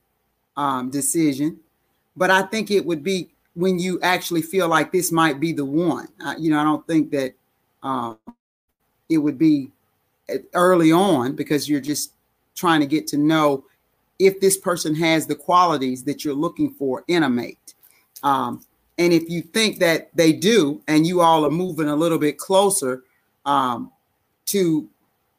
um, 0.56 0.92
decision, 0.92 1.60
but 2.16 2.30
I 2.30 2.44
think 2.44 2.70
it 2.70 2.86
would 2.86 3.04
be 3.04 3.30
when 3.56 3.80
you 3.80 4.00
actually 4.02 4.44
feel 4.44 4.68
like 4.68 4.92
this 4.92 5.12
might 5.12 5.40
be 5.40 5.52
the 5.52 5.66
one. 5.66 6.10
Uh, 6.24 6.36
you 6.38 6.52
know, 6.52 6.60
I 6.60 6.64
don't 6.64 6.86
think 6.86 7.10
that 7.12 7.34
um, 7.82 8.18
it 9.14 9.18
would 9.18 9.38
be 9.38 9.72
early 10.54 10.92
on 10.92 11.36
because 11.36 11.70
you're 11.70 11.82
just 11.82 12.14
trying 12.56 12.80
to 12.80 12.86
get 12.88 13.08
to 13.08 13.18
know 13.18 13.64
if 14.20 14.40
this 14.40 14.58
person 14.58 14.96
has 14.96 15.28
the 15.28 15.36
qualities 15.36 16.04
that 16.04 16.24
you're 16.24 16.34
looking 16.34 16.72
for 16.72 17.04
in 17.08 17.24
a 17.24 17.30
mate. 17.30 17.74
Um, 18.22 18.64
and 18.98 19.12
if 19.12 19.30
you 19.30 19.42
think 19.42 19.80
that 19.80 20.16
they 20.16 20.32
do, 20.32 20.82
and 20.88 21.06
you 21.06 21.22
all 21.22 21.46
are 21.46 21.52
moving 21.52 21.88
a 21.88 21.96
little 21.96 22.20
bit 22.20 22.38
closer 22.38 23.04
um, 23.46 23.92
to 24.46 24.88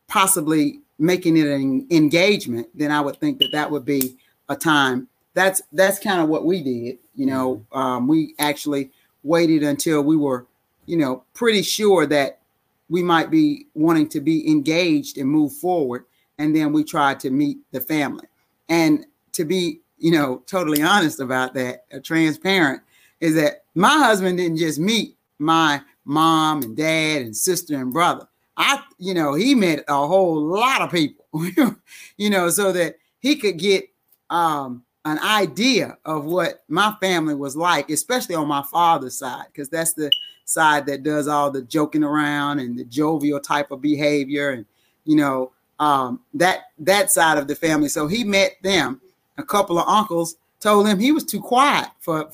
possibly 0.08 0.80
making 0.98 1.36
it 1.36 1.46
an 1.46 1.86
engagement, 1.90 2.68
then 2.74 2.90
I 2.90 3.00
would 3.00 3.16
think 3.18 3.38
that 3.38 3.52
that 3.52 3.70
would 3.70 3.84
be 3.84 4.16
a 4.48 4.56
time. 4.56 5.08
That's 5.34 5.62
that's 5.72 5.98
kind 5.98 6.20
of 6.20 6.28
what 6.28 6.44
we 6.44 6.62
did. 6.62 6.98
You 7.14 7.26
know, 7.26 7.56
mm-hmm. 7.56 7.78
um, 7.78 8.08
we 8.08 8.34
actually 8.38 8.90
waited 9.22 9.62
until 9.62 10.02
we 10.02 10.16
were, 10.16 10.46
you 10.86 10.96
know, 10.96 11.22
pretty 11.32 11.62
sure 11.62 12.06
that 12.06 12.40
we 12.88 13.02
might 13.02 13.30
be 13.30 13.66
wanting 13.74 14.08
to 14.10 14.20
be 14.20 14.48
engaged 14.48 15.18
and 15.18 15.28
move 15.28 15.52
forward, 15.52 16.04
and 16.38 16.54
then 16.54 16.72
we 16.72 16.84
try 16.84 17.14
to 17.14 17.30
meet 17.30 17.58
the 17.72 17.80
family. 17.80 18.26
And 18.68 19.06
to 19.32 19.44
be, 19.44 19.80
you 19.98 20.10
know, 20.10 20.42
totally 20.46 20.82
honest 20.82 21.20
about 21.20 21.54
that, 21.54 21.84
uh, 21.94 22.00
transparent, 22.02 22.82
is 23.20 23.34
that 23.34 23.64
my 23.74 23.98
husband 23.98 24.38
didn't 24.38 24.58
just 24.58 24.78
meet 24.78 25.16
my 25.38 25.80
mom 26.04 26.62
and 26.62 26.76
dad 26.76 27.22
and 27.22 27.36
sister 27.36 27.76
and 27.76 27.92
brother. 27.92 28.28
I, 28.56 28.82
you 28.98 29.14
know, 29.14 29.34
he 29.34 29.54
met 29.54 29.84
a 29.88 30.06
whole 30.06 30.40
lot 30.40 30.82
of 30.82 30.92
people, 30.92 31.24
you 32.16 32.30
know, 32.30 32.50
so 32.50 32.72
that 32.72 32.96
he 33.18 33.36
could 33.36 33.58
get 33.58 33.88
um, 34.30 34.84
an 35.04 35.18
idea 35.18 35.98
of 36.04 36.24
what 36.24 36.64
my 36.68 36.94
family 37.00 37.34
was 37.34 37.56
like, 37.56 37.90
especially 37.90 38.34
on 38.34 38.46
my 38.46 38.62
father's 38.62 39.18
side, 39.18 39.46
because 39.48 39.68
that's 39.68 39.94
the 39.94 40.10
side 40.44 40.86
that 40.86 41.02
does 41.02 41.28
all 41.28 41.50
the 41.50 41.62
joking 41.62 42.04
around 42.04 42.58
and 42.58 42.78
the 42.78 42.84
jovial 42.84 43.40
type 43.40 43.70
of 43.70 43.80
behavior, 43.80 44.50
and 44.50 44.66
you 45.04 45.16
know, 45.16 45.52
um, 45.78 46.20
that 46.34 46.66
that 46.78 47.10
side 47.10 47.38
of 47.38 47.48
the 47.48 47.54
family. 47.54 47.88
So 47.88 48.06
he 48.06 48.24
met 48.24 48.56
them. 48.62 49.00
A 49.38 49.42
couple 49.42 49.78
of 49.78 49.88
uncles 49.88 50.36
told 50.60 50.86
him 50.86 50.98
he 50.98 51.12
was 51.12 51.24
too 51.24 51.40
quiet 51.40 51.88
for 52.00 52.30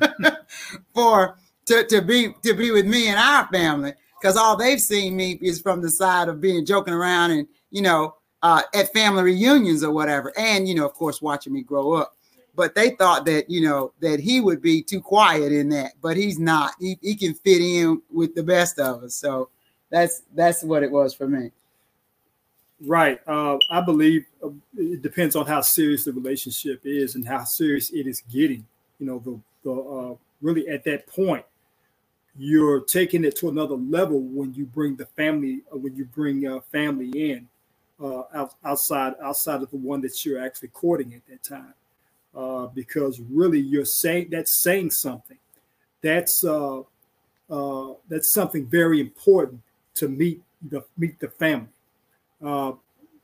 for 0.94 1.36
to, 1.66 1.84
to 1.86 2.02
be 2.02 2.34
to 2.42 2.54
be 2.54 2.70
with 2.70 2.86
me 2.86 3.08
and 3.08 3.18
our 3.18 3.46
family 3.48 3.92
because 4.20 4.36
all 4.36 4.56
they've 4.56 4.80
seen 4.80 5.16
me 5.16 5.38
is 5.40 5.60
from 5.60 5.80
the 5.80 5.90
side 5.90 6.28
of 6.28 6.40
being 6.40 6.66
joking 6.66 6.94
around 6.94 7.30
and 7.30 7.46
you 7.70 7.80
know 7.80 8.14
uh, 8.42 8.62
at 8.74 8.92
family 8.92 9.22
reunions 9.22 9.84
or 9.84 9.92
whatever, 9.92 10.32
and 10.38 10.68
you 10.68 10.74
know, 10.74 10.86
of 10.86 10.94
course, 10.94 11.20
watching 11.20 11.52
me 11.52 11.62
grow 11.62 11.92
up. 11.94 12.16
But 12.54 12.74
they 12.74 12.90
thought 12.90 13.24
that 13.26 13.48
you 13.48 13.62
know 13.62 13.92
that 14.00 14.20
he 14.20 14.40
would 14.40 14.60
be 14.60 14.82
too 14.82 15.00
quiet 15.00 15.52
in 15.52 15.68
that, 15.70 15.92
but 16.02 16.16
he's 16.16 16.38
not. 16.38 16.72
He, 16.80 16.98
he 17.00 17.14
can 17.14 17.34
fit 17.34 17.60
in 17.60 18.02
with 18.12 18.34
the 18.34 18.42
best 18.42 18.78
of 18.78 19.04
us. 19.04 19.14
So 19.14 19.48
that's 19.90 20.22
that's 20.34 20.62
what 20.62 20.82
it 20.82 20.90
was 20.90 21.14
for 21.14 21.28
me. 21.28 21.52
Right. 22.82 23.20
Uh, 23.26 23.58
I 23.70 23.82
believe 23.82 24.24
uh, 24.42 24.48
it 24.76 25.02
depends 25.02 25.36
on 25.36 25.46
how 25.46 25.60
serious 25.60 26.04
the 26.04 26.12
relationship 26.12 26.80
is 26.84 27.14
and 27.14 27.26
how 27.26 27.44
serious 27.44 27.90
it 27.90 28.06
is 28.06 28.22
getting. 28.30 28.66
You 28.98 29.06
know, 29.06 29.18
the 29.18 29.40
the 29.64 29.72
uh, 29.72 30.14
really 30.40 30.68
at 30.68 30.84
that 30.84 31.06
point 31.06 31.44
you're 32.38 32.80
taking 32.80 33.24
it 33.24 33.36
to 33.36 33.48
another 33.48 33.74
level 33.74 34.20
when 34.20 34.54
you 34.54 34.64
bring 34.64 34.96
the 34.96 35.06
family 35.06 35.60
uh, 35.72 35.76
when 35.76 35.94
you 35.96 36.04
bring 36.06 36.46
uh, 36.46 36.60
family 36.72 37.10
in 37.30 37.48
uh, 38.02 38.22
out, 38.34 38.54
outside 38.64 39.14
outside 39.22 39.62
of 39.62 39.70
the 39.70 39.76
one 39.76 40.00
that 40.00 40.24
you're 40.24 40.42
actually 40.42 40.68
courting 40.68 41.12
at 41.14 41.26
that 41.28 41.42
time 41.42 41.74
uh, 42.34 42.66
because 42.68 43.20
really 43.20 43.60
you're 43.60 43.84
saying 43.84 44.28
that's 44.30 44.62
saying 44.62 44.90
something 44.90 45.38
that's 46.02 46.44
uh, 46.44 46.80
uh, 47.50 47.94
that's 48.08 48.32
something 48.32 48.66
very 48.66 49.00
important 49.00 49.60
to 49.94 50.08
meet 50.08 50.42
the 50.70 50.82
meet 50.96 51.18
the 51.20 51.28
family 51.28 51.68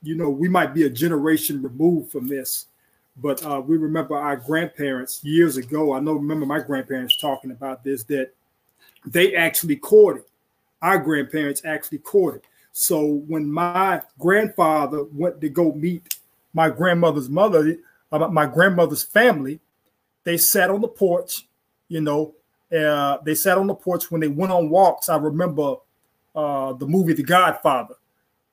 you 0.02 0.14
know 0.14 0.28
we 0.28 0.48
might 0.48 0.74
be 0.74 0.84
a 0.84 0.90
generation 0.90 1.62
removed 1.62 2.10
from 2.12 2.26
this 2.26 2.66
but 3.18 3.42
we 3.66 3.76
remember 3.76 4.16
our 4.16 4.36
grandparents 4.36 5.22
years 5.24 5.56
ago 5.56 5.92
i 5.94 6.00
know 6.00 6.12
remember 6.12 6.46
my 6.46 6.60
grandparents 6.60 7.16
talking 7.16 7.50
about 7.50 7.82
this 7.82 8.02
that 8.04 8.30
they 9.06 9.34
actually 9.34 9.76
courted. 9.76 10.24
Our 10.82 10.98
grandparents 10.98 11.62
actually 11.64 11.98
courted. 11.98 12.42
So 12.72 13.22
when 13.28 13.50
my 13.50 14.02
grandfather 14.18 15.04
went 15.04 15.40
to 15.40 15.48
go 15.48 15.72
meet 15.72 16.18
my 16.52 16.68
grandmother's 16.68 17.28
mother, 17.28 17.76
uh, 18.12 18.28
my 18.28 18.46
grandmother's 18.46 19.02
family, 19.02 19.60
they 20.24 20.36
sat 20.36 20.70
on 20.70 20.80
the 20.80 20.88
porch. 20.88 21.46
You 21.88 22.00
know, 22.00 22.34
uh, 22.76 23.18
they 23.24 23.34
sat 23.34 23.58
on 23.58 23.66
the 23.66 23.74
porch 23.74 24.10
when 24.10 24.20
they 24.20 24.28
went 24.28 24.52
on 24.52 24.70
walks. 24.70 25.08
I 25.08 25.16
remember 25.16 25.76
uh, 26.34 26.72
the 26.74 26.86
movie 26.86 27.12
The 27.14 27.22
Godfather, 27.22 27.94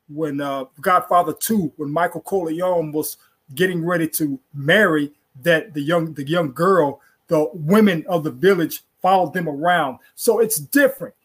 when 0.08 0.40
uh, 0.40 0.66
Godfather 0.82 1.34
Two, 1.34 1.74
when 1.78 1.92
Michael 1.92 2.22
Corleone 2.22 2.92
was 2.92 3.18
getting 3.56 3.86
ready 3.86 4.08
to 4.08 4.40
marry 4.54 5.12
that 5.42 5.74
the 5.74 5.82
young 5.82 6.14
the 6.14 6.28
young 6.28 6.52
girl, 6.52 7.02
the 7.28 7.50
women 7.54 8.06
of 8.08 8.24
the 8.24 8.32
village 8.32 8.84
followed 9.02 9.34
them 9.34 9.50
around. 9.50 10.00
So 10.16 10.40
it's 10.40 10.58
different. 10.58 11.16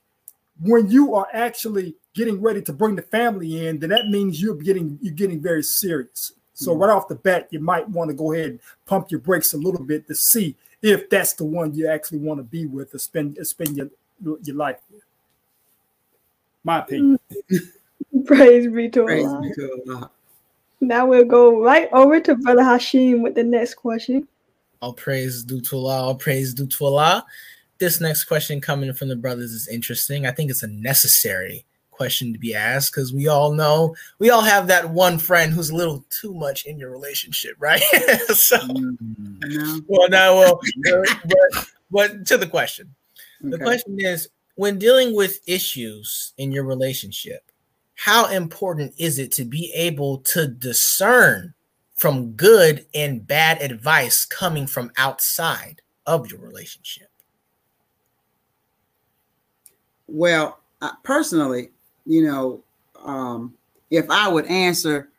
When 0.61 0.91
you 0.91 1.15
are 1.15 1.29
actually 1.33 1.95
getting 2.15 2.41
ready 2.41 2.61
to 2.63 2.73
bring 2.73 2.97
the 2.97 3.03
family 3.03 3.67
in, 3.67 3.79
then 3.79 3.91
that 3.91 4.09
means 4.09 4.43
you're 4.43 4.57
getting 4.57 4.99
you're 5.01 5.15
getting 5.15 5.41
very 5.41 5.63
serious. 5.63 6.33
So 6.59 6.75
right 6.75 6.91
off 6.91 7.07
the 7.07 7.15
bat, 7.15 7.47
you 7.51 7.61
might 7.61 7.89
want 7.89 8.11
to 8.11 8.17
go 8.17 8.33
ahead 8.33 8.51
and 8.51 8.61
pump 8.85 9.13
your 9.13 9.21
brakes 9.21 9.55
a 9.55 9.57
little 9.57 9.85
bit 9.85 10.09
to 10.09 10.15
see 10.17 10.57
if 10.83 11.09
that's 11.09 11.35
the 11.35 11.45
one 11.45 11.73
you 11.73 11.87
actually 11.87 12.19
want 12.19 12.41
to 12.41 12.43
be 12.43 12.67
with 12.67 12.93
or 12.93 12.99
spend 12.99 13.39
spend 13.47 13.77
your 13.77 13.91
your 14.43 14.57
life 14.57 14.81
with. 14.93 15.05
My 16.65 16.81
opinion. 16.81 17.21
Mm. 17.49 17.61
Praise 18.27 18.67
be 18.67 18.89
to 18.89 19.03
Allah. 19.03 19.41
Be 19.41 19.53
to 19.55 19.83
Allah. 19.87 20.11
Now 20.81 21.07
we'll 21.07 21.25
go 21.25 21.63
right 21.63 21.89
over 21.93 22.19
to 22.19 22.35
Brother 22.35 22.63
Hashim 22.63 23.23
with 23.23 23.37
the 23.37 23.45
next 23.45 23.75
question. 23.75 24.27
All 24.83 24.93
praise 24.93 25.37
is 25.37 25.45
due 25.45 25.61
to 25.61 25.77
Allah. 25.77 26.07
All 26.07 26.15
praise 26.17 26.49
is 26.49 26.55
due 26.55 26.67
to 26.67 26.85
Allah. 26.87 27.25
This 27.79 28.01
next 28.01 28.25
question 28.25 28.61
coming 28.61 28.93
from 28.93 29.07
the 29.07 29.17
brothers 29.17 29.53
is 29.53 29.69
interesting. 29.69 30.27
I 30.27 30.33
think 30.33 30.51
it's 30.51 30.65
a 30.65 30.69
necessary 30.69 31.65
question 31.99 32.33
to 32.33 32.39
be 32.39 32.55
asked 32.55 32.93
because 32.95 33.13
we 33.13 33.27
all 33.27 33.53
know 33.53 33.95
we 34.21 34.31
all 34.31 34.41
have 34.41 34.69
that 34.69 34.89
one 34.89 35.19
friend 35.19 35.53
who's 35.53 35.71
a 35.71 35.77
little 35.77 36.05
too 36.09 36.33
much 36.33 36.65
in 36.65 36.79
your 36.79 36.91
relationship, 36.91 37.57
right? 37.59 37.83
so, 38.29 38.57
Mm-hmm. 38.59 39.79
well, 39.87 40.09
now, 40.09 40.37
well, 40.37 40.61
but, 40.85 41.69
but 41.91 42.27
to 42.27 42.37
the 42.37 42.47
question, 42.47 42.95
the 43.41 43.59
question 43.59 43.99
is: 43.99 44.29
when 44.55 44.79
dealing 44.79 45.15
with 45.15 45.41
issues 45.47 46.33
in 46.39 46.53
your 46.53 46.65
relationship, 46.65 47.51
how 47.95 48.27
important 48.27 48.95
is 48.97 49.19
it 49.19 49.33
to 49.33 49.45
be 49.45 49.73
able 49.75 50.19
to 50.19 50.47
discern 50.47 51.55
from 51.95 52.33
good 52.33 52.87
and 52.95 53.27
bad 53.27 53.61
advice 53.61 54.25
coming 54.25 54.67
from 54.67 54.93
outside 54.97 55.83
of 56.07 56.31
your 56.31 56.41
relationship? 56.41 57.09
Well, 60.07 60.59
personally, 61.03 61.71
you 62.09 62.27
know, 62.27 62.61
um, 63.05 63.55
if 63.91 64.11
I 64.11 64.29
would 64.29 64.47
answer, 64.47 65.11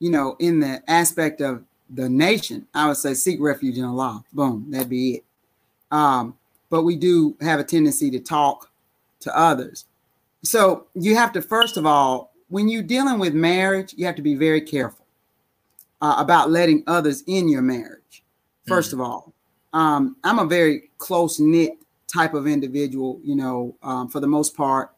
you 0.00 0.10
know, 0.10 0.36
in 0.40 0.60
the 0.60 0.82
aspect 0.88 1.40
of 1.40 1.64
the 1.88 2.08
nation, 2.08 2.66
I 2.74 2.88
would 2.88 2.96
say 2.96 3.14
seek 3.14 3.40
refuge 3.40 3.78
in 3.78 3.84
Allah. 3.84 4.24
Boom, 4.32 4.66
that'd 4.68 4.90
be 4.90 5.14
it. 5.14 5.24
Um, 5.90 6.36
but 6.70 6.82
we 6.82 6.96
do 6.96 7.36
have 7.40 7.60
a 7.60 7.64
tendency 7.64 8.10
to 8.10 8.18
talk 8.18 8.70
to 9.20 9.38
others. 9.38 9.86
So 10.42 10.86
you 10.94 11.14
have 11.16 11.32
to, 11.32 11.42
first 11.42 11.76
of 11.76 11.86
all, 11.86 12.32
when 12.48 12.68
you're 12.68 12.82
dealing 12.82 13.18
with 13.18 13.32
marriage, 13.32 13.94
you 13.96 14.04
have 14.06 14.16
to 14.16 14.22
be 14.22 14.34
very 14.34 14.60
careful 14.60 15.06
uh, 16.02 16.16
about 16.18 16.50
letting 16.50 16.82
others 16.86 17.22
in 17.26 17.48
your 17.48 17.62
marriage. 17.62 18.22
1st 18.68 18.94
of 18.94 19.00
all, 19.00 19.32
um, 19.72 20.16
I'm 20.24 20.38
a 20.38 20.44
very 20.46 20.90
close 20.98 21.38
knit 21.38 21.78
type 22.12 22.34
of 22.34 22.46
individual. 22.46 23.20
You 23.22 23.36
know, 23.36 23.76
um, 23.82 24.08
for 24.08 24.20
the 24.20 24.26
most 24.26 24.56
part, 24.56 24.93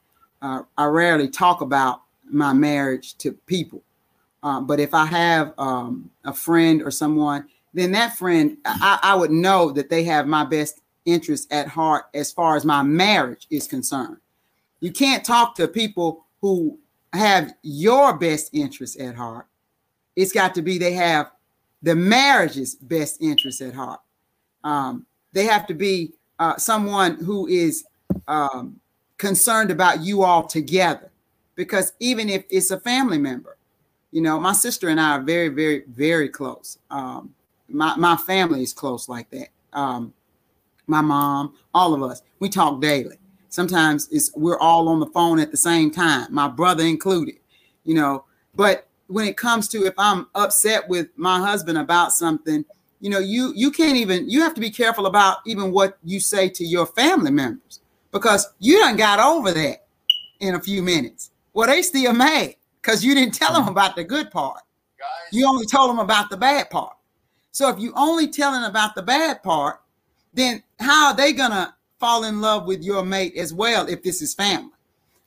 uh, 0.46 0.62
I 0.78 0.84
rarely 0.84 1.28
talk 1.28 1.60
about 1.60 2.02
my 2.24 2.52
marriage 2.52 3.18
to 3.18 3.32
people. 3.32 3.82
Um, 4.42 4.66
but 4.66 4.78
if 4.78 4.94
I 4.94 5.04
have 5.06 5.54
um, 5.58 6.08
a 6.24 6.32
friend 6.32 6.82
or 6.82 6.90
someone, 6.90 7.48
then 7.74 7.90
that 7.92 8.16
friend, 8.16 8.56
I, 8.64 9.00
I 9.02 9.14
would 9.16 9.32
know 9.32 9.72
that 9.72 9.90
they 9.90 10.04
have 10.04 10.26
my 10.28 10.44
best 10.44 10.82
interest 11.04 11.52
at 11.52 11.66
heart 11.66 12.04
as 12.14 12.32
far 12.32 12.54
as 12.54 12.64
my 12.64 12.82
marriage 12.82 13.46
is 13.50 13.66
concerned. 13.66 14.18
You 14.80 14.92
can't 14.92 15.24
talk 15.24 15.56
to 15.56 15.66
people 15.66 16.24
who 16.40 16.78
have 17.12 17.54
your 17.62 18.16
best 18.16 18.50
interest 18.52 19.00
at 19.00 19.16
heart. 19.16 19.46
It's 20.14 20.32
got 20.32 20.54
to 20.54 20.62
be 20.62 20.78
they 20.78 20.92
have 20.92 21.30
the 21.82 21.96
marriage's 21.96 22.76
best 22.76 23.20
interest 23.20 23.60
at 23.60 23.74
heart. 23.74 24.00
Um, 24.62 25.06
they 25.32 25.44
have 25.44 25.66
to 25.66 25.74
be 25.74 26.12
uh, 26.38 26.56
someone 26.56 27.16
who 27.16 27.48
is 27.48 27.84
um, 28.28 28.80
concerned 29.18 29.70
about 29.70 30.02
you 30.02 30.22
all 30.22 30.44
together. 30.44 31.10
Because 31.54 31.92
even 32.00 32.28
if 32.28 32.44
it's 32.50 32.70
a 32.70 32.80
family 32.80 33.18
member, 33.18 33.56
you 34.12 34.20
know, 34.20 34.38
my 34.38 34.52
sister 34.52 34.88
and 34.88 35.00
I 35.00 35.12
are 35.12 35.22
very, 35.22 35.48
very, 35.48 35.84
very 35.88 36.28
close. 36.28 36.78
Um, 36.90 37.34
my, 37.68 37.96
my 37.96 38.16
family 38.16 38.62
is 38.62 38.72
close 38.72 39.08
like 39.08 39.30
that. 39.30 39.48
Um, 39.72 40.12
my 40.86 41.00
mom, 41.00 41.54
all 41.74 41.94
of 41.94 42.02
us, 42.02 42.22
we 42.38 42.48
talk 42.48 42.80
daily. 42.80 43.16
Sometimes 43.48 44.08
it's 44.10 44.30
we're 44.36 44.58
all 44.58 44.88
on 44.88 45.00
the 45.00 45.06
phone 45.06 45.38
at 45.38 45.50
the 45.50 45.56
same 45.56 45.90
time, 45.90 46.26
my 46.30 46.48
brother 46.48 46.84
included, 46.84 47.36
you 47.84 47.94
know. 47.94 48.24
But 48.54 48.86
when 49.06 49.26
it 49.26 49.36
comes 49.36 49.68
to 49.68 49.86
if 49.86 49.94
I'm 49.96 50.26
upset 50.34 50.88
with 50.88 51.08
my 51.16 51.38
husband 51.38 51.78
about 51.78 52.12
something, 52.12 52.64
you 53.00 53.08
know, 53.08 53.18
you 53.18 53.52
you 53.56 53.70
can't 53.70 53.96
even 53.96 54.28
you 54.28 54.42
have 54.42 54.54
to 54.54 54.60
be 54.60 54.70
careful 54.70 55.06
about 55.06 55.38
even 55.46 55.72
what 55.72 55.96
you 56.04 56.20
say 56.20 56.48
to 56.50 56.64
your 56.64 56.86
family 56.86 57.30
members 57.30 57.80
because 58.18 58.48
you 58.58 58.78
done 58.78 58.96
got 58.96 59.20
over 59.20 59.52
that 59.52 59.86
in 60.40 60.54
a 60.54 60.60
few 60.60 60.82
minutes. 60.82 61.30
Well, 61.52 61.68
they 61.68 61.82
still 61.82 62.12
mad 62.12 62.54
because 62.80 63.04
you 63.04 63.14
didn't 63.14 63.34
tell 63.34 63.52
them 63.52 63.62
mm-hmm. 63.62 63.72
about 63.72 63.96
the 63.96 64.04
good 64.04 64.30
part. 64.30 64.60
You 65.32 65.46
only 65.48 65.66
told 65.66 65.90
them 65.90 65.98
about 65.98 66.30
the 66.30 66.36
bad 66.36 66.70
part. 66.70 66.96
So 67.50 67.68
if 67.68 67.78
you 67.80 67.92
only 67.96 68.28
telling 68.28 68.64
about 68.64 68.94
the 68.94 69.02
bad 69.02 69.42
part, 69.42 69.80
then 70.34 70.62
how 70.78 71.08
are 71.08 71.16
they 71.16 71.32
gonna 71.32 71.74
fall 71.98 72.24
in 72.24 72.40
love 72.40 72.66
with 72.66 72.82
your 72.82 73.04
mate 73.04 73.34
as 73.36 73.52
well 73.52 73.88
if 73.88 74.02
this 74.02 74.22
is 74.22 74.34
family? 74.34 74.70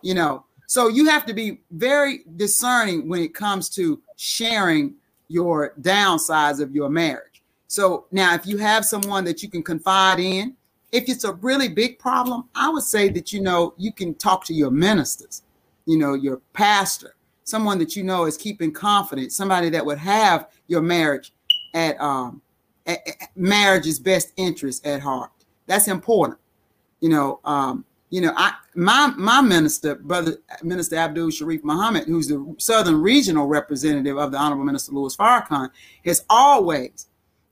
You 0.02 0.14
know, 0.14 0.46
so 0.68 0.88
you 0.88 1.06
have 1.06 1.26
to 1.26 1.34
be 1.34 1.60
very 1.72 2.22
discerning 2.38 3.10
when 3.10 3.22
it 3.22 3.34
comes 3.34 3.70
to 3.72 4.02
sharing 4.16 4.96
your 5.28 5.74
downsides 5.82 6.60
of 6.60 6.74
your 6.74 6.90
marriage. 6.90 7.42
So 7.68 8.06
now, 8.12 8.34
if 8.34 8.48
you 8.48 8.58
have 8.58 8.86
someone 8.86 9.24
that 9.26 9.44
you 9.44 9.50
can 9.50 9.62
confide 9.62 10.20
in, 10.20 10.56
if 10.92 11.08
it's 11.08 11.24
a 11.24 11.34
really 11.34 11.68
big 11.68 12.00
problem, 12.00 12.50
I 12.56 12.70
would 12.70 12.84
say 12.84 13.10
that 13.10 13.32
you 13.32 13.42
know 13.42 13.74
you 13.78 13.92
can 13.92 14.16
talk 14.16 14.46
to 14.46 14.54
your 14.54 14.72
ministers, 14.72 15.44
you 15.86 15.98
know, 15.98 16.14
your 16.14 16.42
pastor, 16.54 17.16
someone 17.44 17.80
that 17.80 17.96
you 17.96 18.04
know 18.04 18.26
is 18.26 18.38
keeping 18.38 18.72
confidence, 18.72 19.36
somebody 19.36 19.70
that 19.70 19.86
would 19.86 19.98
have 20.00 20.48
your 20.68 20.82
marriage 20.82 21.34
at 21.74 22.00
um 22.02 22.42
at, 22.86 23.00
at 23.08 23.30
marriage's 23.36 24.00
best 24.00 24.34
interest 24.38 24.86
at 24.86 25.02
heart. 25.02 25.32
That's 25.68 25.88
important. 25.88 26.40
You 27.02 27.10
know, 27.10 27.40
um, 27.46 27.86
you 28.10 28.22
know, 28.22 28.34
I 28.36 28.54
my 28.76 29.14
my 29.16 29.42
minister, 29.42 29.96
brother 29.96 30.38
Minister 30.64 30.96
Abdul 30.96 31.30
Sharif 31.30 31.64
Muhammad, 31.64 32.06
who's 32.06 32.28
the 32.28 32.56
Southern 32.58 33.02
Regional 33.02 33.46
Representative 33.46 34.18
of 34.18 34.32
the 34.32 34.38
Honorable 34.38 34.66
Minister 34.66 34.92
Louis 34.92 35.16
Farrakhan, 35.16 35.70
has 36.04 36.26
always 36.30 37.08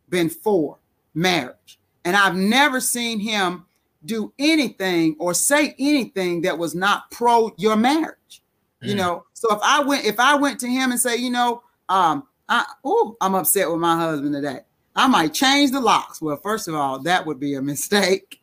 been 0.09 0.29
for 0.29 0.79
marriage. 1.13 1.76
And 2.07 2.15
I've 2.15 2.35
never 2.37 2.79
seen 2.79 3.19
him 3.19 3.65
do 4.05 4.31
anything 4.39 5.17
or 5.19 5.33
say 5.33 5.75
anything 5.77 6.41
that 6.43 6.57
was 6.57 6.73
not 6.73 7.11
pro 7.11 7.51
your 7.57 7.75
marriage. 7.75 8.41
You 8.81 8.93
Mm. 8.93 8.97
know, 8.97 9.25
so 9.33 9.53
if 9.53 9.59
I 9.61 9.81
went 9.83 10.05
if 10.05 10.17
I 10.17 10.35
went 10.35 10.57
to 10.61 10.67
him 10.69 10.91
and 10.91 10.99
say, 11.01 11.17
you 11.17 11.29
know, 11.29 11.63
um, 11.89 12.23
I 12.47 12.63
oh, 12.85 13.17
I'm 13.19 13.35
upset 13.35 13.69
with 13.69 13.81
my 13.81 13.97
husband 13.97 14.33
today. 14.33 14.61
I 14.95 15.07
might 15.07 15.33
change 15.33 15.71
the 15.71 15.81
locks. 15.81 16.21
Well, 16.21 16.37
first 16.37 16.69
of 16.69 16.75
all, 16.75 16.97
that 16.99 17.25
would 17.25 17.41
be 17.41 17.55
a 17.55 17.61
mistake. 17.73 18.39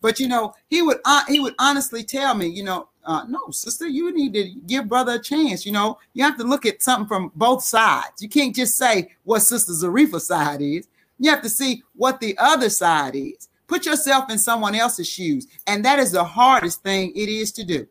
but 0.00 0.18
you 0.18 0.26
know, 0.26 0.52
he 0.68 0.82
would 0.82 0.98
uh, 1.04 1.22
he 1.28 1.38
would 1.38 1.54
honestly 1.60 2.02
tell 2.02 2.34
me, 2.34 2.48
you 2.48 2.64
know, 2.64 2.88
uh, 3.04 3.22
no, 3.28 3.38
sister, 3.50 3.86
you 3.86 4.12
need 4.12 4.34
to 4.34 4.50
give 4.66 4.88
brother 4.88 5.12
a 5.14 5.22
chance. 5.22 5.64
You 5.64 5.70
know, 5.70 5.98
you 6.14 6.24
have 6.24 6.36
to 6.38 6.44
look 6.44 6.66
at 6.66 6.82
something 6.82 7.06
from 7.06 7.30
both 7.36 7.62
sides. 7.62 8.20
You 8.20 8.28
can't 8.28 8.56
just 8.56 8.76
say 8.76 9.12
what 9.22 9.40
Sister 9.40 9.72
Zarifa's 9.72 10.26
side 10.26 10.60
is. 10.62 10.88
You 11.18 11.30
have 11.30 11.42
to 11.42 11.48
see 11.48 11.82
what 11.94 12.20
the 12.20 12.36
other 12.38 12.70
side 12.70 13.16
is. 13.16 13.48
Put 13.66 13.86
yourself 13.86 14.30
in 14.30 14.38
someone 14.38 14.74
else's 14.74 15.08
shoes, 15.08 15.46
and 15.66 15.84
that 15.84 15.98
is 15.98 16.12
the 16.12 16.24
hardest 16.24 16.82
thing 16.82 17.10
it 17.16 17.28
is 17.28 17.50
to 17.52 17.64
do. 17.64 17.86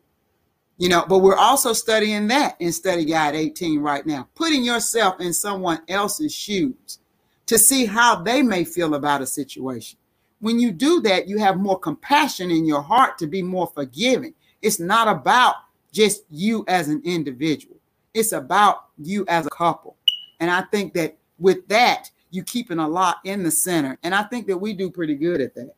You 0.78 0.88
know, 0.88 1.04
but 1.08 1.18
we're 1.18 1.36
also 1.36 1.72
studying 1.72 2.28
that 2.28 2.56
in 2.60 2.72
Study 2.72 3.04
Guide 3.04 3.34
18 3.34 3.80
right 3.80 4.04
now, 4.06 4.28
putting 4.34 4.62
yourself 4.62 5.20
in 5.20 5.32
someone 5.32 5.80
else's 5.88 6.34
shoes 6.34 6.98
to 7.46 7.58
see 7.58 7.86
how 7.86 8.16
they 8.22 8.42
may 8.42 8.64
feel 8.64 8.94
about 8.94 9.22
a 9.22 9.26
situation. 9.26 9.98
When 10.40 10.58
you 10.58 10.72
do 10.72 11.00
that, 11.02 11.28
you 11.28 11.38
have 11.38 11.56
more 11.56 11.78
compassion 11.78 12.50
in 12.50 12.66
your 12.66 12.82
heart 12.82 13.16
to 13.18 13.26
be 13.26 13.42
more 13.42 13.66
forgiving. 13.68 14.34
It's 14.60 14.78
not 14.78 15.08
about 15.08 15.56
just 15.92 16.24
you 16.30 16.64
as 16.68 16.88
an 16.88 17.00
individual, 17.04 17.76
it's 18.12 18.32
about 18.32 18.88
you 18.98 19.24
as 19.28 19.46
a 19.46 19.50
couple. 19.50 19.96
And 20.40 20.50
I 20.50 20.62
think 20.62 20.92
that 20.94 21.16
with 21.38 21.66
that, 21.68 22.10
you 22.36 22.44
keeping 22.44 22.78
a 22.78 22.86
lot 22.86 23.16
in 23.24 23.42
the 23.42 23.50
center. 23.50 23.98
And 24.02 24.14
I 24.14 24.22
think 24.22 24.46
that 24.46 24.58
we 24.58 24.74
do 24.74 24.90
pretty 24.90 25.14
good 25.14 25.40
at 25.40 25.54
that. 25.54 25.74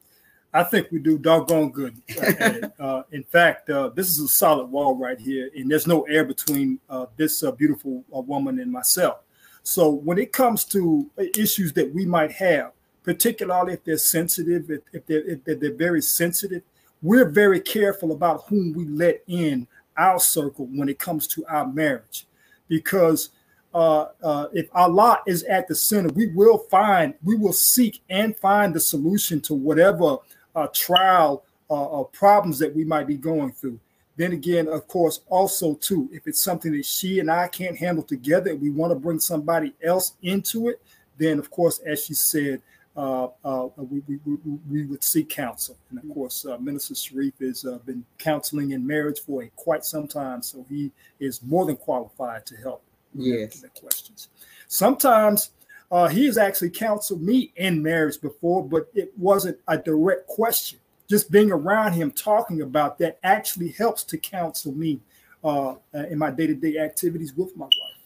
I 0.52 0.64
think 0.64 0.90
we 0.90 0.98
do 0.98 1.18
doggone 1.18 1.70
good. 1.70 2.00
uh, 2.80 3.02
in 3.12 3.22
fact, 3.22 3.70
uh, 3.70 3.90
this 3.90 4.08
is 4.08 4.18
a 4.18 4.28
solid 4.28 4.66
wall 4.66 4.96
right 4.96 5.18
here, 5.18 5.50
and 5.54 5.70
there's 5.70 5.86
no 5.86 6.02
air 6.02 6.24
between 6.24 6.80
uh, 6.88 7.06
this 7.16 7.42
uh, 7.42 7.52
beautiful 7.52 8.04
uh, 8.14 8.20
woman 8.20 8.58
and 8.58 8.72
myself. 8.72 9.18
So 9.62 9.90
when 9.90 10.18
it 10.18 10.32
comes 10.32 10.64
to 10.66 11.08
uh, 11.18 11.24
issues 11.36 11.72
that 11.74 11.94
we 11.94 12.06
might 12.06 12.32
have, 12.32 12.72
particularly 13.02 13.74
if 13.74 13.84
they're 13.84 13.98
sensitive, 13.98 14.70
if, 14.70 14.80
if, 14.92 15.06
they're, 15.06 15.26
if 15.26 15.44
they're 15.44 15.74
very 15.74 16.02
sensitive, 16.02 16.62
we're 17.02 17.28
very 17.28 17.60
careful 17.60 18.12
about 18.12 18.44
whom 18.48 18.72
we 18.72 18.86
let 18.86 19.22
in 19.26 19.66
our 19.96 20.18
circle 20.18 20.66
when 20.72 20.88
it 20.88 20.98
comes 20.98 21.26
to 21.28 21.44
our 21.46 21.66
marriage, 21.66 22.26
because 22.68 23.30
uh, 23.74 24.06
uh, 24.22 24.48
if 24.52 24.68
Allah 24.74 25.20
is 25.26 25.42
at 25.44 25.68
the 25.68 25.74
center, 25.74 26.08
we 26.14 26.28
will 26.28 26.58
find, 26.70 27.14
we 27.22 27.36
will 27.36 27.52
seek 27.52 28.00
and 28.08 28.36
find 28.36 28.74
the 28.74 28.80
solution 28.80 29.40
to 29.42 29.54
whatever 29.54 30.16
uh, 30.54 30.66
trial 30.74 31.44
uh, 31.70 31.84
or 31.84 32.06
problems 32.06 32.58
that 32.58 32.74
we 32.74 32.84
might 32.84 33.06
be 33.06 33.16
going 33.16 33.52
through. 33.52 33.78
Then 34.16 34.32
again, 34.32 34.66
of 34.68 34.88
course, 34.88 35.20
also 35.28 35.74
too, 35.74 36.08
if 36.12 36.26
it's 36.26 36.40
something 36.40 36.72
that 36.72 36.86
she 36.86 37.20
and 37.20 37.30
I 37.30 37.46
can't 37.46 37.76
handle 37.76 38.02
together, 38.02 38.56
we 38.56 38.70
want 38.70 38.90
to 38.90 38.98
bring 38.98 39.20
somebody 39.20 39.74
else 39.82 40.14
into 40.22 40.68
it, 40.68 40.82
then 41.18 41.38
of 41.38 41.50
course, 41.50 41.78
as 41.80 42.04
she 42.04 42.14
said, 42.14 42.60
uh, 42.96 43.28
uh, 43.44 43.68
we, 43.76 44.02
we, 44.08 44.18
we, 44.24 44.58
we 44.68 44.84
would 44.86 45.04
seek 45.04 45.28
counsel. 45.28 45.76
And 45.90 46.00
of 46.00 46.08
course, 46.12 46.44
uh, 46.44 46.58
Minister 46.58 46.96
Sharif 46.96 47.38
has 47.38 47.64
uh, 47.64 47.78
been 47.86 48.04
counseling 48.18 48.72
in 48.72 48.84
marriage 48.84 49.20
for 49.20 49.44
a, 49.44 49.48
quite 49.54 49.84
some 49.84 50.08
time, 50.08 50.42
so 50.42 50.66
he 50.68 50.90
is 51.20 51.40
more 51.44 51.64
than 51.64 51.76
qualified 51.76 52.44
to 52.46 52.56
help 52.56 52.82
Yes. 53.14 53.64
Questions. 53.80 54.28
Sometimes 54.68 55.50
uh, 55.90 56.08
he 56.08 56.26
has 56.26 56.36
actually 56.36 56.70
counseled 56.70 57.22
me 57.22 57.52
in 57.56 57.82
marriage 57.82 58.20
before, 58.20 58.66
but 58.66 58.88
it 58.94 59.12
wasn't 59.16 59.58
a 59.66 59.78
direct 59.78 60.26
question. 60.26 60.78
Just 61.08 61.30
being 61.30 61.50
around 61.50 61.94
him 61.94 62.10
talking 62.10 62.60
about 62.60 62.98
that 62.98 63.18
actually 63.22 63.70
helps 63.70 64.04
to 64.04 64.18
counsel 64.18 64.72
me 64.72 65.00
uh, 65.42 65.74
in 65.94 66.18
my 66.18 66.30
day 66.30 66.46
to 66.46 66.54
day 66.54 66.76
activities 66.78 67.34
with 67.34 67.56
my 67.56 67.64
wife. 67.64 67.98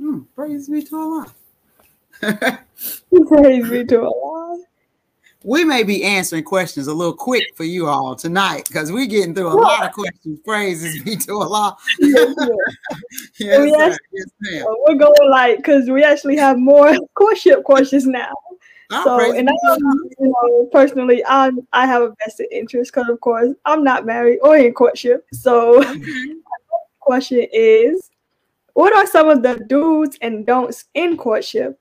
Mm, 0.00 0.26
praise 0.34 0.68
be 0.68 0.82
to 0.82 0.96
Allah. 0.96 1.34
praise 3.26 3.68
be 3.68 3.84
to 3.86 4.02
Allah. 4.02 4.64
We 5.44 5.62
may 5.62 5.82
be 5.82 6.02
answering 6.04 6.44
questions 6.44 6.86
a 6.86 6.94
little 6.94 7.12
quick 7.12 7.44
for 7.54 7.64
you 7.64 7.86
all 7.86 8.16
tonight 8.16 8.64
because 8.66 8.90
we're 8.90 9.04
getting 9.04 9.34
through 9.34 9.52
a 9.52 9.60
lot 9.60 9.84
of 9.84 9.92
questions. 9.92 10.40
Praises 10.40 11.02
be 11.02 11.16
to 11.16 11.34
Allah. 11.34 11.76
yes, 11.98 12.34
yes, 13.38 13.60
we 13.60 13.74
actually, 13.74 13.98
yes, 14.42 14.64
we're 14.86 14.94
going 14.94 15.30
like 15.30 15.58
because 15.58 15.90
we 15.90 16.02
actually 16.02 16.38
have 16.38 16.58
more 16.58 16.96
courtship 17.14 17.62
questions 17.62 18.06
now. 18.06 18.32
Oh, 18.90 19.04
so, 19.04 19.34
and 19.34 19.50
I, 19.50 19.76
you 20.18 20.28
know, 20.32 20.66
personally, 20.72 21.22
I 21.26 21.50
I 21.74 21.84
have 21.84 22.00
a 22.00 22.14
vested 22.24 22.46
interest 22.50 22.92
because, 22.94 23.10
of 23.10 23.20
course, 23.20 23.50
I'm 23.66 23.84
not 23.84 24.06
married 24.06 24.38
or 24.42 24.56
in 24.56 24.72
courtship. 24.72 25.26
So, 25.34 25.82
mm-hmm. 25.82 26.38
question 27.00 27.46
is, 27.52 28.10
what 28.72 28.94
are 28.94 29.06
some 29.06 29.28
of 29.28 29.42
the 29.42 29.62
do's 29.68 30.16
and 30.22 30.46
don'ts 30.46 30.86
in 30.94 31.18
courtship? 31.18 31.78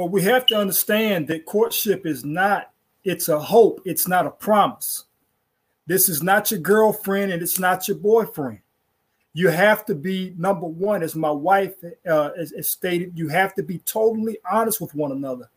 Well, 0.00 0.08
we 0.08 0.22
have 0.22 0.46
to 0.46 0.56
understand 0.56 1.28
that 1.28 1.44
courtship 1.44 2.06
is 2.06 2.24
not, 2.24 2.70
it's 3.04 3.28
a 3.28 3.38
hope, 3.38 3.82
it's 3.84 4.08
not 4.08 4.24
a 4.24 4.30
promise. 4.30 5.04
This 5.86 6.08
is 6.08 6.22
not 6.22 6.50
your 6.50 6.60
girlfriend 6.60 7.30
and 7.30 7.42
it's 7.42 7.58
not 7.58 7.86
your 7.86 7.98
boyfriend. 7.98 8.60
You 9.34 9.48
have 9.48 9.84
to 9.84 9.94
be, 9.94 10.32
number 10.38 10.66
one, 10.66 11.02
as 11.02 11.14
my 11.14 11.30
wife 11.30 11.74
uh, 12.08 12.30
has 12.34 12.70
stated, 12.70 13.12
you 13.14 13.28
have 13.28 13.52
to 13.56 13.62
be 13.62 13.80
totally 13.80 14.38
honest 14.50 14.80
with 14.80 14.94
one 14.94 15.12
another. 15.12 15.50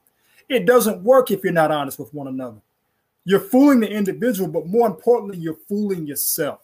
It 0.49 0.65
doesn't 0.65 1.05
work 1.05 1.31
if 1.31 1.41
you're 1.45 1.53
not 1.53 1.71
honest 1.71 1.97
with 1.97 2.13
one 2.13 2.27
another. 2.27 2.59
You're 3.23 3.39
fooling 3.39 3.79
the 3.79 3.89
individual, 3.89 4.49
but 4.49 4.67
more 4.67 4.87
importantly, 4.87 5.37
you're 5.37 5.55
fooling 5.69 6.05
yourself. 6.05 6.59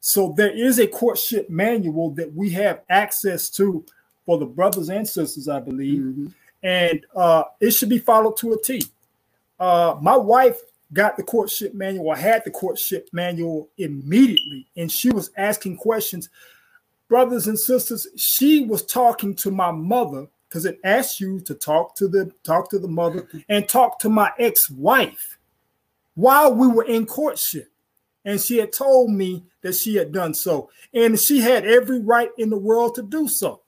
So 0.00 0.34
there 0.36 0.54
is 0.54 0.78
a 0.78 0.86
courtship 0.86 1.48
manual 1.48 2.10
that 2.10 2.34
we 2.34 2.50
have 2.50 2.82
access 2.90 3.48
to 3.52 3.86
for 4.26 4.36
the 4.36 4.44
brothers 4.44 4.90
and 4.90 5.08
sisters, 5.08 5.48
I 5.48 5.60
believe. 5.60 6.00
Mm-hmm 6.00 6.26
and 6.66 7.06
uh, 7.14 7.44
it 7.60 7.70
should 7.70 7.88
be 7.88 7.98
followed 7.98 8.36
to 8.38 8.52
a 8.52 8.60
T. 8.60 8.82
Uh, 9.60 9.96
my 10.02 10.16
wife 10.16 10.58
got 10.92 11.16
the 11.16 11.22
courtship 11.22 11.74
manual, 11.74 12.12
had 12.12 12.42
the 12.44 12.50
courtship 12.50 13.08
manual 13.12 13.68
immediately, 13.78 14.66
and 14.76 14.90
she 14.90 15.10
was 15.10 15.30
asking 15.36 15.76
questions. 15.76 16.28
Brothers 17.08 17.46
and 17.46 17.56
sisters, 17.58 18.08
she 18.16 18.64
was 18.64 18.84
talking 18.84 19.32
to 19.36 19.52
my 19.52 19.70
mother 19.70 20.26
because 20.48 20.66
it 20.66 20.80
asked 20.82 21.20
you 21.20 21.38
to 21.40 21.54
talk 21.54 21.94
to 21.96 22.08
the 22.08 22.32
talk 22.42 22.68
to 22.70 22.80
the 22.80 22.88
mother 22.88 23.28
and 23.48 23.68
talk 23.68 24.00
to 24.00 24.08
my 24.08 24.32
ex-wife 24.36 25.38
while 26.14 26.52
we 26.52 26.66
were 26.66 26.84
in 26.84 27.06
courtship. 27.06 27.70
And 28.24 28.40
she 28.40 28.56
had 28.56 28.72
told 28.72 29.12
me 29.12 29.44
that 29.60 29.76
she 29.76 29.94
had 29.94 30.10
done 30.10 30.34
so. 30.34 30.68
And 30.92 31.16
she 31.16 31.38
had 31.38 31.64
every 31.64 32.00
right 32.00 32.30
in 32.38 32.50
the 32.50 32.58
world 32.58 32.96
to 32.96 33.02
do 33.02 33.28
so. 33.28 33.60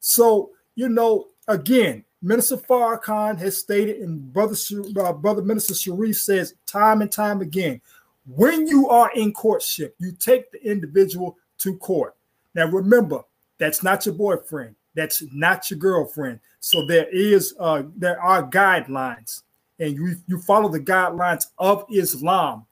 So, 0.00 0.50
you 0.74 0.88
know, 0.88 1.28
again, 1.46 2.04
Minister 2.24 2.56
Farrakhan 2.56 3.38
has 3.38 3.58
stated, 3.58 3.98
and 3.98 4.32
Brother 4.32 4.56
uh, 4.98 5.12
Brother 5.12 5.42
Minister 5.42 5.74
Sharif 5.74 6.16
says 6.16 6.54
time 6.64 7.02
and 7.02 7.12
time 7.12 7.42
again, 7.42 7.82
when 8.26 8.66
you 8.66 8.88
are 8.88 9.10
in 9.14 9.30
courtship, 9.32 9.94
you 9.98 10.12
take 10.12 10.50
the 10.50 10.66
individual 10.66 11.36
to 11.58 11.76
court. 11.76 12.16
Now 12.54 12.66
remember, 12.66 13.20
that's 13.58 13.82
not 13.82 14.06
your 14.06 14.14
boyfriend. 14.14 14.74
That's 14.94 15.22
not 15.32 15.70
your 15.70 15.78
girlfriend. 15.78 16.40
So 16.60 16.86
there 16.86 17.08
is 17.10 17.54
uh, 17.60 17.82
there 17.94 18.18
are 18.22 18.48
guidelines, 18.48 19.42
and 19.78 19.94
you 19.94 20.16
you 20.26 20.38
follow 20.38 20.70
the 20.70 20.80
guidelines 20.80 21.48
of 21.58 21.84
Islam 21.92 22.64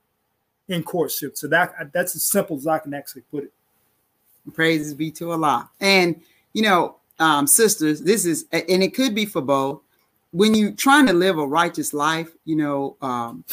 in 0.69 0.83
courtship. 0.83 1.37
So 1.37 1.47
that 1.49 1.93
that's 1.93 2.17
as 2.17 2.25
simple 2.25 2.57
as 2.57 2.67
I 2.67 2.79
can 2.79 2.95
actually 2.95 3.23
put 3.31 3.45
it. 3.45 3.53
Praises 4.55 4.95
be 4.95 5.11
to 5.11 5.33
Allah. 5.33 5.69
And 5.79 6.23
you 6.55 6.63
know, 6.63 6.97
um, 7.23 7.47
sisters, 7.47 8.03
this 8.03 8.27
is, 8.27 8.47
and 8.53 8.83
it 8.83 8.95
could 8.95 9.15
be 9.15 9.25
for 9.25 9.41
both. 9.41 9.81
When 10.33 10.55
you're 10.55 10.73
trying 10.73 11.07
to 11.07 11.13
live 11.13 11.39
a 11.39 11.47
righteous 11.47 11.93
life, 11.93 12.31
you 12.45 12.57
know, 12.57 12.97
um, 13.01 13.45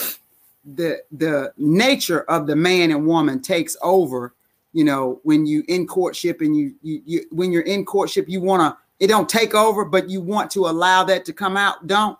the 0.75 1.01
the 1.11 1.53
nature 1.57 2.21
of 2.21 2.47
the 2.47 2.55
man 2.55 2.91
and 2.91 3.05
woman 3.05 3.41
takes 3.41 3.75
over. 3.81 4.33
You 4.71 4.83
know, 4.83 5.19
when 5.23 5.45
you 5.45 5.63
in 5.67 5.87
courtship 5.87 6.41
and 6.41 6.55
you 6.55 6.75
you, 6.81 7.01
you 7.05 7.25
when 7.31 7.51
you're 7.51 7.63
in 7.63 7.85
courtship, 7.85 8.29
you 8.29 8.41
want 8.41 8.61
to 8.61 8.77
it 9.03 9.07
don't 9.07 9.29
take 9.29 9.55
over, 9.55 9.85
but 9.85 10.09
you 10.09 10.21
want 10.21 10.51
to 10.51 10.67
allow 10.67 11.03
that 11.05 11.25
to 11.25 11.33
come 11.33 11.57
out. 11.57 11.87
Don't 11.87 12.17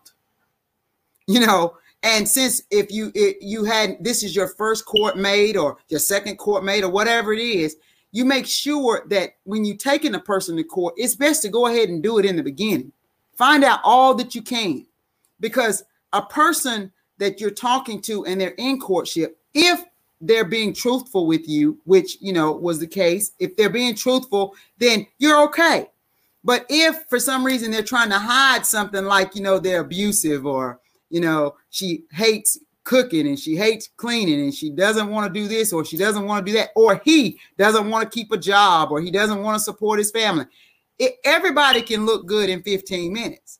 you 1.27 1.39
know? 1.45 1.77
And 2.01 2.27
since 2.27 2.63
if 2.71 2.91
you 2.91 3.11
it, 3.13 3.37
you 3.41 3.65
had 3.65 3.97
this 4.03 4.23
is 4.23 4.35
your 4.35 4.47
first 4.47 4.85
court 4.85 5.17
made 5.17 5.57
or 5.57 5.77
your 5.89 5.99
second 5.99 6.37
court 6.37 6.63
made 6.63 6.83
or 6.83 6.89
whatever 6.89 7.33
it 7.33 7.41
is, 7.41 7.75
you 8.11 8.25
make 8.25 8.45
sure 8.45 9.03
that 9.09 9.35
when 9.43 9.65
you're 9.65 9.77
taking 9.77 10.15
a 10.15 10.19
person 10.19 10.57
to 10.57 10.63
court, 10.63 10.95
it's 10.97 11.15
best 11.15 11.41
to 11.43 11.49
go 11.49 11.67
ahead 11.67 11.89
and 11.89 12.01
do 12.01 12.17
it 12.17 12.25
in 12.25 12.35
the 12.35 12.43
beginning. 12.43 12.91
Find 13.35 13.63
out 13.63 13.79
all 13.83 14.13
that 14.15 14.35
you 14.35 14.41
can 14.41 14.85
because 15.39 15.83
a 16.13 16.21
person 16.21 16.91
that 17.17 17.39
you're 17.39 17.51
talking 17.51 18.01
to 18.01 18.25
and 18.25 18.39
they're 18.39 18.55
in 18.57 18.79
courtship, 18.79 19.37
if 19.53 19.83
they're 20.21 20.45
being 20.45 20.73
truthful 20.73 21.27
with 21.27 21.47
you, 21.47 21.79
which 21.85 22.17
you 22.19 22.33
know 22.33 22.51
was 22.51 22.79
the 22.79 22.87
case, 22.87 23.31
if 23.39 23.55
they're 23.55 23.69
being 23.69 23.95
truthful, 23.95 24.55
then 24.77 25.05
you're 25.17 25.41
okay. 25.43 25.87
But 26.43 26.65
if 26.69 27.03
for 27.09 27.19
some 27.19 27.45
reason 27.45 27.71
they're 27.71 27.83
trying 27.83 28.09
to 28.09 28.19
hide 28.19 28.65
something 28.65 29.03
like, 29.03 29.35
you 29.35 29.41
know, 29.41 29.59
they're 29.59 29.81
abusive 29.81 30.45
or, 30.45 30.79
you 31.09 31.19
know, 31.19 31.55
she 31.69 32.03
hates 32.11 32.57
cooking 32.83 33.27
and 33.27 33.39
she 33.39 33.55
hates 33.55 33.89
cleaning 33.97 34.41
and 34.41 34.53
she 34.53 34.69
doesn't 34.69 35.09
want 35.09 35.31
to 35.31 35.39
do 35.39 35.47
this 35.47 35.71
or 35.71 35.85
she 35.85 35.97
doesn't 35.97 36.25
want 36.25 36.45
to 36.45 36.51
do 36.51 36.57
that 36.57 36.69
or 36.75 37.01
he 37.05 37.39
doesn't 37.57 37.89
want 37.89 38.03
to 38.03 38.15
keep 38.15 38.31
a 38.31 38.37
job 38.37 38.91
or 38.91 39.01
he 39.01 39.11
doesn't 39.11 39.43
want 39.43 39.55
to 39.55 39.63
support 39.63 39.99
his 39.99 40.11
family. 40.11 40.45
It, 40.97 41.15
everybody 41.23 41.81
can 41.81 42.05
look 42.05 42.25
good 42.25 42.49
in 42.49 42.61
15 42.63 43.13
minutes 43.13 43.59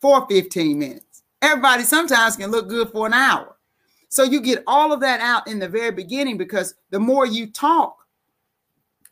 for 0.00 0.26
15 0.28 0.78
minutes. 0.78 1.22
Everybody 1.42 1.82
sometimes 1.82 2.36
can 2.36 2.50
look 2.50 2.68
good 2.68 2.90
for 2.90 3.06
an 3.06 3.12
hour. 3.12 3.56
So 4.08 4.22
you 4.22 4.40
get 4.40 4.62
all 4.66 4.92
of 4.92 5.00
that 5.00 5.20
out 5.20 5.48
in 5.48 5.58
the 5.58 5.68
very 5.68 5.90
beginning 5.90 6.38
because 6.38 6.74
the 6.90 7.00
more 7.00 7.26
you 7.26 7.50
talk, 7.50 7.96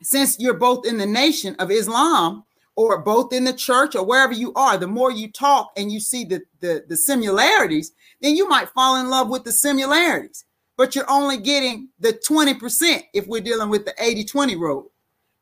since 0.03 0.39
you're 0.39 0.55
both 0.55 0.87
in 0.87 0.99
the 0.99 1.07
nation 1.07 1.57
of 1.59 1.71
Islam, 1.71 2.45
or 2.77 2.99
both 3.03 3.33
in 3.33 3.45
the 3.45 3.53
church 3.53 3.95
or 3.95 4.05
wherever 4.05 4.33
you 4.33 4.53
are, 4.55 4.77
the 4.77 4.87
more 4.87 5.11
you 5.11 5.31
talk 5.31 5.73
and 5.77 5.93
you 5.93 6.01
see 6.01 6.25
the, 6.25 6.43
the, 6.61 6.85
the 6.89 6.97
similarities, 6.97 7.93
then 8.21 8.37
you 8.37 8.49
might 8.49 8.69
fall 8.71 8.97
in 8.97 9.09
love 9.09 9.29
with 9.29 9.45
the 9.45 9.53
similarities. 9.53 10.45
But 10.77 10.95
you're 10.95 11.11
only 11.11 11.37
getting 11.37 11.91
the 12.01 12.13
20% 12.13 13.03
if 13.13 13.27
we're 13.29 13.41
dealing 13.41 13.69
with 13.69 13.85
the 13.85 13.95
80 13.99 14.25
20 14.25 14.57
rule. 14.57 14.91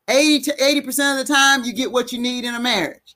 80 0.07 0.43
to 0.43 0.57
80% 0.57 1.19
of 1.19 1.27
the 1.27 1.33
time, 1.33 1.63
you 1.63 1.73
get 1.73 1.91
what 1.91 2.11
you 2.11 2.19
need 2.19 2.43
in 2.43 2.55
a 2.55 2.59
marriage, 2.59 3.15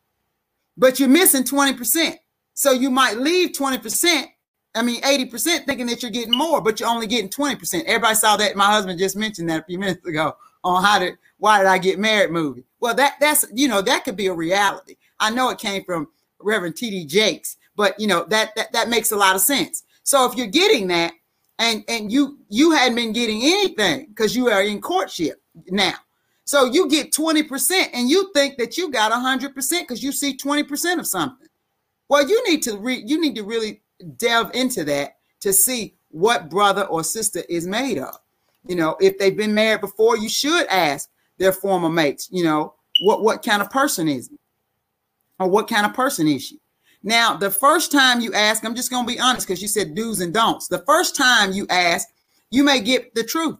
but 0.77 0.99
you're 0.99 1.09
missing 1.09 1.43
20%. 1.43 2.15
So 2.53 2.71
you 2.71 2.89
might 2.89 3.17
leave 3.17 3.51
20%, 3.51 4.25
I 4.73 4.81
mean, 4.81 5.01
80% 5.01 5.65
thinking 5.65 5.87
that 5.87 6.01
you're 6.01 6.11
getting 6.11 6.37
more, 6.37 6.61
but 6.61 6.79
you're 6.79 6.89
only 6.89 7.07
getting 7.07 7.29
20%. 7.29 7.83
Everybody 7.85 8.15
saw 8.15 8.37
that. 8.37 8.55
My 8.55 8.67
husband 8.67 8.99
just 8.99 9.15
mentioned 9.15 9.49
that 9.49 9.61
a 9.61 9.65
few 9.65 9.79
minutes 9.79 10.05
ago 10.05 10.35
on 10.63 10.83
how 10.83 10.99
to 10.99 11.17
why 11.37 11.59
did 11.59 11.67
I 11.67 11.77
get 11.77 11.99
married 11.99 12.31
movie. 12.31 12.66
Well, 12.79 12.95
that 12.95 13.15
that's 13.19 13.45
you 13.53 13.67
know 13.67 13.81
that 13.81 14.03
could 14.03 14.15
be 14.15 14.27
a 14.27 14.33
reality. 14.33 14.95
I 15.19 15.31
know 15.31 15.49
it 15.49 15.57
came 15.57 15.83
from 15.83 16.09
Reverend 16.39 16.75
T.D. 16.75 17.05
Jakes, 17.05 17.57
but 17.75 17.99
you 17.99 18.07
know 18.07 18.25
that 18.25 18.55
that 18.55 18.71
that 18.73 18.89
makes 18.89 19.11
a 19.11 19.15
lot 19.15 19.35
of 19.35 19.41
sense. 19.41 19.83
So 20.03 20.29
if 20.29 20.35
you're 20.35 20.47
getting 20.47 20.87
that, 20.87 21.13
and 21.59 21.83
and 21.87 22.11
you 22.11 22.39
you 22.49 22.71
hadn't 22.71 22.95
been 22.95 23.13
getting 23.13 23.41
anything 23.43 24.07
because 24.07 24.35
you 24.35 24.49
are 24.49 24.61
in 24.61 24.81
courtship 24.81 25.41
now, 25.69 25.95
so 26.45 26.65
you 26.65 26.87
get 26.89 27.11
twenty 27.11 27.43
percent, 27.43 27.89
and 27.93 28.09
you 28.09 28.31
think 28.33 28.57
that 28.57 28.77
you 28.77 28.91
got 28.91 29.11
hundred 29.11 29.55
percent 29.55 29.87
because 29.87 30.03
you 30.03 30.11
see 30.11 30.35
twenty 30.35 30.63
percent 30.63 30.99
of 30.99 31.07
something. 31.07 31.47
Well, 32.09 32.27
you 32.27 32.47
need 32.49 32.61
to 32.63 32.77
re- 32.77 33.03
you 33.05 33.19
need 33.19 33.35
to 33.35 33.43
really 33.43 33.81
delve 34.17 34.51
into 34.53 34.83
that 34.85 35.17
to 35.41 35.51
see 35.51 35.95
what 36.09 36.49
brother 36.49 36.83
or 36.83 37.03
sister 37.03 37.43
is 37.49 37.67
made 37.67 37.97
of. 37.97 38.17
You 38.67 38.75
know, 38.75 38.97
if 38.99 39.17
they've 39.17 39.35
been 39.35 39.53
married 39.53 39.81
before, 39.81 40.17
you 40.17 40.29
should 40.29 40.67
ask 40.67 41.09
their 41.37 41.51
former 41.51 41.89
mates, 41.89 42.29
you 42.31 42.43
know, 42.43 42.73
what, 43.01 43.23
what 43.23 43.43
kind 43.43 43.61
of 43.61 43.69
person 43.69 44.07
is 44.07 44.29
he? 44.29 44.37
Or 45.39 45.47
what 45.47 45.67
kind 45.67 45.85
of 45.85 45.93
person 45.93 46.27
is 46.27 46.45
she? 46.47 46.59
Now, 47.03 47.37
the 47.37 47.51
first 47.51 47.91
time 47.91 48.21
you 48.21 48.33
ask, 48.33 48.65
I'm 48.65 48.75
just 48.75 48.89
going 48.89 49.05
to 49.05 49.13
be 49.13 49.19
honest 49.19 49.47
because 49.47 49.61
you 49.61 49.67
said 49.67 49.93
do's 49.93 50.19
and 50.19 50.33
don'ts. 50.33 50.67
The 50.67 50.79
first 50.79 51.15
time 51.15 51.51
you 51.51 51.67
ask, 51.69 52.07
you 52.49 52.63
may 52.63 52.79
get 52.79 53.13
the 53.13 53.23
truth 53.23 53.57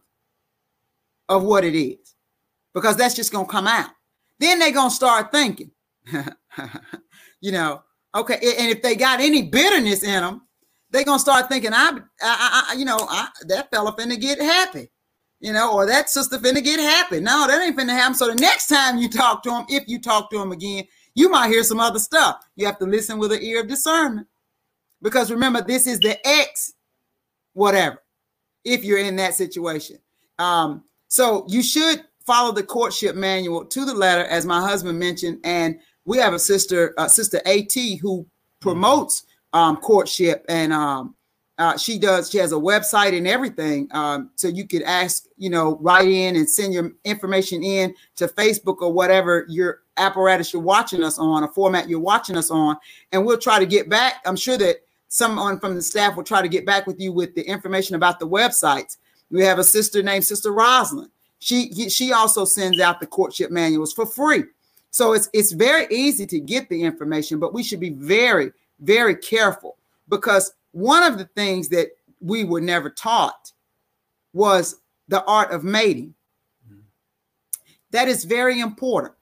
of 1.29 1.43
what 1.43 1.63
it 1.63 1.75
is 1.75 2.15
because 2.73 2.97
that's 2.97 3.15
just 3.15 3.31
going 3.31 3.45
to 3.45 3.51
come 3.51 3.67
out. 3.67 3.89
Then 4.39 4.59
they're 4.59 4.71
going 4.71 4.89
to 4.89 4.95
start 4.95 5.31
thinking, 5.31 5.71
you 7.41 7.51
know, 7.51 7.83
okay. 8.15 8.35
And 8.35 8.69
if 8.69 8.81
they 8.81 8.95
got 8.95 9.19
any 9.19 9.43
bitterness 9.43 10.03
in 10.03 10.21
them, 10.21 10.41
they're 10.89 11.03
going 11.03 11.17
to 11.17 11.21
start 11.21 11.49
thinking, 11.49 11.73
I, 11.73 11.99
I, 12.21 12.67
I 12.69 12.73
you 12.73 12.85
know, 12.85 12.97
I, 12.99 13.29
that 13.47 13.69
fella 13.69 13.93
finna 13.93 14.19
get 14.19 14.39
happy 14.39 14.89
you 15.39 15.53
know, 15.53 15.73
or 15.73 15.85
that 15.85 16.09
sister 16.09 16.37
finna 16.37 16.63
get 16.63 16.79
happy. 16.79 17.19
No, 17.19 17.47
that 17.47 17.61
ain't 17.61 17.77
finna 17.77 17.91
happen. 17.91 18.15
So 18.15 18.27
the 18.27 18.35
next 18.35 18.67
time 18.67 18.97
you 18.97 19.09
talk 19.09 19.43
to 19.43 19.51
him, 19.51 19.65
if 19.69 19.87
you 19.87 19.99
talk 19.99 20.29
to 20.31 20.41
him 20.41 20.51
again, 20.51 20.85
you 21.13 21.29
might 21.29 21.49
hear 21.49 21.63
some 21.63 21.79
other 21.79 21.99
stuff. 21.99 22.37
You 22.55 22.65
have 22.65 22.79
to 22.79 22.85
listen 22.85 23.19
with 23.19 23.31
an 23.31 23.41
ear 23.41 23.61
of 23.61 23.67
discernment. 23.67 24.27
Because 25.01 25.31
remember, 25.31 25.61
this 25.61 25.85
is 25.85 25.99
the 25.99 26.17
ex, 26.27 26.73
whatever, 27.53 28.01
if 28.63 28.83
you're 28.83 28.97
in 28.97 29.15
that 29.17 29.35
situation. 29.35 29.99
Um, 30.39 30.83
so 31.07 31.45
you 31.47 31.61
should 31.61 32.03
follow 32.25 32.51
the 32.51 32.63
courtship 32.63 33.15
manual 33.15 33.65
to 33.65 33.85
the 33.85 33.93
letter, 33.93 34.25
as 34.25 34.45
my 34.45 34.59
husband 34.59 34.99
mentioned. 34.99 35.39
And 35.43 35.79
we 36.05 36.17
have 36.17 36.33
a 36.33 36.39
sister, 36.39 36.93
uh, 36.97 37.07
sister 37.07 37.41
AT, 37.45 37.73
who 38.01 38.27
promotes 38.59 39.23
um, 39.53 39.77
courtship 39.77 40.45
and 40.49 40.73
um, 40.73 41.15
uh, 41.57 41.77
she 41.77 41.97
does 41.97 42.29
she 42.29 42.37
has 42.37 42.51
a 42.51 42.55
website 42.55 43.17
and 43.17 43.27
everything 43.27 43.87
um, 43.91 44.29
so 44.35 44.47
you 44.47 44.67
could 44.67 44.83
ask 44.83 45.25
you 45.37 45.49
know 45.49 45.77
write 45.77 46.07
in 46.07 46.35
and 46.35 46.49
send 46.49 46.73
your 46.73 46.91
information 47.03 47.63
in 47.63 47.93
to 48.15 48.27
facebook 48.27 48.81
or 48.81 48.91
whatever 48.91 49.45
your 49.49 49.81
apparatus 49.97 50.53
you're 50.53 50.61
watching 50.61 51.03
us 51.03 51.17
on 51.17 51.43
a 51.43 51.47
format 51.47 51.89
you're 51.89 51.99
watching 51.99 52.37
us 52.37 52.51
on 52.51 52.77
and 53.11 53.25
we'll 53.25 53.37
try 53.37 53.59
to 53.59 53.65
get 53.65 53.89
back 53.89 54.21
i'm 54.25 54.35
sure 54.35 54.57
that 54.57 54.77
someone 55.07 55.59
from 55.59 55.73
the 55.73 55.81
staff 55.81 56.15
will 56.15 56.23
try 56.23 56.41
to 56.41 56.49
get 56.49 56.65
back 56.65 56.85
with 56.85 56.99
you 56.99 57.11
with 57.11 57.33
the 57.33 57.41
information 57.43 57.95
about 57.95 58.19
the 58.19 58.27
websites. 58.27 58.97
We 59.31 59.41
have 59.43 59.57
a 59.57 59.63
sister 59.63 60.03
named 60.03 60.25
sister 60.25 60.51
rosalind 60.51 61.09
she 61.39 61.89
she 61.89 62.11
also 62.11 62.45
sends 62.45 62.79
out 62.79 62.99
the 62.99 63.07
courtship 63.07 63.51
manuals 63.51 63.93
for 63.93 64.05
free. 64.05 64.43
So 64.91 65.13
it's 65.13 65.29
it's 65.33 65.51
very 65.51 65.87
easy 65.91 66.25
to 66.27 66.39
get 66.39 66.69
the 66.69 66.83
information 66.83 67.39
but 67.39 67.53
we 67.53 67.63
should 67.63 67.79
be 67.79 67.91
very 67.91 68.51
very 68.79 69.15
careful 69.15 69.77
because 70.09 70.53
one 70.77 71.01
of 71.01 71.17
the 71.17 71.25
things 71.25 71.69
that 71.69 71.87
we 72.21 72.43
were 72.43 72.61
never 72.61 72.91
taught 72.91 73.51
was 74.33 74.79
the 75.07 75.23
art 75.25 75.51
of 75.51 75.63
mating. 75.63 76.13
Mm-hmm. 76.67 76.81
That 77.89 78.07
is 78.07 78.25
very 78.25 78.59
important. 78.59 79.15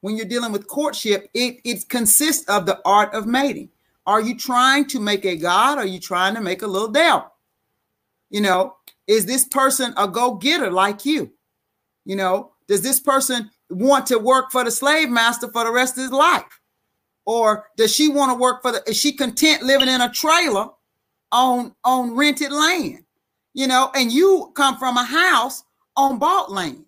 When 0.00 0.16
you're 0.16 0.24
dealing 0.24 0.52
with 0.52 0.66
courtship, 0.66 1.28
it, 1.34 1.60
it 1.64 1.86
consists 1.90 2.48
of 2.48 2.64
the 2.64 2.80
art 2.86 3.12
of 3.12 3.26
mating. 3.26 3.68
Are 4.06 4.22
you 4.22 4.38
trying 4.38 4.86
to 4.86 5.00
make 5.00 5.26
a 5.26 5.36
God? 5.36 5.76
Or 5.76 5.82
are 5.82 5.86
you 5.86 6.00
trying 6.00 6.34
to 6.34 6.40
make 6.40 6.62
a 6.62 6.66
little 6.66 6.88
devil? 6.88 7.30
You 8.30 8.40
know, 8.40 8.76
is 9.06 9.26
this 9.26 9.44
person 9.44 9.92
a 9.98 10.08
go-getter 10.08 10.70
like 10.70 11.04
you? 11.04 11.30
You 12.06 12.16
know, 12.16 12.52
does 12.68 12.80
this 12.80 13.00
person 13.00 13.50
want 13.68 14.06
to 14.06 14.18
work 14.18 14.50
for 14.50 14.64
the 14.64 14.70
slave 14.70 15.10
master 15.10 15.48
for 15.48 15.64
the 15.64 15.72
rest 15.72 15.98
of 15.98 16.04
his 16.04 16.10
life? 16.10 16.60
Or 17.26 17.66
does 17.76 17.94
she 17.94 18.08
want 18.08 18.32
to 18.32 18.38
work 18.38 18.62
for 18.62 18.72
the 18.72 18.82
is 18.88 18.96
she 18.96 19.12
content 19.12 19.62
living 19.62 19.88
in 19.88 20.00
a 20.00 20.10
trailer 20.10 20.70
on 21.32 21.74
on 21.84 22.14
rented 22.14 22.52
land, 22.52 23.04
you 23.54 23.66
know, 23.66 23.90
and 23.94 24.12
you 24.12 24.52
come 24.54 24.76
from 24.78 24.96
a 24.96 25.04
house 25.04 25.64
on 25.96 26.18
bought 26.18 26.52
land. 26.52 26.84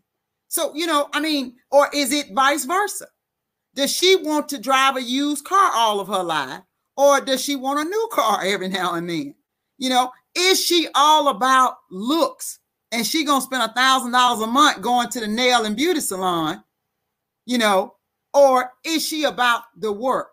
So, 0.49 0.73
you 0.75 0.87
know, 0.87 1.09
I 1.13 1.21
mean, 1.21 1.57
or 1.71 1.89
is 1.93 2.13
it 2.13 2.33
vice 2.33 2.65
versa? 2.65 3.07
Does 3.75 3.93
she 3.93 4.17
want 4.17 4.49
to 4.51 4.59
drive 4.59 4.97
a 4.97 5.03
used 5.03 5.45
car 5.45 5.71
all 5.75 5.99
of 5.99 6.09
her 6.09 6.23
life? 6.23 6.61
Or 6.97 7.21
does 7.21 7.43
she 7.43 7.57
want 7.57 7.81
a 7.81 7.85
new 7.85 8.09
car 8.13 8.41
every 8.45 8.69
now 8.69 8.95
and 8.95 9.11
then? 9.11 9.35
You 9.79 9.89
know, 9.89 10.13
is 10.37 10.65
she 10.65 10.87
all 10.95 11.29
about 11.29 11.79
looks 11.91 12.61
and 12.93 13.05
she 13.05 13.25
gonna 13.25 13.41
spend 13.41 13.63
a 13.65 13.75
thousand 13.75 14.13
dollars 14.13 14.41
a 14.41 14.47
month 14.47 14.81
going 14.81 15.09
to 15.09 15.21
the 15.21 15.27
nail 15.27 15.65
and 15.65 15.77
beauty 15.77 15.99
salon, 15.99 16.63
you 17.47 17.59
know, 17.59 17.97
or 18.33 18.71
is 18.85 19.05
she 19.05 19.25
about 19.25 19.63
the 19.77 19.91
work? 19.91 20.31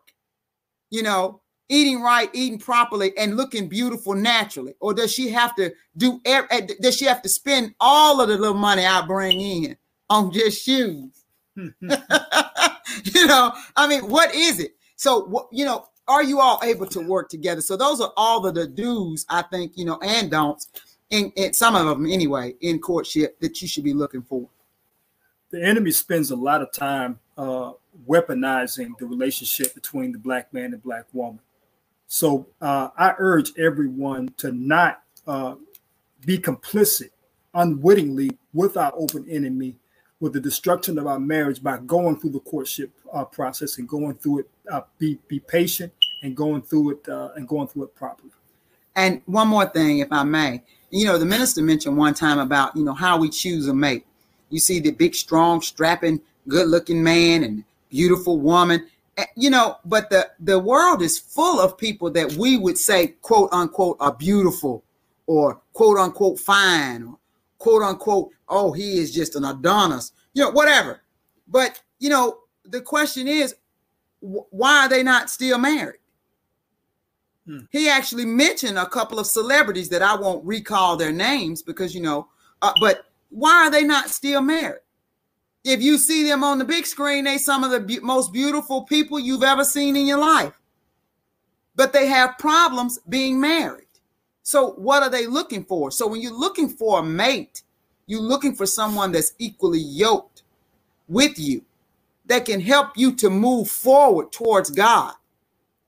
You 0.92 1.02
know, 1.02 1.42
eating 1.72 2.02
right, 2.02 2.30
eating 2.34 2.60
properly, 2.60 3.18
and 3.18 3.38
looking 3.38 3.68
beautiful 3.68 4.14
naturally? 4.14 4.76
Or 4.80 4.94
does 4.94 5.12
she 5.12 5.30
have 5.30 5.56
to 5.56 5.74
do 5.98 6.20
eh, 6.26 6.68
does 6.82 6.98
she 6.98 7.06
have 7.06 7.22
to 7.22 7.30
spend 7.30 7.74
all 7.80 8.22
of 8.22 8.28
the 8.28 8.38
little 8.38 8.54
money 8.54 8.86
I 8.86 9.06
bring 9.06 9.40
in 9.42 9.78
on 10.10 10.32
just 10.32 10.64
shoes? 10.64 11.24
you 11.56 13.28
know, 13.28 13.54
I 13.76 13.88
mean, 13.88 14.10
what 14.10 14.36
is 14.36 14.60
it? 14.60 14.76
So, 14.96 15.48
you 15.52 15.66
know, 15.66 15.88
are 16.08 16.24
you 16.24 16.40
all 16.40 16.60
able 16.64 16.86
to 16.88 17.00
work 17.00 17.30
together? 17.30 17.62
So 17.62 17.78
those 17.78 18.02
are 18.02 18.12
all 18.18 18.46
of 18.46 18.56
the 18.56 18.68
do's, 18.68 19.26
I 19.30 19.42
think, 19.44 19.74
you 19.76 19.86
know, 19.86 20.00
and 20.04 20.30
don'ts, 20.30 20.68
in, 21.10 21.32
in 21.36 21.54
some 21.54 21.76
of 21.76 21.86
them 21.86 22.06
anyway, 22.06 22.56
in 22.62 22.80
courtship 22.80 23.40
that 23.40 23.62
you 23.62 23.68
should 23.68 23.84
be 23.84 23.94
looking 23.94 24.22
for. 24.22 24.48
The 25.52 25.64
enemy 25.64 25.92
spends 25.92 26.32
a 26.32 26.36
lot 26.36 26.62
of 26.62 26.72
time 26.72 27.20
uh, 27.38 27.72
weaponizing 28.08 28.98
the 28.98 29.06
relationship 29.06 29.74
between 29.74 30.12
the 30.12 30.18
black 30.18 30.54
man 30.54 30.74
and 30.74 30.82
black 30.82 31.06
woman. 31.14 31.40
So 32.12 32.46
uh, 32.60 32.90
I 32.98 33.14
urge 33.20 33.58
everyone 33.58 34.34
to 34.36 34.52
not 34.52 35.02
uh, 35.26 35.56
be 36.26 36.38
complicit 36.38 37.12
unwittingly 37.54 38.32
with 38.54 38.76
our 38.76 38.92
open 38.98 39.26
enemy, 39.30 39.78
with 40.20 40.34
the 40.34 40.42
destruction 40.42 41.00
of 41.00 41.08
our 41.08 41.22
marriage 41.22 41.64
by 41.64 41.78
going 41.78 42.20
through 42.20 42.32
the 42.32 42.42
courtship 42.42 42.92
uh, 43.14 43.24
process 43.24 43.78
and 43.78 43.88
going 43.88 44.16
through 44.16 44.40
it. 44.40 44.50
Uh, 44.70 44.82
be 45.00 45.20
be 45.30 45.40
patient 45.40 45.94
and 46.22 46.36
going 46.36 46.62
through 46.62 46.92
it 46.92 47.08
uh, 47.08 47.30
and 47.38 47.48
going 47.48 47.70
through 47.70 47.86
it 47.86 47.96
properly. 47.96 48.32
And 48.98 49.22
one 49.26 49.48
more 49.48 49.68
thing, 49.68 50.00
if 50.00 50.12
I 50.12 50.24
may, 50.24 50.62
you 50.90 51.06
know, 51.06 51.18
the 51.18 51.26
minister 51.26 51.62
mentioned 51.62 51.96
one 51.96 52.14
time 52.14 52.40
about 52.40 52.76
you 52.76 52.84
know 52.84 52.94
how 52.94 53.18
we 53.18 53.30
choose 53.30 53.70
a 53.70 53.74
mate. 53.74 54.06
You 54.50 54.60
see 54.60 54.82
the 54.82 54.92
big, 54.92 55.16
strong, 55.16 55.62
strapping, 55.62 56.20
good-looking 56.50 57.02
man 57.02 57.46
and 57.46 57.64
beautiful 57.90 58.38
woman 58.38 58.90
you 59.36 59.50
know, 59.50 59.78
but 59.86 60.10
the 60.10 60.30
the 60.40 60.60
world 60.60 61.02
is 61.02 61.18
full 61.18 61.60
of 61.60 61.78
people 61.78 62.10
that 62.12 62.34
we 62.34 62.58
would 62.58 62.78
say 62.78 63.08
quote 63.22 63.50
unquote 63.52 63.98
are 64.00 64.14
beautiful 64.14 64.84
or 65.28 65.62
quote 65.74 65.98
unquote 65.98 66.40
fine 66.40 67.04
or 67.04 67.18
quote 67.58 67.84
unquote 67.84 68.30
oh 68.50 68.72
he 68.72 68.98
is 68.98 69.12
just 69.12 69.36
an 69.36 69.46
Adonis, 69.46 70.12
you 70.34 70.44
know, 70.44 70.52
whatever. 70.52 71.02
But 71.48 71.82
you 72.00 72.10
know, 72.10 72.40
the 72.66 72.82
question 72.82 73.28
is, 73.28 73.56
why 74.20 74.86
are 74.86 74.90
they 74.90 75.04
not 75.04 75.30
still 75.30 75.58
married? 75.58 76.00
Hmm. 77.46 77.60
He 77.72 77.90
actually 77.90 78.26
mentioned 78.26 78.78
a 78.78 78.86
couple 78.86 79.20
of 79.20 79.28
celebrities 79.28 79.90
that 79.90 80.02
I 80.02 80.16
won't 80.16 80.46
recall 80.46 80.96
their 80.96 81.12
names 81.12 81.62
because 81.62 81.96
you 81.96 82.02
know, 82.02 82.28
uh, 82.62 82.74
but 82.80 83.06
why 83.30 83.66
are 83.66 83.72
they 83.72 83.84
not 83.84 84.10
still 84.10 84.42
married? 84.42 84.82
If 85.64 85.82
you 85.82 85.98
see 85.98 86.28
them 86.28 86.44
on 86.44 86.58
the 86.58 86.66
big 86.66 86.86
screen, 86.86 87.26
they 87.26 87.38
some 87.38 87.64
of 87.64 87.72
the 87.72 87.80
be- 87.80 88.00
most 88.00 88.34
beautiful 88.34 88.84
people 88.84 89.20
you've 89.20 89.44
ever 89.44 89.64
seen 89.64 89.96
in 89.96 90.08
your 90.08 90.20
life. 90.20 90.60
But 91.76 91.94
they 91.94 92.08
have 92.08 92.38
problems 92.38 93.00
being 93.08 93.40
married. 93.40 93.86
So 94.44 94.72
what 94.72 95.04
are 95.04 95.10
they 95.10 95.28
looking 95.28 95.64
for? 95.64 95.92
So 95.92 96.08
when 96.08 96.22
you're 96.22 96.38
looking 96.38 96.68
for 96.68 97.00
a 97.00 97.04
mate, 97.04 97.62
you're 98.08 98.22
looking 98.22 98.56
for 98.56 98.66
someone 98.66 99.12
that's 99.12 99.34
equally 99.38 99.80
yoked 99.80 100.44
with 101.08 101.38
you 101.38 101.64
that 102.26 102.46
can 102.46 102.60
help 102.60 102.98
you 102.98 103.14
to 103.16 103.30
move 103.30 103.70
forward 103.70 104.32
towards 104.32 104.70
God 104.70 105.14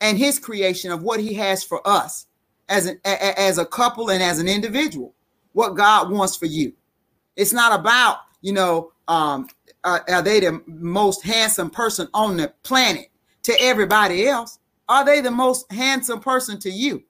and 0.01 0.17
his 0.17 0.39
creation 0.39 0.91
of 0.91 1.01
what 1.01 1.19
he 1.19 1.33
has 1.33 1.63
for 1.63 1.85
us 1.87 2.27
as 2.69 2.85
an 2.85 2.99
as 3.05 3.57
a 3.57 3.65
couple 3.65 4.09
and 4.09 4.21
as 4.21 4.39
an 4.39 4.47
individual 4.47 5.13
what 5.53 5.75
God 5.75 6.11
wants 6.11 6.35
for 6.35 6.45
you. 6.45 6.73
It's 7.35 7.53
not 7.53 7.79
about, 7.79 8.17
you 8.41 8.53
know, 8.53 8.91
um, 9.07 9.47
uh, 9.83 9.99
are 10.07 10.21
they 10.21 10.39
the 10.39 10.61
most 10.67 11.23
handsome 11.23 11.69
person 11.69 12.07
on 12.13 12.37
the 12.37 12.53
planet 12.63 13.09
to 13.43 13.53
everybody 13.59 14.27
else? 14.27 14.59
Are 14.87 15.05
they 15.05 15.21
the 15.21 15.31
most 15.31 15.71
handsome 15.71 16.19
person 16.19 16.59
to 16.59 16.69
you? 16.69 17.03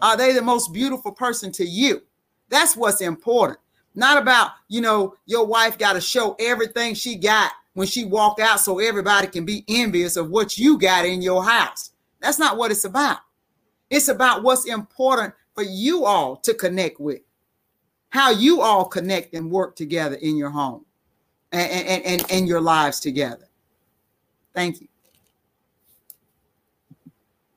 Right. 0.00 0.12
Are 0.12 0.16
they 0.16 0.32
the 0.32 0.42
most 0.42 0.72
beautiful 0.72 1.12
person 1.12 1.52
to 1.52 1.64
you? 1.64 2.02
That's 2.48 2.76
what's 2.76 3.00
important. 3.00 3.58
Not 3.94 4.20
about, 4.20 4.52
you 4.68 4.80
know, 4.80 5.14
your 5.26 5.46
wife 5.46 5.78
got 5.78 5.94
to 5.94 6.00
show 6.00 6.36
everything 6.38 6.94
she 6.94 7.16
got 7.16 7.52
when 7.74 7.86
she 7.86 8.04
walk 8.04 8.38
out 8.40 8.60
so 8.60 8.78
everybody 8.78 9.26
can 9.26 9.44
be 9.44 9.64
envious 9.68 10.16
of 10.16 10.30
what 10.30 10.58
you 10.58 10.78
got 10.78 11.06
in 11.06 11.22
your 11.22 11.44
house. 11.44 11.90
That's 12.20 12.38
not 12.38 12.56
what 12.56 12.70
it's 12.70 12.84
about. 12.84 13.18
It's 13.90 14.08
about 14.08 14.42
what's 14.42 14.66
important 14.66 15.34
for 15.54 15.62
you 15.62 16.04
all 16.04 16.36
to 16.36 16.54
connect 16.54 17.00
with. 17.00 17.20
How 18.10 18.30
you 18.30 18.60
all 18.60 18.86
connect 18.86 19.34
and 19.34 19.50
work 19.50 19.76
together 19.76 20.16
in 20.16 20.36
your 20.36 20.50
home 20.50 20.84
and, 21.52 21.88
and, 21.88 22.04
and, 22.04 22.30
and 22.30 22.48
your 22.48 22.60
lives 22.60 23.00
together. 23.00 23.48
Thank 24.54 24.80
you. 24.80 24.88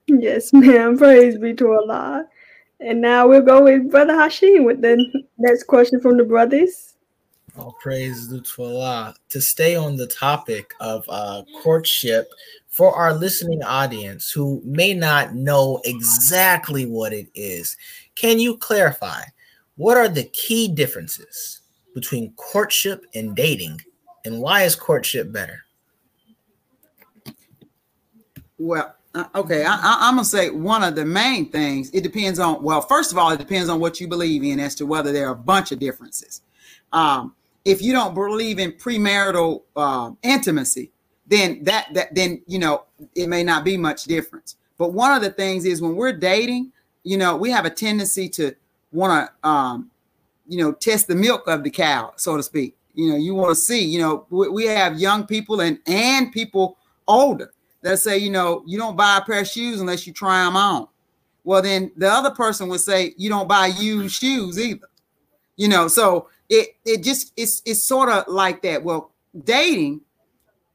Yes, 0.08 0.54
ma'am. 0.54 0.98
Praise 0.98 1.38
be 1.38 1.54
to 1.56 1.72
Allah. 1.72 2.28
And 2.80 3.02
now 3.02 3.28
we'll 3.28 3.42
go 3.42 3.64
with 3.64 3.90
Brother 3.90 4.14
Hashim 4.14 4.66
with 4.66 4.82
the 4.82 5.04
next 5.38 5.64
question 5.64 6.00
from 6.00 6.18
the 6.18 6.24
brothers. 6.24 6.94
All 7.58 7.78
praise 7.82 8.28
to 8.28 8.64
Allah. 8.64 9.16
To 9.30 9.40
stay 9.40 9.78
on 9.78 9.96
the 9.96 10.08
topic 10.08 10.74
of 10.82 11.06
uh, 11.08 11.44
courtship, 11.64 12.28
for 12.76 12.94
our 12.94 13.14
listening 13.14 13.64
audience 13.64 14.30
who 14.30 14.62
may 14.66 14.94
not 14.94 15.34
know 15.34 15.80
exactly 15.86 16.86
what 16.86 17.14
it 17.14 17.30
is, 17.34 17.78
can 18.16 18.38
you 18.38 18.58
clarify 18.58 19.22
what 19.78 19.96
are 19.96 20.10
the 20.10 20.26
key 20.26 20.68
differences 20.68 21.62
between 21.96 22.34
courtship 22.34 23.06
and 23.16 23.36
dating, 23.36 23.82
and 24.26 24.40
why 24.40 24.64
is 24.64 24.76
courtship 24.76 25.32
better? 25.32 25.64
Well, 28.60 28.94
uh, 29.16 29.26
okay, 29.34 29.64
I, 29.66 30.10
am 30.10 30.16
gonna 30.16 30.26
say 30.26 30.50
one 30.50 30.84
of 30.84 30.96
the 30.96 31.06
main 31.06 31.50
things. 31.50 31.90
It 31.92 32.02
depends 32.02 32.38
on 32.38 32.62
well, 32.62 32.82
first 32.82 33.12
of 33.12 33.18
all, 33.18 33.32
it 33.32 33.40
depends 33.40 33.70
on 33.70 33.80
what 33.80 34.00
you 34.00 34.08
believe 34.08 34.44
in 34.44 34.60
as 34.60 34.76
to 34.76 34.86
whether 34.86 35.12
there 35.12 35.28
are 35.30 35.34
a 35.34 35.38
bunch 35.38 35.72
of 35.72 35.80
differences. 35.80 36.42
Um, 36.94 37.34
if 37.64 37.82
you 37.82 37.94
don't 37.94 38.14
believe 38.14 38.60
in 38.60 38.74
premarital 38.74 39.64
uh, 39.76 40.12
intimacy, 40.22 40.92
then 41.28 41.64
that 41.64 41.94
that 41.94 42.14
then 42.14 42.42
you 42.46 42.60
know 42.60 42.84
it 43.16 43.28
may 43.28 43.42
not 43.44 43.64
be 43.64 43.78
much 43.78 44.04
difference. 44.04 44.58
But 44.78 44.92
one 44.92 45.16
of 45.16 45.22
the 45.22 45.32
things 45.32 45.64
is 45.64 45.82
when 45.82 45.96
we're 45.96 46.12
dating, 46.12 46.74
you 47.04 47.18
know, 47.18 47.38
we 47.38 47.50
have 47.52 47.64
a 47.64 47.70
tendency 47.70 48.28
to 48.30 48.54
want 48.92 49.30
to, 49.30 49.50
um, 49.50 49.90
you 50.48 50.58
know, 50.58 50.72
test 50.72 51.08
the 51.08 51.16
milk 51.16 51.48
of 51.48 51.64
the 51.64 51.70
cow, 51.70 52.14
so 52.16 52.38
to 52.38 52.44
speak. 52.44 52.76
You 52.94 53.10
know, 53.10 53.18
you 53.18 53.36
want 53.36 53.52
to 53.52 53.62
see. 53.62 53.84
You 53.84 54.00
know, 54.00 54.26
we, 54.30 54.50
we 54.50 54.66
have 54.66 55.00
young 55.00 55.26
people 55.26 55.62
and 55.62 55.80
and 55.88 56.32
people 56.32 56.78
older 57.08 57.52
that 57.82 58.00
say, 58.00 58.18
you 58.18 58.32
know, 58.32 58.64
you 58.66 58.78
don't 58.78 58.96
buy 58.96 59.18
a 59.18 59.22
pair 59.22 59.42
of 59.42 59.48
shoes 59.48 59.80
unless 59.80 60.08
you 60.08 60.14
try 60.14 60.44
them 60.44 60.56
on. 60.56 60.88
Well, 61.44 61.62
then 61.62 61.92
the 61.96 62.10
other 62.10 62.32
person 62.32 62.68
would 62.70 62.82
say, 62.82 63.14
you 63.18 63.30
don't 63.30 63.48
buy 63.48 63.68
used 63.68 64.16
shoes 64.16 64.60
either. 64.60 64.88
You 65.58 65.68
know, 65.68 65.88
so 65.88 66.30
it 66.50 66.70
it 66.86 67.04
just 67.04 67.34
it's 67.38 67.62
it's 67.66 67.84
sort 67.84 68.10
of 68.10 68.28
like 68.28 68.62
that. 68.64 68.84
Well, 68.84 69.12
dating, 69.44 70.02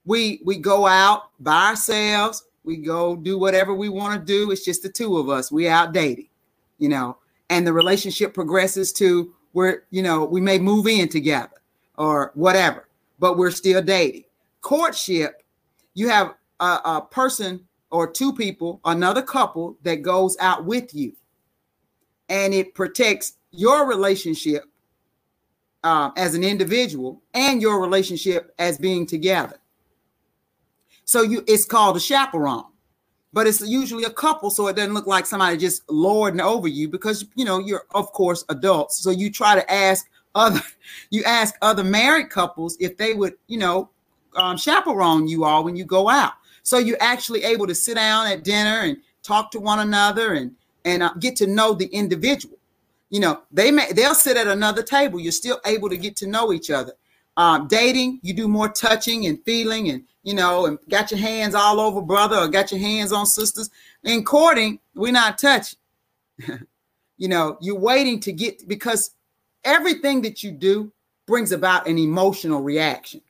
we 0.05 0.41
we 0.45 0.57
go 0.57 0.87
out 0.87 1.31
by 1.41 1.71
ourselves, 1.71 2.45
we 2.65 2.77
go 2.77 3.17
do 3.17 3.39
whatever 3.39 3.75
we 3.75 3.89
want 3.89 4.19
to 4.19 4.25
do. 4.25 4.51
It's 4.51 4.65
just 4.65 4.83
the 4.83 4.89
two 4.89 5.19
of 5.19 5.29
us. 5.29 5.51
We 5.51 5.69
out 5.69 5.93
dating, 5.93 6.29
you 6.79 6.89
know, 6.89 7.19
and 7.51 7.67
the 7.67 7.73
relationship 7.73 8.33
progresses 8.33 8.93
to 8.95 9.35
where 9.53 9.85
you 9.91 10.03
know 10.03 10.25
we 10.25 10.41
may 10.41 10.59
move 10.59 10.87
in 10.87 11.09
together 11.09 11.61
or 11.97 12.33
whatever, 12.35 12.89
but 13.19 13.37
we're 13.37 13.51
still 13.51 13.83
dating. 13.83 14.25
Courtship, 14.61 15.43
you 15.95 16.09
have 16.09 16.35
a, 16.61 16.65
a 16.65 17.07
person 17.11 17.67
or 17.91 18.11
two 18.11 18.33
people, 18.33 18.81
another 18.85 19.23
couple 19.23 19.77
that 19.83 20.03
goes 20.03 20.37
out 20.41 20.65
with 20.65 20.95
you, 20.95 21.13
and 22.29 22.55
it 22.55 22.75
protects 22.75 23.35
your 23.51 23.89
relationship 23.89 24.65
um, 25.83 26.13
as 26.17 26.35
an 26.35 26.45
individual 26.45 27.23
and 27.35 27.61
your 27.63 27.81
relationship 27.81 28.55
as 28.59 28.79
being 28.79 29.07
together. 29.07 29.57
So 31.05 31.23
you 31.23 31.43
it's 31.47 31.65
called 31.65 31.97
a 31.97 32.01
chaperone, 32.01 32.70
but 33.33 33.47
it's 33.47 33.61
usually 33.61 34.05
a 34.05 34.11
couple, 34.11 34.51
so 34.51 34.67
it 34.69 34.77
doesn't 34.77 34.95
look 34.95 35.07
like 35.07 35.27
somebody 35.27 35.57
just 35.57 35.89
lording 35.91 36.41
over 36.41 36.69
you 36.69 36.89
because 36.89 37.27
you 37.35 37.45
know 37.45 37.59
you're 37.59 37.85
of 37.95 38.13
course 38.13 38.45
adults. 38.49 39.03
So 39.03 39.11
you 39.11 39.31
try 39.31 39.55
to 39.55 39.73
ask 39.73 40.09
other 40.35 40.61
you 41.11 41.23
ask 41.25 41.55
other 41.63 41.85
married 41.85 42.31
couples 42.31 42.77
if 42.81 42.97
they 42.97 43.15
would 43.15 43.35
you 43.47 43.59
know 43.59 43.91
um, 44.37 44.57
chaperone 44.57 45.29
you 45.29 45.45
all 45.45 45.65
when 45.65 45.77
you 45.77 45.85
go 45.85 46.09
out. 46.09 46.33
So 46.63 46.79
you're 46.79 47.01
actually 47.01 47.45
able 47.45 47.67
to 47.67 47.75
sit 47.75 47.95
down 47.95 48.27
at 48.27 48.45
dinner 48.45 48.81
and 48.81 48.99
talk 49.23 49.51
to 49.53 49.61
one 49.61 49.81
another 49.81 50.35
and 50.35 50.55
and 50.85 51.03
uh, 51.03 51.13
get 51.19 51.37
to 51.37 51.47
know 51.47 51.75
the 51.75 51.87
individual 51.87 52.57
you 53.11 53.21
know 53.21 53.43
they 53.51 53.71
may 53.71 53.93
they'll 53.93 54.15
sit 54.15 54.37
at 54.37 54.47
another 54.47 54.83
table 54.83 55.21
you're 55.21 55.33
still 55.33 55.61
able 55.67 55.89
to 55.91 55.97
get 55.97 56.17
to 56.17 56.27
know 56.27 56.53
each 56.53 56.71
other 56.71 56.93
um, 57.37 57.69
dating 57.69 58.21
you 58.23 58.35
do 58.35 58.49
more 58.49 58.69
touching 58.69 59.27
and 59.27 59.43
feeling 59.45 59.91
and 59.91 60.05
you 60.23 60.35
know 60.35 60.67
and 60.67 60.79
got 60.89 61.11
your 61.11 61.21
hands 61.21 61.55
all 61.55 61.81
over 61.81 62.03
brother 62.03 62.37
or 62.37 62.49
got 62.49 62.71
your 62.71 62.81
hands 62.81 63.13
on 63.13 63.27
sisters. 63.27 63.71
In 64.05 64.25
courting 64.25 64.79
we're 64.95 65.13
not 65.13 65.39
touching. 65.39 65.79
You 67.17 67.29
know 67.29 67.59
you're 67.61 67.79
waiting 67.79 68.19
to 68.21 68.33
get 68.33 68.67
because 68.67 69.11
everything 69.63 70.23
that 70.23 70.43
you 70.43 70.51
do 70.51 70.91
brings 71.27 71.53
about 71.53 71.87
an 71.87 71.99
emotional 71.99 72.63
reaction. 72.63 73.21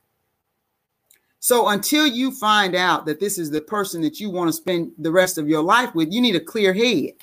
So 1.40 1.68
until 1.68 2.06
you 2.06 2.31
find 2.31 2.74
out 2.74 3.06
that 3.06 3.18
this 3.18 3.39
is 3.39 3.51
the 3.51 3.62
person 3.62 4.02
that 4.02 4.20
you 4.20 4.31
want 4.31 4.48
to 4.48 4.52
spend 4.52 4.93
the 4.98 5.10
rest 5.10 5.39
of 5.39 5.48
your 5.48 5.62
life 5.62 5.94
with 5.94 6.12
you 6.12 6.20
need 6.20 6.36
a 6.36 6.40
clear 6.40 6.74
head. 6.74 7.14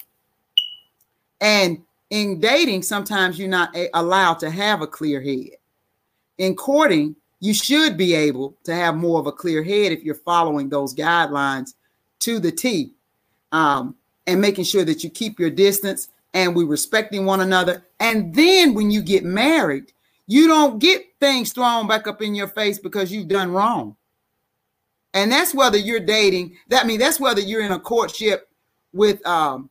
And 1.39 1.83
in 2.09 2.39
dating, 2.39 2.81
sometimes 2.81 3.37
you're 3.37 3.47
not 3.47 3.75
allowed 3.93 4.39
to 4.39 4.49
have 4.49 4.81
a 4.81 4.87
clear 4.87 5.21
head. 5.21 5.56
In 6.37 6.55
courting, 6.55 7.15
you 7.39 7.53
should 7.53 7.97
be 7.97 8.13
able 8.13 8.55
to 8.63 8.73
have 8.73 8.95
more 8.95 9.19
of 9.19 9.27
a 9.27 9.31
clear 9.31 9.63
head 9.63 9.91
if 9.91 10.03
you're 10.03 10.15
following 10.15 10.69
those 10.69 10.93
guidelines 10.93 11.73
to 12.19 12.39
the 12.39 12.51
T 12.51 12.93
um, 13.51 13.95
and 14.25 14.41
making 14.41 14.65
sure 14.65 14.83
that 14.85 15.03
you 15.03 15.09
keep 15.09 15.39
your 15.39 15.49
distance 15.49 16.09
and 16.33 16.55
we 16.55 16.63
respecting 16.63 17.25
one 17.25 17.41
another. 17.41 17.85
And 17.99 18.33
then 18.33 18.73
when 18.73 18.91
you 18.91 19.01
get 19.01 19.23
married, 19.23 19.93
you 20.27 20.47
don't 20.47 20.79
get 20.79 21.05
things 21.19 21.53
thrown 21.53 21.87
back 21.87 22.07
up 22.07 22.21
in 22.21 22.35
your 22.35 22.47
face 22.47 22.79
because 22.79 23.11
you've 23.11 23.29
done 23.29 23.51
wrong. 23.51 23.95
And 25.13 25.31
that's 25.31 25.53
whether 25.53 25.77
you're 25.77 25.99
dating. 25.99 26.57
That 26.67 26.83
I 26.83 26.87
mean, 26.87 26.99
that's 26.99 27.19
whether 27.19 27.41
you're 27.41 27.63
in 27.63 27.71
a 27.71 27.79
courtship 27.79 28.49
with 28.93 29.25
um, 29.25 29.69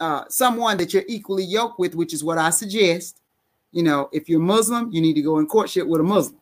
uh, 0.00 0.24
someone 0.28 0.76
that 0.78 0.94
you're 0.94 1.04
equally 1.08 1.44
yoked 1.44 1.78
with, 1.78 1.94
which 1.94 2.14
is 2.14 2.22
what 2.22 2.38
I 2.38 2.50
suggest. 2.50 3.17
You 3.72 3.82
know, 3.82 4.08
if 4.12 4.28
you're 4.28 4.40
Muslim, 4.40 4.90
you 4.90 5.00
need 5.00 5.14
to 5.14 5.22
go 5.22 5.38
in 5.38 5.46
courtship 5.46 5.86
with 5.86 6.00
a 6.00 6.04
Muslim 6.04 6.40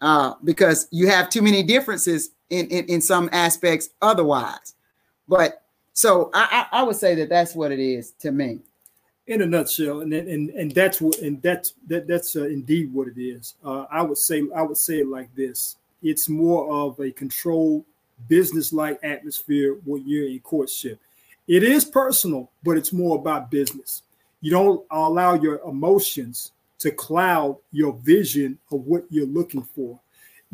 uh, 0.00 0.34
because 0.44 0.88
you 0.90 1.08
have 1.08 1.28
too 1.28 1.42
many 1.42 1.62
differences 1.62 2.30
in, 2.50 2.66
in, 2.68 2.84
in 2.86 3.00
some 3.00 3.28
aspects 3.32 3.90
otherwise. 4.02 4.74
But 5.28 5.62
so 5.92 6.30
I, 6.34 6.66
I, 6.72 6.80
I 6.80 6.82
would 6.82 6.96
say 6.96 7.14
that 7.16 7.28
that's 7.28 7.54
what 7.54 7.72
it 7.72 7.80
is 7.80 8.12
to 8.20 8.32
me. 8.32 8.60
In 9.26 9.42
a 9.42 9.46
nutshell, 9.46 10.02
and 10.02 10.12
and 10.12 10.50
and 10.50 10.70
that's 10.70 11.00
what 11.00 11.18
and 11.18 11.42
that's 11.42 11.74
that 11.88 12.06
that's 12.06 12.36
uh, 12.36 12.44
indeed 12.44 12.94
what 12.94 13.08
it 13.08 13.20
is. 13.20 13.54
Uh, 13.64 13.84
I 13.90 14.02
would 14.02 14.18
say 14.18 14.44
I 14.54 14.62
would 14.62 14.76
say 14.76 15.00
it 15.00 15.08
like 15.08 15.34
this: 15.34 15.76
it's 16.00 16.28
more 16.28 16.70
of 16.70 17.00
a 17.00 17.10
controlled 17.10 17.84
business-like 18.28 19.00
atmosphere 19.02 19.78
when 19.84 20.06
you're 20.06 20.28
in 20.28 20.38
courtship. 20.40 21.00
It 21.48 21.64
is 21.64 21.84
personal, 21.84 22.50
but 22.62 22.76
it's 22.76 22.92
more 22.92 23.18
about 23.18 23.50
business. 23.50 24.02
You 24.46 24.52
don't 24.52 24.86
allow 24.92 25.34
your 25.34 25.58
emotions 25.68 26.52
to 26.78 26.92
cloud 26.92 27.56
your 27.72 27.94
vision 27.94 28.60
of 28.70 28.82
what 28.82 29.04
you're 29.10 29.26
looking 29.26 29.64
for. 29.64 29.98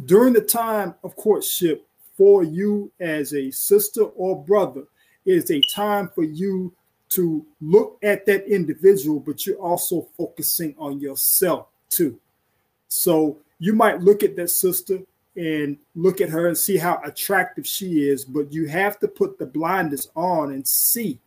During 0.06 0.32
the 0.32 0.40
time 0.40 0.94
of 1.05 1.14
courtship, 1.14 1.86
for 2.16 2.43
you 2.43 2.90
as 3.01 3.35
a 3.35 3.51
sister 3.51 4.05
or 4.05 4.43
brother, 4.43 4.85
it 5.27 5.32
is 5.32 5.51
a 5.51 5.60
time 5.74 6.09
for 6.14 6.24
you 6.24 6.73
to 7.10 7.44
look 7.60 7.98
at 8.02 8.24
that 8.24 8.47
individual, 8.47 9.20
but 9.20 9.44
you're 9.47 9.60
also 9.60 10.09
focusing 10.16 10.74
on 10.78 10.98
yourself 10.98 11.66
too. 11.90 12.19
So 12.89 13.40
you 13.59 13.74
might 13.74 14.01
look 14.01 14.23
at 14.23 14.36
that 14.36 14.48
sister 14.48 15.01
and 15.36 15.77
look 15.94 16.23
at 16.23 16.31
her 16.31 16.47
and 16.47 16.56
see 16.56 16.78
how 16.78 16.98
attractive 17.05 17.66
she 17.66 18.09
is, 18.09 18.24
but 18.24 18.55
you 18.55 18.66
have 18.69 18.98
to 19.01 19.06
put 19.06 19.39
the 19.39 19.44
blinders 19.44 20.09
on 20.16 20.52
and 20.52 20.66
see 20.66 21.19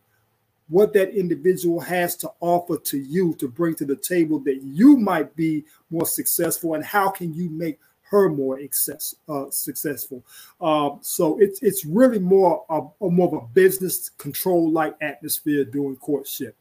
what 0.68 0.92
that 0.92 1.10
individual 1.10 1.80
has 1.80 2.16
to 2.16 2.30
offer 2.40 2.76
to 2.76 2.98
you 2.98 3.34
to 3.34 3.48
bring 3.48 3.74
to 3.76 3.84
the 3.84 3.96
table 3.96 4.40
that 4.40 4.60
you 4.62 4.96
might 4.96 5.34
be 5.36 5.64
more 5.90 6.06
successful 6.06 6.74
and 6.74 6.84
how 6.84 7.08
can 7.08 7.32
you 7.34 7.48
make 7.50 7.78
her 8.08 8.28
more 8.28 8.58
excess, 8.60 9.14
uh, 9.28 9.50
successful. 9.50 10.24
Uh, 10.60 10.90
so 11.00 11.38
it's 11.40 11.60
it's 11.62 11.84
really 11.84 12.18
more 12.18 12.64
of, 12.68 12.92
more 13.00 13.26
of 13.28 13.42
a 13.42 13.46
business 13.48 14.10
control 14.10 14.70
like 14.70 14.96
atmosphere 15.00 15.64
during 15.64 15.96
courtship. 15.96 16.56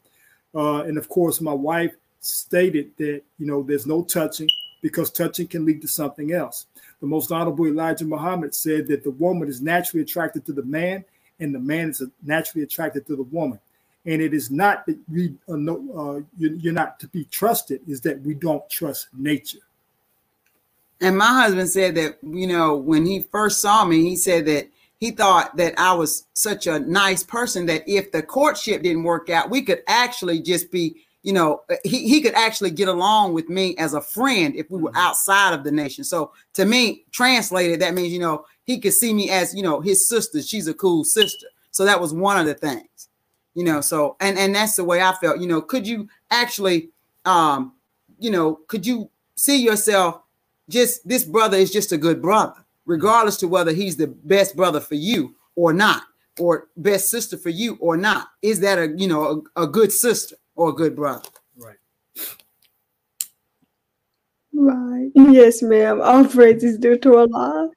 Uh, 0.54 0.84
and 0.84 0.98
of 0.98 1.08
course, 1.10 1.42
my 1.42 1.54
wife 1.54 1.94
stated 2.20 2.92
that 2.98 3.22
you 3.38 3.46
know 3.46 3.62
there's 3.62 3.86
no 3.86 4.04
touching 4.04 4.50
because 4.82 5.12
touching 5.12 5.48
can 5.48 5.66
lead 5.66 5.82
to 5.82 5.88
something 5.88 6.32
else. 6.32 6.66
The 7.00 7.08
most 7.08 7.32
honorable 7.32 7.68
Elijah 7.68 8.06
Muhammad 8.06 8.54
said 8.56 8.88
that 8.88 9.04
the 9.04 9.12
woman 9.12 9.48
is 9.48 9.62
naturally 9.62 10.04
attracted 10.04 10.46
to 10.46 10.54
the 10.54 10.64
man, 10.64 11.06
and 11.40 11.54
the 11.54 11.60
man 11.60 11.90
is 11.90 12.04
naturally 12.24 12.64
attracted 12.64 13.06
to 13.08 13.16
the 13.16 13.24
woman. 13.24 13.60
And 14.06 14.22
it 14.22 14.34
is 14.34 14.52
not 14.52 14.86
that 14.86 14.98
we 15.12 15.34
uh, 15.50 15.54
uh, 15.54 16.22
you're 16.38 16.74
not 16.74 17.00
to 17.00 17.08
be 17.08 17.26
trusted; 17.26 17.82
is 17.88 18.02
that 18.02 18.22
we 18.22 18.34
don't 18.34 18.68
trust 18.70 19.08
nature. 19.18 19.60
And 21.02 21.18
my 21.18 21.42
husband 21.42 21.70
said 21.70 21.96
that 21.96 22.18
you 22.24 22.48
know 22.48 22.76
when 22.76 23.06
he 23.06 23.22
first 23.32 23.62
saw 23.62 23.84
me, 23.84 24.04
he 24.04 24.16
said 24.16 24.46
that 24.46 24.70
he 25.00 25.12
thought 25.12 25.58
that 25.58 25.74
I 25.78 25.94
was 25.94 26.28
such 26.34 26.68
a 26.68 26.80
nice 26.80 27.24
person 27.24 27.66
that 27.66 27.84
if 27.88 28.12
the 28.12 28.22
courtship 28.22 28.84
didn't 28.84 29.04
work 29.04 29.30
out, 29.30 29.50
we 29.50 29.62
could 29.62 29.82
actually 29.88 30.42
just 30.42 30.72
be 30.72 31.06
you 31.26 31.34
know, 31.34 31.64
uh, 31.72 31.76
he, 31.84 32.08
he 32.08 32.22
could 32.22 32.36
actually 32.36 32.70
get 32.70 32.88
along 32.88 33.34
with 33.34 33.50
me 33.50 33.76
as 33.78 33.96
a 33.96 34.02
friend 34.02 34.56
if 34.56 34.70
we 34.70 34.80
were 34.80 34.92
mm-hmm. 34.92 35.00
outside 35.00 35.56
of 35.56 35.64
the 35.64 35.72
nation. 35.72 36.04
So 36.04 36.32
to 36.54 36.66
me, 36.66 37.04
translated, 37.12 37.80
that 37.82 37.96
means, 37.96 38.14
you 38.14 38.20
know, 38.20 38.46
he 38.64 38.80
could 38.80 38.94
see 38.94 39.12
me 39.12 39.32
as, 39.32 39.54
you 39.56 39.64
know, 39.64 39.82
his 39.82 40.08
sister. 40.08 40.44
She's 40.44 40.68
a 40.68 40.74
cool 40.76 41.04
sister. 41.04 41.48
So 41.72 41.84
that 41.84 42.00
was 42.00 42.14
one 42.14 42.38
of 42.38 42.46
the 42.46 42.54
things, 42.54 43.10
you 43.56 43.64
know, 43.64 43.82
so, 43.82 44.16
and, 44.20 44.38
and 44.38 44.54
that's 44.54 44.76
the 44.76 44.84
way 44.84 45.02
I 45.02 45.14
felt, 45.14 45.40
you 45.40 45.48
know, 45.48 45.62
could 45.62 45.88
you 45.88 46.08
actually, 46.30 46.90
um, 47.26 47.74
you 48.20 48.30
know, 48.30 48.60
could 48.68 48.86
you 48.86 49.10
see 49.36 49.64
yourself 49.64 50.22
just, 50.70 51.08
this 51.08 51.24
brother 51.24 51.58
is 51.58 51.72
just 51.72 51.92
a 51.92 51.98
good 51.98 52.22
brother, 52.22 52.64
regardless 52.86 53.38
to 53.38 53.48
whether 53.48 53.72
he's 53.72 53.98
the 53.98 54.08
best 54.08 54.56
brother 54.56 54.80
for 54.80 54.96
you 54.96 55.36
or 55.56 55.74
not, 55.74 56.04
or 56.40 56.68
best 56.78 57.10
sister 57.10 57.38
for 57.38 57.50
you 57.50 57.78
or 57.80 57.98
not. 57.98 58.28
Is 58.42 58.60
that 58.60 58.78
a, 58.78 58.94
you 58.96 59.08
know, 59.08 59.44
a, 59.56 59.64
a 59.64 59.68
good 59.68 59.92
sister? 59.92 60.36
or 60.56 60.70
a 60.70 60.74
good 60.74 60.96
brother. 60.96 61.28
Right. 61.58 61.78
Right. 64.54 65.12
Yes, 65.16 65.62
ma'am. 65.62 66.02
All 66.02 66.26
praise 66.26 66.64
is 66.64 66.78
due 66.78 66.98
to 67.00 67.18
Allah. 67.18 67.70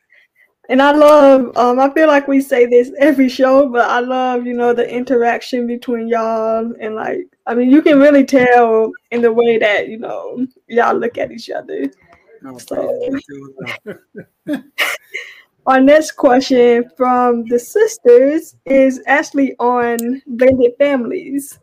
And 0.71 0.83
I 0.83 0.93
love, 0.93 1.57
um, 1.57 1.81
I 1.81 1.91
feel 1.95 2.09
like 2.09 2.29
we 2.29 2.43
say 2.43 2.67
this 2.67 2.93
every 2.99 3.29
show, 3.31 3.71
but 3.71 3.89
I 3.89 4.01
love, 4.01 4.45
you 4.47 4.53
know, 4.53 4.75
the 4.75 4.89
interaction 4.89 5.67
between 5.67 6.09
y'all. 6.09 6.75
And 6.79 6.95
like, 6.95 7.25
I 7.47 7.55
mean, 7.55 7.71
you 7.71 7.81
can 7.81 7.99
really 7.99 8.25
tell 8.25 8.93
in 9.11 9.23
the 9.23 9.33
way 9.33 9.57
that, 9.59 9.89
you 9.89 9.99
know, 9.99 10.47
y'all 10.67 10.95
look 10.95 11.17
at 11.17 11.33
each 11.33 11.49
other. 11.49 11.91
So- 12.59 13.09
praise 13.09 13.11
be 13.11 13.21
to 13.21 13.99
Allah. 14.47 14.65
Our 15.67 15.81
next 15.83 16.13
question 16.13 16.91
from 16.97 17.45
the 17.45 17.59
sisters 17.59 18.57
is 18.65 19.03
actually 19.07 19.55
on 19.59 20.23
blended 20.27 20.73
families. 20.79 21.59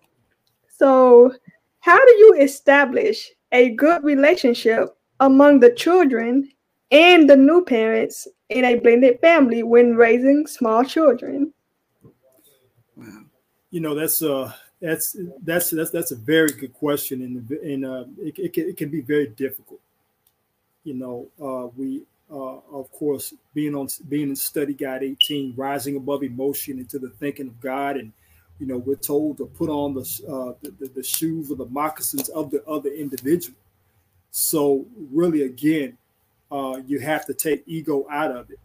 So, 0.68 1.34
how 1.80 2.06
do 2.06 2.12
you 2.12 2.36
establish 2.40 3.32
a 3.52 3.72
good 3.72 4.04
relationship 4.04 4.96
among 5.20 5.60
the 5.60 5.72
children 5.72 6.52
and 6.92 7.28
the 7.28 7.36
new 7.36 7.64
parents 7.64 8.28
in 8.50 8.66
a 8.66 8.76
blended 8.76 9.20
family 9.20 9.64
when 9.64 9.96
raising 9.96 10.48
small 10.48 10.84
children? 10.84 11.54
Wow. 12.96 13.24
You 13.72 13.82
know, 13.82 13.96
that's 13.96 14.22
uh 14.22 14.54
that's 14.82 15.16
that's 15.44 15.70
that's 15.72 15.90
that's 15.90 16.12
a 16.12 16.16
very 16.16 16.52
good 16.52 16.74
question, 16.74 17.22
and 17.22 17.50
and 17.50 17.86
uh, 17.86 18.06
it, 18.20 18.38
it, 18.38 18.54
can, 18.54 18.70
it 18.70 18.78
can 18.78 18.90
be 18.90 19.02
very 19.02 19.28
difficult. 19.28 19.80
You 20.84 20.94
know, 20.94 21.28
uh, 21.42 21.68
we 21.76 22.04
uh, 22.32 22.60
of 22.72 22.92
course 22.92 23.34
being 23.54 23.76
on 23.76 23.88
being 24.10 24.30
in 24.30 24.36
study 24.36 24.74
guide 24.74 25.04
18, 25.04 25.54
rising 25.56 25.96
above 25.96 26.24
emotion 26.24 26.80
into 26.80 27.00
the 27.00 27.10
thinking 27.10 27.48
of 27.48 27.60
God, 27.62 27.98
and 27.98 28.12
you 28.60 28.68
know 28.68 28.78
we're 28.78 28.96
told 28.96 29.38
to 29.38 29.46
put 29.46 29.70
on 29.70 29.94
the 29.94 30.02
uh, 30.28 30.54
the, 30.62 30.72
the, 30.80 30.92
the 30.96 31.04
shoes 31.04 31.50
or 31.50 31.56
the 31.56 31.66
moccasins 31.66 32.30
of 32.30 32.52
the 32.52 32.64
other 32.66 32.90
individual. 32.90 33.58
So 34.32 34.86
really, 35.12 35.44
again, 35.44 35.98
uh, 36.52 36.82
you 36.86 37.00
have 37.00 37.26
to 37.26 37.34
take 37.34 37.64
ego 37.66 38.06
out 38.10 38.32
of 38.32 38.50
it, 38.50 38.60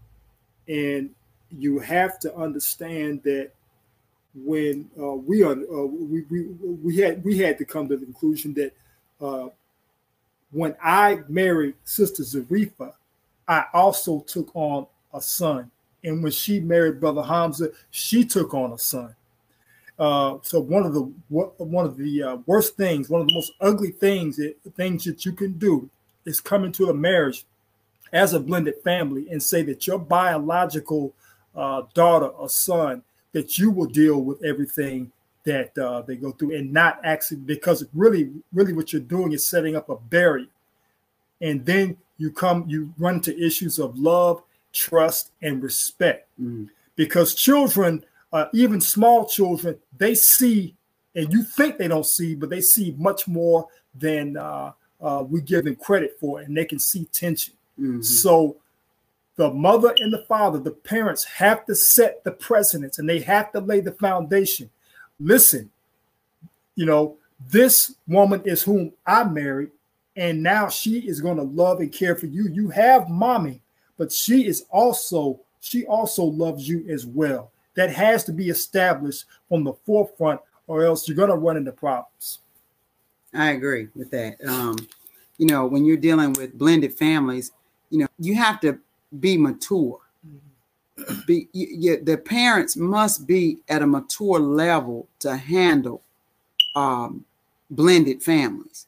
and 0.68 1.10
you 1.50 1.78
have 1.78 2.18
to 2.20 2.34
understand 2.36 3.22
that 3.24 3.50
when 4.34 4.88
uh, 5.00 5.14
we 5.14 5.42
are 5.42 5.52
uh, 5.52 5.86
we, 5.86 6.22
we 6.30 6.42
we 6.82 6.96
had 6.98 7.22
we 7.24 7.38
had 7.38 7.58
to 7.58 7.64
come 7.64 7.88
to 7.88 7.96
the 7.96 8.04
conclusion 8.04 8.54
that 8.54 8.72
uh, 9.20 9.48
when 10.52 10.76
I 10.82 11.20
married 11.28 11.74
Sister 11.84 12.22
Zarifa, 12.22 12.92
I 13.48 13.64
also 13.72 14.20
took 14.20 14.50
on 14.54 14.86
a 15.12 15.20
son, 15.20 15.70
and 16.04 16.22
when 16.22 16.32
she 16.32 16.60
married 16.60 17.00
Brother 17.00 17.22
Hamza, 17.22 17.70
she 17.90 18.24
took 18.24 18.54
on 18.54 18.72
a 18.72 18.78
son. 18.78 19.14
Uh, 19.98 20.38
so 20.42 20.60
one 20.60 20.86
of 20.86 20.94
the 20.94 21.00
one 21.28 21.84
of 21.84 21.96
the 21.96 22.22
uh, 22.22 22.36
worst 22.46 22.76
things, 22.76 23.10
one 23.10 23.20
of 23.20 23.26
the 23.26 23.34
most 23.34 23.52
ugly 23.60 23.90
things 23.90 24.36
that 24.36 24.54
things 24.76 25.04
that 25.04 25.26
you 25.26 25.32
can 25.32 25.52
do 25.58 25.90
is 26.24 26.40
come 26.40 26.64
into 26.64 26.88
a 26.88 26.94
marriage 26.94 27.44
as 28.12 28.34
a 28.34 28.40
blended 28.40 28.74
family 28.82 29.28
and 29.30 29.42
say 29.42 29.62
that 29.62 29.86
your 29.86 29.98
biological 29.98 31.12
uh, 31.54 31.82
daughter 31.94 32.26
or 32.26 32.48
son 32.48 33.02
that 33.32 33.58
you 33.58 33.70
will 33.70 33.86
deal 33.86 34.20
with 34.22 34.42
everything 34.44 35.10
that 35.44 35.76
uh, 35.78 36.02
they 36.02 36.16
go 36.16 36.32
through 36.32 36.54
and 36.54 36.72
not 36.72 37.00
actually 37.04 37.38
because 37.38 37.84
really 37.94 38.30
really 38.52 38.72
what 38.72 38.92
you're 38.92 39.00
doing 39.00 39.32
is 39.32 39.46
setting 39.46 39.76
up 39.76 39.88
a 39.88 39.96
barrier. 39.96 40.46
And 41.40 41.64
then 41.64 41.96
you 42.18 42.30
come 42.30 42.64
you 42.68 42.92
run 42.98 43.16
into 43.16 43.36
issues 43.38 43.78
of 43.78 43.98
love 43.98 44.42
trust 44.72 45.32
and 45.42 45.62
respect. 45.62 46.28
Mm. 46.40 46.68
because 46.94 47.34
children 47.34 48.04
uh, 48.32 48.46
even 48.52 48.80
small 48.80 49.26
children 49.26 49.76
they 49.96 50.14
see 50.14 50.74
and 51.14 51.32
you 51.32 51.42
think 51.42 51.78
they 51.78 51.88
don't 51.88 52.06
see 52.06 52.34
but 52.34 52.50
they 52.50 52.60
see 52.60 52.94
much 52.98 53.26
more 53.26 53.66
than 53.94 54.36
uh, 54.36 54.70
uh, 55.00 55.24
we 55.26 55.40
give 55.40 55.64
them 55.64 55.74
credit 55.76 56.16
for 56.20 56.40
and 56.40 56.56
they 56.56 56.64
can 56.64 56.78
see 56.78 57.06
tension 57.06 57.54
Mhm. 57.78 58.04
so 58.04 58.56
the 59.36 59.50
mother 59.50 59.94
and 59.98 60.12
the 60.12 60.24
father, 60.28 60.58
the 60.58 60.70
parents 60.70 61.24
have 61.24 61.64
to 61.64 61.74
set 61.74 62.22
the 62.24 62.30
precedents 62.30 62.98
and 62.98 63.08
they 63.08 63.20
have 63.20 63.50
to 63.52 63.60
lay 63.60 63.80
the 63.80 63.92
foundation. 63.92 64.68
Listen, 65.18 65.70
you 66.74 66.84
know, 66.84 67.16
this 67.48 67.94
woman 68.06 68.42
is 68.44 68.62
whom 68.62 68.92
I 69.06 69.24
married, 69.24 69.70
and 70.14 70.42
now 70.42 70.68
she 70.68 70.98
is 71.08 71.22
going 71.22 71.38
to 71.38 71.42
love 71.42 71.80
and 71.80 71.90
care 71.90 72.14
for 72.16 72.26
you. 72.26 72.48
You 72.48 72.68
have 72.68 73.08
mommy, 73.08 73.62
but 73.96 74.12
she 74.12 74.46
is 74.46 74.64
also, 74.70 75.40
she 75.60 75.86
also 75.86 76.24
loves 76.24 76.68
you 76.68 76.86
as 76.90 77.06
well. 77.06 77.50
That 77.76 77.90
has 77.90 78.24
to 78.24 78.32
be 78.32 78.50
established 78.50 79.24
from 79.48 79.64
the 79.64 79.72
forefront, 79.72 80.40
or 80.66 80.84
else 80.84 81.08
you're 81.08 81.16
going 81.16 81.30
to 81.30 81.36
run 81.36 81.56
into 81.56 81.72
problems. 81.72 82.40
I 83.32 83.52
agree 83.52 83.88
with 83.94 84.10
that. 84.10 84.36
Um, 84.44 84.76
you 85.38 85.46
know, 85.46 85.66
when 85.66 85.86
you're 85.86 85.96
dealing 85.96 86.34
with 86.34 86.58
blended 86.58 86.92
families, 86.92 87.52
you 87.90 87.98
know, 87.98 88.08
you 88.18 88.34
have 88.34 88.60
to 88.60 88.78
be 89.18 89.36
mature. 89.36 89.98
Be 91.26 91.48
you, 91.52 91.66
you, 91.70 92.04
the 92.04 92.16
parents 92.16 92.76
must 92.76 93.26
be 93.26 93.58
at 93.68 93.82
a 93.82 93.86
mature 93.86 94.38
level 94.38 95.08
to 95.20 95.36
handle 95.36 96.02
um, 96.76 97.24
blended 97.70 98.22
families. 98.22 98.86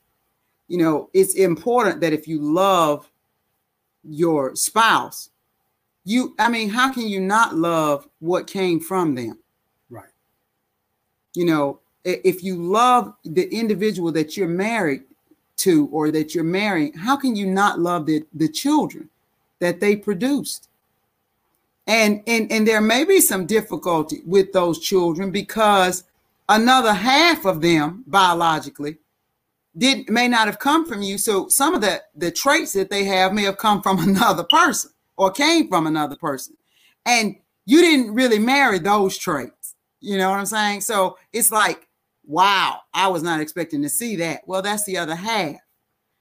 You 0.69 0.79
know, 0.79 1.11
it's 1.13 1.35
important 1.35 2.01
that 2.01 2.13
if 2.13 2.29
you 2.29 2.41
love 2.41 3.09
your 4.05 4.55
spouse, 4.57 5.31
you, 6.05 6.35
I 6.39 6.49
mean, 6.49 6.69
how 6.69 6.93
can 6.93 7.09
you 7.09 7.21
not 7.21 7.55
love 7.55 8.09
what 8.21 8.47
came 8.47 8.81
from 8.81 9.15
them? 9.15 9.39
Right. 9.91 10.09
you 11.35 11.45
know 11.45 11.81
if 12.05 12.43
you 12.43 12.57
love 12.57 13.15
the 13.25 13.49
individual 13.55 14.11
that 14.13 14.37
you're 14.37 14.49
married 14.49 15.03
to 15.63 15.89
or 15.93 16.11
that 16.11 16.35
you're 16.35 16.45
marrying 16.45 16.93
how 16.95 17.17
can 17.17 17.37
you 17.37 17.47
not 17.47 17.81
love 17.81 18.07
the 18.07 18.25
the 18.35 18.49
children 18.49 19.09
that 19.61 19.81
they 19.81 19.97
produced? 19.97 20.69
And 21.87 22.23
and 22.27 22.51
and 22.53 22.67
there 22.67 22.81
may 22.81 23.05
be 23.05 23.21
some 23.21 23.47
difficulty 23.47 24.21
with 24.27 24.53
those 24.53 24.79
children 24.79 25.31
because 25.31 26.05
another 26.49 26.93
half 26.93 27.45
of 27.45 27.61
them 27.61 28.05
biologically 28.07 28.99
did 29.77 30.09
may 30.09 30.29
not 30.29 30.47
have 30.47 30.59
come 30.59 30.87
from 30.87 31.03
you. 31.03 31.19
So 31.19 31.49
some 31.49 31.75
of 31.75 31.81
the 31.81 32.03
the 32.15 32.31
traits 32.31 32.73
that 32.73 32.91
they 32.91 33.05
have 33.05 33.33
may 33.33 33.43
have 33.45 33.59
come 33.59 33.83
from 33.83 33.99
another 34.09 34.45
person 34.45 34.91
or 35.17 35.31
came 35.31 35.69
from 35.69 35.87
another 35.87 36.17
person. 36.17 36.57
And 37.07 37.37
you 37.65 37.81
didn't 37.81 38.15
really 38.15 38.39
marry 38.39 38.79
those 38.79 39.17
traits. 39.17 39.75
You 40.01 40.19
know 40.19 40.31
what 40.31 40.41
i'm 40.41 40.47
saying? 40.47 40.81
So 40.81 41.17
it's 41.33 41.53
like 41.53 41.87
wow 42.25 42.81
i 42.95 43.09
was 43.09 43.23
not 43.23 43.41
expecting 43.41 43.83
to 43.83 43.89
see 43.89 44.17
that. 44.17 44.43
Well 44.47 44.63
that's 44.63 44.85
the 44.85 44.99
other 44.99 45.15
half 45.15 45.57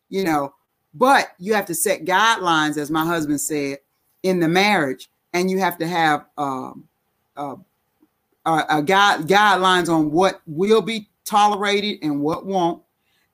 you 0.09 0.23
know. 0.23 0.53
But 0.93 1.29
you 1.39 1.53
have 1.53 1.65
to 1.67 1.75
set 1.75 2.03
guidelines 2.03 2.77
as 2.77 2.91
my 2.91 3.05
husband 3.05 3.39
said 3.39 3.79
in 4.23 4.39
the 4.39 4.49
marriage 4.49 5.09
and 5.33 5.49
you 5.49 5.57
have 5.59 5.77
to 5.77 5.87
have 5.87 6.25
um, 6.37 6.87
uh, 7.37 7.55
a 8.45 8.83
guide 8.83 9.21
guidelines 9.21 9.89
on 9.89 10.11
what 10.11 10.41
will 10.45 10.81
be 10.81 11.09
tolerated 11.23 11.99
and 12.01 12.21
what 12.21 12.45
won't. 12.45 12.83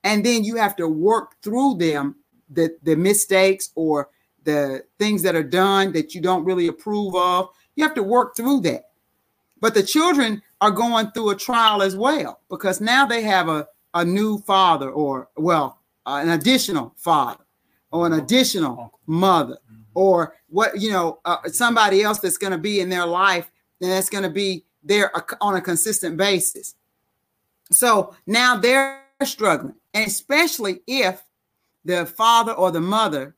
And 0.04 0.26
then 0.26 0.44
you 0.44 0.56
have 0.58 0.76
to 0.78 0.88
work 0.88 1.42
through 1.42 1.78
them 1.78 2.16
the 2.50 2.78
the 2.84 2.96
mistakes 2.96 3.72
or 3.76 4.10
the 4.44 4.84
things 5.00 5.24
that 5.24 5.36
are 5.36 5.44
done 5.44 5.92
that 5.94 6.16
you 6.16 6.22
don't 6.22 6.46
really 6.46 6.68
approve 6.68 7.16
of. 7.16 7.50
You 7.76 7.84
have 7.84 7.96
to 7.96 8.04
work 8.04 8.36
through 8.36 8.62
that. 8.62 8.92
But 9.60 9.74
the 9.74 9.84
children 9.84 10.44
are 10.62 10.72
going 10.72 11.12
through 11.12 11.30
a 11.30 11.36
trial 11.36 11.82
as 11.82 11.96
well 11.96 12.42
because 12.50 12.82
now 12.82 13.06
they 13.06 13.22
have 13.22 13.48
a, 13.48 13.68
a 13.94 14.04
new 14.04 14.40
father 14.40 14.90
or 14.90 15.30
well 15.38 15.80
uh, 16.06 16.20
an 16.22 16.30
additional 16.30 16.94
father 16.98 17.44
or 17.92 18.06
an 18.06 18.14
additional 18.14 19.00
mother 19.06 19.58
or 19.94 20.36
what 20.50 20.80
you 20.80 20.92
know 20.92 21.20
uh, 21.26 21.38
somebody 21.48 22.02
else 22.04 22.20
that's 22.20 22.38
going 22.38 22.52
to 22.52 22.58
be 22.58 22.80
in 22.80 22.90
their 22.90 23.06
life 23.06 23.52
and 23.82 23.92
that's 23.92 24.10
going 24.10 24.24
to 24.24 24.30
be 24.30 24.66
there 24.84 25.12
on 25.42 25.56
a 25.56 25.62
consistent 25.62 26.18
basis. 26.18 26.76
So 27.72 28.16
now 28.26 28.58
they're 28.58 29.04
struggling 29.24 29.76
and 29.94 30.08
especially 30.08 30.82
if 30.88 31.24
the 31.86 32.06
father 32.06 32.54
or 32.54 32.72
the 32.72 32.82
mother 32.82 33.36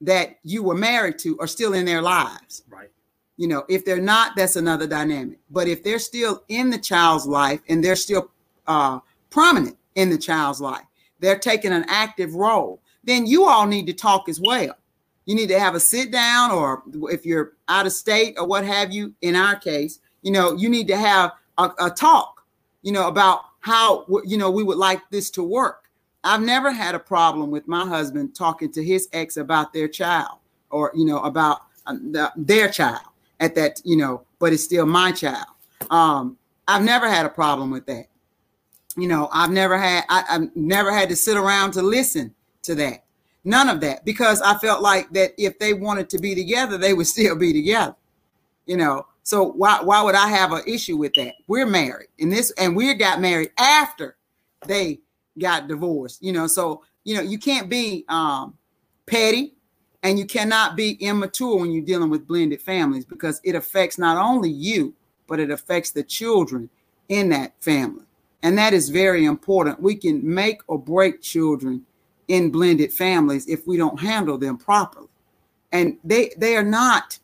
that 0.00 0.38
you 0.42 0.62
were 0.62 0.74
married 0.74 1.18
to 1.18 1.38
are 1.40 1.46
still 1.46 1.72
in 1.72 1.84
their 1.84 2.02
lives. 2.02 2.62
Right. 2.68 2.90
You 3.36 3.48
know 3.48 3.64
if 3.68 3.84
they're 3.84 4.00
not 4.00 4.36
that's 4.36 4.56
another 4.56 4.86
dynamic. 4.86 5.38
But 5.50 5.68
if 5.68 5.82
they're 5.82 5.98
still 5.98 6.42
in 6.48 6.70
the 6.70 6.78
child's 6.78 7.26
life 7.26 7.60
and 7.68 7.82
they're 7.82 7.96
still 7.96 8.30
uh, 8.66 9.00
prominent 9.30 9.76
in 9.94 10.10
the 10.10 10.18
child's 10.18 10.60
life 10.60 10.84
they're 11.20 11.38
taking 11.38 11.72
an 11.72 11.84
active 11.88 12.34
role 12.34 12.80
then 13.04 13.26
you 13.26 13.44
all 13.46 13.66
need 13.66 13.86
to 13.86 13.92
talk 13.92 14.28
as 14.28 14.40
well. 14.40 14.76
You 15.24 15.34
need 15.34 15.48
to 15.48 15.58
have 15.58 15.74
a 15.74 15.80
sit 15.80 16.10
down 16.10 16.50
or 16.50 16.82
if 17.10 17.24
you're 17.24 17.52
out 17.68 17.86
of 17.86 17.92
state 17.92 18.34
or 18.38 18.46
what 18.46 18.64
have 18.64 18.92
you 18.92 19.14
in 19.22 19.34
our 19.36 19.56
case 19.56 20.00
you 20.22 20.32
know 20.32 20.54
you 20.54 20.68
need 20.68 20.88
to 20.88 20.96
have 20.96 21.32
a, 21.58 21.70
a 21.80 21.90
talk 21.90 22.44
you 22.82 22.92
know 22.92 23.08
about 23.08 23.40
how 23.60 24.06
you 24.24 24.38
know 24.38 24.50
we 24.50 24.62
would 24.62 24.78
like 24.78 25.00
this 25.10 25.28
to 25.30 25.42
work. 25.42 25.90
I've 26.22 26.40
never 26.40 26.70
had 26.70 26.94
a 26.94 27.00
problem 27.00 27.50
with 27.50 27.66
my 27.66 27.84
husband 27.84 28.34
talking 28.34 28.70
to 28.72 28.82
his 28.82 29.08
ex 29.12 29.36
about 29.36 29.72
their 29.72 29.88
child 29.88 30.38
or 30.70 30.92
you 30.94 31.04
know 31.04 31.20
about 31.22 31.62
the, 31.86 32.32
their 32.36 32.68
child 32.68 33.06
at 33.40 33.54
that 33.54 33.80
you 33.84 33.96
know 33.96 34.22
but 34.38 34.52
it's 34.52 34.64
still 34.64 34.86
my 34.86 35.12
child 35.12 35.46
um 35.90 36.36
i've 36.68 36.82
never 36.82 37.08
had 37.08 37.26
a 37.26 37.30
problem 37.30 37.70
with 37.70 37.86
that 37.86 38.06
you 38.96 39.08
know 39.08 39.28
i've 39.32 39.50
never 39.50 39.76
had 39.76 40.04
I, 40.08 40.24
i've 40.30 40.56
never 40.56 40.92
had 40.92 41.08
to 41.10 41.16
sit 41.16 41.36
around 41.36 41.72
to 41.72 41.82
listen 41.82 42.34
to 42.62 42.74
that 42.74 43.06
None 43.46 43.68
of 43.68 43.80
that 43.82 44.04
because 44.04 44.42
I 44.42 44.58
felt 44.58 44.82
like 44.82 45.08
that 45.12 45.32
if 45.38 45.56
they 45.60 45.72
wanted 45.72 46.10
to 46.10 46.18
be 46.18 46.34
together, 46.34 46.76
they 46.76 46.92
would 46.92 47.06
still 47.16 47.36
be 47.36 47.52
together. 47.52 47.94
You 48.66 48.76
know, 48.76 49.06
so 49.22 49.52
why 49.52 49.80
why 49.82 50.02
would 50.02 50.16
I 50.16 50.26
have 50.26 50.50
an 50.50 50.62
issue 50.66 50.96
with 50.96 51.12
that? 51.14 51.34
We're 51.46 51.64
married, 51.64 52.08
and 52.18 52.32
this 52.32 52.50
and 52.58 52.74
we 52.74 52.92
got 52.94 53.20
married 53.20 53.50
after 53.56 54.16
they 54.66 54.98
got 55.38 55.68
divorced. 55.68 56.24
You 56.24 56.32
know, 56.32 56.48
so 56.48 56.82
you 57.04 57.14
know 57.14 57.22
you 57.22 57.38
can't 57.38 57.68
be 57.68 58.04
um, 58.08 58.58
petty 59.06 59.54
and 60.06 60.20
you 60.20 60.24
cannot 60.24 60.76
be 60.76 60.92
immature 61.00 61.58
when 61.58 61.72
you're 61.72 61.84
dealing 61.84 62.10
with 62.10 62.28
blended 62.28 62.62
families 62.62 63.04
because 63.04 63.40
it 63.42 63.56
affects 63.56 63.98
not 63.98 64.16
only 64.16 64.48
you 64.48 64.94
but 65.26 65.40
it 65.40 65.50
affects 65.50 65.90
the 65.90 66.04
children 66.04 66.70
in 67.08 67.28
that 67.30 67.52
family. 67.60 68.04
And 68.44 68.56
that 68.56 68.72
is 68.72 68.88
very 68.88 69.24
important. 69.24 69.82
We 69.82 69.96
can 69.96 70.22
make 70.22 70.60
or 70.68 70.78
break 70.78 71.20
children 71.22 71.84
in 72.28 72.50
blended 72.50 72.92
families 72.92 73.48
if 73.48 73.66
we 73.66 73.76
don't 73.76 73.98
handle 73.98 74.38
them 74.38 74.56
properly. 74.58 75.08
And 75.72 75.98
they 76.04 76.30
they 76.36 76.56
are 76.56 76.62
not, 76.62 77.18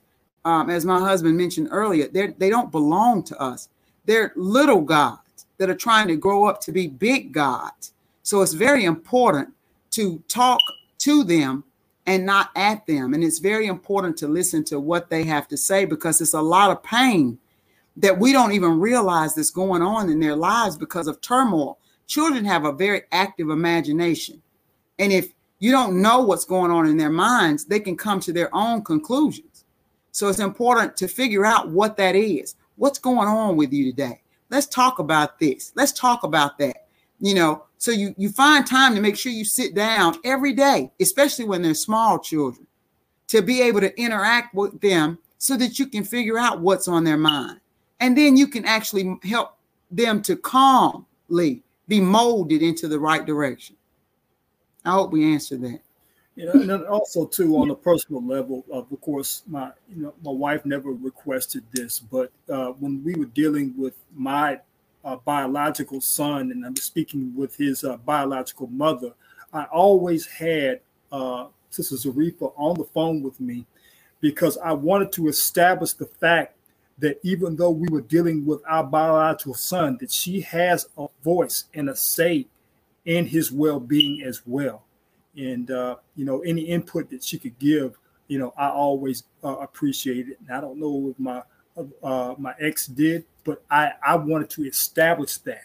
um, 0.44 0.68
as 0.68 0.84
my 0.84 0.98
husband 0.98 1.36
mentioned 1.36 1.68
earlier, 1.70 2.08
they 2.08 2.28
they 2.38 2.50
don't 2.50 2.72
belong 2.72 3.22
to 3.24 3.40
us. 3.40 3.68
They're 4.06 4.32
little 4.34 4.80
gods 4.80 5.46
that 5.58 5.70
are 5.70 5.76
trying 5.76 6.08
to 6.08 6.16
grow 6.16 6.46
up 6.46 6.60
to 6.62 6.72
be 6.72 6.88
big 6.88 7.32
gods. 7.32 7.92
So 8.24 8.42
it's 8.42 8.54
very 8.54 8.84
important 8.84 9.50
to 9.92 10.20
talk 10.26 10.60
to 10.98 11.22
them 11.22 11.62
and 12.06 12.26
not 12.26 12.50
at 12.56 12.86
them. 12.86 13.14
And 13.14 13.22
it's 13.22 13.38
very 13.38 13.66
important 13.66 14.16
to 14.18 14.28
listen 14.28 14.64
to 14.64 14.80
what 14.80 15.08
they 15.10 15.24
have 15.24 15.48
to 15.48 15.56
say 15.56 15.84
because 15.84 16.20
it's 16.20 16.34
a 16.34 16.42
lot 16.42 16.70
of 16.70 16.82
pain 16.82 17.38
that 17.96 18.18
we 18.18 18.32
don't 18.32 18.52
even 18.52 18.80
realize 18.80 19.34
that's 19.34 19.50
going 19.50 19.82
on 19.82 20.08
in 20.08 20.18
their 20.18 20.36
lives 20.36 20.76
because 20.76 21.06
of 21.06 21.20
turmoil. 21.20 21.78
Children 22.06 22.44
have 22.44 22.64
a 22.64 22.72
very 22.72 23.02
active 23.12 23.50
imagination. 23.50 24.42
And 24.98 25.12
if 25.12 25.32
you 25.58 25.70
don't 25.70 26.02
know 26.02 26.20
what's 26.20 26.44
going 26.44 26.70
on 26.70 26.86
in 26.86 26.96
their 26.96 27.10
minds, 27.10 27.66
they 27.66 27.80
can 27.80 27.96
come 27.96 28.18
to 28.20 28.32
their 28.32 28.54
own 28.54 28.82
conclusions. 28.82 29.64
So 30.10 30.28
it's 30.28 30.40
important 30.40 30.96
to 30.96 31.08
figure 31.08 31.46
out 31.46 31.70
what 31.70 31.96
that 31.98 32.16
is. 32.16 32.56
What's 32.76 32.98
going 32.98 33.28
on 33.28 33.56
with 33.56 33.72
you 33.72 33.90
today? 33.90 34.22
Let's 34.50 34.66
talk 34.66 34.98
about 34.98 35.38
this. 35.38 35.72
Let's 35.74 35.92
talk 35.92 36.24
about 36.24 36.58
that. 36.58 36.86
You 37.20 37.34
know, 37.34 37.64
so 37.82 37.90
you 37.90 38.14
you 38.16 38.30
find 38.30 38.64
time 38.64 38.94
to 38.94 39.00
make 39.00 39.16
sure 39.16 39.32
you 39.32 39.44
sit 39.44 39.74
down 39.74 40.14
every 40.24 40.52
day, 40.52 40.92
especially 41.00 41.46
when 41.46 41.62
they're 41.62 41.74
small 41.74 42.16
children, 42.16 42.64
to 43.26 43.42
be 43.42 43.60
able 43.60 43.80
to 43.80 44.00
interact 44.00 44.54
with 44.54 44.80
them 44.80 45.18
so 45.38 45.56
that 45.56 45.80
you 45.80 45.86
can 45.86 46.04
figure 46.04 46.38
out 46.38 46.60
what's 46.60 46.86
on 46.86 47.02
their 47.02 47.16
mind. 47.16 47.58
And 47.98 48.16
then 48.16 48.36
you 48.36 48.46
can 48.46 48.64
actually 48.66 49.18
help 49.24 49.56
them 49.90 50.22
to 50.22 50.36
calmly 50.36 51.64
be 51.88 52.00
molded 52.00 52.62
into 52.62 52.86
the 52.86 53.00
right 53.00 53.26
direction. 53.26 53.74
I 54.84 54.92
hope 54.92 55.10
we 55.10 55.32
answered 55.32 55.62
that. 55.62 55.80
And 56.36 56.70
then 56.70 56.84
also 56.84 57.26
too 57.26 57.56
on 57.56 57.70
a 57.70 57.74
personal 57.74 58.24
level, 58.24 58.64
of 58.70 58.86
course, 59.00 59.42
my 59.48 59.72
you 59.88 60.04
know 60.04 60.14
my 60.24 60.30
wife 60.30 60.64
never 60.64 60.92
requested 60.92 61.64
this, 61.72 61.98
but 61.98 62.30
uh, 62.48 62.68
when 62.78 63.02
we 63.02 63.16
were 63.16 63.24
dealing 63.24 63.74
with 63.76 63.94
my 64.14 64.60
uh, 65.04 65.16
biological 65.16 66.00
son, 66.00 66.50
and 66.50 66.64
I'm 66.64 66.76
speaking 66.76 67.34
with 67.36 67.56
his 67.56 67.84
uh, 67.84 67.96
biological 67.98 68.68
mother, 68.68 69.12
I 69.52 69.64
always 69.64 70.26
had 70.26 70.80
uh, 71.10 71.46
Sister 71.70 71.96
Zarifa 71.96 72.52
on 72.56 72.76
the 72.76 72.84
phone 72.84 73.22
with 73.22 73.40
me 73.40 73.66
because 74.20 74.56
I 74.58 74.72
wanted 74.72 75.12
to 75.12 75.28
establish 75.28 75.92
the 75.94 76.06
fact 76.06 76.56
that 76.98 77.18
even 77.22 77.56
though 77.56 77.70
we 77.70 77.88
were 77.88 78.02
dealing 78.02 78.46
with 78.46 78.62
our 78.66 78.84
biological 78.84 79.54
son, 79.54 79.98
that 80.00 80.12
she 80.12 80.40
has 80.42 80.88
a 80.96 81.06
voice 81.24 81.64
and 81.74 81.90
a 81.90 81.96
say 81.96 82.46
in 83.04 83.26
his 83.26 83.50
well-being 83.50 84.22
as 84.22 84.42
well. 84.46 84.84
And 85.36 85.70
uh, 85.70 85.96
you 86.14 86.24
know, 86.24 86.40
any 86.40 86.62
input 86.62 87.10
that 87.10 87.24
she 87.24 87.38
could 87.38 87.58
give, 87.58 87.98
you 88.28 88.38
know, 88.38 88.54
I 88.56 88.68
always 88.68 89.24
uh, 89.42 89.56
appreciate 89.56 90.28
it. 90.28 90.38
And 90.40 90.56
I 90.56 90.60
don't 90.60 90.78
know 90.78 91.08
if 91.10 91.18
my 91.18 91.42
uh, 92.02 92.34
my 92.38 92.54
ex 92.60 92.86
did, 92.86 93.24
but 93.44 93.62
I 93.70 93.92
I 94.04 94.16
wanted 94.16 94.50
to 94.50 94.64
establish 94.64 95.36
that 95.38 95.64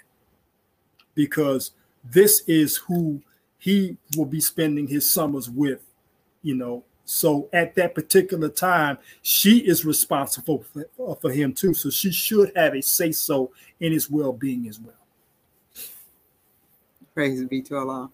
because 1.16 1.72
this 2.04 2.44
is 2.48 2.78
who 2.78 3.22
he 3.58 3.98
will 4.16 4.26
be 4.26 4.40
spending 4.40 4.88
his 4.88 5.10
summers 5.10 5.50
with, 5.50 5.82
you 6.42 6.56
know. 6.56 6.84
So 7.06 7.50
at 7.54 7.74
that 7.76 7.96
particular 7.96 8.50
time, 8.50 8.98
she 9.22 9.60
is 9.60 9.86
responsible 9.86 10.66
for, 10.74 11.18
for 11.22 11.32
him 11.32 11.54
too. 11.54 11.74
So 11.74 11.90
she 11.90 12.12
should 12.12 12.52
have 12.56 12.76
a 12.76 12.82
say 12.82 13.12
so 13.12 13.52
in 13.80 13.94
his 13.94 14.10
well 14.10 14.34
being 14.34 14.68
as 14.68 14.80
well. 14.80 14.94
Praise 17.14 17.44
be 17.46 17.62
to 17.64 17.78
Allah. 17.78 18.12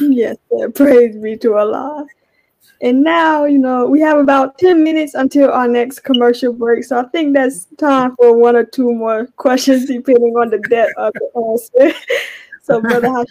Yes, 0.00 0.36
sir. 0.50 0.70
Praise 0.70 1.16
be 1.16 1.36
to 1.38 1.54
Allah. 1.54 2.06
And 2.82 3.04
now, 3.04 3.44
you 3.44 3.58
know, 3.58 3.86
we 3.86 4.00
have 4.00 4.18
about 4.18 4.58
10 4.58 4.82
minutes 4.82 5.14
until 5.14 5.52
our 5.52 5.68
next 5.68 6.00
commercial 6.00 6.52
break. 6.52 6.82
So 6.82 6.98
I 6.98 7.04
think 7.04 7.32
that's 7.32 7.66
time 7.78 8.16
for 8.16 8.36
one 8.36 8.56
or 8.56 8.64
two 8.64 8.92
more 8.92 9.26
questions, 9.36 9.86
depending 9.86 10.34
on 10.34 10.50
the 10.50 10.58
depth 10.58 10.92
of 10.96 11.12
the 11.12 11.70
answer. 11.80 11.96
so, 12.62 12.80
Brother. 12.80 13.24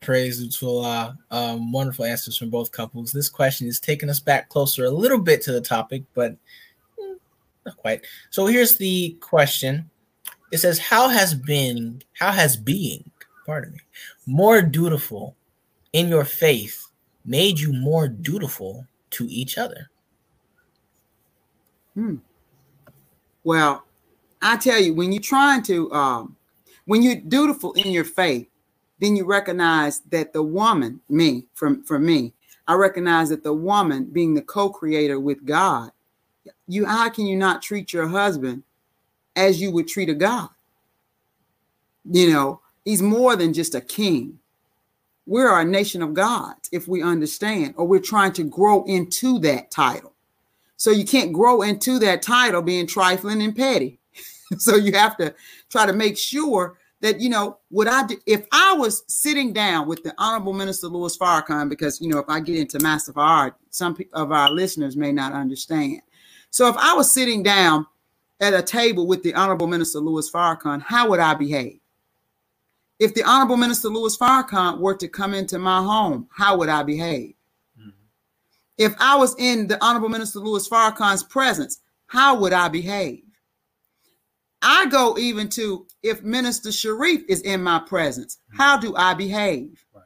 Praise 0.00 0.56
to 0.56 0.66
Allah. 0.66 1.18
Um, 1.30 1.70
wonderful 1.70 2.06
answers 2.06 2.38
from 2.38 2.48
both 2.48 2.72
couples. 2.72 3.12
This 3.12 3.28
question 3.28 3.66
is 3.66 3.78
taking 3.78 4.08
us 4.08 4.20
back 4.20 4.48
closer 4.48 4.86
a 4.86 4.90
little 4.90 5.18
bit 5.18 5.42
to 5.42 5.52
the 5.52 5.60
topic, 5.60 6.04
but 6.14 6.32
eh, 6.98 7.14
not 7.66 7.76
quite. 7.76 8.06
So 8.30 8.46
here's 8.46 8.78
the 8.78 9.18
question 9.20 9.90
it 10.50 10.58
says, 10.58 10.78
How 10.78 11.08
has 11.08 11.34
been, 11.34 12.02
how 12.14 12.32
has 12.32 12.56
being, 12.56 13.10
pardon 13.44 13.72
me, 13.72 13.80
more 14.26 14.62
dutiful 14.62 15.36
in 15.92 16.08
your 16.08 16.24
faith 16.24 16.85
made 17.26 17.58
you 17.58 17.72
more 17.72 18.08
dutiful 18.08 18.86
to 19.10 19.26
each 19.26 19.58
other? 19.58 19.90
Hmm. 21.94 22.16
Well, 23.44 23.84
I 24.42 24.56
tell 24.56 24.80
you, 24.80 24.94
when 24.94 25.12
you're 25.12 25.22
trying 25.22 25.62
to, 25.64 25.92
um, 25.92 26.36
when 26.84 27.02
you're 27.02 27.16
dutiful 27.16 27.72
in 27.74 27.90
your 27.90 28.04
faith, 28.04 28.48
then 29.00 29.16
you 29.16 29.24
recognize 29.24 30.00
that 30.10 30.32
the 30.32 30.42
woman, 30.42 31.00
me, 31.08 31.46
from 31.54 31.82
for 31.84 31.98
me, 31.98 32.32
I 32.68 32.74
recognize 32.74 33.28
that 33.28 33.44
the 33.44 33.52
woman 33.52 34.04
being 34.04 34.34
the 34.34 34.42
co-creator 34.42 35.20
with 35.20 35.44
God, 35.44 35.90
you 36.66 36.86
how 36.86 37.08
can 37.08 37.26
you 37.26 37.36
not 37.36 37.62
treat 37.62 37.92
your 37.92 38.08
husband 38.08 38.62
as 39.36 39.60
you 39.60 39.70
would 39.70 39.86
treat 39.86 40.08
a 40.08 40.14
god. 40.14 40.48
You 42.10 42.32
know, 42.32 42.60
he's 42.84 43.02
more 43.02 43.36
than 43.36 43.52
just 43.52 43.74
a 43.74 43.80
king. 43.80 44.38
We're 45.26 45.58
a 45.58 45.64
nation 45.64 46.02
of 46.02 46.14
gods 46.14 46.68
if 46.72 46.86
we 46.86 47.02
understand, 47.02 47.74
or 47.76 47.86
we're 47.86 48.00
trying 48.00 48.32
to 48.34 48.44
grow 48.44 48.84
into 48.84 49.38
that 49.40 49.70
title. 49.70 50.12
So 50.76 50.90
you 50.90 51.04
can't 51.04 51.32
grow 51.32 51.62
into 51.62 51.98
that 52.00 52.22
title 52.22 52.62
being 52.62 52.86
trifling 52.86 53.42
and 53.42 53.56
petty. 53.56 53.98
so 54.58 54.76
you 54.76 54.92
have 54.92 55.16
to 55.16 55.34
try 55.68 55.86
to 55.86 55.92
make 55.92 56.16
sure 56.16 56.78
that 57.00 57.20
you 57.20 57.28
know 57.28 57.58
what 57.70 57.88
I 57.88 58.06
do. 58.06 58.16
If 58.26 58.46
I 58.52 58.74
was 58.74 59.04
sitting 59.08 59.52
down 59.52 59.86
with 59.86 60.02
the 60.02 60.14
Honorable 60.18 60.52
Minister 60.52 60.86
Louis 60.86 61.16
Farrakhan, 61.16 61.68
because 61.68 62.00
you 62.00 62.08
know 62.08 62.18
if 62.18 62.28
I 62.28 62.40
get 62.40 62.56
into 62.56 62.78
Master 62.80 63.12
Fard, 63.12 63.54
some 63.70 63.96
of 64.12 64.32
our 64.32 64.50
listeners 64.50 64.96
may 64.96 65.12
not 65.12 65.32
understand. 65.32 66.00
So 66.50 66.68
if 66.68 66.76
I 66.76 66.94
was 66.94 67.12
sitting 67.12 67.42
down 67.42 67.86
at 68.40 68.54
a 68.54 68.62
table 68.62 69.06
with 69.06 69.22
the 69.22 69.34
Honorable 69.34 69.66
Minister 69.66 69.98
Louis 69.98 70.30
Farrakhan, 70.30 70.80
how 70.82 71.10
would 71.10 71.20
I 71.20 71.34
behave? 71.34 71.80
If 72.98 73.14
the 73.14 73.22
Honorable 73.24 73.56
Minister 73.56 73.88
Louis 73.88 74.16
Farrakhan 74.16 74.78
were 74.78 74.96
to 74.96 75.08
come 75.08 75.34
into 75.34 75.58
my 75.58 75.82
home, 75.82 76.28
how 76.30 76.56
would 76.56 76.68
I 76.68 76.82
behave? 76.82 77.34
Mm-hmm. 77.78 77.90
If 78.78 78.94
I 78.98 79.16
was 79.16 79.34
in 79.38 79.66
the 79.66 79.82
Honorable 79.84 80.08
Minister 80.08 80.38
Louis 80.38 80.66
Farrakhan's 80.66 81.22
presence, 81.22 81.80
how 82.06 82.38
would 82.40 82.52
I 82.52 82.68
behave? 82.68 83.22
I 84.62 84.86
go 84.86 85.18
even 85.18 85.48
to 85.50 85.86
if 86.02 86.22
Minister 86.22 86.72
Sharif 86.72 87.22
is 87.28 87.42
in 87.42 87.62
my 87.62 87.78
presence, 87.80 88.38
mm-hmm. 88.48 88.56
how 88.56 88.78
do 88.78 88.96
I 88.96 89.12
behave? 89.12 89.84
Right. 89.94 90.04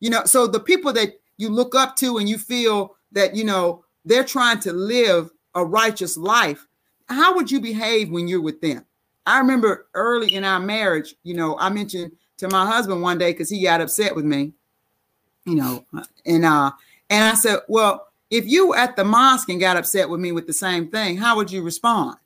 You 0.00 0.10
know, 0.10 0.24
so 0.24 0.46
the 0.46 0.60
people 0.60 0.92
that 0.92 1.14
you 1.38 1.48
look 1.48 1.74
up 1.74 1.96
to 1.96 2.18
and 2.18 2.28
you 2.28 2.36
feel 2.36 2.96
that, 3.12 3.34
you 3.34 3.44
know, 3.44 3.84
they're 4.04 4.24
trying 4.24 4.60
to 4.60 4.72
live 4.72 5.30
a 5.54 5.64
righteous 5.64 6.16
life, 6.16 6.66
how 7.08 7.34
would 7.34 7.50
you 7.50 7.60
behave 7.60 8.10
when 8.10 8.28
you're 8.28 8.42
with 8.42 8.60
them? 8.60 8.84
I 9.26 9.38
remember 9.38 9.86
early 9.94 10.34
in 10.34 10.44
our 10.44 10.60
marriage, 10.60 11.14
you 11.22 11.34
know, 11.34 11.58
I 11.58 11.70
mentioned 11.70 12.12
to 12.38 12.48
my 12.48 12.66
husband 12.66 13.02
one 13.02 13.18
day 13.18 13.32
because 13.32 13.50
he 13.50 13.62
got 13.62 13.80
upset 13.80 14.14
with 14.14 14.24
me, 14.24 14.52
you 15.46 15.54
know, 15.54 15.84
and 16.26 16.44
uh, 16.44 16.72
and 17.10 17.24
I 17.24 17.34
said, 17.34 17.60
Well, 17.68 18.08
if 18.30 18.46
you 18.46 18.68
were 18.68 18.76
at 18.76 18.96
the 18.96 19.04
mosque 19.04 19.48
and 19.48 19.60
got 19.60 19.76
upset 19.76 20.08
with 20.08 20.20
me 20.20 20.32
with 20.32 20.46
the 20.46 20.52
same 20.52 20.88
thing, 20.88 21.16
how 21.16 21.36
would 21.36 21.50
you 21.50 21.62
respond? 21.62 22.16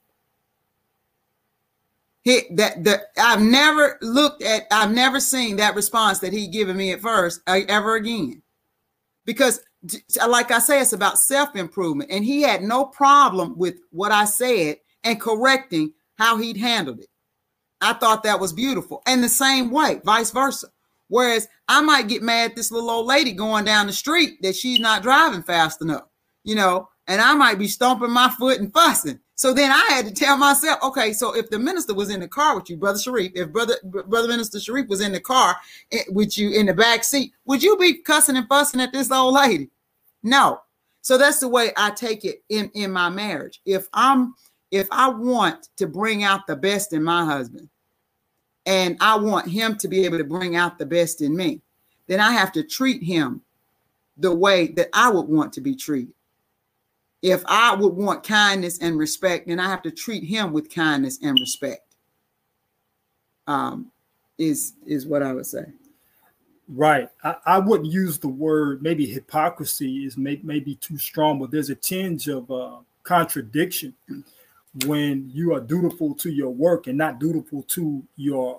He 2.22 2.42
that 2.52 2.82
the 2.84 3.02
I've 3.18 3.42
never 3.42 3.98
looked 4.02 4.42
at, 4.42 4.66
I've 4.70 4.92
never 4.92 5.20
seen 5.20 5.56
that 5.56 5.74
response 5.74 6.18
that 6.20 6.32
he 6.32 6.48
given 6.48 6.76
me 6.76 6.92
at 6.92 7.00
first 7.00 7.40
uh, 7.46 7.60
ever 7.68 7.94
again. 7.94 8.42
Because 9.24 9.60
like 10.26 10.50
I 10.50 10.58
say, 10.58 10.80
it's 10.80 10.92
about 10.92 11.18
self 11.18 11.54
improvement. 11.54 12.10
And 12.10 12.24
he 12.24 12.42
had 12.42 12.62
no 12.62 12.84
problem 12.84 13.56
with 13.56 13.76
what 13.90 14.12
I 14.12 14.24
said 14.24 14.78
and 15.04 15.20
correcting 15.20 15.92
how 16.18 16.36
he'd 16.36 16.56
handled 16.56 17.00
it. 17.00 17.08
I 17.80 17.92
thought 17.92 18.24
that 18.24 18.40
was 18.40 18.52
beautiful. 18.52 19.02
And 19.06 19.22
the 19.22 19.28
same 19.28 19.70
way, 19.70 20.00
vice 20.04 20.30
versa. 20.30 20.68
Whereas 21.08 21.48
I 21.68 21.80
might 21.80 22.08
get 22.08 22.22
mad 22.22 22.50
at 22.50 22.56
this 22.56 22.70
little 22.70 22.90
old 22.90 23.06
lady 23.06 23.32
going 23.32 23.64
down 23.64 23.86
the 23.86 23.92
street 23.92 24.42
that 24.42 24.56
she's 24.56 24.80
not 24.80 25.02
driving 25.02 25.42
fast 25.42 25.80
enough, 25.80 26.04
you 26.44 26.54
know, 26.54 26.88
and 27.06 27.20
I 27.20 27.34
might 27.34 27.58
be 27.58 27.66
stomping 27.66 28.10
my 28.10 28.28
foot 28.28 28.60
and 28.60 28.72
fussing. 28.72 29.18
So 29.34 29.54
then 29.54 29.70
I 29.70 29.86
had 29.90 30.04
to 30.04 30.12
tell 30.12 30.36
myself, 30.36 30.82
okay, 30.82 31.12
so 31.12 31.34
if 31.34 31.48
the 31.48 31.58
minister 31.58 31.94
was 31.94 32.10
in 32.10 32.20
the 32.20 32.28
car 32.28 32.56
with 32.56 32.68
you, 32.68 32.76
brother 32.76 32.98
Sharif, 32.98 33.32
if 33.34 33.50
brother 33.52 33.76
brother 33.84 34.28
minister 34.28 34.58
Sharif 34.58 34.88
was 34.88 35.00
in 35.00 35.12
the 35.12 35.20
car 35.20 35.56
eh, 35.92 36.02
with 36.10 36.36
you 36.36 36.50
in 36.50 36.66
the 36.66 36.74
back 36.74 37.04
seat, 37.04 37.32
would 37.44 37.62
you 37.62 37.76
be 37.78 38.02
cussing 38.02 38.36
and 38.36 38.48
fussing 38.48 38.80
at 38.80 38.92
this 38.92 39.10
old 39.10 39.34
lady? 39.34 39.70
No. 40.22 40.60
So 41.02 41.16
that's 41.16 41.38
the 41.38 41.48
way 41.48 41.70
I 41.76 41.90
take 41.90 42.24
it 42.24 42.42
in 42.48 42.70
in 42.74 42.90
my 42.90 43.08
marriage. 43.08 43.60
If 43.64 43.86
I'm 43.94 44.34
if 44.70 44.88
I 44.90 45.08
want 45.08 45.68
to 45.76 45.86
bring 45.86 46.24
out 46.24 46.46
the 46.46 46.56
best 46.56 46.92
in 46.92 47.02
my 47.02 47.24
husband, 47.24 47.68
and 48.66 48.96
I 49.00 49.16
want 49.16 49.48
him 49.48 49.76
to 49.78 49.88
be 49.88 50.04
able 50.04 50.18
to 50.18 50.24
bring 50.24 50.56
out 50.56 50.78
the 50.78 50.86
best 50.86 51.22
in 51.22 51.34
me, 51.34 51.62
then 52.06 52.20
I 52.20 52.32
have 52.32 52.52
to 52.52 52.62
treat 52.62 53.02
him 53.02 53.40
the 54.18 54.34
way 54.34 54.68
that 54.68 54.90
I 54.92 55.10
would 55.10 55.26
want 55.26 55.52
to 55.54 55.60
be 55.60 55.74
treated. 55.74 56.12
If 57.22 57.42
I 57.46 57.74
would 57.74 57.94
want 57.94 58.22
kindness 58.22 58.78
and 58.78 58.98
respect, 58.98 59.48
then 59.48 59.58
I 59.58 59.68
have 59.68 59.82
to 59.82 59.90
treat 59.90 60.24
him 60.24 60.52
with 60.52 60.72
kindness 60.72 61.18
and 61.22 61.38
respect. 61.40 61.96
Um, 63.46 63.90
is 64.36 64.74
is 64.86 65.06
what 65.06 65.22
I 65.22 65.32
would 65.32 65.46
say. 65.46 65.64
Right. 66.68 67.08
I, 67.24 67.36
I 67.46 67.58
wouldn't 67.58 67.90
use 67.90 68.18
the 68.18 68.28
word 68.28 68.82
maybe 68.82 69.06
hypocrisy 69.06 70.04
is 70.04 70.18
may, 70.18 70.38
maybe 70.42 70.74
too 70.74 70.98
strong, 70.98 71.38
but 71.38 71.50
there's 71.50 71.70
a 71.70 71.74
tinge 71.74 72.28
of 72.28 72.50
uh, 72.50 72.76
contradiction 73.02 73.94
when 74.86 75.30
you 75.32 75.54
are 75.54 75.60
dutiful 75.60 76.14
to 76.14 76.30
your 76.30 76.50
work 76.50 76.86
and 76.86 76.98
not 76.98 77.18
dutiful 77.18 77.62
to 77.64 78.02
your 78.16 78.58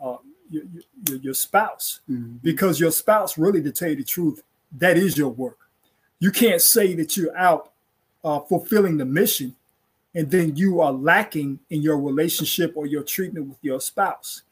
uh, 0.00 0.04
uh, 0.04 0.16
your, 0.50 0.64
your, 1.06 1.18
your, 1.18 1.34
spouse, 1.34 2.00
mm-hmm. 2.10 2.36
because 2.42 2.80
your 2.80 2.90
spouse 2.90 3.36
really, 3.36 3.62
to 3.62 3.70
tell 3.70 3.90
you 3.90 3.96
the 3.96 4.04
truth, 4.04 4.42
that 4.72 4.96
is 4.96 5.18
your 5.18 5.28
work. 5.28 5.58
You 6.20 6.30
can't 6.30 6.62
say 6.62 6.94
that 6.94 7.16
you're 7.16 7.36
out 7.36 7.72
uh, 8.24 8.40
fulfilling 8.40 8.96
the 8.96 9.04
mission 9.04 9.54
and 10.14 10.30
then 10.30 10.56
you 10.56 10.80
are 10.80 10.92
lacking 10.92 11.60
in 11.68 11.82
your 11.82 11.98
relationship 11.98 12.72
or 12.76 12.86
your 12.86 13.02
treatment 13.02 13.46
with 13.46 13.58
your 13.60 13.80
spouse, 13.80 14.42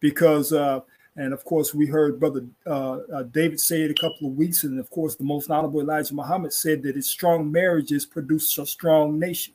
because 0.00 0.52
uh, 0.52 0.80
and 1.18 1.32
of 1.32 1.44
course, 1.44 1.74
we 1.74 1.86
heard 1.86 2.20
Brother 2.20 2.46
uh, 2.64 2.98
uh, 3.12 3.22
David 3.24 3.58
say 3.58 3.82
it 3.82 3.90
a 3.90 3.94
couple 3.94 4.28
of 4.28 4.36
weeks. 4.36 4.62
And 4.62 4.78
of 4.78 4.88
course, 4.88 5.16
the 5.16 5.24
most 5.24 5.50
honorable 5.50 5.80
Elijah 5.80 6.14
Muhammad 6.14 6.52
said 6.52 6.80
that 6.84 6.94
his 6.94 7.10
strong 7.10 7.50
marriages 7.50 8.06
produce 8.06 8.56
a 8.56 8.64
strong 8.64 9.18
nation. 9.18 9.52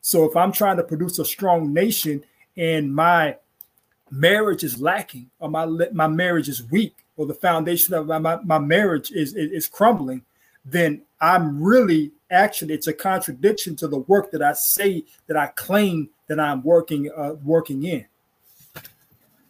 So 0.00 0.24
if 0.24 0.36
I'm 0.36 0.52
trying 0.52 0.76
to 0.78 0.82
produce 0.82 1.18
a 1.18 1.24
strong 1.24 1.72
nation 1.72 2.24
and 2.56 2.94
my 2.94 3.36
marriage 4.10 4.64
is 4.64 4.80
lacking 4.80 5.30
or 5.38 5.50
my 5.50 5.66
my 5.92 6.08
marriage 6.08 6.48
is 6.48 6.62
weak 6.70 6.96
or 7.16 7.26
the 7.26 7.34
foundation 7.34 7.94
of 7.94 8.06
my, 8.06 8.18
my, 8.18 8.58
marriage 8.58 9.10
is, 9.10 9.34
is, 9.34 9.50
is 9.50 9.66
crumbling, 9.66 10.22
then 10.64 11.02
I'm 11.20 11.60
really 11.60 12.12
actually 12.30 12.74
it's 12.74 12.86
a 12.86 12.92
contradiction 12.92 13.74
to 13.76 13.88
the 13.88 13.98
work 13.98 14.30
that 14.30 14.40
I 14.40 14.52
say 14.52 15.04
that 15.26 15.36
I 15.36 15.48
claim 15.48 16.10
that 16.28 16.38
I'm 16.38 16.62
working 16.62 17.10
uh, 17.14 17.34
working 17.42 17.82
in. 17.82 18.06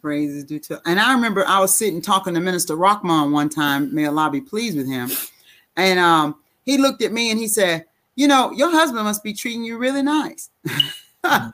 Praises 0.01 0.45
due 0.45 0.59
to. 0.59 0.81
And 0.85 0.99
I 0.99 1.13
remember 1.13 1.45
I 1.45 1.59
was 1.59 1.75
sitting 1.75 2.01
talking 2.01 2.33
to 2.33 2.39
Minister 2.39 2.75
Rockman 2.75 3.31
one 3.31 3.49
time. 3.49 3.93
May 3.93 4.05
Allah 4.05 4.29
be 4.31 4.41
pleased 4.41 4.77
with 4.77 4.87
him. 4.87 5.09
And 5.75 5.99
um, 5.99 6.35
he 6.63 6.77
looked 6.77 7.01
at 7.01 7.11
me 7.11 7.31
and 7.31 7.39
he 7.39 7.47
said, 7.47 7.85
"You 8.19 8.27
know, 8.27 8.51
your 8.51 8.69
husband 8.69 9.05
must 9.05 9.23
be 9.23 9.33
treating 9.33 9.63
you 9.63 9.77
really 9.77 10.03
nice." 10.03 10.49
and 11.23 11.53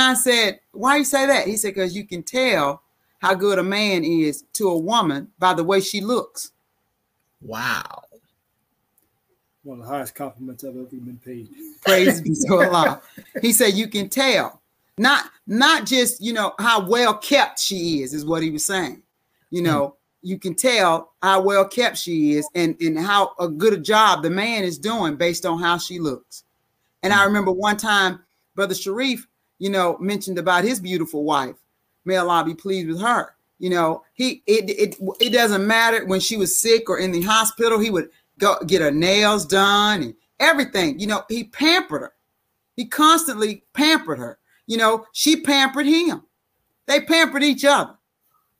I 0.00 0.14
said, 0.14 0.58
"Why 0.72 0.96
you 0.96 1.04
say 1.04 1.26
that?" 1.26 1.46
He 1.46 1.56
said, 1.56 1.74
"Because 1.74 1.94
you 1.94 2.04
can 2.04 2.24
tell 2.24 2.82
how 3.20 3.34
good 3.34 3.60
a 3.60 3.62
man 3.62 4.02
is 4.02 4.42
to 4.54 4.68
a 4.68 4.76
woman 4.76 5.28
by 5.38 5.54
the 5.54 5.62
way 5.62 5.80
she 5.80 6.00
looks." 6.00 6.50
Wow. 7.40 8.02
One 9.62 9.78
of 9.78 9.86
the 9.86 9.92
highest 9.92 10.16
compliments 10.16 10.64
I've 10.64 10.70
ever 10.70 10.86
been 10.86 11.20
paid. 11.24 11.48
Praise 11.86 12.20
be 12.20 12.34
to 12.46 12.54
Allah. 12.68 13.00
He 13.40 13.52
said, 13.52 13.74
"You 13.74 13.86
can 13.86 14.08
tell." 14.08 14.60
Not 14.98 15.30
not 15.46 15.86
just 15.86 16.20
you 16.20 16.32
know 16.32 16.52
how 16.58 16.84
well 16.84 17.16
kept 17.16 17.60
she 17.60 18.02
is, 18.02 18.12
is 18.12 18.26
what 18.26 18.42
he 18.42 18.50
was 18.50 18.64
saying. 18.64 19.02
You 19.50 19.62
know, 19.62 19.96
you 20.22 20.38
can 20.38 20.54
tell 20.54 21.12
how 21.22 21.42
well 21.42 21.66
kept 21.66 21.98
she 21.98 22.32
is 22.32 22.48
and, 22.54 22.80
and 22.80 22.98
how 22.98 23.32
a 23.38 23.48
good 23.48 23.74
a 23.74 23.78
job 23.78 24.22
the 24.22 24.30
man 24.30 24.62
is 24.62 24.78
doing 24.78 25.16
based 25.16 25.44
on 25.44 25.60
how 25.60 25.76
she 25.76 25.98
looks. 25.98 26.44
And 27.02 27.12
I 27.12 27.18
mm. 27.18 27.26
remember 27.26 27.52
one 27.52 27.76
time, 27.76 28.20
Brother 28.54 28.74
Sharif, 28.74 29.26
you 29.58 29.70
know, 29.70 29.96
mentioned 29.98 30.38
about 30.38 30.64
his 30.64 30.80
beautiful 30.80 31.24
wife. 31.24 31.56
May 32.04 32.16
Allah 32.16 32.44
be 32.44 32.54
pleased 32.54 32.88
with 32.88 33.00
her. 33.00 33.34
You 33.58 33.70
know, 33.70 34.02
he 34.14 34.42
it 34.46 34.68
it 34.70 34.96
it 35.20 35.30
doesn't 35.30 35.66
matter 35.66 36.04
when 36.04 36.18
she 36.18 36.36
was 36.36 36.58
sick 36.58 36.90
or 36.90 36.98
in 36.98 37.12
the 37.12 37.22
hospital, 37.22 37.78
he 37.78 37.90
would 37.90 38.08
go 38.38 38.56
get 38.66 38.82
her 38.82 38.90
nails 38.90 39.46
done 39.46 40.02
and 40.02 40.14
everything. 40.40 40.98
You 40.98 41.06
know, 41.06 41.22
he 41.28 41.44
pampered 41.44 42.02
her. 42.02 42.12
He 42.74 42.86
constantly 42.86 43.62
pampered 43.72 44.18
her. 44.18 44.38
You 44.66 44.78
know, 44.78 45.06
she 45.12 45.40
pampered 45.42 45.86
him. 45.86 46.22
They 46.86 47.00
pampered 47.00 47.44
each 47.44 47.64
other. 47.64 47.96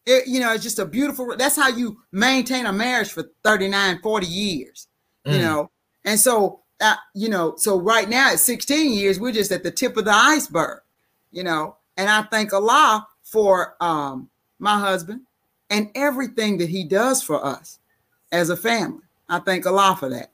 It, 0.05 0.27
you 0.27 0.41
know, 0.41 0.53
it's 0.53 0.63
just 0.63 0.79
a 0.79 0.87
beautiful, 0.87 1.37
that's 1.37 1.57
how 1.57 1.69
you 1.69 1.99
maintain 2.11 2.67
a 2.67 2.73
marriage 2.73 3.13
for 3.13 3.25
39, 3.45 4.01
40 4.03 4.27
years, 4.27 4.89
mm. 5.25 5.35
you 5.35 5.39
know. 5.39 5.71
And 6.05 6.19
so, 6.19 6.61
uh, 6.81 6.97
you 7.15 7.29
know, 7.29 7.55
so 7.57 7.79
right 7.79 8.09
now 8.09 8.33
at 8.33 8.41
16 8.41 8.93
years, 8.93 9.21
we're 9.21 9.33
just 9.33 9.53
at 9.53 9.63
the 9.63 9.71
tip 9.71 9.97
of 9.97 10.05
the 10.05 10.13
iceberg, 10.13 10.81
you 11.31 11.45
know. 11.45 11.77
And 11.97 12.09
I 12.11 12.23
thank 12.23 12.53
Allah 12.53 13.07
for 13.23 13.77
um, 13.81 14.29
my 14.59 14.79
husband 14.79 15.23
and 15.71 15.91
everything 15.95 16.59
that 16.59 16.69
he 16.69 16.85
does 16.85 17.23
for 17.23 17.45
us 17.45 17.79
as 18.33 18.51
a 18.51 18.57
family. 18.57 19.03
I 19.29 19.39
thank 19.39 19.67
Allah 19.67 19.97
for 19.99 20.09
that. 20.11 20.31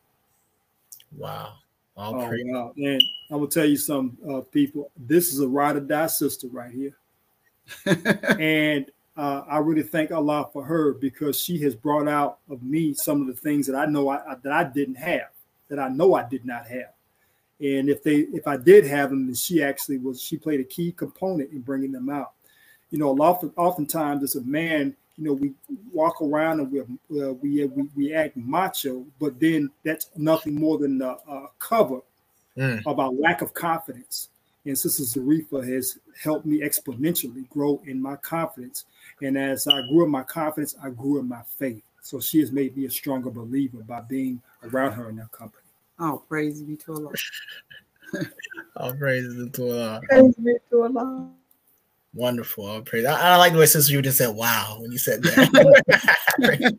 Wow. 1.16 1.54
All 1.96 2.14
oh, 2.14 2.30
wow. 2.44 2.72
And 2.76 3.02
I 3.30 3.36
will 3.36 3.48
tell 3.48 3.64
you 3.64 3.76
some 3.76 4.16
uh, 4.28 4.40
people, 4.40 4.90
this 4.96 5.32
is 5.32 5.40
a 5.40 5.48
ride 5.48 5.76
or 5.76 5.80
die 5.80 6.06
sister 6.06 6.46
right 6.48 6.70
here. 6.70 6.96
and 8.38 8.86
uh, 9.18 9.44
I 9.48 9.58
really 9.58 9.82
thank 9.82 10.12
Allah 10.12 10.48
for 10.52 10.64
her 10.64 10.94
because 10.94 11.38
she 11.38 11.58
has 11.62 11.74
brought 11.74 12.06
out 12.06 12.38
of 12.48 12.62
me 12.62 12.94
some 12.94 13.20
of 13.20 13.26
the 13.26 13.34
things 13.34 13.66
that 13.66 13.74
I 13.74 13.84
know 13.84 14.08
I, 14.08 14.36
that 14.42 14.52
I 14.52 14.62
didn't 14.62 14.94
have, 14.94 15.28
that 15.68 15.80
I 15.80 15.88
know 15.88 16.14
I 16.14 16.26
did 16.28 16.46
not 16.46 16.66
have. 16.68 16.92
And 17.60 17.90
if 17.90 18.04
they, 18.04 18.18
if 18.32 18.46
I 18.46 18.56
did 18.56 18.86
have 18.86 19.10
them, 19.10 19.26
then 19.26 19.34
she 19.34 19.60
actually 19.60 19.98
was, 19.98 20.22
she 20.22 20.36
played 20.36 20.60
a 20.60 20.64
key 20.64 20.92
component 20.92 21.50
in 21.50 21.62
bringing 21.62 21.90
them 21.90 22.08
out. 22.08 22.30
You 22.92 22.98
know, 22.98 23.10
often, 23.18 23.52
oftentimes 23.56 24.22
as 24.22 24.36
a 24.36 24.42
man, 24.42 24.94
you 25.16 25.24
know, 25.24 25.32
we 25.32 25.52
walk 25.92 26.22
around 26.22 26.60
and 26.60 26.70
we 26.70 26.80
uh, 27.20 27.32
we, 27.32 27.64
we 27.64 27.88
we 27.96 28.14
act 28.14 28.36
macho, 28.36 29.04
but 29.18 29.40
then 29.40 29.68
that's 29.84 30.10
nothing 30.16 30.54
more 30.54 30.78
than 30.78 31.02
a, 31.02 31.16
a 31.28 31.46
cover 31.58 32.00
mm. 32.56 32.80
of 32.86 33.00
our 33.00 33.10
lack 33.10 33.42
of 33.42 33.52
confidence. 33.52 34.28
And 34.64 34.78
Sister 34.78 35.02
Zarifa 35.02 35.66
has 35.74 35.98
helped 36.22 36.46
me 36.46 36.60
exponentially 36.60 37.48
grow 37.50 37.82
in 37.86 38.00
my 38.00 38.16
confidence. 38.16 38.84
And 39.22 39.36
as 39.36 39.66
I 39.66 39.82
grew 39.88 40.04
in 40.04 40.10
my 40.10 40.22
confidence, 40.22 40.74
I 40.82 40.90
grew 40.90 41.18
in 41.18 41.28
my 41.28 41.42
faith. 41.58 41.82
So 42.02 42.20
she 42.20 42.40
has 42.40 42.52
made 42.52 42.76
me 42.76 42.86
a 42.86 42.90
stronger 42.90 43.30
believer 43.30 43.78
by 43.78 44.00
being 44.00 44.40
around 44.62 44.92
her 44.92 45.08
in 45.08 45.16
that 45.16 45.32
company. 45.32 45.64
Oh, 45.98 46.22
praise 46.28 46.62
be 46.62 46.76
to 46.76 46.94
Allah. 46.94 47.12
All 48.76 48.94
praises 48.94 49.50
to 49.50 49.70
Allah. 49.70 50.00
Praise 50.08 50.34
be 50.36 50.54
to 50.70 50.82
Allah. 50.82 51.30
Wonderful. 52.14 52.66
All 52.66 52.80
praise. 52.80 53.04
I, 53.04 53.32
I 53.32 53.36
like 53.36 53.52
the 53.52 53.58
way 53.58 53.66
Sister 53.66 53.92
you 53.92 54.00
just 54.00 54.18
said 54.18 54.34
wow 54.34 54.78
when 54.80 54.92
you 54.92 54.98
said 54.98 55.22
that. 55.22 56.76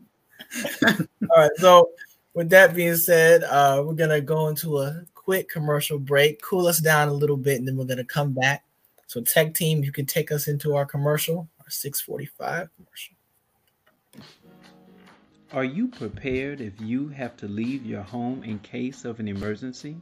All 1.30 1.36
right. 1.36 1.50
So 1.56 1.90
with 2.34 2.50
that 2.50 2.74
being 2.74 2.96
said, 2.96 3.44
uh, 3.44 3.82
we're 3.84 3.94
gonna 3.94 4.20
go 4.20 4.48
into 4.48 4.78
a 4.78 5.02
quick 5.14 5.48
commercial 5.48 5.98
break, 5.98 6.42
cool 6.42 6.66
us 6.66 6.80
down 6.80 7.08
a 7.08 7.12
little 7.12 7.36
bit, 7.36 7.58
and 7.58 7.68
then 7.68 7.76
we're 7.76 7.84
gonna 7.84 8.04
come 8.04 8.32
back. 8.32 8.64
So 9.06 9.20
tech 9.20 9.54
team, 9.54 9.84
you 9.84 9.92
can 9.92 10.06
take 10.06 10.32
us 10.32 10.48
into 10.48 10.74
our 10.74 10.86
commercial, 10.86 11.48
our 11.58 11.59
645 11.70 12.68
commercial. 12.76 13.16
Are 15.52 15.64
you 15.64 15.88
prepared 15.88 16.60
if 16.60 16.80
you 16.80 17.08
have 17.08 17.36
to 17.38 17.48
leave 17.48 17.84
your 17.84 18.02
home 18.02 18.44
in 18.44 18.60
case 18.60 19.04
of 19.04 19.18
an 19.18 19.26
emergency? 19.26 19.96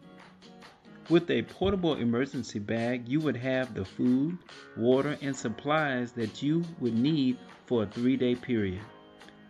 With 1.09 1.31
a 1.31 1.41
portable 1.43 1.95
emergency 1.95 2.59
bag, 2.59 3.09
you 3.09 3.19
would 3.21 3.37
have 3.37 3.73
the 3.73 3.87
food, 3.87 4.37
water, 4.77 5.17
and 5.23 5.35
supplies 5.35 6.13
that 6.13 6.43
you 6.43 6.65
would 6.81 6.95
need 6.95 7.39
for 7.65 7.85
a 7.85 7.87
three 7.87 8.19
day 8.19 8.35
period. 8.35 8.83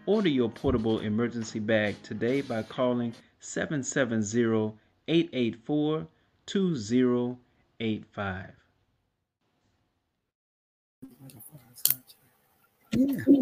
Order 0.07 0.29
your 0.29 0.51
portable 0.51 1.01
emergency 1.01 1.59
bag 1.59 2.01
today 2.05 2.43
by 2.43 2.63
calling 2.63 3.13
770 3.41 4.79
884 5.09 6.07
2085. 6.47 8.51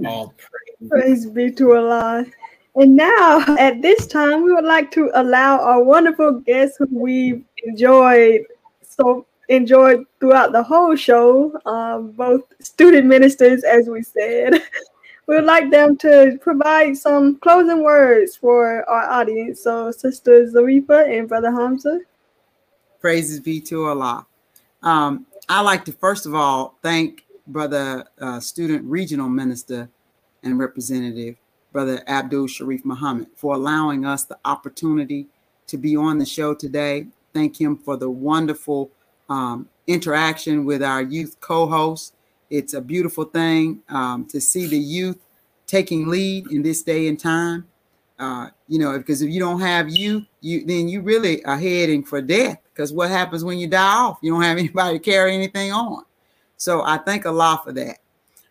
All 0.07 0.35
praise. 0.37 0.91
praise 0.91 1.27
be 1.27 1.51
to 1.53 1.77
Allah. 1.77 2.27
And 2.74 2.95
now, 2.95 3.57
at 3.59 3.81
this 3.81 4.07
time, 4.07 4.43
we 4.43 4.53
would 4.53 4.65
like 4.65 4.91
to 4.93 5.11
allow 5.15 5.59
our 5.61 5.83
wonderful 5.83 6.41
guests 6.41 6.77
who 6.78 6.87
we've 6.91 7.43
enjoyed 7.65 8.45
so 8.83 9.27
enjoyed 9.49 10.05
throughout 10.20 10.53
the 10.53 10.62
whole 10.62 10.97
show, 10.97 11.59
um, 11.66 12.11
both 12.12 12.43
student 12.61 13.07
ministers, 13.07 13.62
as 13.65 13.89
we 13.89 14.03
said, 14.03 14.55
we 15.27 15.37
would 15.37 15.45
like 15.45 15.70
them 15.70 15.97
to 15.99 16.39
provide 16.41 16.97
some 16.97 17.37
closing 17.39 17.83
words 17.83 18.37
for 18.37 18.89
our 18.89 19.09
audience. 19.11 19.62
So, 19.62 19.91
Sister 19.91 20.47
Zarifa 20.47 21.19
and 21.19 21.28
Brother 21.28 21.53
Hamza. 21.53 22.01
Praises 23.01 23.41
be 23.41 23.61
to 23.62 23.87
Allah. 23.87 24.27
Um, 24.83 25.27
I 25.49 25.61
like 25.61 25.85
to 25.87 25.93
first 25.93 26.27
of 26.27 26.35
all 26.35 26.77
thank 26.83 27.24
Brother 27.47 28.05
uh, 28.20 28.40
Student 28.40 28.85
Regional 28.85 29.28
Minister 29.28 29.89
and 30.43 30.59
Representative 30.59 31.36
Brother 31.73 32.02
Abdul 32.06 32.47
Sharif 32.47 32.85
Muhammad 32.85 33.28
for 33.36 33.55
allowing 33.55 34.06
us 34.06 34.24
the 34.24 34.39
opportunity 34.44 35.27
to 35.66 35.77
be 35.77 35.97
on 35.97 36.18
the 36.18 36.24
show 36.24 36.55
today. 36.55 37.06
Thank 37.35 37.60
him 37.60 37.77
for 37.77 37.97
the 37.97 38.09
wonderful 38.09 38.90
um, 39.28 39.68
interaction 39.86 40.64
with 40.64 40.82
our 40.82 41.02
youth 41.02 41.36
co-hosts. 41.40 42.12
It's 42.48 42.74
a 42.74 42.81
beautiful 42.81 43.24
thing 43.24 43.82
um, 43.89 44.24
to 44.27 44.40
see 44.40 44.66
the 44.66 44.78
youth 44.78 45.18
taking 45.66 46.09
lead 46.09 46.51
in 46.51 46.62
this 46.62 46.82
day 46.82 47.09
and 47.09 47.18
time. 47.18 47.66
Uh, 48.18 48.48
you 48.68 48.78
know, 48.78 48.97
because 48.97 49.20
if 49.20 49.31
you 49.31 49.40
don't 49.40 49.60
have 49.60 49.90
youth, 49.90 50.24
you 50.40 50.64
then 50.64 50.89
you 50.89 51.02
really 51.02 51.44
are 51.44 51.59
heading 51.59 52.02
for 52.02 52.23
death. 52.23 52.59
Because 52.73 52.93
what 52.93 53.10
happens 53.10 53.44
when 53.44 53.59
you 53.59 53.66
die 53.66 53.97
off? 53.97 54.18
You 54.23 54.32
don't 54.32 54.43
have 54.43 54.56
anybody 54.59 54.98
to 54.98 55.05
carry 55.05 55.35
anything 55.35 55.73
on. 55.73 56.05
So 56.57 56.83
I 56.83 56.99
thank 56.99 57.27
Allah 57.27 57.61
for 57.62 57.73
that. 57.73 57.99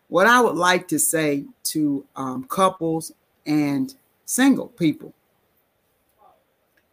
What 0.07 0.27
I 0.27 0.39
would 0.41 0.55
like 0.55 0.87
to 0.89 0.99
say 0.99 1.45
to 1.65 2.05
um, 2.15 2.43
couples 2.45 3.11
and 3.45 3.93
single 4.25 4.67
people 4.67 5.13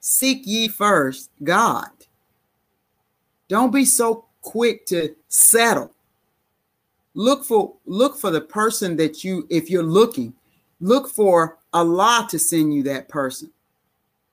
seek 0.03 0.43
ye 0.45 0.69
first 0.69 1.31
God. 1.43 1.89
Don't 3.49 3.73
be 3.73 3.87
so 3.87 4.27
quick 4.43 4.85
to 4.87 5.15
settle. 5.29 5.93
Look 7.15 7.45
for 7.45 7.75
look 7.87 8.19
for 8.19 8.31
the 8.31 8.41
person 8.41 8.97
that 8.97 9.25
you 9.25 9.47
if 9.49 9.71
you're 9.71 9.83
looking, 9.83 10.35
look 10.81 11.09
for 11.09 11.59
Allah 11.73 12.27
to 12.31 12.39
send 12.39 12.75
you 12.75 12.83
that 12.85 13.09
person. 13.09 13.51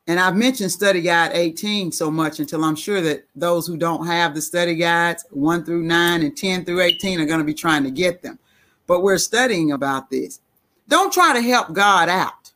And 0.09 0.19
I've 0.19 0.35
mentioned 0.35 0.71
study 0.71 1.01
guide 1.01 1.33
18 1.35 1.91
so 1.91 2.09
much 2.09 2.39
until 2.39 2.65
I'm 2.65 2.75
sure 2.75 2.99
that 2.99 3.25
those 3.35 3.67
who 3.67 3.77
don't 3.77 4.07
have 4.07 4.33
the 4.33 4.41
study 4.41 4.73
guides 4.73 5.23
1 5.29 5.63
through 5.63 5.83
9 5.83 6.23
and 6.23 6.35
10 6.35 6.65
through 6.65 6.81
18 6.81 7.21
are 7.21 7.27
going 7.27 7.37
to 7.37 7.45
be 7.45 7.53
trying 7.53 7.83
to 7.83 7.91
get 7.91 8.23
them. 8.23 8.39
But 8.87 9.03
we're 9.03 9.19
studying 9.19 9.71
about 9.71 10.09
this. 10.09 10.39
Don't 10.87 11.13
try 11.13 11.33
to 11.33 11.41
help 11.41 11.73
God 11.73 12.09
out, 12.09 12.51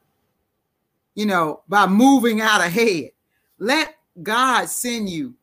you 1.14 1.28
know, 1.28 1.62
by 1.70 1.86
moving 1.86 2.42
out 2.42 2.62
ahead. 2.62 3.12
Let 3.60 3.98
God 4.24 4.68
send 4.68 5.08
you 5.08 5.36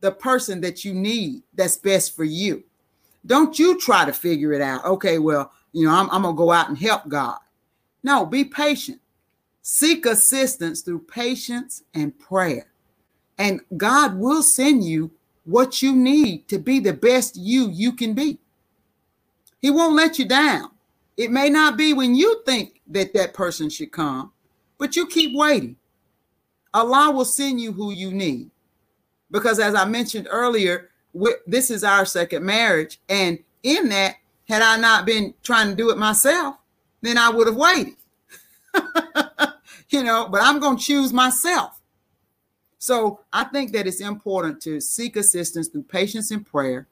the 0.00 0.12
person 0.12 0.62
that 0.62 0.86
you 0.86 0.94
need 0.94 1.42
that's 1.52 1.76
best 1.76 2.16
for 2.16 2.24
you. 2.24 2.64
Don't 3.26 3.58
you 3.58 3.78
try 3.78 4.06
to 4.06 4.12
figure 4.14 4.54
it 4.54 4.62
out. 4.62 4.86
Okay, 4.86 5.18
well, 5.18 5.52
you 5.72 5.84
know, 5.84 5.92
I'm, 5.92 6.08
I'm 6.08 6.22
going 6.22 6.34
to 6.34 6.38
go 6.38 6.50
out 6.50 6.70
and 6.70 6.78
help 6.78 7.06
God. 7.08 7.40
No, 8.02 8.24
be 8.24 8.42
patient. 8.42 9.02
Seek 9.70 10.06
assistance 10.06 10.80
through 10.80 11.00
patience 11.00 11.82
and 11.92 12.18
prayer. 12.18 12.68
And 13.36 13.60
God 13.76 14.18
will 14.18 14.42
send 14.42 14.82
you 14.82 15.10
what 15.44 15.82
you 15.82 15.94
need 15.94 16.48
to 16.48 16.58
be 16.58 16.80
the 16.80 16.94
best 16.94 17.36
you 17.36 17.68
you 17.68 17.92
can 17.92 18.14
be. 18.14 18.38
He 19.60 19.68
won't 19.68 19.94
let 19.94 20.18
you 20.18 20.26
down. 20.26 20.70
It 21.18 21.30
may 21.30 21.50
not 21.50 21.76
be 21.76 21.92
when 21.92 22.14
you 22.14 22.42
think 22.46 22.80
that 22.86 23.12
that 23.12 23.34
person 23.34 23.68
should 23.68 23.92
come, 23.92 24.32
but 24.78 24.96
you 24.96 25.06
keep 25.06 25.36
waiting. 25.36 25.76
Allah 26.72 27.10
will 27.10 27.26
send 27.26 27.60
you 27.60 27.72
who 27.72 27.92
you 27.92 28.10
need. 28.10 28.50
Because 29.30 29.60
as 29.60 29.74
I 29.74 29.84
mentioned 29.84 30.28
earlier, 30.30 30.88
this 31.46 31.70
is 31.70 31.84
our 31.84 32.06
second 32.06 32.42
marriage. 32.42 33.00
And 33.10 33.38
in 33.62 33.90
that, 33.90 34.16
had 34.48 34.62
I 34.62 34.78
not 34.78 35.04
been 35.04 35.34
trying 35.42 35.68
to 35.68 35.76
do 35.76 35.90
it 35.90 35.98
myself, 35.98 36.56
then 37.02 37.18
I 37.18 37.28
would 37.28 37.48
have 37.48 37.56
waited. 37.56 37.96
you 39.90 40.02
know, 40.02 40.28
but 40.28 40.42
I'm 40.42 40.60
going 40.60 40.76
to 40.76 40.82
choose 40.82 41.12
myself. 41.12 41.80
So 42.78 43.20
I 43.32 43.44
think 43.44 43.72
that 43.72 43.86
it's 43.86 44.00
important 44.00 44.60
to 44.62 44.80
seek 44.80 45.16
assistance 45.16 45.68
through 45.68 45.84
patience 45.84 46.30
and 46.30 46.46
prayer. 46.46 46.86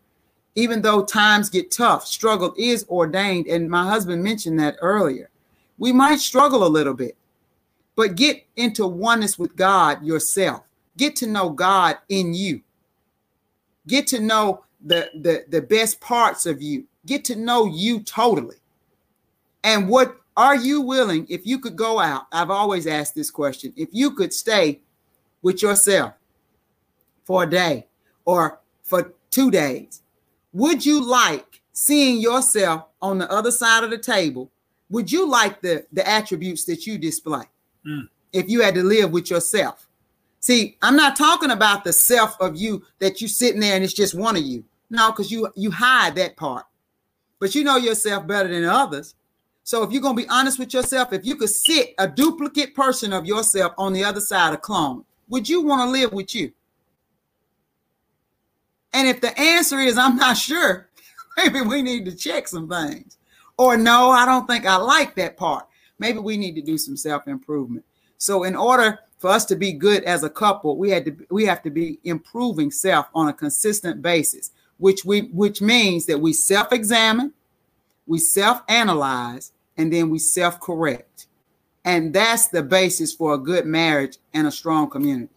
Even 0.54 0.80
though 0.80 1.04
times 1.04 1.50
get 1.50 1.70
tough, 1.70 2.06
struggle 2.06 2.54
is 2.56 2.86
ordained. 2.88 3.46
And 3.46 3.70
my 3.70 3.84
husband 3.84 4.24
mentioned 4.24 4.58
that 4.58 4.76
earlier. 4.80 5.30
We 5.78 5.92
might 5.92 6.18
struggle 6.18 6.66
a 6.66 6.68
little 6.68 6.94
bit, 6.94 7.16
but 7.94 8.16
get 8.16 8.46
into 8.56 8.86
oneness 8.86 9.38
with 9.38 9.54
God 9.54 10.02
yourself. 10.02 10.62
Get 10.96 11.14
to 11.16 11.26
know 11.26 11.50
God 11.50 11.98
in 12.08 12.32
you. 12.32 12.62
Get 13.86 14.06
to 14.08 14.20
know 14.20 14.64
the, 14.84 15.10
the, 15.14 15.44
the 15.48 15.60
best 15.60 16.00
parts 16.00 16.46
of 16.46 16.62
you. 16.62 16.86
Get 17.04 17.24
to 17.26 17.36
know 17.36 17.66
you 17.66 18.00
totally. 18.00 18.56
And 19.62 19.88
what 19.88 20.16
are 20.36 20.56
you 20.56 20.80
willing, 20.80 21.26
if 21.28 21.46
you 21.46 21.58
could 21.58 21.76
go 21.76 21.98
out? 21.98 22.26
I've 22.32 22.50
always 22.50 22.86
asked 22.86 23.14
this 23.14 23.30
question 23.30 23.72
if 23.76 23.88
you 23.92 24.10
could 24.12 24.32
stay 24.32 24.80
with 25.42 25.62
yourself 25.62 26.14
for 27.24 27.44
a 27.44 27.50
day 27.50 27.86
or 28.24 28.60
for 28.82 29.14
two 29.30 29.50
days, 29.50 30.02
would 30.52 30.84
you 30.84 31.02
like 31.02 31.60
seeing 31.72 32.20
yourself 32.20 32.84
on 33.02 33.18
the 33.18 33.30
other 33.30 33.50
side 33.50 33.84
of 33.84 33.90
the 33.90 33.98
table? 33.98 34.50
Would 34.90 35.10
you 35.10 35.28
like 35.28 35.60
the, 35.60 35.84
the 35.92 36.06
attributes 36.08 36.64
that 36.64 36.86
you 36.86 36.98
display 36.98 37.44
mm. 37.86 38.08
if 38.32 38.48
you 38.48 38.62
had 38.62 38.74
to 38.74 38.82
live 38.82 39.10
with 39.10 39.30
yourself? 39.30 39.88
See, 40.40 40.76
I'm 40.82 40.96
not 40.96 41.16
talking 41.16 41.50
about 41.50 41.82
the 41.82 41.92
self 41.92 42.40
of 42.40 42.56
you 42.56 42.84
that 43.00 43.20
you 43.20 43.28
sitting 43.28 43.60
there 43.60 43.74
and 43.74 43.82
it's 43.82 43.92
just 43.92 44.14
one 44.14 44.36
of 44.36 44.42
you. 44.42 44.64
No, 44.90 45.10
because 45.10 45.32
you 45.32 45.48
you 45.56 45.72
hide 45.72 46.14
that 46.14 46.36
part. 46.36 46.64
But 47.40 47.54
you 47.54 47.64
know 47.64 47.76
yourself 47.76 48.26
better 48.26 48.48
than 48.48 48.64
others. 48.64 49.14
So 49.66 49.82
if 49.82 49.90
you're 49.90 50.00
going 50.00 50.14
to 50.14 50.22
be 50.22 50.28
honest 50.28 50.60
with 50.60 50.72
yourself, 50.72 51.12
if 51.12 51.26
you 51.26 51.34
could 51.34 51.50
sit 51.50 51.92
a 51.98 52.06
duplicate 52.06 52.72
person 52.72 53.12
of 53.12 53.26
yourself 53.26 53.72
on 53.76 53.92
the 53.92 54.04
other 54.04 54.20
side 54.20 54.54
of 54.54 54.62
clone, 54.62 55.04
would 55.28 55.48
you 55.48 55.60
want 55.60 55.80
to 55.82 55.90
live 55.90 56.12
with 56.12 56.36
you? 56.36 56.52
And 58.92 59.08
if 59.08 59.20
the 59.20 59.36
answer 59.36 59.80
is 59.80 59.98
I'm 59.98 60.14
not 60.14 60.36
sure, 60.36 60.88
maybe 61.36 61.62
we 61.62 61.82
need 61.82 62.04
to 62.04 62.14
check 62.14 62.46
some 62.46 62.68
things. 62.68 63.18
Or 63.58 63.76
no, 63.76 64.10
I 64.10 64.24
don't 64.24 64.46
think 64.46 64.66
I 64.66 64.76
like 64.76 65.16
that 65.16 65.36
part. 65.36 65.66
Maybe 65.98 66.20
we 66.20 66.36
need 66.36 66.54
to 66.54 66.62
do 66.62 66.78
some 66.78 66.96
self-improvement. 66.96 67.84
So 68.18 68.44
in 68.44 68.54
order 68.54 69.00
for 69.18 69.30
us 69.30 69.44
to 69.46 69.56
be 69.56 69.72
good 69.72 70.04
as 70.04 70.22
a 70.22 70.30
couple, 70.30 70.76
we 70.76 70.90
had 70.90 71.06
to 71.06 71.16
we 71.28 71.44
have 71.44 71.64
to 71.64 71.70
be 71.70 71.98
improving 72.04 72.70
self 72.70 73.08
on 73.16 73.26
a 73.26 73.32
consistent 73.32 74.00
basis, 74.00 74.52
which 74.78 75.04
we 75.04 75.22
which 75.32 75.60
means 75.60 76.06
that 76.06 76.20
we 76.20 76.32
self-examine, 76.32 77.32
we 78.06 78.18
self-analyze, 78.20 79.50
and 79.76 79.92
then 79.92 80.10
we 80.10 80.18
self 80.18 80.60
correct. 80.60 81.26
And 81.84 82.12
that's 82.12 82.48
the 82.48 82.62
basis 82.62 83.14
for 83.14 83.34
a 83.34 83.38
good 83.38 83.64
marriage 83.64 84.18
and 84.34 84.46
a 84.46 84.50
strong 84.50 84.90
community. 84.90 85.32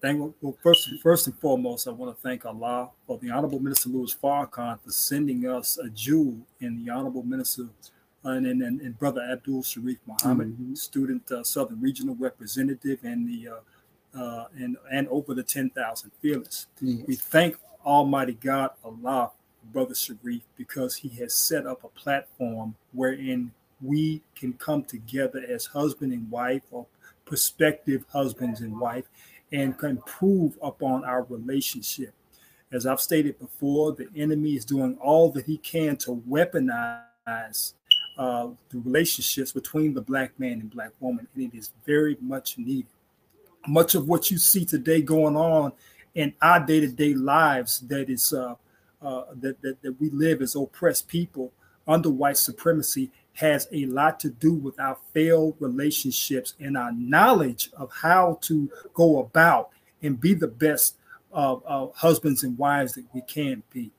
Thank 0.00 0.34
well, 0.40 0.56
first, 0.62 0.88
first 1.00 1.28
and 1.28 1.38
foremost, 1.38 1.86
I 1.86 1.92
want 1.92 2.16
to 2.16 2.22
thank 2.22 2.44
Allah 2.44 2.90
for 3.06 3.18
the 3.18 3.30
Honorable 3.30 3.60
Minister 3.60 3.88
Louis 3.88 4.12
Farrakhan 4.12 4.80
for 4.80 4.90
sending 4.90 5.48
us 5.48 5.78
a 5.78 5.88
jewel 5.90 6.38
in 6.60 6.84
the 6.84 6.90
Honorable 6.90 7.22
Minister 7.22 7.68
uh, 8.24 8.30
and, 8.30 8.46
and, 8.46 8.80
and, 8.80 8.98
Brother 8.98 9.20
Abdul 9.20 9.62
Sharif 9.62 9.98
Muhammad, 10.06 10.48
mm-hmm. 10.48 10.74
student 10.74 11.30
uh, 11.30 11.42
Southern 11.44 11.80
Regional 11.80 12.16
Representative, 12.16 12.98
and 13.02 13.28
the 13.28 13.48
uh, 13.48 14.18
uh 14.20 14.46
and 14.56 14.76
and 14.92 15.08
over 15.08 15.34
the 15.34 15.42
ten 15.42 15.70
thousand 15.70 16.10
fearless. 16.20 16.66
Yes. 16.80 17.04
We 17.06 17.16
thank 17.16 17.56
Almighty 17.84 18.34
God 18.34 18.70
Allah 18.84 19.30
Brother 19.72 19.94
Sharif 19.94 20.42
because 20.56 20.96
he 20.96 21.08
has 21.20 21.34
set 21.34 21.66
up 21.66 21.84
a 21.84 21.88
platform 21.88 22.74
wherein 22.92 23.52
we 23.80 24.22
can 24.34 24.52
come 24.54 24.84
together 24.84 25.42
as 25.48 25.66
husband 25.66 26.12
and 26.12 26.30
wife 26.30 26.62
or 26.70 26.86
prospective 27.24 28.04
husbands 28.12 28.60
and 28.60 28.78
wife 28.78 29.04
and 29.52 29.76
can 29.76 29.90
improve 29.90 30.58
upon 30.62 31.04
our 31.04 31.24
relationship. 31.24 32.12
As 32.72 32.86
I've 32.86 33.00
stated 33.00 33.38
before, 33.38 33.92
the 33.92 34.08
enemy 34.16 34.56
is 34.56 34.64
doing 34.64 34.96
all 35.00 35.30
that 35.32 35.44
he 35.44 35.58
can 35.58 35.96
to 35.98 36.22
weaponize 36.28 37.74
uh, 38.16 38.48
the 38.70 38.78
relationships 38.78 39.52
between 39.52 39.94
the 39.94 40.00
black 40.00 40.38
man 40.38 40.60
and 40.60 40.70
black 40.70 40.92
woman, 41.00 41.26
and 41.34 41.52
it 41.52 41.56
is 41.56 41.72
very 41.84 42.16
much 42.20 42.56
needed. 42.58 42.86
Much 43.66 43.94
of 43.94 44.08
what 44.08 44.30
you 44.30 44.38
see 44.38 44.64
today 44.64 45.02
going 45.02 45.36
on 45.36 45.72
in 46.14 46.34
our 46.40 46.64
day-to-day 46.64 47.14
lives 47.14 47.80
that 47.80 48.10
is 48.10 48.32
uh, 48.32 48.54
uh, 49.02 49.24
that, 49.40 49.60
that, 49.62 49.82
that 49.82 50.00
we 50.00 50.10
live 50.10 50.40
as 50.40 50.54
oppressed 50.54 51.08
people 51.08 51.52
under 51.86 52.10
white 52.10 52.36
supremacy 52.36 53.10
has 53.34 53.66
a 53.72 53.86
lot 53.86 54.20
to 54.20 54.28
do 54.28 54.54
with 54.54 54.78
our 54.78 54.96
failed 55.12 55.56
relationships 55.58 56.54
and 56.60 56.76
our 56.76 56.92
knowledge 56.92 57.70
of 57.76 57.90
how 58.02 58.38
to 58.42 58.70
go 58.94 59.18
about 59.18 59.70
and 60.02 60.20
be 60.20 60.34
the 60.34 60.48
best 60.48 60.96
uh, 61.32 61.54
uh, 61.54 61.88
husbands 61.94 62.44
and 62.44 62.58
wives 62.58 62.94
that 62.94 63.04
we 63.14 63.22
can 63.22 63.62
be. 63.72 63.90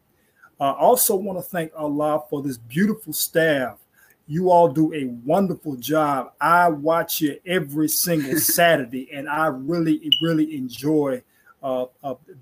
I 0.59 0.71
also 0.71 1.15
want 1.15 1.39
to 1.39 1.43
thank 1.43 1.71
Allah 1.75 2.23
for 2.30 2.41
this 2.41 2.57
beautiful 2.57 3.11
staff. 3.11 3.80
You 4.27 4.49
all 4.49 4.69
do 4.69 4.93
a 4.93 5.05
wonderful 5.25 5.75
job. 5.75 6.31
I 6.39 6.69
watch 6.69 7.19
you 7.19 7.39
every 7.45 7.89
single 7.89 8.38
Saturday, 8.38 9.09
and 9.11 9.27
I 9.27 9.47
really, 9.47 10.09
really 10.21 10.55
enjoy 10.55 11.23
uh, 11.61 11.85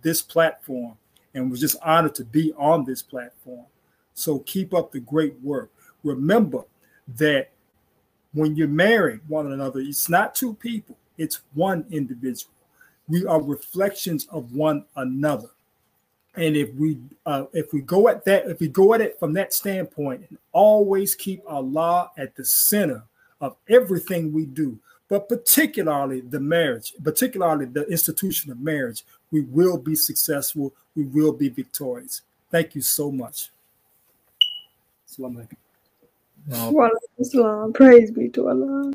this 0.01 0.21
platform 0.21 0.97
and 1.33 1.49
was 1.49 1.59
just 1.59 1.77
honored 1.83 2.15
to 2.15 2.25
be 2.25 2.53
on 2.57 2.85
this 2.85 3.01
platform. 3.01 3.65
So 4.13 4.39
keep 4.39 4.73
up 4.73 4.91
the 4.91 4.99
great 4.99 5.39
work. 5.41 5.71
remember 6.03 6.63
that 7.17 7.51
when 8.33 8.55
you're 8.55 8.67
married 8.67 9.21
one 9.27 9.51
another, 9.51 9.79
it's 9.79 10.09
not 10.09 10.35
two 10.35 10.53
people, 10.55 10.97
it's 11.17 11.41
one 11.53 11.85
individual. 11.91 12.53
We 13.07 13.25
are 13.25 13.41
reflections 13.41 14.27
of 14.31 14.53
one 14.53 14.85
another. 14.95 15.49
And 16.35 16.55
if 16.55 16.73
we 16.75 16.97
uh, 17.25 17.45
if 17.51 17.73
we 17.73 17.81
go 17.81 18.07
at 18.07 18.23
that, 18.23 18.47
if 18.47 18.61
we 18.61 18.69
go 18.69 18.93
at 18.93 19.01
it 19.01 19.19
from 19.19 19.33
that 19.33 19.53
standpoint 19.53 20.27
and 20.29 20.37
always 20.53 21.13
keep 21.13 21.43
Allah 21.45 22.09
at 22.17 22.35
the 22.35 22.45
center 22.45 23.03
of 23.41 23.57
everything 23.67 24.31
we 24.31 24.45
do, 24.45 24.79
but 25.09 25.27
particularly 25.27 26.21
the 26.21 26.39
marriage, 26.39 26.93
particularly 27.03 27.65
the 27.65 27.85
institution 27.87 28.49
of 28.49 28.61
marriage, 28.61 29.03
we 29.31 29.41
will 29.41 29.77
be 29.77 29.95
successful. 29.95 30.73
We 30.95 31.03
will 31.05 31.33
be 31.33 31.49
victorious. 31.49 32.21
Thank 32.49 32.75
you 32.75 32.81
so 32.81 33.11
much. 33.11 33.49
Well, 36.47 37.71
praise 37.73 38.11
be 38.11 38.29
to 38.29 38.49
Allah. 38.49 38.91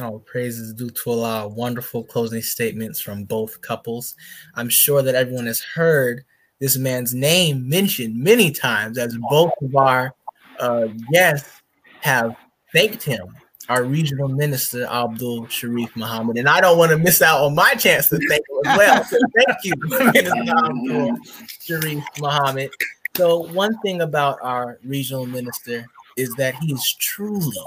All 0.00 0.20
praises 0.20 0.72
due 0.72 0.90
to 0.90 1.10
Allah. 1.10 1.48
Wonderful 1.48 2.04
closing 2.04 2.40
statements 2.42 3.00
from 3.00 3.24
both 3.24 3.60
couples. 3.60 4.16
I'm 4.54 4.68
sure 4.68 5.02
that 5.02 5.14
everyone 5.14 5.46
has 5.46 5.60
heard 5.60 6.24
this 6.60 6.76
man's 6.76 7.12
name 7.12 7.68
mentioned 7.68 8.16
many 8.16 8.50
times 8.52 8.96
as 8.96 9.16
both 9.28 9.50
of 9.60 9.74
our 9.74 10.14
uh, 10.60 10.86
guests 11.12 11.60
have 12.00 12.36
thanked 12.72 13.02
him, 13.02 13.34
our 13.68 13.84
regional 13.84 14.28
minister, 14.28 14.86
Abdul 14.86 15.46
Sharif 15.48 15.94
Muhammad. 15.96 16.36
And 16.38 16.48
I 16.48 16.60
don't 16.60 16.78
want 16.78 16.90
to 16.90 16.98
miss 16.98 17.22
out 17.22 17.42
on 17.42 17.54
my 17.54 17.74
chance 17.74 18.08
to 18.08 18.18
thank 18.28 18.42
him 18.48 18.56
as 18.66 18.78
well. 18.78 19.04
So 19.04 19.18
thank 19.36 19.58
you, 19.64 19.72
Minister 19.76 20.42
Abdul 20.48 21.16
Sharif 21.60 22.04
Muhammad. 22.18 22.70
So, 23.16 23.40
one 23.52 23.78
thing 23.80 24.00
about 24.00 24.38
our 24.42 24.78
regional 24.84 25.26
minister 25.26 25.86
is 26.16 26.34
that 26.36 26.54
he's 26.56 26.94
truly 26.94 27.58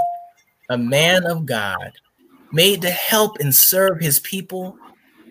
a 0.69 0.77
man 0.77 1.25
of 1.25 1.45
God 1.45 1.91
made 2.51 2.81
to 2.81 2.89
help 2.89 3.37
and 3.39 3.53
serve 3.53 3.99
his 3.99 4.19
people 4.19 4.77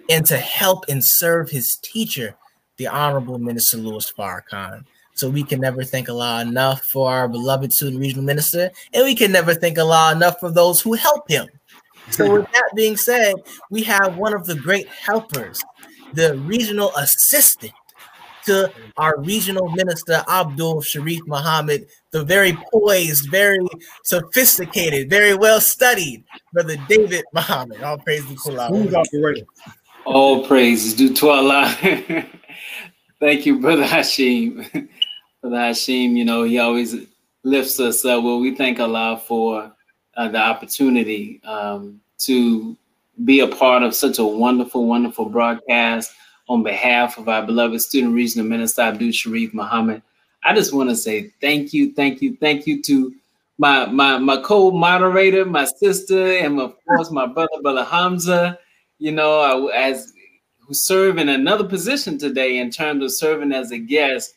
and 0.08 0.24
to 0.26 0.36
help 0.36 0.84
and 0.88 1.04
serve 1.04 1.50
his 1.50 1.76
teacher, 1.76 2.36
the 2.76 2.86
Honorable 2.86 3.38
Minister 3.38 3.78
Louis 3.78 4.10
Farrakhan. 4.12 4.84
So 5.14 5.30
we 5.30 5.44
can 5.44 5.60
never 5.60 5.84
thank 5.84 6.08
Allah 6.08 6.42
enough 6.42 6.82
for 6.82 7.10
our 7.10 7.28
beloved 7.28 7.72
student 7.72 8.00
regional 8.00 8.24
minister, 8.24 8.70
and 8.92 9.04
we 9.04 9.14
can 9.14 9.32
never 9.32 9.54
thank 9.54 9.78
Allah 9.78 10.12
enough 10.12 10.40
for 10.40 10.50
those 10.50 10.80
who 10.80 10.94
help 10.94 11.28
him. 11.28 11.46
So 12.10 12.32
with 12.40 12.50
that 12.52 12.70
being 12.74 12.96
said, 12.96 13.34
we 13.70 13.82
have 13.84 14.16
one 14.16 14.34
of 14.34 14.46
the 14.46 14.56
great 14.56 14.88
helpers, 14.88 15.62
the 16.12 16.36
regional 16.38 16.92
assistant 16.96 17.72
to 18.46 18.70
our 18.96 19.18
regional 19.20 19.68
minister 19.70 20.22
Abdul 20.28 20.82
Sharif 20.82 21.20
Muhammad, 21.26 21.86
the 22.10 22.24
very 22.24 22.56
poised, 22.72 23.30
very 23.30 23.66
sophisticated, 24.02 25.08
very 25.08 25.34
well 25.34 25.60
studied 25.60 26.24
brother 26.52 26.76
David 26.88 27.24
Muhammad. 27.32 27.82
All 27.82 27.98
praise 27.98 28.24
to 28.26 28.50
Allah. 28.50 28.68
All 30.04 30.46
praise 30.46 30.84
is 30.84 30.94
due 30.94 31.14
to 31.14 31.28
Allah. 31.30 31.74
Thank 33.20 33.46
you, 33.46 33.58
brother 33.60 33.84
Hashim. 33.84 34.88
Brother 35.44 35.56
Hashim, 35.56 36.16
you 36.16 36.24
know 36.24 36.42
he 36.42 36.58
always 36.58 36.96
lifts 37.42 37.78
us 37.78 38.04
up. 38.04 38.24
Well, 38.24 38.40
we 38.40 38.54
thank 38.54 38.80
Allah 38.80 39.20
for 39.26 39.70
uh, 40.16 40.28
the 40.28 40.38
opportunity 40.38 41.42
um, 41.44 42.00
to 42.20 42.74
be 43.24 43.40
a 43.40 43.48
part 43.48 43.82
of 43.82 43.94
such 43.94 44.18
a 44.18 44.24
wonderful, 44.24 44.86
wonderful 44.86 45.26
broadcast 45.26 46.12
on 46.48 46.62
behalf 46.62 47.18
of 47.18 47.28
our 47.28 47.44
beloved 47.44 47.80
student 47.82 48.14
regional 48.14 48.46
minister 48.46 48.82
Abdul 48.82 49.12
Sharif 49.12 49.52
Muhammad. 49.52 50.02
I 50.44 50.54
just 50.54 50.72
want 50.72 50.88
to 50.88 50.96
say 50.96 51.30
thank 51.42 51.74
you, 51.74 51.92
thank 51.92 52.22
you, 52.22 52.36
thank 52.40 52.66
you 52.66 52.82
to 52.82 53.14
my 53.58 53.84
my 53.84 54.16
my 54.16 54.38
co-moderator, 54.38 55.44
my 55.44 55.66
sister, 55.66 56.38
and 56.38 56.58
of 56.58 56.74
course 56.86 57.10
my 57.10 57.26
brother, 57.26 57.60
brother 57.62 57.84
Hamza. 57.84 58.58
You 58.98 59.12
know, 59.12 59.68
as 59.68 60.14
who 60.60 60.72
serve 60.72 61.18
in 61.18 61.28
another 61.28 61.64
position 61.64 62.16
today 62.16 62.56
in 62.56 62.70
terms 62.70 63.04
of 63.04 63.12
serving 63.12 63.52
as 63.52 63.72
a 63.72 63.78
guest. 63.78 64.34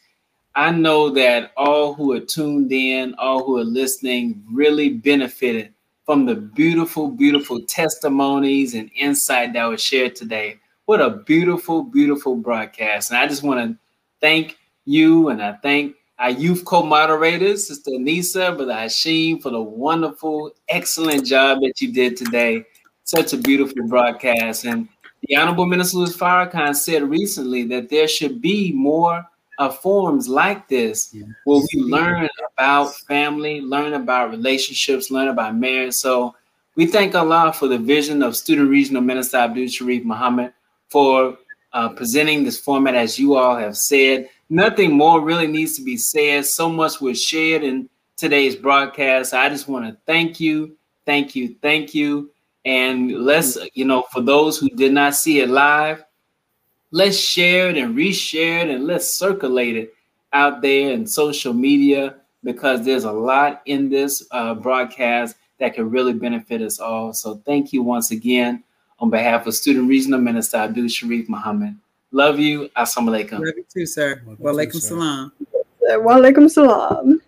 I 0.58 0.72
know 0.72 1.12
that 1.12 1.52
all 1.56 1.94
who 1.94 2.14
are 2.14 2.20
tuned 2.20 2.72
in, 2.72 3.14
all 3.20 3.46
who 3.46 3.60
are 3.60 3.64
listening, 3.64 4.44
really 4.52 4.90
benefited 4.90 5.72
from 6.04 6.26
the 6.26 6.34
beautiful, 6.34 7.12
beautiful 7.12 7.62
testimonies 7.62 8.74
and 8.74 8.90
insight 8.96 9.54
that 9.54 9.66
was 9.66 9.84
shared 9.84 10.16
today. 10.16 10.58
What 10.86 11.00
a 11.00 11.12
beautiful, 11.12 11.84
beautiful 11.84 12.36
broadcast. 12.36 13.12
And 13.12 13.20
I 13.20 13.28
just 13.28 13.44
want 13.44 13.60
to 13.60 13.78
thank 14.20 14.58
you 14.86 15.30
and 15.30 15.44
I 15.44 15.54
thank 15.62 15.96
our 16.18 16.32
youth 16.32 16.66
co-moderators, 16.66 17.68
Sister 17.68 17.92
Anissa, 17.92 18.58
Brother 18.58 18.74
Hashim, 18.74 19.40
for 19.40 19.52
the 19.52 19.62
wonderful, 19.62 20.54
excellent 20.70 21.24
job 21.24 21.60
that 21.62 21.80
you 21.80 21.94
did 21.94 22.18
today. 22.18 22.66
Such 23.04 23.32
a 23.32 23.38
beautiful 23.38 23.88
broadcast. 23.88 24.66
And 24.66 24.90
the 25.22 25.36
Honorable 25.36 25.68
Minister 25.68 26.00
Louis 26.00 26.18
Farrakhan 26.18 26.76
said 26.76 27.04
recently 27.04 27.64
that 27.66 27.90
there 27.90 28.08
should 28.08 28.42
be 28.42 28.72
more 28.72 29.24
uh, 29.58 29.70
forums 29.70 30.28
like 30.28 30.68
this 30.68 31.10
yeah. 31.14 31.26
where 31.46 31.62
we 31.74 31.82
learn 31.82 32.28
about 32.54 32.96
family, 33.08 33.62
learn 33.62 33.94
about 33.94 34.30
relationships, 34.30 35.10
learn 35.12 35.30
about 35.30 35.56
marriage. 35.56 35.94
So 35.94 36.36
we 36.76 36.86
thank 36.86 37.16
Allah 37.16 37.54
for 37.54 37.68
the 37.68 37.78
vision 37.78 38.22
of 38.22 38.36
Student 38.36 38.70
Regional 38.70 39.02
Minister 39.02 39.38
Abdul 39.38 39.68
Sharif 39.68 40.04
Muhammad 40.04 40.54
for 40.90 41.38
uh, 41.74 41.90
presenting 41.90 42.44
this 42.44 42.60
format 42.60 42.96
as 42.96 43.18
you 43.18 43.36
all 43.36 43.58
have 43.58 43.76
said. 43.76 44.30
Nothing 44.50 44.92
more 44.92 45.22
really 45.22 45.48
needs 45.48 45.76
to 45.78 45.84
be 45.84 45.98
said. 45.98 46.46
So 46.46 46.70
much 46.70 47.02
was 47.02 47.22
shared 47.22 47.64
in 47.64 47.90
today's 48.16 48.56
broadcast. 48.56 49.34
I 49.34 49.50
just 49.50 49.68
want 49.68 49.86
to 49.86 49.98
thank 50.06 50.40
you, 50.40 50.78
thank 51.06 51.36
you, 51.36 51.56
thank 51.62 51.94
you. 51.94 52.32
And 52.64 53.12
let's, 53.12 53.58
you 53.74 53.86
know, 53.86 54.04
for 54.12 54.22
those 54.22 54.58
who 54.58 54.70
did 54.70 54.94
not 54.94 55.16
see 55.16 55.40
it 55.40 55.50
live, 55.50 56.04
let's 56.92 57.18
share 57.18 57.70
it 57.70 57.78
and 57.78 57.96
reshare 57.96 58.64
it 58.64 58.70
and 58.70 58.86
let's 58.86 59.14
circulate 59.14 59.76
it 59.76 59.94
out 60.34 60.62
there 60.62 60.92
in 60.92 61.06
social 61.06 61.54
media 61.54 62.16
because 62.44 62.86
there's 62.86 63.04
a 63.04 63.12
lot 63.12 63.62
in 63.66 63.90
this 63.90 64.26
uh, 64.32 64.54
broadcast 64.54 65.36
that 65.60 65.74
can 65.74 65.90
really 65.90 66.14
benefit 66.14 66.62
us 66.62 66.80
all. 66.80 67.14
So 67.14 67.42
thank 67.46 67.74
you 67.74 67.82
once 67.84 68.12
again 68.12 68.64
on 69.00 69.10
behalf 69.10 69.48
of 69.48 69.56
Student 69.56 69.90
Regional 69.90 70.20
Minister 70.20 70.58
Abdul 70.58 70.88
Sharif 70.88 71.28
Muhammad. 71.30 71.76
Love 72.12 72.40
you. 72.40 72.70
Assalamu 72.78 73.10
alaikum. 73.10 73.40
Love 73.40 73.58
you 73.58 73.66
too, 73.72 73.86
sir. 73.86 74.22
Wa 74.26 74.52
alaikum 74.52 74.80
salam. 74.80 75.32
Wa 75.82 76.16
alaikum 76.16 76.50
salam. 76.50 77.22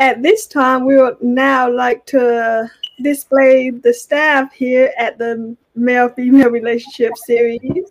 At 0.00 0.22
this 0.22 0.46
time, 0.46 0.84
we 0.84 0.96
would 0.96 1.20
now 1.22 1.70
like 1.70 2.04
to 2.06 2.70
display 3.02 3.70
the 3.70 3.92
staff 3.92 4.52
here 4.52 4.92
at 4.98 5.18
the 5.18 5.56
male 5.74 6.08
female 6.08 6.50
relationship 6.50 7.16
series. 7.16 7.90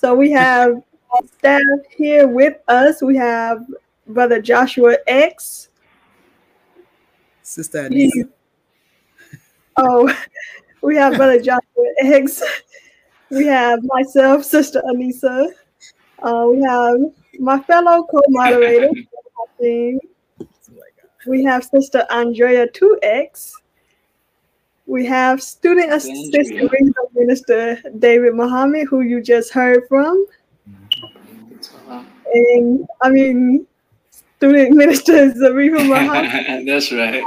So 0.00 0.14
we 0.14 0.30
have 0.30 0.80
staff 1.38 1.60
here 1.90 2.28
with 2.28 2.56
us. 2.68 3.02
We 3.02 3.16
have 3.16 3.66
Brother 4.06 4.40
Joshua 4.40 4.96
X. 5.08 5.70
Sister 7.42 7.88
Anissa. 7.88 8.28
Oh, 9.80 10.12
we 10.82 10.96
have 10.96 11.16
Brother 11.16 11.40
Joshua 11.40 11.86
X. 12.00 12.42
We 13.30 13.46
have 13.46 13.80
myself, 13.84 14.44
Sister 14.44 14.82
Anissa. 14.86 15.50
Uh, 16.20 16.46
we 16.50 16.62
have 16.62 16.96
my 17.38 17.60
fellow 17.60 18.04
co-moderator. 18.04 18.90
we 21.26 21.44
have 21.44 21.64
Sister 21.64 22.04
Andrea 22.10 22.66
2X. 22.68 23.52
We 24.88 25.04
have 25.04 25.42
student 25.42 25.92
assistant 25.92 26.72
regional 26.72 27.10
minister 27.14 27.78
David 27.98 28.34
Muhammad, 28.34 28.86
who 28.88 29.02
you 29.02 29.20
just 29.20 29.52
heard 29.52 29.86
from. 29.86 30.26
And 32.32 32.88
I 33.02 33.10
mean, 33.10 33.66
student 34.10 34.74
minister 34.74 35.30
Zarifa 35.30 35.86
Muhammad. 35.88 36.66
That's 36.66 36.90
right. 36.90 37.22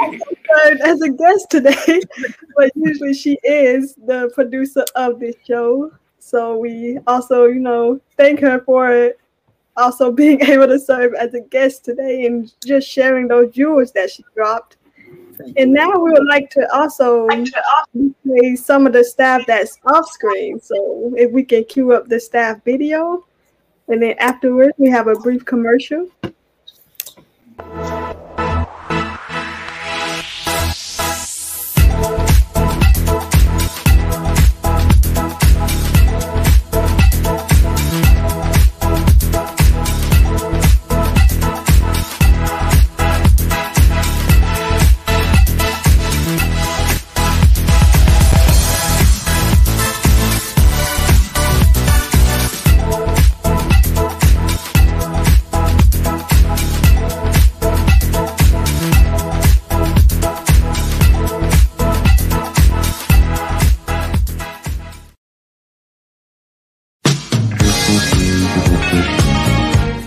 As 0.81 1.01
a 1.01 1.09
guest 1.09 1.51
today, 1.51 2.01
but 2.57 2.71
usually 2.75 3.13
she 3.13 3.37
is 3.43 3.93
the 4.07 4.31
producer 4.33 4.83
of 4.95 5.19
this 5.19 5.35
show. 5.45 5.91
So 6.17 6.57
we 6.57 6.97
also, 7.05 7.45
you 7.45 7.59
know, 7.59 8.01
thank 8.17 8.39
her 8.39 8.61
for 8.61 9.13
also 9.77 10.11
being 10.21 10.41
able 10.41 10.65
to 10.67 10.79
serve 10.79 11.13
as 11.13 11.35
a 11.35 11.41
guest 11.41 11.85
today 11.85 12.25
and 12.25 12.51
just 12.65 12.89
sharing 12.89 13.27
those 13.27 13.53
jewels 13.53 13.91
that 13.91 14.09
she 14.09 14.23
dropped. 14.35 14.77
And 15.57 15.73
now 15.73 15.91
we 15.91 16.11
would 16.11 16.27
like 16.27 16.49
to 16.51 16.67
also 16.75 17.27
play 18.25 18.55
some 18.55 18.87
of 18.87 18.93
the 18.93 19.03
staff 19.03 19.45
that's 19.47 19.77
off 19.85 20.07
screen. 20.09 20.59
So 20.59 21.13
if 21.17 21.31
we 21.31 21.43
can 21.43 21.63
cue 21.65 21.93
up 21.93 22.07
the 22.07 22.19
staff 22.19 22.63
video, 22.63 23.25
and 23.87 24.01
then 24.01 24.15
afterwards 24.19 24.73
we 24.77 24.89
have 24.89 25.07
a 25.07 25.15
brief 25.15 25.45
commercial. 25.45 26.07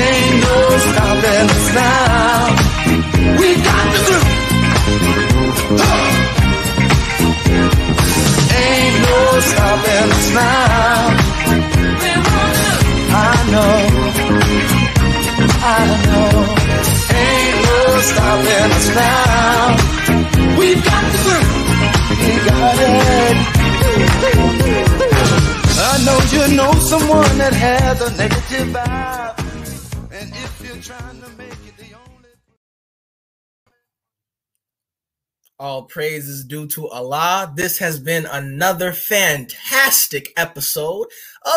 Ain't 0.00 0.36
no 0.44 0.56
stopping 0.88 1.48
us 1.56 1.66
now. 1.80 2.38
We 3.40 3.48
got 3.68 3.86
the 3.94 4.00
groove. 4.06 4.28
Ain't 8.64 8.96
no 9.06 9.18
stopping 9.50 10.10
us 10.18 10.26
now. 10.40 11.00
I 13.12 13.34
know. 13.52 13.76
I 15.62 15.82
know. 16.06 16.32
Ain't 17.22 17.56
no 17.66 17.78
stopping 18.10 18.70
us 18.78 18.88
now. 19.00 19.64
We've 20.58 20.82
got 20.84 21.04
the 21.12 21.18
groove. 21.24 21.49
Got 22.46 22.78
it. 22.80 23.36
I 25.82 26.04
know 26.04 26.18
you 26.32 26.56
know 26.56 26.72
someone 26.72 27.38
that 27.38 27.52
has 27.52 28.00
a 28.00 28.16
negative 28.16 28.68
vibe. 28.74 30.12
And 30.12 30.30
if 30.30 30.62
you're 30.64 30.82
trying 30.82 31.20
to 31.20 31.28
make 31.36 31.52
it 31.52 31.76
the 31.76 31.94
only 31.96 32.30
All 35.58 35.82
praise 35.84 36.28
is 36.28 36.44
due 36.44 36.66
to 36.68 36.88
Allah. 36.88 37.52
This 37.54 37.78
has 37.78 38.00
been 38.00 38.26
another 38.26 38.92
fantastic 38.92 40.32
episode 40.36 41.08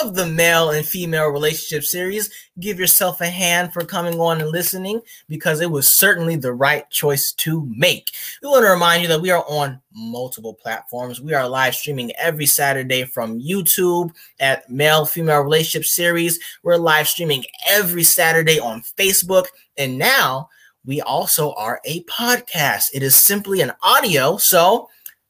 of 0.02 0.16
the 0.16 0.26
male 0.26 0.72
and 0.72 0.86
female 0.86 1.28
relationship 1.28 1.84
series. 1.84 2.30
Give 2.60 2.80
yourself 2.80 3.22
a 3.22 3.28
hand 3.28 3.74
for 3.74 3.84
coming 3.84 4.20
on 4.20 4.42
and 4.42 4.50
listening 4.50 5.02
because 5.28 5.62
it 5.62 5.70
was 5.70 5.88
certainly 5.88 6.36
the 6.36 6.54
right 6.54 6.90
choice 6.90 7.34
to 7.34 7.66
make. 7.76 8.10
We 8.42 8.50
want 8.50 8.66
to 8.66 8.72
remind 8.72 9.02
you 9.02 9.08
that 9.10 9.22
we 9.22 9.32
are 9.32 9.44
on 9.48 9.82
multiple 9.94 10.54
platforms. 10.54 11.22
We 11.22 11.34
are 11.34 11.48
live 11.48 11.76
streaming 11.76 12.12
every 12.18 12.46
Saturday 12.46 13.04
from 13.06 13.40
YouTube 13.40 14.12
at 14.40 14.70
Male 14.70 15.06
Female 15.06 15.42
Relationship 15.42 15.86
Series. 15.86 16.40
We're 16.64 16.78
live 16.78 17.08
streaming 17.08 17.44
every 17.70 18.04
Saturday 18.04 18.60
on 18.60 18.82
Facebook. 18.98 19.46
And 19.78 19.98
now, 19.98 20.50
we 20.86 21.02
also 21.02 21.54
are 21.54 21.80
a 21.86 22.04
podcast. 22.04 22.86
It 22.94 23.04
is 23.04 23.16
simply 23.16 23.62
an 23.62 23.72
audio. 23.82 24.38
So 24.38 24.90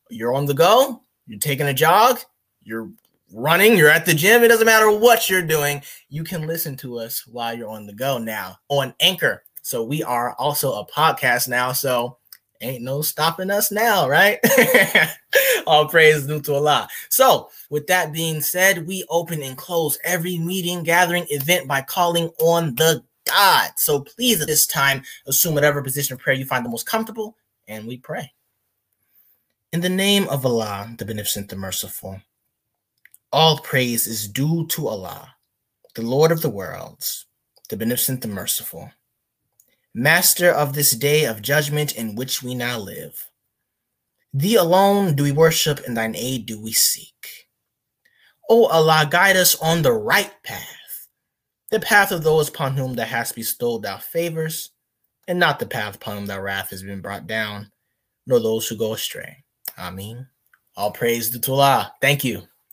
you're 0.10 0.34
on 0.34 0.46
the 0.46 0.54
go, 0.54 1.04
you're 1.28 1.40
taking 1.40 1.68
a 1.68 1.74
jog, 1.74 2.20
you're 2.64 2.90
running, 3.34 3.78
you're 3.78 3.90
at 3.90 4.06
the 4.06 4.14
gym. 4.14 4.44
It 4.44 4.50
doesn't 4.50 4.66
matter 4.66 4.92
what 4.92 5.30
you're 5.30 5.42
doing. 5.42 5.82
You 6.10 6.24
can 6.24 6.48
listen 6.48 6.78
to 6.78 7.00
us 7.00 7.26
while 7.28 7.58
you're 7.58 7.70
on 7.70 7.86
the 7.86 7.94
go 7.94 8.18
now 8.18 8.58
on 8.70 8.94
Anchor. 9.00 9.44
So 9.62 9.84
we 9.84 10.04
are 10.04 10.34
also 10.36 10.74
a 10.74 10.88
podcast 10.88 11.48
now. 11.48 11.72
So 11.74 12.18
ain't 12.62 12.84
no 12.84 13.02
stopping 13.02 13.52
us 13.52 13.72
now, 13.72 14.08
right? 14.08 14.40
All 15.68 15.88
praise 15.88 16.26
due 16.26 16.42
to 16.42 16.54
Allah. 16.54 16.88
So, 17.10 17.50
with 17.70 17.88
that 17.88 18.14
being 18.14 18.42
said, 18.42 18.88
we 18.88 19.06
open 19.10 19.42
and 19.42 19.58
close 19.58 19.98
every 20.04 20.38
meeting, 20.38 20.84
gathering, 20.84 21.26
event 21.30 21.68
by 21.68 21.82
calling 21.82 22.30
on 22.40 22.76
the 22.76 23.04
God. 23.26 23.72
So 23.76 24.02
please, 24.02 24.42
at 24.42 24.48
this 24.48 24.66
time, 24.66 25.04
assume 25.28 25.54
whatever 25.54 25.82
position 25.82 26.14
of 26.14 26.20
prayer 26.20 26.36
you 26.36 26.46
find 26.46 26.66
the 26.66 26.70
most 26.70 26.86
comfortable, 26.86 27.38
and 27.68 27.88
we 27.88 27.98
pray. 27.98 28.32
In 29.72 29.82
the 29.82 29.90
name 29.90 30.28
of 30.30 30.46
Allah, 30.46 30.94
the 30.98 31.06
Beneficent, 31.06 31.50
the 31.50 31.56
Merciful, 31.56 32.22
all 33.34 33.58
praise 33.58 34.08
is 34.08 34.30
due 34.30 34.66
to 34.68 34.88
Allah, 34.88 35.36
the 35.96 36.04
Lord 36.04 36.32
of 36.32 36.42
the 36.42 36.50
worlds, 36.50 37.26
the 37.70 37.76
Beneficent, 37.76 38.22
the 38.22 38.30
Merciful, 38.30 38.90
Master 39.94 40.50
of 40.50 40.74
this 40.74 40.92
day 40.92 41.26
of 41.26 41.42
judgment 41.42 41.96
in 41.96 42.16
which 42.16 42.42
we 42.42 42.56
now 42.56 42.80
live. 42.80 43.30
Thee 44.34 44.56
alone 44.56 45.16
do 45.16 45.24
we 45.24 45.32
worship, 45.32 45.82
and 45.86 45.98
thine 45.98 46.16
aid 46.16 46.46
do 46.46 46.60
we 46.60 46.72
seek. 46.72 47.48
O 48.50 48.66
Allah, 48.68 49.08
guide 49.10 49.36
us 49.36 49.56
on 49.62 49.82
the 49.82 49.94
right 49.94 50.32
path 50.44 50.84
the 51.74 51.80
path 51.80 52.12
of 52.12 52.22
those 52.22 52.50
upon 52.50 52.78
whom 52.78 52.94
thou 52.94 53.04
hast 53.04 53.34
bestowed 53.34 53.82
thy 53.82 53.98
favors, 53.98 54.70
and 55.28 55.40
not 55.40 55.58
the 55.58 55.66
path 55.66 55.96
upon 55.96 56.18
whom 56.18 56.26
thy 56.28 56.38
wrath 56.38 56.70
has 56.70 56.84
been 56.84 57.02
brought 57.02 57.26
down, 57.26 57.72
nor 58.28 58.40
those 58.40 58.68
who 58.68 58.78
go 58.78 58.94
astray. 58.94 59.44
Amen. 59.80 60.28
All 60.78 60.92
praise 60.92 61.36
to 61.36 61.52
Allah. 61.52 61.92
Thank 62.00 62.24
you. 62.24 62.44